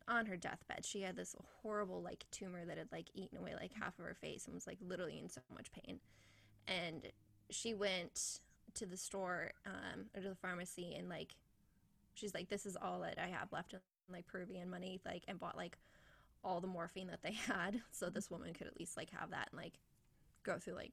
on 0.07 0.25
her 0.25 0.37
deathbed. 0.37 0.85
She 0.85 1.01
had 1.01 1.15
this 1.15 1.35
horrible 1.61 2.01
like 2.01 2.25
tumor 2.31 2.65
that 2.65 2.77
had 2.77 2.91
like 2.91 3.07
eaten 3.13 3.37
away 3.37 3.53
like 3.59 3.71
half 3.73 3.97
of 3.99 4.05
her 4.05 4.15
face 4.15 4.45
and 4.45 4.53
was 4.53 4.67
like 4.67 4.77
literally 4.81 5.19
in 5.19 5.29
so 5.29 5.41
much 5.53 5.71
pain. 5.71 5.99
And 6.67 7.07
she 7.49 7.73
went 7.73 8.39
to 8.75 8.85
the 8.85 8.97
store 8.97 9.51
um, 9.65 10.05
or 10.15 10.21
to 10.21 10.29
the 10.29 10.35
pharmacy 10.35 10.95
and 10.97 11.09
like 11.09 11.35
she's 12.13 12.33
like, 12.33 12.49
this 12.49 12.65
is 12.65 12.77
all 12.81 13.01
that 13.01 13.17
I 13.17 13.27
have 13.27 13.51
left 13.51 13.73
in 13.73 13.79
like 14.11 14.27
Peruvian 14.27 14.69
money, 14.69 14.99
like 15.05 15.23
and 15.27 15.39
bought 15.39 15.57
like 15.57 15.77
all 16.43 16.59
the 16.59 16.67
morphine 16.67 17.07
that 17.07 17.23
they 17.23 17.31
had, 17.47 17.81
so 17.91 18.09
this 18.09 18.29
woman 18.29 18.53
could 18.53 18.67
at 18.67 18.77
least 18.77 18.97
like 18.97 19.09
have 19.11 19.31
that 19.31 19.49
and 19.51 19.61
like 19.61 19.73
go 20.43 20.57
through 20.57 20.75
like 20.75 20.91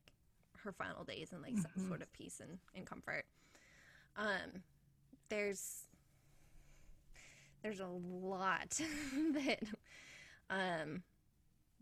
her 0.58 0.72
final 0.72 1.04
days 1.04 1.30
and 1.32 1.42
like 1.42 1.54
mm-hmm. 1.54 1.80
some 1.80 1.88
sort 1.88 2.02
of 2.02 2.12
peace 2.12 2.40
and, 2.40 2.58
and 2.74 2.86
comfort. 2.86 3.24
Um, 4.16 4.62
there's 5.28 5.84
there's 7.62 7.80
a 7.80 7.86
lot 7.86 8.80
that 9.32 9.61
um, 10.48 11.02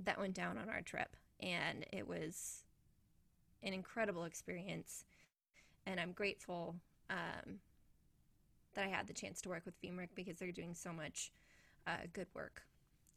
that 0.01 0.18
went 0.18 0.35
down 0.35 0.59
on 0.59 0.68
our 0.68 0.83
trip, 0.83 1.16
and 1.41 1.87
it 1.93 2.07
was 2.07 2.64
an 3.62 3.72
incredible 3.72 4.24
experience. 4.24 5.05
And 5.87 5.99
I'm 5.99 6.12
grateful 6.12 6.76
um, 7.09 7.61
that 8.74 8.85
I 8.85 8.89
had 8.89 9.07
the 9.07 9.14
chance 9.14 9.41
to 9.43 9.49
work 9.49 9.64
with 9.64 9.81
FIMRC 9.81 10.09
because 10.14 10.37
they're 10.39 10.53
doing 10.53 10.74
so 10.74 10.93
much 10.93 11.33
uh, 11.87 12.07
good 12.12 12.26
work, 12.35 12.62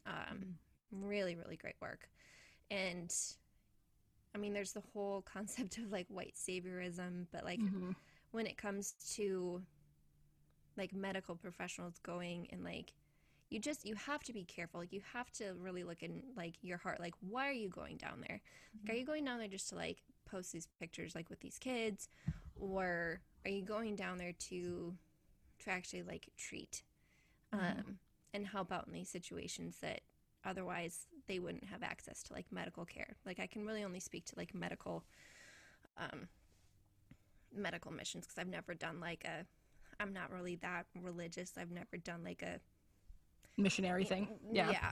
um, 0.06 0.56
mm-hmm. 0.94 1.06
really, 1.06 1.34
really 1.36 1.56
great 1.56 1.76
work. 1.80 2.08
And 2.70 3.14
I 4.34 4.38
mean, 4.38 4.52
there's 4.52 4.72
the 4.72 4.82
whole 4.92 5.22
concept 5.32 5.78
of 5.78 5.92
like 5.92 6.06
white 6.08 6.34
saviorism, 6.34 7.26
but 7.30 7.44
like 7.44 7.60
mm-hmm. 7.60 7.90
when 8.30 8.46
it 8.46 8.56
comes 8.56 8.94
to 9.14 9.62
like 10.76 10.92
medical 10.92 11.36
professionals 11.36 11.98
going 12.02 12.48
and 12.50 12.64
like 12.64 12.92
you 13.50 13.58
just 13.58 13.84
you 13.84 13.94
have 13.94 14.22
to 14.24 14.32
be 14.32 14.44
careful. 14.44 14.80
Like 14.80 14.92
you 14.92 15.02
have 15.12 15.30
to 15.32 15.52
really 15.60 15.84
look 15.84 16.02
in 16.02 16.22
like 16.36 16.54
your 16.62 16.78
heart 16.78 17.00
like 17.00 17.14
why 17.20 17.48
are 17.48 17.52
you 17.52 17.68
going 17.68 17.98
down 17.98 18.24
there? 18.26 18.40
Like 18.82 18.94
are 18.94 18.98
you 18.98 19.04
going 19.04 19.24
down 19.24 19.38
there 19.38 19.48
just 19.48 19.68
to 19.68 19.74
like 19.74 19.98
post 20.24 20.52
these 20.52 20.66
pictures 20.80 21.14
like 21.14 21.28
with 21.28 21.40
these 21.40 21.58
kids? 21.58 22.08
Or 22.58 23.20
are 23.44 23.50
you 23.50 23.62
going 23.62 23.96
down 23.96 24.18
there 24.18 24.32
to 24.32 24.94
to 25.64 25.70
actually 25.70 26.02
like 26.02 26.28
treat 26.38 26.82
mm-hmm. 27.54 27.78
um 27.78 27.98
and 28.32 28.46
help 28.46 28.72
out 28.72 28.86
in 28.86 28.94
these 28.94 29.10
situations 29.10 29.76
that 29.82 30.00
otherwise 30.44 31.06
they 31.28 31.38
wouldn't 31.38 31.64
have 31.64 31.82
access 31.82 32.22
to 32.24 32.32
like 32.32 32.46
medical 32.50 32.86
care? 32.86 33.16
Like 33.26 33.38
i 33.38 33.46
can 33.46 33.66
really 33.66 33.84
only 33.84 34.00
speak 34.00 34.24
to 34.26 34.34
like 34.36 34.54
medical 34.54 35.04
um 35.98 36.28
medical 37.54 37.92
missions 37.92 38.24
because 38.24 38.38
i've 38.38 38.48
never 38.48 38.72
done 38.72 38.98
like 38.98 39.24
a 39.24 39.44
I'm 40.02 40.12
not 40.12 40.32
really 40.32 40.56
that 40.56 40.86
religious. 41.00 41.52
I've 41.56 41.70
never 41.70 41.96
done 41.96 42.24
like 42.24 42.42
a 42.42 42.58
missionary 43.60 44.04
thing. 44.04 44.28
Yeah. 44.50 44.72
Yeah. 44.72 44.90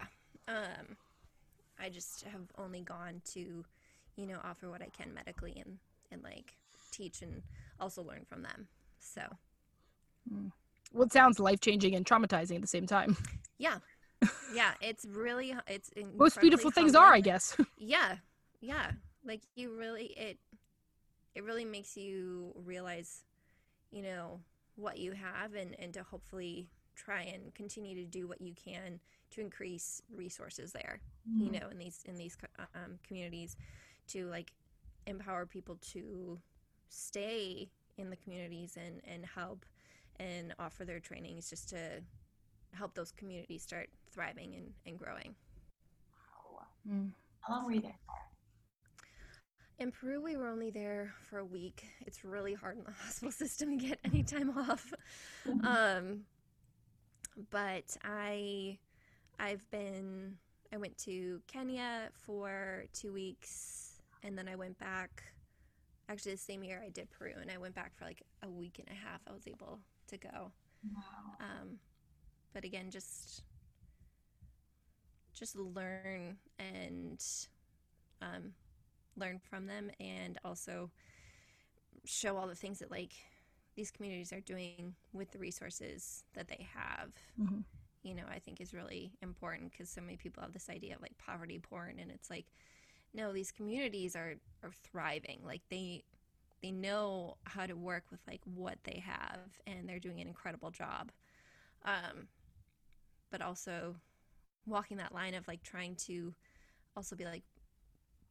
Um, 0.48 0.96
I 1.82 1.88
just 1.88 2.22
have 2.22 2.42
only 2.56 2.82
gone 2.82 3.20
to, 3.32 3.64
you 4.16 4.26
know, 4.26 4.38
offer 4.44 4.70
what 4.70 4.82
I 4.82 4.88
can 4.96 5.12
medically 5.12 5.60
and 5.64 5.78
and 6.12 6.22
like 6.22 6.54
teach 6.92 7.22
and 7.22 7.42
also 7.80 8.02
learn 8.02 8.24
from 8.28 8.42
them. 8.42 8.68
So. 8.98 9.22
Mm. 10.32 10.52
Well, 10.92 11.04
it 11.04 11.12
sounds 11.12 11.40
life 11.40 11.60
changing 11.60 11.94
and 11.94 12.04
traumatizing 12.04 12.56
at 12.56 12.62
the 12.62 12.68
same 12.68 12.86
time. 12.86 13.16
Yeah. 13.58 13.76
Yeah, 14.54 14.72
it's 14.80 15.04
really 15.04 15.54
it's 15.66 15.90
most 16.16 16.40
beautiful 16.40 16.70
things 16.70 16.94
are, 16.94 17.12
I 17.12 17.20
guess. 17.20 17.54
yeah, 17.76 18.16
yeah. 18.62 18.92
Like 19.22 19.42
you 19.54 19.76
really 19.76 20.06
it 20.16 20.38
it 21.34 21.44
really 21.44 21.66
makes 21.66 21.94
you 21.94 22.54
realize, 22.64 23.22
you 23.90 24.00
know, 24.00 24.40
what 24.80 24.98
you 24.98 25.12
have 25.12 25.54
and, 25.54 25.76
and 25.78 25.94
to 25.94 26.02
hopefully 26.02 26.68
try 26.96 27.22
and 27.22 27.54
continue 27.54 27.94
to 27.94 28.04
do 28.04 28.26
what 28.26 28.40
you 28.40 28.54
can 28.54 29.00
to 29.30 29.40
increase 29.40 30.02
resources 30.14 30.72
there 30.72 31.00
mm-hmm. 31.28 31.46
you 31.46 31.60
know 31.60 31.68
in 31.70 31.78
these 31.78 32.00
in 32.06 32.16
these 32.16 32.36
um, 32.74 32.98
communities 33.06 33.56
to 34.08 34.26
like 34.26 34.52
empower 35.06 35.46
people 35.46 35.78
to 35.80 36.38
stay 36.88 37.68
in 37.96 38.10
the 38.10 38.16
communities 38.16 38.76
and 38.76 39.00
and 39.04 39.24
help 39.24 39.64
and 40.18 40.54
offer 40.58 40.84
their 40.84 41.00
trainings 41.00 41.48
just 41.48 41.68
to 41.70 42.02
help 42.72 42.94
those 42.94 43.12
communities 43.12 43.62
start 43.62 43.88
thriving 44.12 44.54
and, 44.54 44.72
and 44.86 44.98
growing 44.98 45.34
wow. 46.52 46.66
mm. 46.92 47.10
how 47.40 47.54
long 47.54 47.64
were 47.64 47.72
you 47.72 47.80
there 47.80 47.98
for 48.06 48.29
in 49.80 49.90
Peru, 49.90 50.20
we 50.20 50.36
were 50.36 50.48
only 50.48 50.70
there 50.70 51.14
for 51.28 51.38
a 51.38 51.44
week. 51.44 51.86
It's 52.06 52.22
really 52.22 52.52
hard 52.52 52.76
in 52.76 52.84
the 52.84 52.90
hospital 53.02 53.32
system 53.32 53.78
to 53.78 53.86
get 53.86 53.98
any 54.04 54.22
time 54.22 54.50
off. 54.56 54.92
Mm-hmm. 55.48 55.66
Um, 55.66 56.20
but 57.50 57.96
I, 58.04 58.78
I've 59.40 59.68
been. 59.70 60.36
I 60.72 60.76
went 60.76 60.96
to 60.98 61.40
Kenya 61.48 62.10
for 62.12 62.84
two 62.92 63.12
weeks, 63.12 64.00
and 64.22 64.38
then 64.38 64.46
I 64.46 64.54
went 64.54 64.78
back. 64.78 65.24
Actually, 66.08 66.32
the 66.32 66.38
same 66.38 66.62
year 66.62 66.82
I 66.84 66.90
did 66.90 67.10
Peru, 67.10 67.32
and 67.40 67.50
I 67.50 67.58
went 67.58 67.74
back 67.74 67.96
for 67.96 68.04
like 68.04 68.22
a 68.44 68.50
week 68.50 68.78
and 68.78 68.86
a 68.88 69.00
half. 69.00 69.20
I 69.26 69.32
was 69.32 69.48
able 69.48 69.80
to 70.08 70.18
go. 70.18 70.52
Wow. 70.94 71.36
Um, 71.40 71.78
but 72.52 72.64
again, 72.64 72.90
just 72.90 73.42
just 75.32 75.56
learn 75.56 76.36
and 76.58 77.24
um, 78.20 78.52
learn 79.20 79.38
from 79.38 79.66
them 79.66 79.90
and 80.00 80.38
also 80.44 80.90
show 82.04 82.36
all 82.36 82.46
the 82.46 82.54
things 82.54 82.78
that 82.78 82.90
like 82.90 83.12
these 83.76 83.90
communities 83.90 84.32
are 84.32 84.40
doing 84.40 84.94
with 85.12 85.30
the 85.30 85.38
resources 85.38 86.24
that 86.34 86.48
they 86.48 86.66
have 86.74 87.10
mm-hmm. 87.40 87.60
you 88.02 88.14
know 88.14 88.24
i 88.30 88.38
think 88.38 88.60
is 88.60 88.74
really 88.74 89.12
important 89.22 89.70
because 89.70 89.88
so 89.88 90.00
many 90.00 90.16
people 90.16 90.42
have 90.42 90.52
this 90.52 90.70
idea 90.70 90.94
of 90.94 91.02
like 91.02 91.16
poverty 91.18 91.58
porn 91.58 91.98
and 92.00 92.10
it's 92.10 92.30
like 92.30 92.46
no 93.14 93.32
these 93.32 93.52
communities 93.52 94.16
are 94.16 94.34
are 94.62 94.72
thriving 94.90 95.40
like 95.44 95.62
they 95.70 96.02
they 96.62 96.70
know 96.70 97.36
how 97.44 97.64
to 97.66 97.74
work 97.74 98.04
with 98.10 98.20
like 98.26 98.40
what 98.44 98.76
they 98.84 99.02
have 99.04 99.60
and 99.66 99.88
they're 99.88 99.98
doing 99.98 100.20
an 100.20 100.28
incredible 100.28 100.70
job 100.70 101.10
um 101.84 102.28
but 103.30 103.40
also 103.40 103.94
walking 104.66 104.96
that 104.96 105.14
line 105.14 105.34
of 105.34 105.46
like 105.48 105.62
trying 105.62 105.94
to 105.94 106.34
also 106.96 107.16
be 107.16 107.24
like 107.24 107.42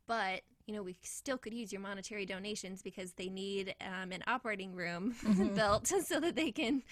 but 0.08 0.42
you 0.70 0.76
know, 0.76 0.84
we 0.84 0.96
still 1.02 1.40
could 1.40 1.52
use 1.52 1.72
your 1.72 1.82
monetary 1.82 2.28
donations 2.28 2.84
because 2.84 3.14
they 3.14 3.28
need 3.28 3.74
um, 3.82 4.12
an 4.12 4.24
operating 4.28 4.76
room 4.76 5.16
mm-hmm. 5.26 5.56
built 5.56 5.88
so 6.06 6.20
that 6.20 6.36
they 6.36 6.52
can, 6.52 6.84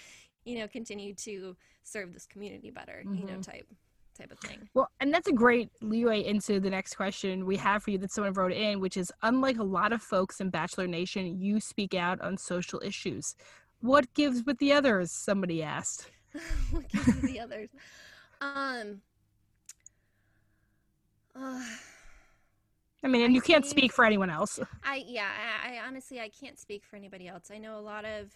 you 0.46 0.58
know, 0.58 0.68
continue 0.68 1.14
to 1.14 1.56
serve 1.84 2.12
this 2.12 2.26
community 2.26 2.72
better, 2.72 3.04
mm-hmm. 3.06 3.14
you 3.14 3.26
know, 3.26 3.34
mm-hmm. 3.34 3.52
type 3.52 3.68
type 4.18 4.32
of 4.32 4.40
thing. 4.40 4.68
Well, 4.74 4.90
and 5.00 5.14
that's 5.14 5.28
a 5.28 5.32
great 5.32 5.70
leeway 5.80 6.26
into 6.26 6.60
the 6.60 6.72
next 6.72 6.96
question 6.96 7.46
we 7.46 7.56
have 7.58 7.84
for 7.84 7.92
you 7.92 8.00
that 8.00 8.12
someone 8.12 8.34
wrote 8.34 8.52
in, 8.52 8.80
which 8.80 8.98
is 8.98 9.12
unlike 9.22 9.60
a 9.60 9.64
lot 9.64 9.94
of 9.94 10.02
folks 10.02 10.40
in 10.42 10.50
Bachelor 10.50 10.88
Nation, 10.88 11.40
you 11.40 11.60
speak 11.60 11.94
out 11.94 12.20
on 12.22 12.36
social 12.36 12.82
issues. 12.84 13.36
What 13.82 14.12
gives 14.16 14.44
with 14.44 14.58
the 14.58 14.74
others? 14.74 15.12
Somebody 15.12 15.62
asked. 15.62 16.10
what 16.72 16.90
gives 16.90 17.06
with 17.06 17.22
the 17.22 17.40
others? 17.40 17.70
Um. 18.42 19.02
Uh, 21.36 21.62
I 23.04 23.08
mean, 23.08 23.24
and 23.24 23.36
you 23.36 23.42
can't 23.42 23.66
speak 23.66 23.94
for 23.94 24.06
anyone 24.06 24.30
else. 24.30 24.60
I 24.84 25.04
yeah, 25.08 25.28
I, 25.64 25.76
I, 25.76 25.88
honestly 25.88 26.20
I 26.20 26.30
can't 26.30 26.60
speak 26.60 26.84
for 26.84 26.96
anybody 26.96 27.28
else. 27.28 27.52
I 27.54 27.58
know 27.58 27.78
a 27.78 27.82
lot 27.82 28.06
of 28.06 28.32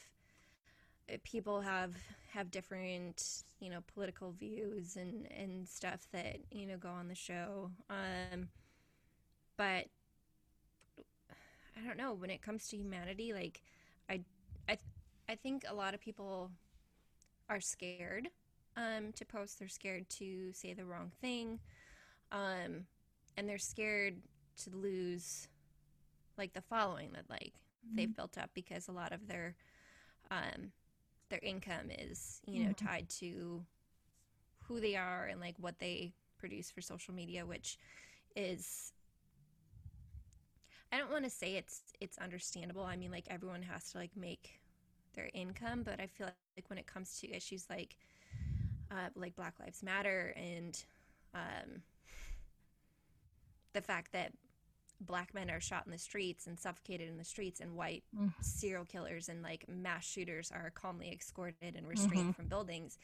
people 1.23 1.61
have 1.61 1.95
have 2.29 2.51
different 2.51 3.43
you 3.59 3.69
know 3.69 3.79
political 3.93 4.31
views 4.31 4.95
and 4.95 5.27
and 5.31 5.67
stuff 5.67 6.07
that 6.13 6.37
you 6.51 6.65
know 6.65 6.77
go 6.77 6.89
on 6.89 7.07
the 7.07 7.15
show 7.15 7.69
um 7.89 8.47
but 9.57 9.85
i 11.75 11.85
don't 11.85 11.97
know 11.97 12.13
when 12.13 12.29
it 12.29 12.41
comes 12.41 12.67
to 12.67 12.77
humanity 12.77 13.33
like 13.33 13.61
i 14.09 14.21
i 14.69 14.77
i 15.27 15.35
think 15.35 15.63
a 15.67 15.73
lot 15.73 15.93
of 15.93 15.99
people 15.99 16.49
are 17.49 17.59
scared 17.59 18.29
um 18.77 19.11
to 19.13 19.25
post 19.25 19.59
they're 19.59 19.67
scared 19.67 20.07
to 20.09 20.51
say 20.53 20.73
the 20.73 20.85
wrong 20.85 21.11
thing 21.19 21.59
um 22.31 22.85
and 23.35 23.49
they're 23.49 23.57
scared 23.57 24.15
to 24.63 24.75
lose 24.75 25.47
like 26.37 26.53
the 26.53 26.61
following 26.61 27.11
that 27.13 27.29
like 27.29 27.53
mm-hmm. 27.85 27.95
they've 27.95 28.15
built 28.15 28.37
up 28.37 28.49
because 28.53 28.87
a 28.87 28.91
lot 28.91 29.11
of 29.11 29.27
their 29.27 29.55
um 30.29 30.71
their 31.29 31.39
income 31.41 31.89
is 31.89 32.41
you 32.45 32.63
know 32.63 32.69
mm-hmm. 32.69 32.85
tied 32.85 33.09
to 33.09 33.63
who 34.67 34.79
they 34.79 34.95
are 34.95 35.25
and 35.25 35.39
like 35.39 35.55
what 35.59 35.79
they 35.79 36.13
produce 36.37 36.71
for 36.71 36.81
social 36.81 37.13
media 37.13 37.45
which 37.45 37.77
is 38.35 38.93
I 40.91 40.97
don't 40.97 41.11
want 41.11 41.23
to 41.23 41.29
say 41.29 41.55
it's 41.55 41.81
it's 42.01 42.17
understandable. 42.17 42.83
I 42.83 42.97
mean 42.97 43.11
like 43.11 43.25
everyone 43.29 43.61
has 43.61 43.91
to 43.91 43.97
like 43.97 44.15
make 44.15 44.59
their 45.15 45.29
income, 45.33 45.83
but 45.83 45.99
I 46.01 46.07
feel 46.07 46.27
like 46.27 46.69
when 46.69 46.77
it 46.77 46.87
comes 46.87 47.19
to 47.21 47.31
issues 47.33 47.65
like 47.69 47.95
uh, 48.91 49.09
like 49.15 49.35
Black 49.35 49.53
Lives 49.59 49.83
Matter 49.83 50.33
and 50.35 50.83
um, 51.33 51.81
the 53.71 53.81
fact 53.81 54.11
that 54.11 54.33
black 55.05 55.33
men 55.33 55.49
are 55.49 55.59
shot 55.59 55.83
in 55.85 55.91
the 55.91 55.97
streets 55.97 56.47
and 56.47 56.57
suffocated 56.59 57.09
in 57.09 57.17
the 57.17 57.23
streets 57.23 57.59
and 57.59 57.75
white 57.75 58.03
mm-hmm. 58.15 58.29
serial 58.41 58.85
killers 58.85 59.29
and 59.29 59.41
like 59.41 59.65
mass 59.67 60.05
shooters 60.05 60.51
are 60.51 60.71
calmly 60.73 61.11
escorted 61.11 61.75
and 61.75 61.87
restrained 61.87 62.23
mm-hmm. 62.23 62.31
from 62.31 62.47
buildings 62.47 62.97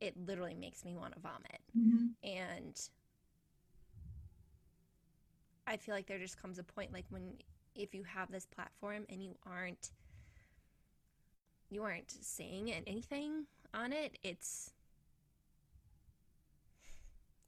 it 0.00 0.14
literally 0.26 0.54
makes 0.54 0.84
me 0.84 0.96
want 0.96 1.14
to 1.14 1.20
vomit 1.20 1.60
mm-hmm. 1.76 2.06
and 2.22 2.88
i 5.66 5.76
feel 5.76 5.94
like 5.94 6.06
there 6.06 6.18
just 6.18 6.40
comes 6.40 6.58
a 6.58 6.62
point 6.62 6.92
like 6.92 7.06
when 7.10 7.32
if 7.74 7.94
you 7.94 8.02
have 8.02 8.30
this 8.30 8.46
platform 8.46 9.06
and 9.08 9.22
you 9.22 9.34
aren't 9.46 9.90
you 11.70 11.82
aren't 11.82 12.10
saying 12.10 12.70
anything 12.86 13.46
on 13.72 13.92
it 13.92 14.18
it's 14.22 14.72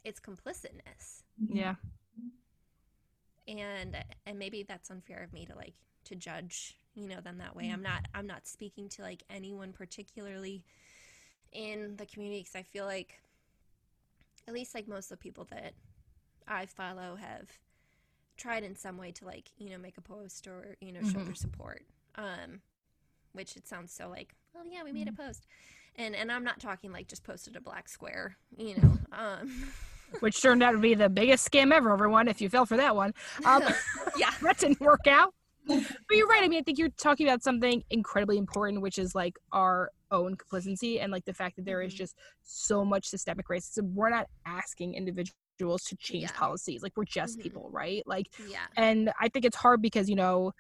it's 0.05 0.21
complicitness 0.21 1.23
yeah 1.49 1.75
and 3.61 3.97
and 4.27 4.39
maybe 4.39 4.63
that's 4.63 4.91
unfair 4.91 5.23
of 5.23 5.33
me 5.33 5.47
to 5.47 5.55
like 5.55 5.75
to 6.05 6.15
judge 6.15 6.77
you 6.95 7.09
know 7.09 7.21
them 7.21 7.39
that 7.39 7.55
way 7.57 7.71
i'm 7.73 7.83
not 7.83 8.07
i'm 8.15 8.27
not 8.27 8.47
speaking 8.47 8.89
to 8.89 9.03
like 9.03 9.23
anyone 9.31 9.73
particularly 9.73 10.65
in 11.53 11.97
the 11.97 12.07
community 12.07 12.41
because 12.41 12.57
i 12.57 12.63
feel 12.63 12.85
like 12.85 13.21
at 14.49 14.55
least 14.55 14.75
like 14.75 14.89
most 14.89 15.11
of 15.11 15.19
the 15.19 15.23
people 15.23 15.47
that 15.51 15.75
i 16.49 16.67
follow 16.67 17.17
have 17.17 17.49
tried 18.37 18.65
in 18.65 18.77
some 18.77 18.97
way 18.97 19.11
to 19.13 19.25
like 19.25 19.51
you 19.59 19.71
know 19.71 19.79
make 19.79 19.97
a 19.99 20.03
post 20.03 20.47
or 20.47 20.77
you 20.81 20.93
know 20.93 21.01
show 21.01 21.19
mm-hmm. 21.19 21.27
their 21.27 21.35
support 21.35 21.83
um 22.17 22.61
which 23.33 23.57
it 23.57 23.67
sounds 23.67 23.93
so 23.93 24.09
like 24.09 24.35
well 24.55 24.65
yeah 24.71 24.83
we 24.83 24.93
made 24.93 25.09
a 25.09 25.13
mm-hmm. 25.13 25.23
post 25.27 25.47
and 25.97 26.15
and 26.17 26.33
i'm 26.33 26.45
not 26.45 26.59
talking 26.59 26.93
like 26.93 27.07
just 27.07 27.25
posted 27.25 27.57
a 27.57 27.61
black 27.61 27.89
square 27.89 28.37
you 28.57 28.75
know 28.77 28.99
um 29.13 29.51
which 30.21 30.41
turned 30.41 30.63
out 30.63 30.73
to 30.73 30.79
be 30.79 30.95
the 30.95 31.09
biggest 31.09 31.51
scam 31.51 31.73
ever, 31.73 31.93
everyone, 31.93 32.29
if 32.29 32.41
you 32.41 32.49
fell 32.49 32.67
for 32.67 32.77
that 32.77 32.95
one. 32.95 33.13
Um, 33.45 33.63
yeah. 34.17 34.31
that 34.43 34.59
didn't 34.59 34.81
work 34.81 35.07
out. 35.07 35.35
But 35.67 35.87
you're 36.11 36.27
right. 36.27 36.43
I 36.43 36.49
mean, 36.49 36.59
I 36.59 36.63
think 36.63 36.79
you're 36.79 36.89
talking 36.91 37.27
about 37.27 37.43
something 37.43 37.85
incredibly 37.91 38.37
important, 38.37 38.83
which 38.83 38.99
is 38.99 39.15
like 39.15 39.39
our 39.53 39.91
own 40.11 40.35
complicity 40.35 41.01
and 41.01 41.13
like 41.13 41.25
the 41.25 41.33
fact 41.33 41.57
that 41.57 41.65
there 41.65 41.83
is 41.83 41.93
mm-hmm. 41.93 41.99
just 41.99 42.17
so 42.43 42.85
much 42.85 43.07
systemic 43.07 43.49
racism. 43.49 43.93
We're 43.95 44.11
not 44.11 44.27
asking 44.45 44.95
individuals 44.95 45.85
to 45.85 45.97
change 45.97 46.25
yeah. 46.25 46.39
policies. 46.39 46.83
Like 46.83 46.93
we're 46.97 47.05
just 47.05 47.35
mm-hmm. 47.35 47.43
people, 47.43 47.71
right? 47.73 48.03
Like, 48.07 48.27
yeah. 48.49 48.59
And 48.77 49.13
I 49.21 49.29
think 49.29 49.45
it's 49.45 49.57
hard 49.57 49.81
because 49.81 50.09
you 50.09 50.17
know, 50.17 50.53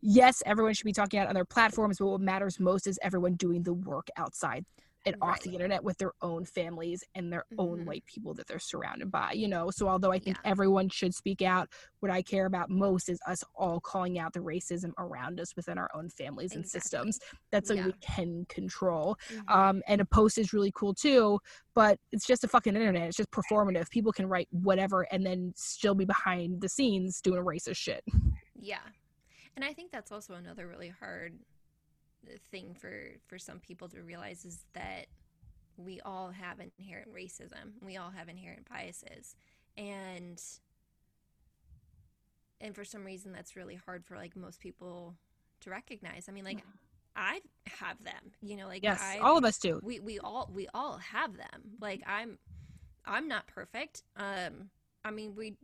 yes, 0.00 0.42
everyone 0.46 0.74
should 0.74 0.84
be 0.84 0.92
talking 0.92 1.18
out 1.18 1.26
on 1.26 1.34
their 1.34 1.44
platforms, 1.44 1.98
but 1.98 2.06
what 2.06 2.20
matters 2.20 2.60
most 2.60 2.86
is 2.86 2.98
everyone 3.02 3.34
doing 3.34 3.64
the 3.64 3.74
work 3.74 4.06
outside 4.16 4.64
and 5.08 5.16
right. 5.20 5.30
off 5.30 5.40
the 5.40 5.52
internet 5.52 5.82
with 5.82 5.96
their 5.98 6.12
own 6.22 6.44
families 6.44 7.02
and 7.14 7.32
their 7.32 7.44
mm-hmm. 7.52 7.60
own 7.60 7.84
white 7.86 8.04
people 8.06 8.34
that 8.34 8.46
they're 8.46 8.58
surrounded 8.58 9.10
by 9.10 9.32
you 9.32 9.48
know 9.48 9.70
so 9.70 9.88
although 9.88 10.12
i 10.12 10.18
think 10.18 10.36
yeah. 10.36 10.50
everyone 10.50 10.88
should 10.88 11.14
speak 11.14 11.42
out 11.42 11.68
what 12.00 12.12
i 12.12 12.22
care 12.22 12.46
about 12.46 12.70
most 12.70 13.08
is 13.08 13.18
us 13.26 13.42
all 13.54 13.80
calling 13.80 14.18
out 14.18 14.32
the 14.32 14.40
racism 14.40 14.92
around 14.98 15.40
us 15.40 15.56
within 15.56 15.78
our 15.78 15.90
own 15.94 16.08
families 16.10 16.52
exactly. 16.52 16.58
and 16.60 16.70
systems 16.70 17.18
that's 17.50 17.68
something 17.68 17.86
yeah. 17.86 17.92
we 17.92 17.98
can 18.00 18.44
control 18.48 19.16
mm-hmm. 19.32 19.52
um, 19.52 19.82
and 19.88 20.00
a 20.00 20.04
post 20.04 20.38
is 20.38 20.52
really 20.52 20.72
cool 20.74 20.94
too 20.94 21.38
but 21.74 21.98
it's 22.12 22.26
just 22.26 22.44
a 22.44 22.48
fucking 22.48 22.74
internet 22.74 23.08
it's 23.08 23.16
just 23.16 23.30
performative 23.30 23.88
people 23.90 24.12
can 24.12 24.26
write 24.26 24.48
whatever 24.50 25.02
and 25.10 25.24
then 25.24 25.52
still 25.56 25.94
be 25.94 26.04
behind 26.04 26.60
the 26.60 26.68
scenes 26.68 27.20
doing 27.20 27.42
racist 27.42 27.76
shit 27.76 28.04
yeah 28.60 28.78
and 29.56 29.64
i 29.64 29.72
think 29.72 29.90
that's 29.90 30.12
also 30.12 30.34
another 30.34 30.66
really 30.66 30.92
hard 31.00 31.34
thing 32.50 32.74
for 32.74 32.92
for 33.26 33.38
some 33.38 33.58
people 33.58 33.88
to 33.88 34.02
realize 34.02 34.44
is 34.44 34.64
that 34.74 35.06
we 35.76 36.00
all 36.00 36.30
have 36.30 36.58
inherent 36.60 37.14
racism. 37.14 37.72
We 37.84 37.96
all 37.96 38.10
have 38.10 38.28
inherent 38.28 38.68
biases. 38.68 39.36
And 39.76 40.42
and 42.60 42.74
for 42.74 42.84
some 42.84 43.04
reason 43.04 43.32
that's 43.32 43.54
really 43.56 43.76
hard 43.76 44.04
for 44.04 44.16
like 44.16 44.36
most 44.36 44.60
people 44.60 45.14
to 45.60 45.70
recognize. 45.70 46.26
I 46.28 46.32
mean 46.32 46.44
like 46.44 46.62
I 47.16 47.40
have 47.66 48.02
them, 48.04 48.32
you 48.42 48.56
know, 48.56 48.66
like 48.66 48.82
yes, 48.82 49.00
I, 49.02 49.18
all 49.18 49.38
of 49.38 49.44
us 49.44 49.58
do. 49.58 49.80
We 49.82 50.00
we 50.00 50.18
all 50.18 50.50
we 50.52 50.68
all 50.74 50.98
have 50.98 51.36
them. 51.36 51.76
Like 51.80 52.02
I'm 52.06 52.38
I'm 53.06 53.28
not 53.28 53.46
perfect. 53.46 54.02
Um 54.16 54.70
I 55.04 55.10
mean 55.10 55.34
we 55.36 55.54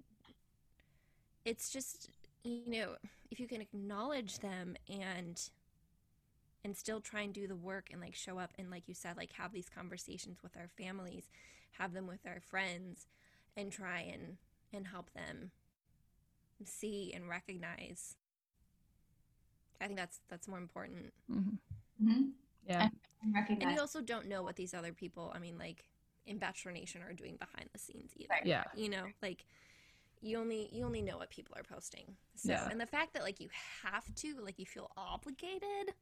it's 1.45 1.71
just 1.71 2.09
you 2.45 2.63
know, 2.71 2.91
if 3.31 3.41
you 3.41 3.49
can 3.49 3.61
acknowledge 3.61 4.39
them 4.39 4.77
and 4.89 5.41
and 6.65 6.77
still 6.77 7.01
try 7.01 7.21
and 7.21 7.35
do 7.35 7.47
the 7.47 7.55
work 7.55 7.89
and 7.93 8.01
like 8.01 8.15
show 8.15 8.39
up 8.39 8.53
and 8.59 8.71
like 8.71 8.89
you 8.89 8.95
said 8.95 9.17
like 9.17 9.33
have 9.33 9.53
these 9.53 9.69
conversations 9.69 10.39
with 10.43 10.57
our 10.57 10.69
families 10.79 11.29
have 11.79 11.93
them 11.93 12.07
with 12.07 12.21
our 12.27 12.41
friends 12.41 13.07
and 13.57 13.71
try 13.71 14.01
and 14.01 14.37
and 14.73 14.89
help 14.89 15.13
them 15.13 15.51
see 16.65 17.13
and 17.15 17.29
recognize. 17.29 18.17
I 19.81 19.87
think 19.87 19.99
that's 19.99 20.21
that's 20.29 20.49
more 20.49 20.59
important. 20.59 21.13
Mm-hmm. 21.31 22.09
Mm-hmm. 22.09 22.23
yeah. 22.67 22.89
And, 23.23 23.63
and 23.63 23.73
you 23.73 23.81
also 23.81 24.01
don't 24.01 24.29
know 24.29 24.43
what 24.43 24.57
these 24.57 24.75
other 24.75 24.93
people 24.93 25.33
i 25.35 25.39
mean 25.39 25.57
like 25.57 25.85
in 26.27 26.37
bachelor 26.37 26.73
nation 26.73 27.01
are 27.01 27.15
doing 27.15 27.37
behind 27.37 27.71
the 27.73 27.79
scenes 27.79 28.13
either. 28.17 28.35
Yeah. 28.45 28.65
You 28.75 28.89
know 28.89 29.05
like 29.23 29.45
you 30.21 30.39
only 30.39 30.69
you 30.73 30.85
only 30.85 31.03
know 31.03 31.19
what 31.19 31.31
people 31.31 31.55
are 31.57 31.63
posting. 31.63 32.17
So 32.37 32.53
yeah. 32.53 32.69
and 32.71 32.81
the 32.81 32.87
fact 32.87 33.15
that 33.15 33.23
like 33.23 33.41
you 33.41 33.49
have 33.83 34.13
to 34.17 34.37
like 34.43 34.59
you 34.59 34.67
feel 34.67 34.91
obligated 34.97 35.93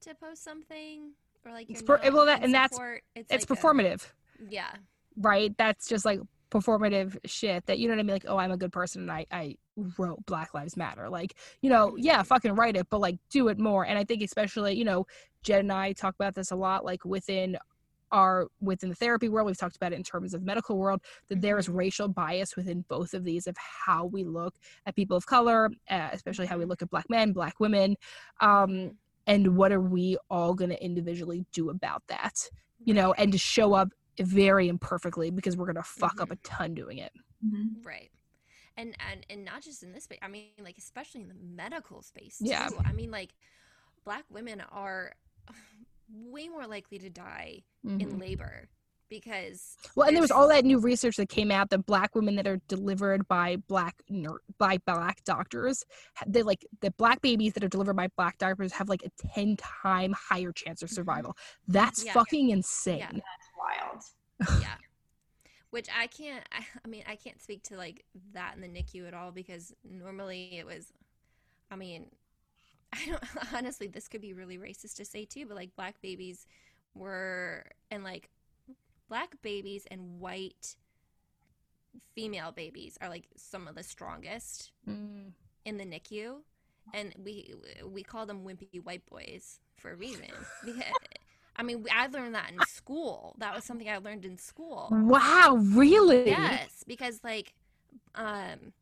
to 0.00 0.14
post 0.14 0.42
something 0.42 1.12
or 1.44 1.52
like 1.52 1.70
it's 1.70 1.82
per- 1.82 2.00
well 2.12 2.26
that 2.26 2.42
and 2.42 2.52
that's 2.52 2.78
it's, 3.14 3.30
it's 3.30 3.50
like 3.50 3.58
performative. 3.58 4.04
A, 4.04 4.44
yeah. 4.50 4.70
Right? 5.16 5.56
That's 5.58 5.88
just 5.88 6.04
like 6.04 6.20
performative 6.50 7.16
shit 7.24 7.64
that 7.66 7.78
you 7.78 7.86
know 7.86 7.94
what 7.94 8.00
i 8.00 8.02
mean? 8.02 8.14
Like 8.14 8.24
oh 8.26 8.36
i'm 8.36 8.50
a 8.50 8.56
good 8.56 8.72
person 8.72 9.02
and 9.02 9.12
i 9.12 9.26
i 9.30 9.56
wrote 9.98 10.24
black 10.26 10.52
lives 10.54 10.76
matter. 10.76 11.08
Like 11.08 11.34
you 11.62 11.70
know 11.70 11.96
yeah. 11.96 12.22
fucking 12.22 12.54
write 12.54 12.76
it 12.76 12.88
but 12.90 13.00
like 13.00 13.18
do 13.30 13.48
it 13.48 13.58
more. 13.58 13.86
And 13.86 13.98
i 13.98 14.04
think 14.04 14.22
especially 14.22 14.74
you 14.74 14.84
know 14.84 15.06
jen 15.42 15.60
and 15.60 15.72
i 15.72 15.92
talk 15.92 16.14
about 16.14 16.34
this 16.34 16.50
a 16.50 16.56
lot 16.56 16.84
like 16.84 17.04
within 17.04 17.56
our 18.12 18.48
within 18.60 18.88
the 18.88 18.94
therapy 18.94 19.28
world 19.28 19.46
we've 19.46 19.56
talked 19.56 19.76
about 19.76 19.92
it 19.92 19.96
in 19.96 20.02
terms 20.02 20.34
of 20.34 20.42
medical 20.42 20.76
world 20.76 21.00
that 21.28 21.40
there 21.40 21.58
is 21.58 21.68
mm-hmm. 21.68 21.76
racial 21.76 22.08
bias 22.08 22.56
within 22.56 22.84
both 22.88 23.14
of 23.14 23.24
these 23.24 23.46
of 23.46 23.56
how 23.56 24.04
we 24.04 24.24
look 24.24 24.54
at 24.86 24.96
people 24.96 25.16
of 25.16 25.26
color 25.26 25.70
uh, 25.88 26.08
especially 26.12 26.46
how 26.46 26.56
we 26.56 26.62
mm-hmm. 26.62 26.70
look 26.70 26.82
at 26.82 26.90
black 26.90 27.08
men 27.08 27.32
black 27.32 27.60
women. 27.60 27.96
Um 28.40 28.92
and 29.30 29.56
what 29.56 29.70
are 29.70 29.80
we 29.80 30.18
all 30.28 30.54
going 30.54 30.70
to 30.70 30.84
individually 30.84 31.44
do 31.52 31.70
about 31.70 32.02
that 32.08 32.48
you 32.84 32.92
know 32.92 33.12
and 33.14 33.32
to 33.32 33.38
show 33.38 33.72
up 33.72 33.88
very 34.18 34.68
imperfectly 34.68 35.30
because 35.30 35.56
we're 35.56 35.66
going 35.66 35.76
to 35.76 35.82
fuck 35.82 36.14
mm-hmm. 36.14 36.22
up 36.22 36.30
a 36.32 36.36
ton 36.36 36.74
doing 36.74 36.98
it 36.98 37.12
mm-hmm. 37.44 37.86
right 37.86 38.10
and 38.76 38.94
and 39.10 39.24
and 39.30 39.44
not 39.44 39.62
just 39.62 39.82
in 39.82 39.92
this 39.92 40.04
space 40.04 40.18
i 40.22 40.28
mean 40.28 40.48
like 40.62 40.76
especially 40.78 41.22
in 41.22 41.28
the 41.28 41.34
medical 41.54 42.02
space 42.02 42.38
too. 42.38 42.46
yeah 42.46 42.68
i 42.84 42.92
mean 42.92 43.10
like 43.10 43.30
black 44.04 44.24
women 44.30 44.62
are 44.72 45.12
way 46.12 46.48
more 46.48 46.66
likely 46.66 46.98
to 46.98 47.08
die 47.08 47.62
mm-hmm. 47.86 48.00
in 48.00 48.18
labor 48.18 48.68
because 49.10 49.76
well 49.96 50.06
and 50.06 50.16
there 50.16 50.22
was 50.22 50.30
all 50.30 50.48
that 50.48 50.64
new 50.64 50.78
research 50.78 51.16
that 51.16 51.28
came 51.28 51.50
out 51.50 51.68
that 51.68 51.84
black 51.84 52.14
women 52.14 52.36
that 52.36 52.46
are 52.46 52.60
delivered 52.68 53.26
by 53.28 53.56
black 53.68 54.02
by 54.58 54.78
black 54.86 55.22
doctors 55.24 55.84
they 56.26 56.42
like 56.42 56.64
the 56.80 56.90
black 56.92 57.20
babies 57.20 57.52
that 57.52 57.62
are 57.62 57.68
delivered 57.68 57.96
by 57.96 58.08
black 58.16 58.38
doctors 58.38 58.72
have 58.72 58.88
like 58.88 59.02
a 59.04 59.10
10 59.34 59.56
time 59.56 60.14
higher 60.16 60.52
chance 60.52 60.82
of 60.82 60.88
mm-hmm. 60.88 60.94
survival 60.94 61.36
that's 61.68 62.04
yeah. 62.04 62.12
fucking 62.12 62.50
insane 62.50 62.98
yeah. 62.98 63.10
that's 63.10 63.50
wild 64.48 64.60
yeah 64.62 64.74
which 65.70 65.88
i 65.98 66.06
can't 66.06 66.44
I, 66.52 66.64
I 66.84 66.88
mean 66.88 67.02
i 67.06 67.16
can't 67.16 67.42
speak 67.42 67.62
to 67.64 67.76
like 67.76 68.04
that 68.32 68.54
in 68.54 68.62
the 68.62 68.68
nicu 68.68 69.06
at 69.06 69.14
all 69.14 69.32
because 69.32 69.74
normally 69.84 70.56
it 70.58 70.64
was 70.64 70.92
i 71.70 71.76
mean 71.76 72.06
I 72.92 73.06
don't 73.06 73.54
honestly 73.54 73.86
this 73.86 74.08
could 74.08 74.20
be 74.20 74.32
really 74.32 74.58
racist 74.58 74.96
to 74.96 75.04
say 75.04 75.24
too, 75.24 75.46
but 75.46 75.56
like 75.56 75.74
black 75.76 76.00
babies 76.02 76.46
were 76.94 77.64
and 77.90 78.02
like 78.02 78.30
black 79.10 79.42
babies 79.42 79.86
and 79.90 80.20
white 80.20 80.76
female 82.14 82.52
babies 82.52 82.96
are 83.02 83.10
like 83.10 83.26
some 83.36 83.68
of 83.68 83.74
the 83.74 83.82
strongest 83.82 84.70
mm. 84.88 85.32
in 85.64 85.76
the 85.76 85.84
NICU 85.84 86.36
and 86.94 87.14
we 87.22 87.52
we 87.84 88.02
call 88.02 88.24
them 88.24 88.44
wimpy 88.44 88.82
white 88.82 89.04
boys 89.06 89.60
for 89.76 89.90
a 89.90 89.96
reason 89.96 90.30
because 90.64 90.84
I 91.56 91.62
mean, 91.62 91.84
I 91.94 92.06
learned 92.06 92.34
that 92.36 92.50
in 92.50 92.58
school. 92.68 93.34
That 93.36 93.54
was 93.54 93.64
something 93.64 93.86
I 93.86 93.98
learned 93.98 94.24
in 94.24 94.38
school. 94.38 94.88
Wow, 94.90 95.58
really? 95.60 96.28
Yes, 96.28 96.84
because 96.86 97.20
like 97.22 97.52
um 98.14 98.72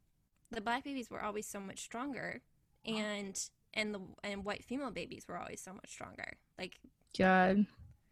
the 0.53 0.61
black 0.61 0.85
babies 0.85 1.11
were 1.11 1.23
always 1.23 1.47
so 1.47 1.59
much 1.59 1.81
stronger 1.81 2.41
and 2.87 3.41
and 3.75 3.95
the 3.95 4.01
and 4.23 4.45
white 4.45 4.65
female 4.65 4.91
babies 4.91 5.25
were 5.27 5.39
always 5.39 5.61
so 5.61 5.73
much 5.73 5.91
stronger. 5.91 6.37
Like 6.59 6.79
God. 7.19 7.67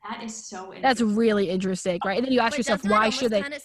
That 0.08 0.22
is 0.22 0.46
so 0.46 0.72
That's 0.80 1.00
really 1.00 1.50
interesting, 1.50 2.00
right? 2.04 2.16
And 2.16 2.26
then 2.26 2.32
you 2.32 2.40
ask 2.40 2.52
but 2.52 2.58
yourself 2.58 2.84
why 2.84 3.10
should 3.10 3.32
they 3.32 3.42
kind 3.42 3.54
of 3.54 3.62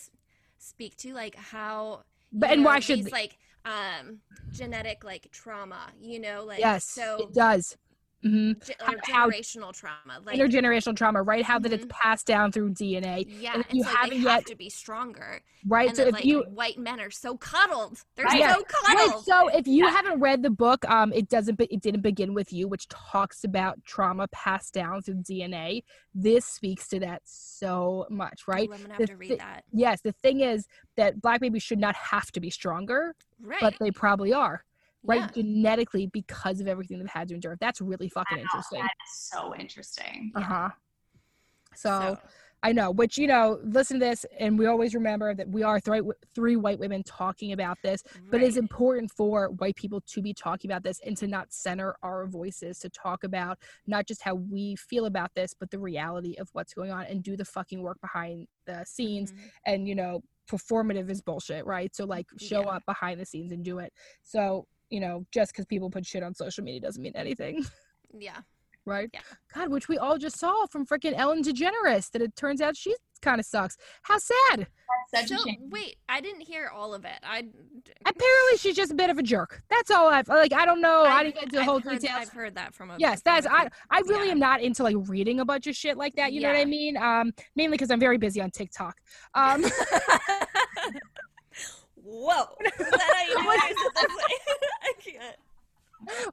speak 0.57 0.95
to 0.97 1.13
like 1.13 1.35
how 1.35 2.03
but 2.31 2.51
and 2.51 2.61
know, 2.61 2.69
why 2.69 2.80
should 2.80 2.99
these, 2.99 3.05
they... 3.05 3.11
like 3.11 3.38
um 3.65 4.19
genetic 4.51 5.03
like 5.03 5.30
trauma, 5.31 5.91
you 5.99 6.19
know, 6.19 6.43
like 6.45 6.59
yes, 6.59 6.85
so 6.85 7.18
it 7.19 7.34
does. 7.34 7.77
Mm-hmm. 8.26 8.52
generational 8.84 9.64
how, 9.64 9.72
trauma, 9.72 10.22
like 10.23 10.38
intergenerational 10.38 10.95
trauma, 10.95 11.23
right? 11.23 11.43
How 11.43 11.56
mm-hmm. 11.56 11.64
that 11.64 11.73
it's 11.73 11.85
mm-hmm. 11.85 11.89
passed 11.89 12.27
down 12.27 12.52
through 12.52 12.73
DNA. 12.73 13.26
Yeah, 13.27 13.56
and 13.56 13.65
you 13.72 13.84
so 13.84 13.89
haven't 13.89 14.22
yet 14.22 14.31
have 14.31 14.45
to 14.45 14.56
be 14.56 14.69
stronger, 14.69 15.41
right? 15.65 15.88
And 15.88 15.98
so 15.98 16.03
if 16.06 16.14
like, 16.14 16.26
you 16.26 16.43
white 16.43 16.77
men 16.77 16.99
are 16.99 17.10
so 17.10 17.35
cuddled, 17.35 17.99
they're 18.15 18.26
right. 18.26 18.56
so 18.56 18.64
cuddled. 18.64 19.11
Right. 19.11 19.23
So 19.26 19.48
if 19.48 19.65
you 19.65 19.85
yeah. 19.85 19.91
haven't 19.91 20.19
read 20.19 20.43
the 20.43 20.52
book, 20.52 20.88
um, 20.89 21.11
it 21.14 21.30
doesn't, 21.30 21.60
it 21.60 21.81
didn't 21.81 22.02
begin 22.02 22.35
with 22.35 22.53
you, 22.53 22.68
which 22.68 22.88
talks 22.89 23.43
about 23.43 23.84
trauma 23.85 24.27
passed 24.27 24.73
down 24.73 25.02
through 25.02 25.23
DNA. 25.23 25.84
This 26.14 26.45
speaks 26.45 26.88
to 26.89 26.99
that 26.99 27.23
so 27.26 28.06
much, 28.11 28.43
right? 28.48 28.69
Ooh, 28.69 28.73
I'm 28.73 28.81
gonna 28.84 28.93
have 28.93 28.99
the 28.99 29.07
to 29.07 29.15
read 29.15 29.27
th- 29.30 29.39
that. 29.39 29.64
Yes, 29.72 30.02
the 30.02 30.11
thing 30.11 30.41
is 30.41 30.68
that 30.95 31.19
black 31.22 31.41
babies 31.41 31.64
should 31.64 31.80
not 31.80 31.95
have 31.95 32.31
to 32.34 32.39
be 32.39 32.52
stronger, 32.52 33.15
right? 33.41 33.61
But 33.61 33.76
they 33.80 33.89
probably 33.89 34.31
are 34.31 34.64
right 35.03 35.22
yeah. 35.22 35.30
genetically 35.36 36.07
because 36.07 36.60
of 36.60 36.68
everything 36.68 36.99
they've 36.99 37.07
had 37.07 37.28
to 37.28 37.34
endure 37.34 37.57
that's 37.60 37.82
really 37.82 38.10
fucking 38.10 38.38
wow, 38.38 38.44
interesting 38.44 38.82
that's 38.82 39.30
so 39.32 39.56
interesting 39.56 40.32
uh-huh 40.36 40.69
so, 41.73 41.90
so, 41.90 42.19
i 42.64 42.72
know 42.72 42.91
which 42.91 43.18
you 43.18 43.28
know 43.28 43.60
listen 43.64 43.99
to 43.99 44.06
this 44.06 44.26
and 44.40 44.60
we 44.60 44.68
always 44.68 44.94
remember 44.94 45.34
that 45.34 45.48
we 45.49 45.64
are 45.64 45.80
three, 45.80 46.02
three 46.36 46.56
white 46.56 46.80
women 46.80 47.02
talking 47.03 47.53
about 47.53 47.78
this 47.84 48.03
right. 48.14 48.23
but 48.30 48.44
it's 48.44 48.57
important 48.57 49.10
for 49.10 49.49
white 49.57 49.76
people 49.76 50.02
to 50.02 50.22
be 50.22 50.34
talking 50.34 50.69
about 50.69 50.84
this 50.84 50.99
and 51.06 51.18
to 51.18 51.28
not 51.28 51.52
center 51.52 51.95
our 52.03 52.28
voices 52.28 52.78
to 52.78 52.90
talk 52.90 53.23
about 53.23 53.57
not 53.88 54.06
just 54.06 54.22
how 54.22 54.36
we 54.36 54.76
feel 54.76 55.06
about 55.06 55.32
this 55.36 55.53
but 55.60 55.72
the 55.72 55.80
reality 55.80 56.36
of 56.38 56.49
what's 56.53 56.73
going 56.73 56.91
on 56.91 57.06
and 57.06 57.23
do 57.23 57.36
the 57.36 57.45
fucking 57.45 57.82
work 57.82 57.99
behind 58.02 58.48
the 58.65 58.84
scenes 58.86 59.32
mm-hmm. 59.32 59.48
and 59.65 59.88
you 59.88 59.95
know 59.95 60.22
performative 60.52 61.10
is 61.10 61.22
bullshit, 61.22 61.65
right? 61.65 61.95
So 61.95 62.06
like 62.06 62.28
show 62.40 62.61
yeah. 62.61 62.69
up 62.69 62.86
behind 62.86 63.19
the 63.19 63.26
scenes 63.26 63.52
and 63.52 63.64
do 63.64 63.80
it. 63.80 63.94
So 64.23 64.68
you 64.91 64.99
know, 64.99 65.26
just 65.31 65.51
because 65.51 65.65
people 65.65 65.89
put 65.89 66.05
shit 66.05 66.22
on 66.22 66.35
social 66.35 66.63
media 66.63 66.81
doesn't 66.81 67.01
mean 67.01 67.13
anything. 67.15 67.65
Yeah. 68.19 68.41
right? 68.85 69.09
Yeah. 69.13 69.22
God, 69.55 69.69
which 69.69 69.88
we 69.88 69.97
all 69.97 70.18
just 70.18 70.38
saw 70.38 70.65
from 70.65 70.85
freaking 70.85 71.13
Ellen 71.15 71.41
DeGeneres 71.41 72.11
that 72.11 72.22
it 72.22 72.35
turns 72.35 72.59
out 72.59 72.76
she 72.76 72.93
kind 73.22 73.39
of 73.39 73.45
sucks. 73.45 73.77
How 74.01 74.18
sad. 74.18 74.68
so, 75.26 75.38
wait, 75.69 75.95
I 76.09 76.19
didn't 76.19 76.41
hear 76.41 76.68
all 76.68 76.93
of 76.93 77.05
it. 77.05 77.19
I 77.23 77.45
apparently 78.05 78.57
she's 78.57 78.76
just 78.76 78.91
a 78.91 78.95
bit 78.95 79.09
of 79.09 79.18
a 79.18 79.23
jerk. 79.23 79.63
That's 79.69 79.91
all 79.91 80.09
I've 80.09 80.27
like. 80.27 80.51
I 80.51 80.65
don't 80.65 80.81
know. 80.81 81.03
I've, 81.03 81.11
I 81.11 81.23
did 81.23 81.35
not 81.35 81.43
get 81.43 81.51
the 81.53 81.59
I've 81.59 81.65
whole 81.65 81.80
heard, 81.80 82.01
details. 82.01 82.19
I've 82.19 82.30
heard 82.30 82.55
that 82.55 82.73
from 82.73 82.91
a 82.91 82.97
yes. 82.97 83.22
That's 83.22 83.47
I. 83.47 83.69
I 83.89 83.99
really 84.01 84.27
yeah. 84.27 84.34
am 84.34 84.39
not 84.39 84.61
into 84.61 84.84
like 84.84 84.97
reading 85.07 85.39
a 85.39 85.45
bunch 85.45 85.68
of 85.68 85.76
shit 85.76 85.95
like 85.95 86.15
that. 86.15 86.34
You 86.34 86.41
yeah. 86.41 86.47
know 86.49 86.57
what 86.57 86.61
I 86.61 86.65
mean? 86.65 86.97
Um, 86.97 87.31
mainly 87.55 87.76
because 87.76 87.91
I'm 87.91 87.99
very 87.99 88.18
busy 88.18 88.41
on 88.41 88.51
TikTok. 88.51 88.97
Um. 89.35 89.63
Whoa. 92.11 92.43
Is 92.65 92.89
that 92.89 93.13
how 93.15 93.23
you 93.25 93.35
do 93.35 93.75
it? 93.75 94.11
I 94.83 94.93
can't. 94.99 95.35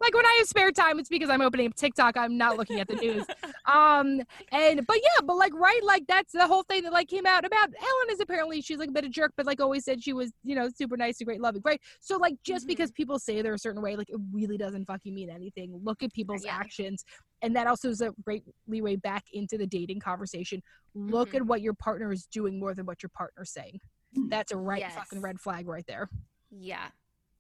Like 0.01 0.15
when 0.15 0.25
I 0.25 0.37
have 0.39 0.49
spare 0.49 0.73
time, 0.73 0.99
it's 0.99 1.11
because 1.11 1.29
I'm 1.29 1.43
opening 1.43 1.71
TikTok. 1.73 2.17
I'm 2.17 2.39
not 2.39 2.57
looking 2.57 2.81
at 2.81 2.89
the 2.89 2.95
news. 2.95 3.27
Um, 3.67 4.23
and 4.51 4.87
but 4.87 4.97
yeah, 4.97 5.21
but 5.25 5.37
like 5.37 5.53
right, 5.55 5.85
like 5.85 6.07
that's 6.09 6.33
the 6.33 6.47
whole 6.47 6.63
thing 6.63 6.85
that 6.85 6.93
like 6.93 7.07
came 7.09 7.27
out 7.27 7.45
about 7.45 7.69
Ellen 7.69 8.11
is 8.11 8.19
apparently 8.19 8.63
she's 8.63 8.79
like 8.79 8.89
a 8.89 8.93
bit 8.93 9.05
of 9.05 9.11
jerk, 9.11 9.35
but 9.37 9.45
like 9.45 9.61
always 9.61 9.85
said 9.85 10.03
she 10.03 10.15
was, 10.15 10.33
you 10.43 10.55
know, 10.55 10.71
super 10.75 10.97
nice 10.97 11.21
and 11.21 11.27
great, 11.27 11.43
loving, 11.43 11.61
right? 11.67 11.81
So 12.01 12.17
like 12.17 12.37
just 12.43 12.63
mm-hmm. 12.63 12.69
because 12.69 12.91
people 12.93 13.19
say 13.19 13.43
they're 13.43 13.53
a 13.53 13.59
certain 13.59 13.83
way, 13.83 13.95
like 13.95 14.09
it 14.09 14.19
really 14.33 14.57
doesn't 14.57 14.87
fucking 14.87 15.15
mean 15.15 15.29
anything. 15.29 15.79
Look 15.85 16.03
at 16.03 16.15
people's 16.15 16.47
yeah. 16.47 16.57
actions, 16.57 17.05
and 17.43 17.55
that 17.55 17.67
also 17.67 17.91
is 17.91 18.01
a 18.01 18.15
great 18.25 18.45
leeway 18.67 18.97
back 18.97 19.25
into 19.35 19.59
the 19.59 19.67
dating 19.67 20.01
conversation. 20.01 20.63
Look 20.95 21.29
mm-hmm. 21.29 21.37
at 21.37 21.43
what 21.47 21.61
your 21.61 21.75
partner 21.75 22.11
is 22.11 22.27
doing 22.33 22.59
more 22.59 22.75
than 22.75 22.87
what 22.87 23.03
your 23.03 23.11
partner's 23.15 23.51
saying. 23.51 23.81
Mm. 24.19 24.31
That's 24.31 24.53
a 24.53 24.57
right 24.57 24.81
yes. 24.81 24.95
fucking 24.95 25.21
red 25.21 25.41
flag 25.41 25.69
right 25.69 25.85
there. 25.87 26.09
Yeah. 26.51 26.89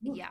Yeah. 0.00 0.30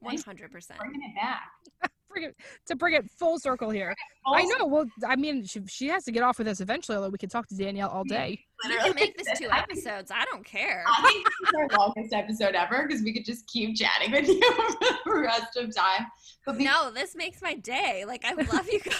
One 0.00 0.18
hundred 0.18 0.52
percent. 0.52 0.78
Bringing 0.78 1.02
it 1.02 1.14
back. 1.14 1.90
bring 2.16 2.30
it, 2.30 2.36
to 2.66 2.76
bring 2.76 2.94
it 2.94 3.10
full 3.10 3.38
circle 3.38 3.70
here. 3.70 3.94
Full 4.24 4.34
I 4.34 4.42
know. 4.42 4.66
Well, 4.66 4.86
I 5.06 5.16
mean, 5.16 5.44
she, 5.44 5.60
she 5.66 5.88
has 5.88 6.04
to 6.04 6.12
get 6.12 6.22
off 6.22 6.38
with 6.38 6.48
us 6.48 6.60
eventually. 6.60 6.96
Although 6.96 7.10
we 7.10 7.18
could 7.18 7.30
talk 7.30 7.46
to 7.48 7.56
Danielle 7.56 7.90
all 7.90 8.04
day. 8.04 8.38
We 8.64 8.76
can 8.76 8.94
make 8.94 9.16
this 9.16 9.38
two 9.38 9.50
episodes. 9.50 10.10
I 10.10 10.24
don't 10.24 10.44
care. 10.44 10.84
I 10.86 11.02
think 11.02 11.26
this 11.26 11.48
is 11.48 11.54
our 11.58 11.78
longest 11.78 12.14
episode 12.14 12.54
ever 12.54 12.86
because 12.86 13.02
we 13.02 13.12
could 13.12 13.24
just 13.24 13.46
keep 13.46 13.76
chatting 13.76 14.12
with 14.12 14.28
you 14.28 14.40
for 15.04 15.16
the 15.16 15.20
rest 15.20 15.56
of 15.56 15.74
time. 15.74 16.06
But 16.44 16.58
no, 16.58 16.90
this 16.90 17.14
makes 17.14 17.42
my 17.42 17.54
day. 17.54 18.04
Like 18.06 18.24
I 18.24 18.34
love 18.34 18.68
you 18.70 18.80
guys. 18.80 18.94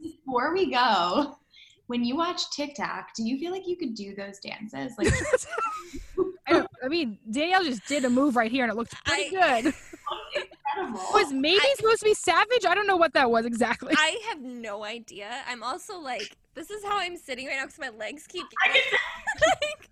Before 0.00 0.54
we 0.54 0.70
go, 0.70 1.36
when 1.86 2.04
you 2.04 2.16
watch 2.16 2.50
TikTok, 2.50 3.14
do 3.14 3.22
you 3.22 3.38
feel 3.38 3.52
like 3.52 3.66
you 3.66 3.76
could 3.76 3.94
do 3.94 4.14
those 4.14 4.38
dances? 4.38 4.96
Like, 4.96 5.12
I, 5.12 5.46
oh, 6.50 6.66
I, 6.82 6.88
mean, 6.88 7.18
Danielle 7.30 7.64
just 7.64 7.86
did 7.86 8.04
a 8.04 8.10
move 8.10 8.36
right 8.36 8.50
here, 8.50 8.64
and 8.64 8.72
it 8.72 8.76
looked 8.76 8.94
pretty 9.04 9.36
I, 9.36 9.62
good. 9.62 9.74
Incredible. 10.76 11.00
Was 11.12 11.32
maybe 11.32 11.60
I, 11.60 11.74
supposed 11.76 12.00
to 12.00 12.06
be 12.06 12.14
savage? 12.14 12.64
I 12.66 12.74
don't 12.74 12.86
know 12.86 12.96
what 12.96 13.12
that 13.14 13.30
was 13.30 13.44
exactly. 13.44 13.94
I 13.96 14.20
have 14.28 14.40
no 14.40 14.84
idea. 14.84 15.42
I'm 15.46 15.62
also 15.62 15.98
like, 15.98 16.36
this 16.54 16.70
is 16.70 16.82
how 16.84 16.98
I'm 16.98 17.16
sitting 17.16 17.46
right 17.46 17.56
now 17.56 17.66
because 17.66 17.78
my 17.78 17.90
legs 17.90 18.26
keep 18.26 18.46
like, 18.66 19.90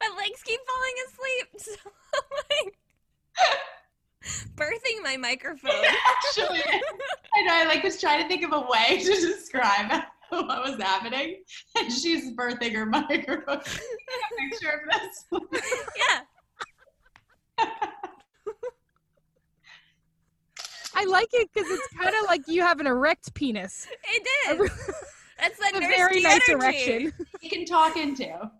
my 0.00 0.08
legs 0.16 0.42
keep 0.42 0.60
falling 0.66 0.94
asleep. 1.06 1.48
So 1.58 1.90
like 2.60 2.76
birthing 4.56 5.02
my 5.02 5.16
microphone. 5.16 5.70
Actually, 5.70 6.62
I 7.34 7.42
know. 7.42 7.54
I 7.54 7.64
like 7.66 7.82
was 7.82 8.00
trying 8.00 8.22
to 8.22 8.28
think 8.28 8.44
of 8.44 8.52
a 8.52 8.60
way 8.60 9.02
to 9.02 9.10
describe 9.10 10.02
what 10.30 10.64
was 10.64 10.80
happening, 10.80 11.42
and 11.78 11.92
she's 11.92 12.34
birthing 12.36 12.74
her 12.74 12.86
microphone. 12.86 13.60
picture 14.50 14.70
of 14.70 14.80
this. 14.92 15.60
yeah. 15.96 17.66
I 20.98 21.04
like 21.04 21.28
it 21.32 21.50
because 21.52 21.70
it's 21.70 21.88
kind 21.88 22.14
of 22.14 22.26
like 22.26 22.42
you 22.48 22.62
have 22.62 22.80
an 22.80 22.86
erect 22.86 23.34
penis. 23.34 23.86
It 24.14 24.26
did. 24.46 24.60
It 24.60 24.64
is. 24.64 24.94
That's 25.38 25.74
a 25.74 25.80
very 25.80 26.22
nice 26.22 26.48
erection. 26.48 27.12
You 27.42 27.50
can 27.50 27.64
talk 27.66 27.96
into. 27.96 28.50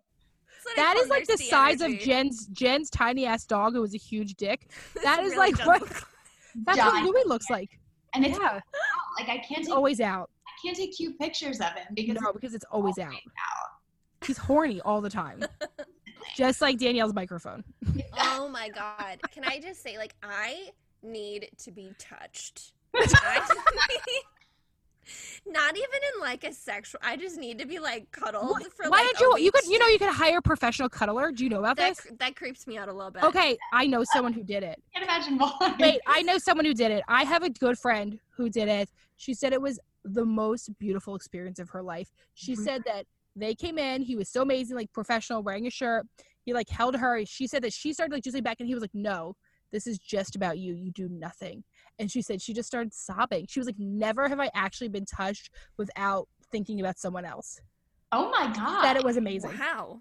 That 0.76 0.96
is 0.96 1.08
like 1.08 1.26
the 1.26 1.38
size 1.38 1.80
energy. 1.80 1.96
of 1.96 2.02
Jen's 2.02 2.46
Jen's 2.48 2.90
tiny 2.90 3.24
ass 3.24 3.46
dog 3.46 3.72
who 3.72 3.80
was 3.80 3.94
a 3.94 3.98
huge 3.98 4.34
dick. 4.34 4.70
That 5.02 5.22
is 5.22 5.32
really 5.32 5.52
like 5.52 5.66
what 5.66 6.04
that's 6.64 6.78
what 6.78 7.04
Louis 7.04 7.24
looks 7.26 7.48
like. 7.48 7.78
And 8.14 8.26
it's 8.26 8.38
yeah. 8.38 8.60
like 9.18 9.28
I 9.28 9.38
can't. 9.38 9.64
Take, 9.64 9.74
always 9.74 10.00
out 10.00 10.30
can't 10.64 10.76
take 10.76 10.96
cute 10.96 11.18
pictures 11.18 11.60
of 11.60 11.72
him 11.72 11.86
because 11.94 12.18
no, 12.20 12.32
because 12.32 12.54
it's 12.54 12.64
always, 12.70 12.98
always 12.98 13.14
out. 13.14 13.14
out. 13.14 14.26
He's 14.26 14.38
horny 14.38 14.80
all 14.80 15.00
the 15.00 15.10
time. 15.10 15.44
just 16.36 16.60
like 16.60 16.78
Danielle's 16.78 17.14
microphone. 17.14 17.64
oh 18.18 18.48
my 18.48 18.68
god. 18.68 19.20
Can 19.30 19.44
I 19.44 19.60
just 19.60 19.82
say 19.82 19.98
like 19.98 20.14
I 20.22 20.70
need 21.02 21.50
to 21.58 21.70
be 21.70 21.92
touched. 21.98 22.72
not 25.46 25.76
even 25.76 26.00
in 26.14 26.20
like 26.20 26.42
a 26.44 26.52
sexual 26.52 27.00
I 27.04 27.16
just 27.16 27.36
need 27.36 27.58
to 27.60 27.66
be 27.66 27.78
like 27.78 28.10
cuddled 28.10 28.48
what? 28.48 28.72
for 28.72 28.90
Why 28.90 29.02
like 29.02 29.10
did 29.10 29.20
you 29.20 29.38
you 29.38 29.52
could 29.52 29.64
you 29.66 29.78
know 29.78 29.86
you 29.86 29.98
could 29.98 30.12
hire 30.12 30.38
a 30.38 30.42
professional 30.42 30.88
cuddler? 30.88 31.30
Do 31.30 31.44
you 31.44 31.50
know 31.50 31.60
about 31.60 31.76
that, 31.76 31.96
this? 31.96 32.06
That 32.18 32.34
creeps 32.36 32.66
me 32.66 32.78
out 32.78 32.88
a 32.88 32.92
little 32.92 33.10
bit. 33.10 33.22
Okay, 33.22 33.56
I 33.72 33.86
know 33.86 34.02
someone 34.04 34.32
who 34.32 34.42
did 34.42 34.62
it. 34.62 34.82
I 34.94 34.98
can't 34.98 35.10
imagine 35.10 35.38
why. 35.38 35.76
Wait, 35.78 36.00
I 36.06 36.22
know 36.22 36.38
someone 36.38 36.64
who 36.64 36.74
did 36.74 36.90
it. 36.90 37.04
I 37.06 37.24
have 37.24 37.42
a 37.42 37.50
good 37.50 37.78
friend 37.78 38.18
who 38.30 38.48
did 38.48 38.68
it. 38.68 38.88
She 39.16 39.34
said 39.34 39.52
it 39.52 39.60
was 39.60 39.78
the 40.06 40.24
most 40.24 40.70
beautiful 40.78 41.14
experience 41.14 41.58
of 41.58 41.70
her 41.70 41.82
life. 41.82 42.08
She 42.34 42.52
mm-hmm. 42.52 42.62
said 42.62 42.82
that 42.86 43.06
they 43.34 43.54
came 43.54 43.78
in, 43.78 44.02
he 44.02 44.16
was 44.16 44.28
so 44.28 44.42
amazing, 44.42 44.76
like 44.76 44.92
professional, 44.92 45.42
wearing 45.42 45.66
a 45.66 45.70
shirt. 45.70 46.06
He 46.44 46.54
like 46.54 46.68
held 46.68 46.96
her. 46.96 47.24
She 47.26 47.46
said 47.46 47.62
that 47.62 47.72
she 47.72 47.92
started 47.92 48.14
like 48.14 48.24
just 48.24 48.34
like 48.34 48.44
back 48.44 48.58
and 48.60 48.68
he 48.68 48.74
was 48.74 48.80
like, 48.80 48.94
No, 48.94 49.34
this 49.72 49.86
is 49.86 49.98
just 49.98 50.36
about 50.36 50.58
you. 50.58 50.74
You 50.74 50.90
do 50.92 51.08
nothing. 51.10 51.64
And 51.98 52.10
she 52.10 52.22
said 52.22 52.40
she 52.40 52.54
just 52.54 52.68
started 52.68 52.94
sobbing. 52.94 53.46
She 53.48 53.60
was 53.60 53.66
like, 53.66 53.78
Never 53.78 54.28
have 54.28 54.40
I 54.40 54.50
actually 54.54 54.88
been 54.88 55.04
touched 55.04 55.50
without 55.76 56.28
thinking 56.50 56.80
about 56.80 56.98
someone 56.98 57.24
else. 57.24 57.60
Oh 58.12 58.30
my 58.30 58.46
God. 58.54 58.82
That 58.82 58.96
it 58.96 59.04
was 59.04 59.16
amazing. 59.16 59.58
Wow. 59.58 60.00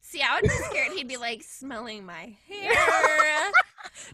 See, 0.00 0.22
I 0.22 0.34
would 0.36 0.42
be 0.42 0.48
scared 0.48 0.92
he'd 0.92 1.08
be 1.08 1.16
like 1.16 1.42
smelling 1.42 2.04
my 2.04 2.36
hair. 2.48 3.52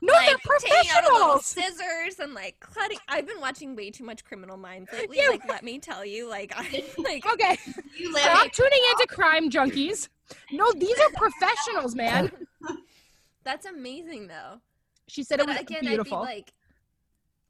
No, 0.01 0.13
like, 0.13 0.27
they're 0.27 0.59
taking 0.59 0.91
out 0.93 1.09
a 1.09 1.13
little 1.13 1.39
scissors 1.39 2.19
and 2.21 2.35
like 2.35 2.59
cutting. 2.61 2.99
I've 3.09 3.27
been 3.27 3.41
watching 3.41 3.77
way 3.77 3.91
too 3.91 4.05
much 4.05 4.25
Criminal 4.25 4.57
Minds 4.57 4.91
lately. 4.93 5.19
Yeah. 5.21 5.29
Like, 5.31 5.49
let 5.49 5.63
me 5.65 5.79
tell 5.79 6.05
you, 6.05 6.29
like, 6.29 6.53
I 6.57 6.85
like. 6.99 7.27
Okay, 7.27 7.59
you 7.99 8.17
stop 8.17 8.53
tuning 8.53 8.81
into 8.93 9.07
crime 9.09 9.51
junkies. 9.51 10.09
No, 10.51 10.71
these 10.73 10.99
are 10.99 11.11
professionals, 11.15 11.95
man. 11.95 12.31
That's 13.45 13.67
amazing, 13.67 14.29
though. 14.29 14.61
She 15.09 15.23
said 15.23 15.39
but 15.39 15.49
it 15.49 15.51
was 15.51 15.61
again, 15.61 15.81
beautiful. 15.81 16.21
like, 16.21 16.53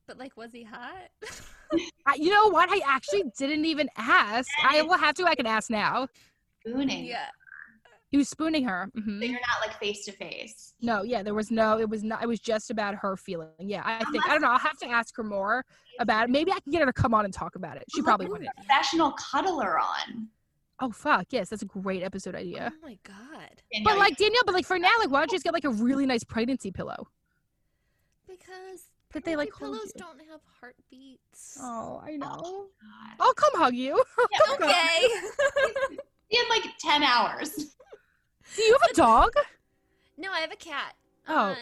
but 0.07 0.19
like, 0.19 0.37
was 0.37 0.53
he 0.53 0.65
hot? 0.65 1.11
I, 2.07 2.15
you 2.17 2.31
know 2.31 2.49
what? 2.49 2.69
I 2.71 2.81
actually 2.87 3.25
didn't 3.39 3.65
even 3.67 3.89
ask. 3.97 4.49
I 4.63 4.83
will 4.83 4.99
have 4.99 5.15
to. 5.17 5.25
I 5.25 5.35
can 5.35 5.47
ask 5.47 5.71
now. 5.71 6.09
Spooning. 6.67 7.05
Yeah. 7.05 7.27
He 8.13 8.19
was 8.19 8.29
spooning 8.29 8.65
her. 8.65 8.91
Mm-hmm. 8.97 9.21
So 9.21 9.25
you're 9.25 9.41
not 9.41 9.67
like 9.67 9.79
face 9.81 10.05
to 10.05 10.13
face. 10.13 10.75
No, 10.83 11.03
yeah, 11.03 11.23
there 11.23 11.33
was 11.33 11.51
no. 11.51 11.79
It 11.79 11.89
was 11.89 12.05
not. 12.05 12.23
It 12.23 12.27
was 12.27 12.41
just 12.41 12.71
about 12.71 12.95
her 12.95 13.17
feeling. 13.17 13.49
Yeah, 13.59 13.83
I 13.85 14.05
think 14.13 14.25
I 14.27 14.33
don't 14.33 14.43
know. 14.43 14.51
I'll 14.51 14.59
have 14.59 14.79
to 14.81 14.87
ask 14.87 15.17
her 15.17 15.25
more 15.25 15.65
about 15.99 16.25
it. 16.25 16.31
Maybe 16.31 16.53
I 16.53 16.61
can 16.61 16.71
get 16.71 16.81
her 16.81 16.87
to 16.87 16.93
come 16.93 17.15
on 17.15 17.25
and 17.25 17.33
talk 17.33 17.57
about 17.57 17.79
it. 17.79 17.85
She 17.95 18.03
probably 18.03 18.27
wouldn't. 18.27 18.51
Professional 18.55 19.13
cuddler 19.13 19.79
on. 19.81 20.29
Oh 20.79 20.91
fuck 20.91 21.27
yes, 21.31 21.49
that's 21.49 21.63
a 21.63 21.67
great 21.67 22.03
episode 22.03 22.35
idea. 22.35 22.71
Oh 22.75 22.87
my 22.87 22.99
god. 23.03 23.63
But 23.85 23.97
like 23.97 24.17
Danielle, 24.17 24.43
but 24.45 24.55
like 24.55 24.67
for 24.67 24.79
now, 24.79 24.91
like 24.99 25.11
why 25.11 25.21
don't 25.21 25.31
you 25.33 25.37
just 25.37 25.45
get 25.45 25.55
like 25.55 25.65
a 25.65 25.71
really 25.71 26.05
nice 26.05 26.25
pregnancy 26.25 26.71
pillow? 26.71 27.07
Because 28.29 28.91
but 29.13 29.25
they 29.25 29.37
like 29.37 29.51
pillows 29.59 29.93
don't 29.97 30.19
have 30.31 30.41
heartbeats. 30.61 31.57
Oh, 31.61 32.03
I 32.05 32.17
know. 32.17 32.41
Oh, 32.43 32.69
I'll 33.21 33.35
come 33.35 33.53
hug 33.55 33.75
you. 33.75 34.03
Yeah, 34.33 34.55
okay. 34.55 35.09
In 36.31 36.41
like 36.51 36.65
ten 36.81 37.03
hours. 37.03 37.77
Do 38.57 38.63
you 38.63 38.77
have 38.81 38.91
a 38.91 38.95
dog? 38.95 39.33
No, 40.17 40.31
I 40.33 40.41
have 40.41 40.53
a 40.53 40.57
cat. 40.57 40.95
Oh. 41.29 41.51
Um, 41.51 41.57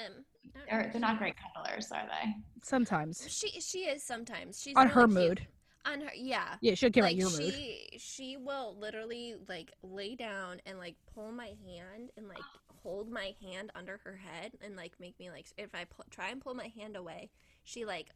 they're, 0.68 0.90
they're 0.92 1.00
not 1.00 1.18
great 1.18 1.34
cuddlers, 1.36 1.90
are 1.92 2.06
they? 2.06 2.32
Sometimes. 2.62 3.24
She 3.28 3.60
she 3.60 3.80
is 3.80 4.02
sometimes. 4.02 4.60
She's 4.60 4.74
on 4.76 4.88
really 4.88 4.94
her 4.94 5.06
cute. 5.06 5.18
mood. 5.18 5.46
On 5.86 6.00
her, 6.00 6.10
yeah. 6.14 6.56
Yeah, 6.60 6.74
she'll 6.74 6.90
care 6.90 7.04
like, 7.04 7.16
about 7.16 7.20
your 7.20 7.30
she, 7.30 7.44
mood. 7.44 7.54
She 7.54 7.98
she 7.98 8.36
will 8.36 8.76
literally 8.78 9.36
like 9.48 9.72
lay 9.82 10.14
down 10.14 10.60
and 10.66 10.78
like 10.78 10.96
pull 11.14 11.32
my 11.32 11.52
hand 11.66 12.10
and 12.16 12.28
like 12.28 12.42
hold 12.82 13.10
my 13.10 13.34
hand 13.42 13.70
under 13.74 14.00
her 14.04 14.16
head 14.16 14.52
and 14.62 14.76
like 14.76 14.92
make 15.00 15.18
me 15.18 15.30
like 15.30 15.46
if 15.56 15.74
I 15.74 15.84
pu- 15.84 16.02
try 16.10 16.28
and 16.30 16.40
pull 16.40 16.54
my 16.54 16.68
hand 16.76 16.96
away, 16.96 17.30
she 17.64 17.84
like 17.84 18.08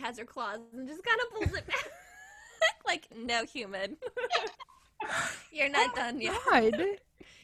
has 0.00 0.18
her 0.18 0.24
claws 0.24 0.60
and 0.72 0.88
just 0.88 1.04
kind 1.04 1.20
of 1.20 1.32
pulls 1.32 1.58
it 1.58 1.66
back. 1.66 1.88
like 2.86 3.08
no 3.16 3.44
human. 3.44 3.96
You're 5.52 5.68
not 5.68 5.90
oh 5.92 5.96
done 5.96 6.20
yet. 6.20 6.38
God, 6.50 6.80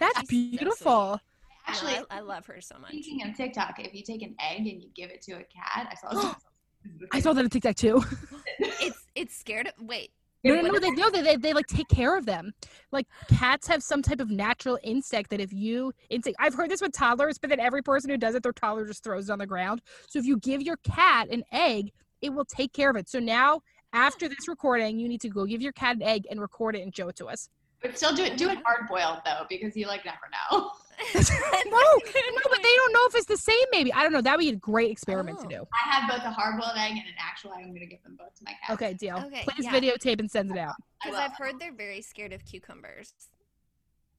that's 0.02 0.20
She's 0.20 0.50
beautiful. 0.50 1.14
So 1.14 1.20
Actually, 1.66 1.94
no, 1.94 2.06
I, 2.10 2.18
I, 2.18 2.20
love 2.20 2.44
her 2.46 2.60
so 2.60 2.76
much. 2.80 2.90
Speaking 2.90 3.22
of 3.28 3.36
TikTok, 3.36 3.76
if 3.78 3.94
you 3.94 4.02
take 4.02 4.22
an 4.22 4.34
egg 4.40 4.66
and 4.66 4.82
you 4.82 4.88
give 4.94 5.10
it 5.10 5.22
to 5.22 5.32
a 5.32 5.44
cat, 5.44 5.88
I 5.90 5.94
saw. 5.94 6.34
I 7.12 7.20
saw 7.20 7.32
that 7.32 7.44
on 7.44 7.50
TikTok 7.50 7.76
too. 7.76 8.02
it's 8.58 9.06
it's 9.14 9.36
scared 9.36 9.68
of 9.68 9.74
wait. 9.86 10.10
No, 10.44 10.60
no, 10.60 10.72
no, 10.72 10.80
they 10.80 10.90
know 10.90 11.08
they, 11.08 11.22
they, 11.22 11.36
they 11.36 11.52
like 11.52 11.68
take 11.68 11.88
care 11.88 12.18
of 12.18 12.26
them. 12.26 12.52
Like 12.90 13.06
cats 13.28 13.68
have 13.68 13.80
some 13.80 14.02
type 14.02 14.18
of 14.18 14.28
natural 14.28 14.76
instinct 14.82 15.30
that 15.30 15.40
if 15.40 15.52
you 15.52 15.92
instinct, 16.10 16.40
I've 16.42 16.54
heard 16.54 16.68
this 16.68 16.82
with 16.82 16.90
toddlers, 16.90 17.38
but 17.38 17.50
then 17.50 17.60
every 17.60 17.80
person 17.80 18.10
who 18.10 18.16
does 18.16 18.34
it, 18.34 18.42
their 18.42 18.52
toddler 18.52 18.84
just 18.84 19.04
throws 19.04 19.28
it 19.28 19.32
on 19.32 19.38
the 19.38 19.46
ground. 19.46 19.82
So 20.08 20.18
if 20.18 20.24
you 20.24 20.38
give 20.38 20.60
your 20.60 20.78
cat 20.78 21.28
an 21.30 21.44
egg, 21.52 21.92
it 22.22 22.30
will 22.30 22.44
take 22.44 22.72
care 22.72 22.90
of 22.90 22.96
it. 22.96 23.08
So 23.08 23.20
now 23.20 23.60
after 23.92 24.28
this 24.28 24.48
recording, 24.48 24.98
you 24.98 25.08
need 25.08 25.20
to 25.20 25.28
go 25.28 25.46
give 25.46 25.62
your 25.62 25.72
cat 25.72 25.94
an 25.94 26.02
egg 26.02 26.26
and 26.28 26.40
record 26.40 26.74
it 26.74 26.82
and 26.82 26.94
show 26.94 27.08
it 27.08 27.16
to 27.16 27.26
us. 27.26 27.48
But 27.82 27.96
still 27.96 28.14
do 28.14 28.22
it 28.22 28.36
do 28.36 28.48
it 28.48 28.58
hard 28.64 28.88
boiled 28.88 29.18
though, 29.24 29.44
because 29.48 29.76
you 29.76 29.86
like 29.86 30.04
never 30.04 30.18
know. 30.30 30.70
no, 31.14 31.20
no, 31.20 32.40
but 32.50 32.62
they 32.62 32.74
don't 32.76 32.92
know 32.92 33.06
if 33.06 33.14
it's 33.16 33.26
the 33.26 33.36
same. 33.36 33.64
Maybe 33.72 33.92
I 33.92 34.02
don't 34.02 34.12
know. 34.12 34.20
That 34.20 34.36
would 34.36 34.44
be 34.44 34.50
a 34.50 34.56
great 34.56 34.90
experiment 34.90 35.38
oh. 35.40 35.42
to 35.42 35.48
do. 35.48 35.66
I 35.72 35.90
have 35.90 36.08
both 36.08 36.24
a 36.24 36.30
hard-boiled 36.30 36.76
egg 36.76 36.92
and 36.92 36.98
an 37.00 37.14
actual 37.18 37.52
egg. 37.54 37.64
I'm 37.64 37.74
gonna 37.74 37.86
give 37.86 38.02
them 38.04 38.16
both 38.16 38.34
to 38.36 38.44
my 38.44 38.52
cat. 38.52 38.74
Okay, 38.74 38.94
deal. 38.94 39.16
Okay, 39.26 39.44
Please 39.48 39.64
yeah. 39.64 39.72
videotape 39.72 40.20
and 40.20 40.30
send 40.30 40.52
it 40.52 40.58
out. 40.58 40.74
Because 41.02 41.18
I've 41.18 41.36
heard 41.36 41.58
they're 41.58 41.72
very 41.72 42.02
scared 42.02 42.32
of 42.32 42.44
cucumbers. 42.44 43.12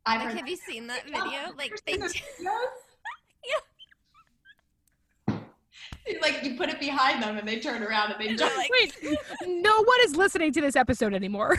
I've 0.06 0.20
like, 0.20 0.30
heard 0.30 0.38
have 0.40 0.50
you 0.50 0.58
seen 0.58 0.88
that 0.88 1.04
video? 1.06 1.54
Like 1.58 1.80
they. 1.86 1.94
It's 6.06 6.22
like 6.22 6.44
you 6.44 6.56
put 6.56 6.70
it 6.70 6.80
behind 6.80 7.24
them 7.24 7.38
and 7.38 7.48
they 7.48 7.60
turn 7.60 7.82
around 7.82 8.12
and 8.12 8.20
they 8.20 8.36
jump. 8.36 8.56
Like, 8.58 8.72
Wait, 8.72 9.18
no 9.48 9.78
one 9.78 9.98
is 10.02 10.16
listening 10.18 10.52
to 10.54 10.62
this 10.62 10.76
episode 10.76 11.14
anymore. 11.14 11.58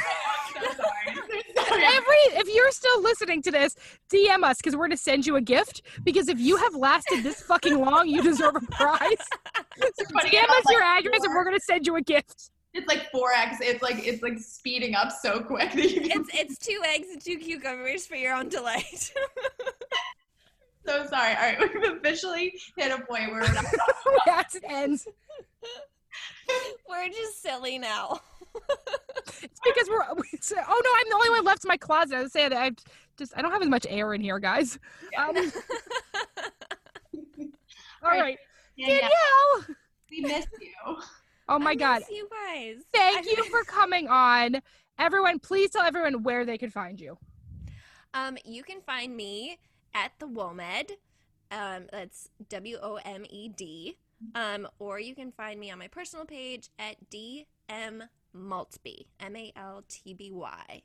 So 1.75 1.81
sorry. 1.81 1.97
Every 1.97 2.41
if 2.41 2.55
you're 2.55 2.71
still 2.71 3.03
listening 3.03 3.43
to 3.43 3.51
this, 3.51 3.77
DM 4.13 4.45
us 4.45 4.59
because 4.59 4.77
we're 4.77 4.87
gonna 4.87 4.97
send 4.97 5.27
you 5.27 5.37
a 5.37 5.41
gift. 5.41 5.83
Because 6.03 6.29
if 6.29 6.39
you 6.39 6.57
have 6.57 6.75
lasted 6.75 7.23
this 7.23 7.43
fucking 7.43 7.79
long, 7.79 8.09
you 8.09 8.23
deserve 8.23 8.57
a 8.57 8.61
prize. 8.71 9.17
So 9.79 10.05
DM 10.05 10.49
us 10.49 10.65
your 10.71 10.83
address 10.83 11.19
four. 11.19 11.27
and 11.27 11.35
we're 11.35 11.45
gonna 11.45 11.61
send 11.61 11.87
you 11.87 11.97
a 11.97 12.03
gift. 12.03 12.51
It's 12.75 12.89
like 12.89 13.11
four 13.13 13.33
X. 13.33 13.59
It's 13.61 13.83
like 13.83 14.05
it's 14.05 14.23
like 14.23 14.39
speeding 14.39 14.97
up 14.97 15.13
so 15.13 15.41
quick 15.41 15.73
that 15.73 15.91
you 15.91 16.01
can... 16.01 16.21
It's 16.21 16.31
it's 16.35 16.59
two 16.59 16.81
eggs 16.85 17.07
and 17.13 17.21
two 17.21 17.39
cucumbers 17.39 18.07
for 18.07 18.17
your 18.17 18.35
own 18.35 18.49
delight. 18.49 19.13
so 20.87 21.07
sorry. 21.07 21.35
All 21.35 21.43
right, 21.43 21.59
we've 21.75 21.97
officially 21.97 22.53
hit 22.77 22.91
a 22.91 23.01
point 23.05 23.31
where 23.31 23.43
we're 23.43 23.53
not. 23.53 23.65
That's 24.27 24.57
it 24.57 24.65
ends. 24.69 25.07
We're 26.89 27.09
just 27.09 27.43
silly 27.43 27.79
now. 27.79 28.21
It's 28.55 29.61
because 29.65 29.89
we're. 29.89 30.03
oh 30.03 30.15
no, 30.15 30.91
I'm 30.97 31.09
the 31.09 31.15
only 31.15 31.31
one 31.31 31.45
left 31.45 31.65
in 31.65 31.69
my 31.69 31.77
closet. 31.77 32.17
I 32.17 32.23
was 32.23 32.33
saying 32.33 32.51
that 32.51 32.63
I 32.63 32.73
just 33.17 33.33
I 33.37 33.43
don't 33.43 33.51
have 33.53 33.63
as 33.63 33.69
much 33.69 33.87
air 33.89 34.15
in 34.15 34.21
here, 34.21 34.39
guys. 34.39 34.79
Um, 35.19 35.37
all 38.03 38.11
right, 38.11 38.39
Danielle. 38.79 39.11
We 40.11 40.21
miss 40.21 40.47
you. 40.61 40.97
Oh 41.49 41.59
my 41.59 41.71
I 41.71 41.75
god. 41.75 42.03
you 42.11 42.29
guys. 42.31 42.77
Thank 42.93 43.27
you 43.27 43.45
for 43.45 43.65
coming 43.67 44.09
on. 44.09 44.61
Everyone, 44.99 45.39
please 45.39 45.71
tell 45.71 45.83
everyone 45.83 46.23
where 46.23 46.45
they 46.45 46.57
can 46.57 46.71
find 46.71 47.01
you. 47.01 47.19
Um, 48.15 48.39
you 48.45 48.63
can 48.63 48.81
find 48.81 49.17
me 49.17 49.59
at 49.95 50.13
the 50.19 50.27
WOMED. 50.27 50.93
Um, 51.51 51.87
that's 51.91 52.29
W 52.49 52.79
O 52.83 52.99
M 53.05 53.25
E 53.29 53.49
D. 53.49 53.97
Um, 54.35 54.67
or 54.79 55.01
you 55.01 55.15
can 55.15 55.33
find 55.33 55.61
me 55.61 55.71
on 55.71 55.79
my 55.79 55.89
personal 55.89 56.25
page 56.25 56.71
at 56.79 56.97
DM 57.11 58.09
Maltby, 58.35 59.07
M 59.21 59.37
A 59.37 59.53
L 59.57 59.85
T 59.89 60.15
B 60.15 60.31
Y. 60.33 60.83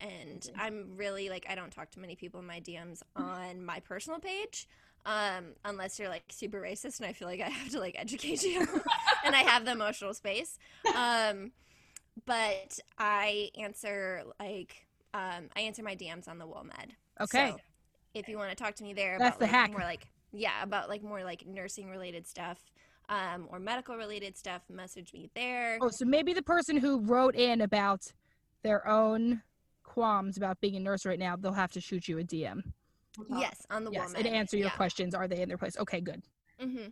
And 0.00 0.50
I'm 0.58 0.92
really 0.96 1.30
like, 1.30 1.46
I 1.48 1.54
don't 1.54 1.70
talk 1.70 1.90
to 1.92 2.00
many 2.00 2.16
people 2.16 2.38
in 2.40 2.46
my 2.46 2.60
DMs 2.60 3.00
on 3.16 3.64
my 3.64 3.80
personal 3.80 4.18
page. 4.18 4.68
Um, 5.06 5.54
unless 5.64 5.98
you're 5.98 6.08
like 6.08 6.24
super 6.30 6.60
racist 6.60 6.98
and 6.98 7.08
I 7.08 7.12
feel 7.12 7.28
like 7.28 7.40
I 7.40 7.48
have 7.48 7.70
to 7.70 7.78
like 7.78 7.94
educate 7.96 8.42
you 8.42 8.60
and 9.24 9.34
I 9.34 9.42
have 9.42 9.64
the 9.64 9.72
emotional 9.72 10.12
space. 10.14 10.58
Um, 10.94 11.52
but 12.26 12.78
I 12.98 13.50
answer 13.58 14.24
like, 14.40 14.86
um, 15.14 15.48
I 15.56 15.60
answer 15.60 15.82
my 15.82 15.94
DMs 15.94 16.28
on 16.28 16.38
the 16.38 16.46
WOMED. 16.46 16.90
Okay. 17.20 17.50
So 17.50 17.56
if 18.14 18.28
you 18.28 18.36
want 18.36 18.50
to 18.50 18.56
talk 18.56 18.74
to 18.76 18.82
me 18.82 18.92
there, 18.92 19.16
that's 19.18 19.36
about, 19.36 19.38
the 19.38 19.44
like, 19.44 19.52
hack. 19.52 19.70
More 19.70 19.80
like 19.80 20.08
yeah, 20.32 20.62
about 20.62 20.88
like 20.88 21.02
more 21.02 21.24
like 21.24 21.46
nursing 21.46 21.88
related 21.88 22.26
stuff 22.26 22.58
um, 23.08 23.46
or 23.50 23.58
medical 23.58 23.96
related 23.96 24.36
stuff, 24.36 24.62
message 24.70 25.12
me 25.12 25.30
there. 25.34 25.78
Oh, 25.80 25.90
so 25.90 26.04
maybe 26.04 26.32
the 26.32 26.42
person 26.42 26.76
who 26.76 27.00
wrote 27.00 27.34
in 27.34 27.60
about 27.60 28.00
their 28.62 28.86
own 28.86 29.42
qualms 29.84 30.36
about 30.36 30.60
being 30.60 30.76
a 30.76 30.80
nurse 30.80 31.06
right 31.06 31.18
now, 31.18 31.36
they'll 31.36 31.52
have 31.52 31.72
to 31.72 31.80
shoot 31.80 32.08
you 32.08 32.18
a 32.18 32.24
DM. 32.24 32.62
Yes, 33.30 33.62
on 33.70 33.84
the 33.84 33.90
yes, 33.90 34.08
woman. 34.08 34.26
and 34.26 34.34
answer 34.34 34.56
your 34.56 34.66
yeah. 34.66 34.76
questions. 34.76 35.14
Are 35.14 35.26
they 35.26 35.40
in 35.40 35.48
their 35.48 35.56
place? 35.56 35.76
Okay, 35.78 36.00
good. 36.00 36.22
Mm-hmm. 36.60 36.88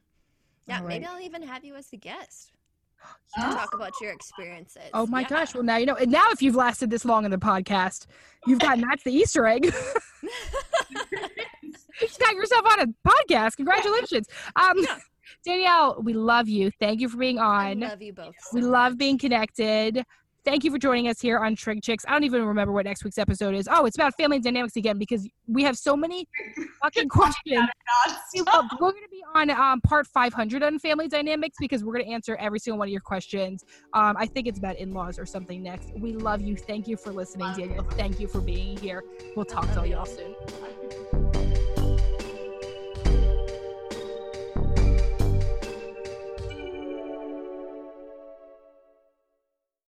Yeah, 0.66 0.80
All 0.80 0.86
maybe 0.86 1.04
right. 1.04 1.14
I'll 1.14 1.20
even 1.20 1.42
have 1.42 1.64
you 1.64 1.74
as 1.74 1.92
a 1.92 1.96
guest 1.96 2.52
to 3.34 3.42
talk 3.42 3.74
about 3.74 3.92
your 4.00 4.12
experiences. 4.12 4.88
Oh 4.94 5.06
my 5.06 5.20
Yeah. 5.20 5.28
gosh! 5.28 5.54
Well, 5.54 5.62
now 5.62 5.76
you 5.76 5.84
know. 5.86 5.96
And 5.96 6.10
now, 6.10 6.26
if 6.30 6.40
you've 6.40 6.54
lasted 6.54 6.88
this 6.88 7.04
long 7.04 7.26
in 7.26 7.30
the 7.30 7.36
podcast, 7.36 8.06
you've 8.46 8.60
gotten 8.60 8.80
that's 8.88 9.02
the 9.02 9.12
Easter 9.12 9.46
egg. 9.46 9.64
you 10.22 12.08
got 12.18 12.34
yourself 12.34 12.64
on 12.66 12.80
a 12.80 12.86
podcast. 13.06 13.56
Congratulations, 13.56 14.26
um, 14.56 14.76
Danielle. 15.44 16.00
We 16.02 16.12
love 16.12 16.48
you. 16.48 16.70
Thank 16.80 17.00
you 17.00 17.08
for 17.08 17.16
being 17.16 17.38
I 17.38 17.72
on. 17.72 17.80
love 17.80 18.02
you 18.02 18.12
both. 18.12 18.34
we 18.52 18.62
so 18.62 18.68
love 18.68 18.92
much. 18.92 18.98
being 18.98 19.18
connected. 19.18 20.04
Thank 20.44 20.62
you 20.62 20.70
for 20.70 20.76
joining 20.78 21.08
us 21.08 21.22
here 21.22 21.38
on 21.38 21.56
ShrinkChicks. 21.56 22.04
I 22.06 22.12
don't 22.12 22.24
even 22.24 22.44
remember 22.44 22.70
what 22.70 22.84
next 22.84 23.02
week's 23.02 23.16
episode 23.16 23.54
is. 23.54 23.66
Oh, 23.70 23.86
it's 23.86 23.96
about 23.96 24.14
family 24.14 24.38
dynamics 24.40 24.76
again 24.76 24.98
because 24.98 25.26
we 25.46 25.62
have 25.62 25.78
so 25.78 25.96
many 25.96 26.28
fucking 26.82 27.08
questions. 27.08 27.66
We're 28.34 28.44
going 28.78 28.92
to 29.02 29.08
be 29.10 29.24
on 29.34 29.48
um, 29.48 29.80
part 29.80 30.06
500 30.06 30.62
on 30.62 30.78
family 30.80 31.08
dynamics 31.08 31.56
because 31.58 31.82
we're 31.82 31.94
going 31.94 32.04
to 32.04 32.10
answer 32.10 32.36
every 32.36 32.58
single 32.58 32.78
one 32.78 32.88
of 32.88 32.92
your 32.92 33.00
questions. 33.00 33.64
Um, 33.94 34.16
I 34.18 34.26
think 34.26 34.46
it's 34.46 34.58
about 34.58 34.76
in 34.76 34.92
laws 34.92 35.18
or 35.18 35.24
something 35.24 35.62
next. 35.62 35.92
We 35.96 36.12
love 36.12 36.42
you. 36.42 36.56
Thank 36.56 36.88
you 36.88 36.98
for 36.98 37.10
listening, 37.10 37.50
Daniel. 37.56 37.82
Thank 37.92 38.20
you 38.20 38.28
for 38.28 38.42
being 38.42 38.76
here. 38.76 39.02
We'll 39.36 39.46
talk 39.46 39.72
to 39.72 39.88
y'all 39.88 40.04
soon. 40.04 41.23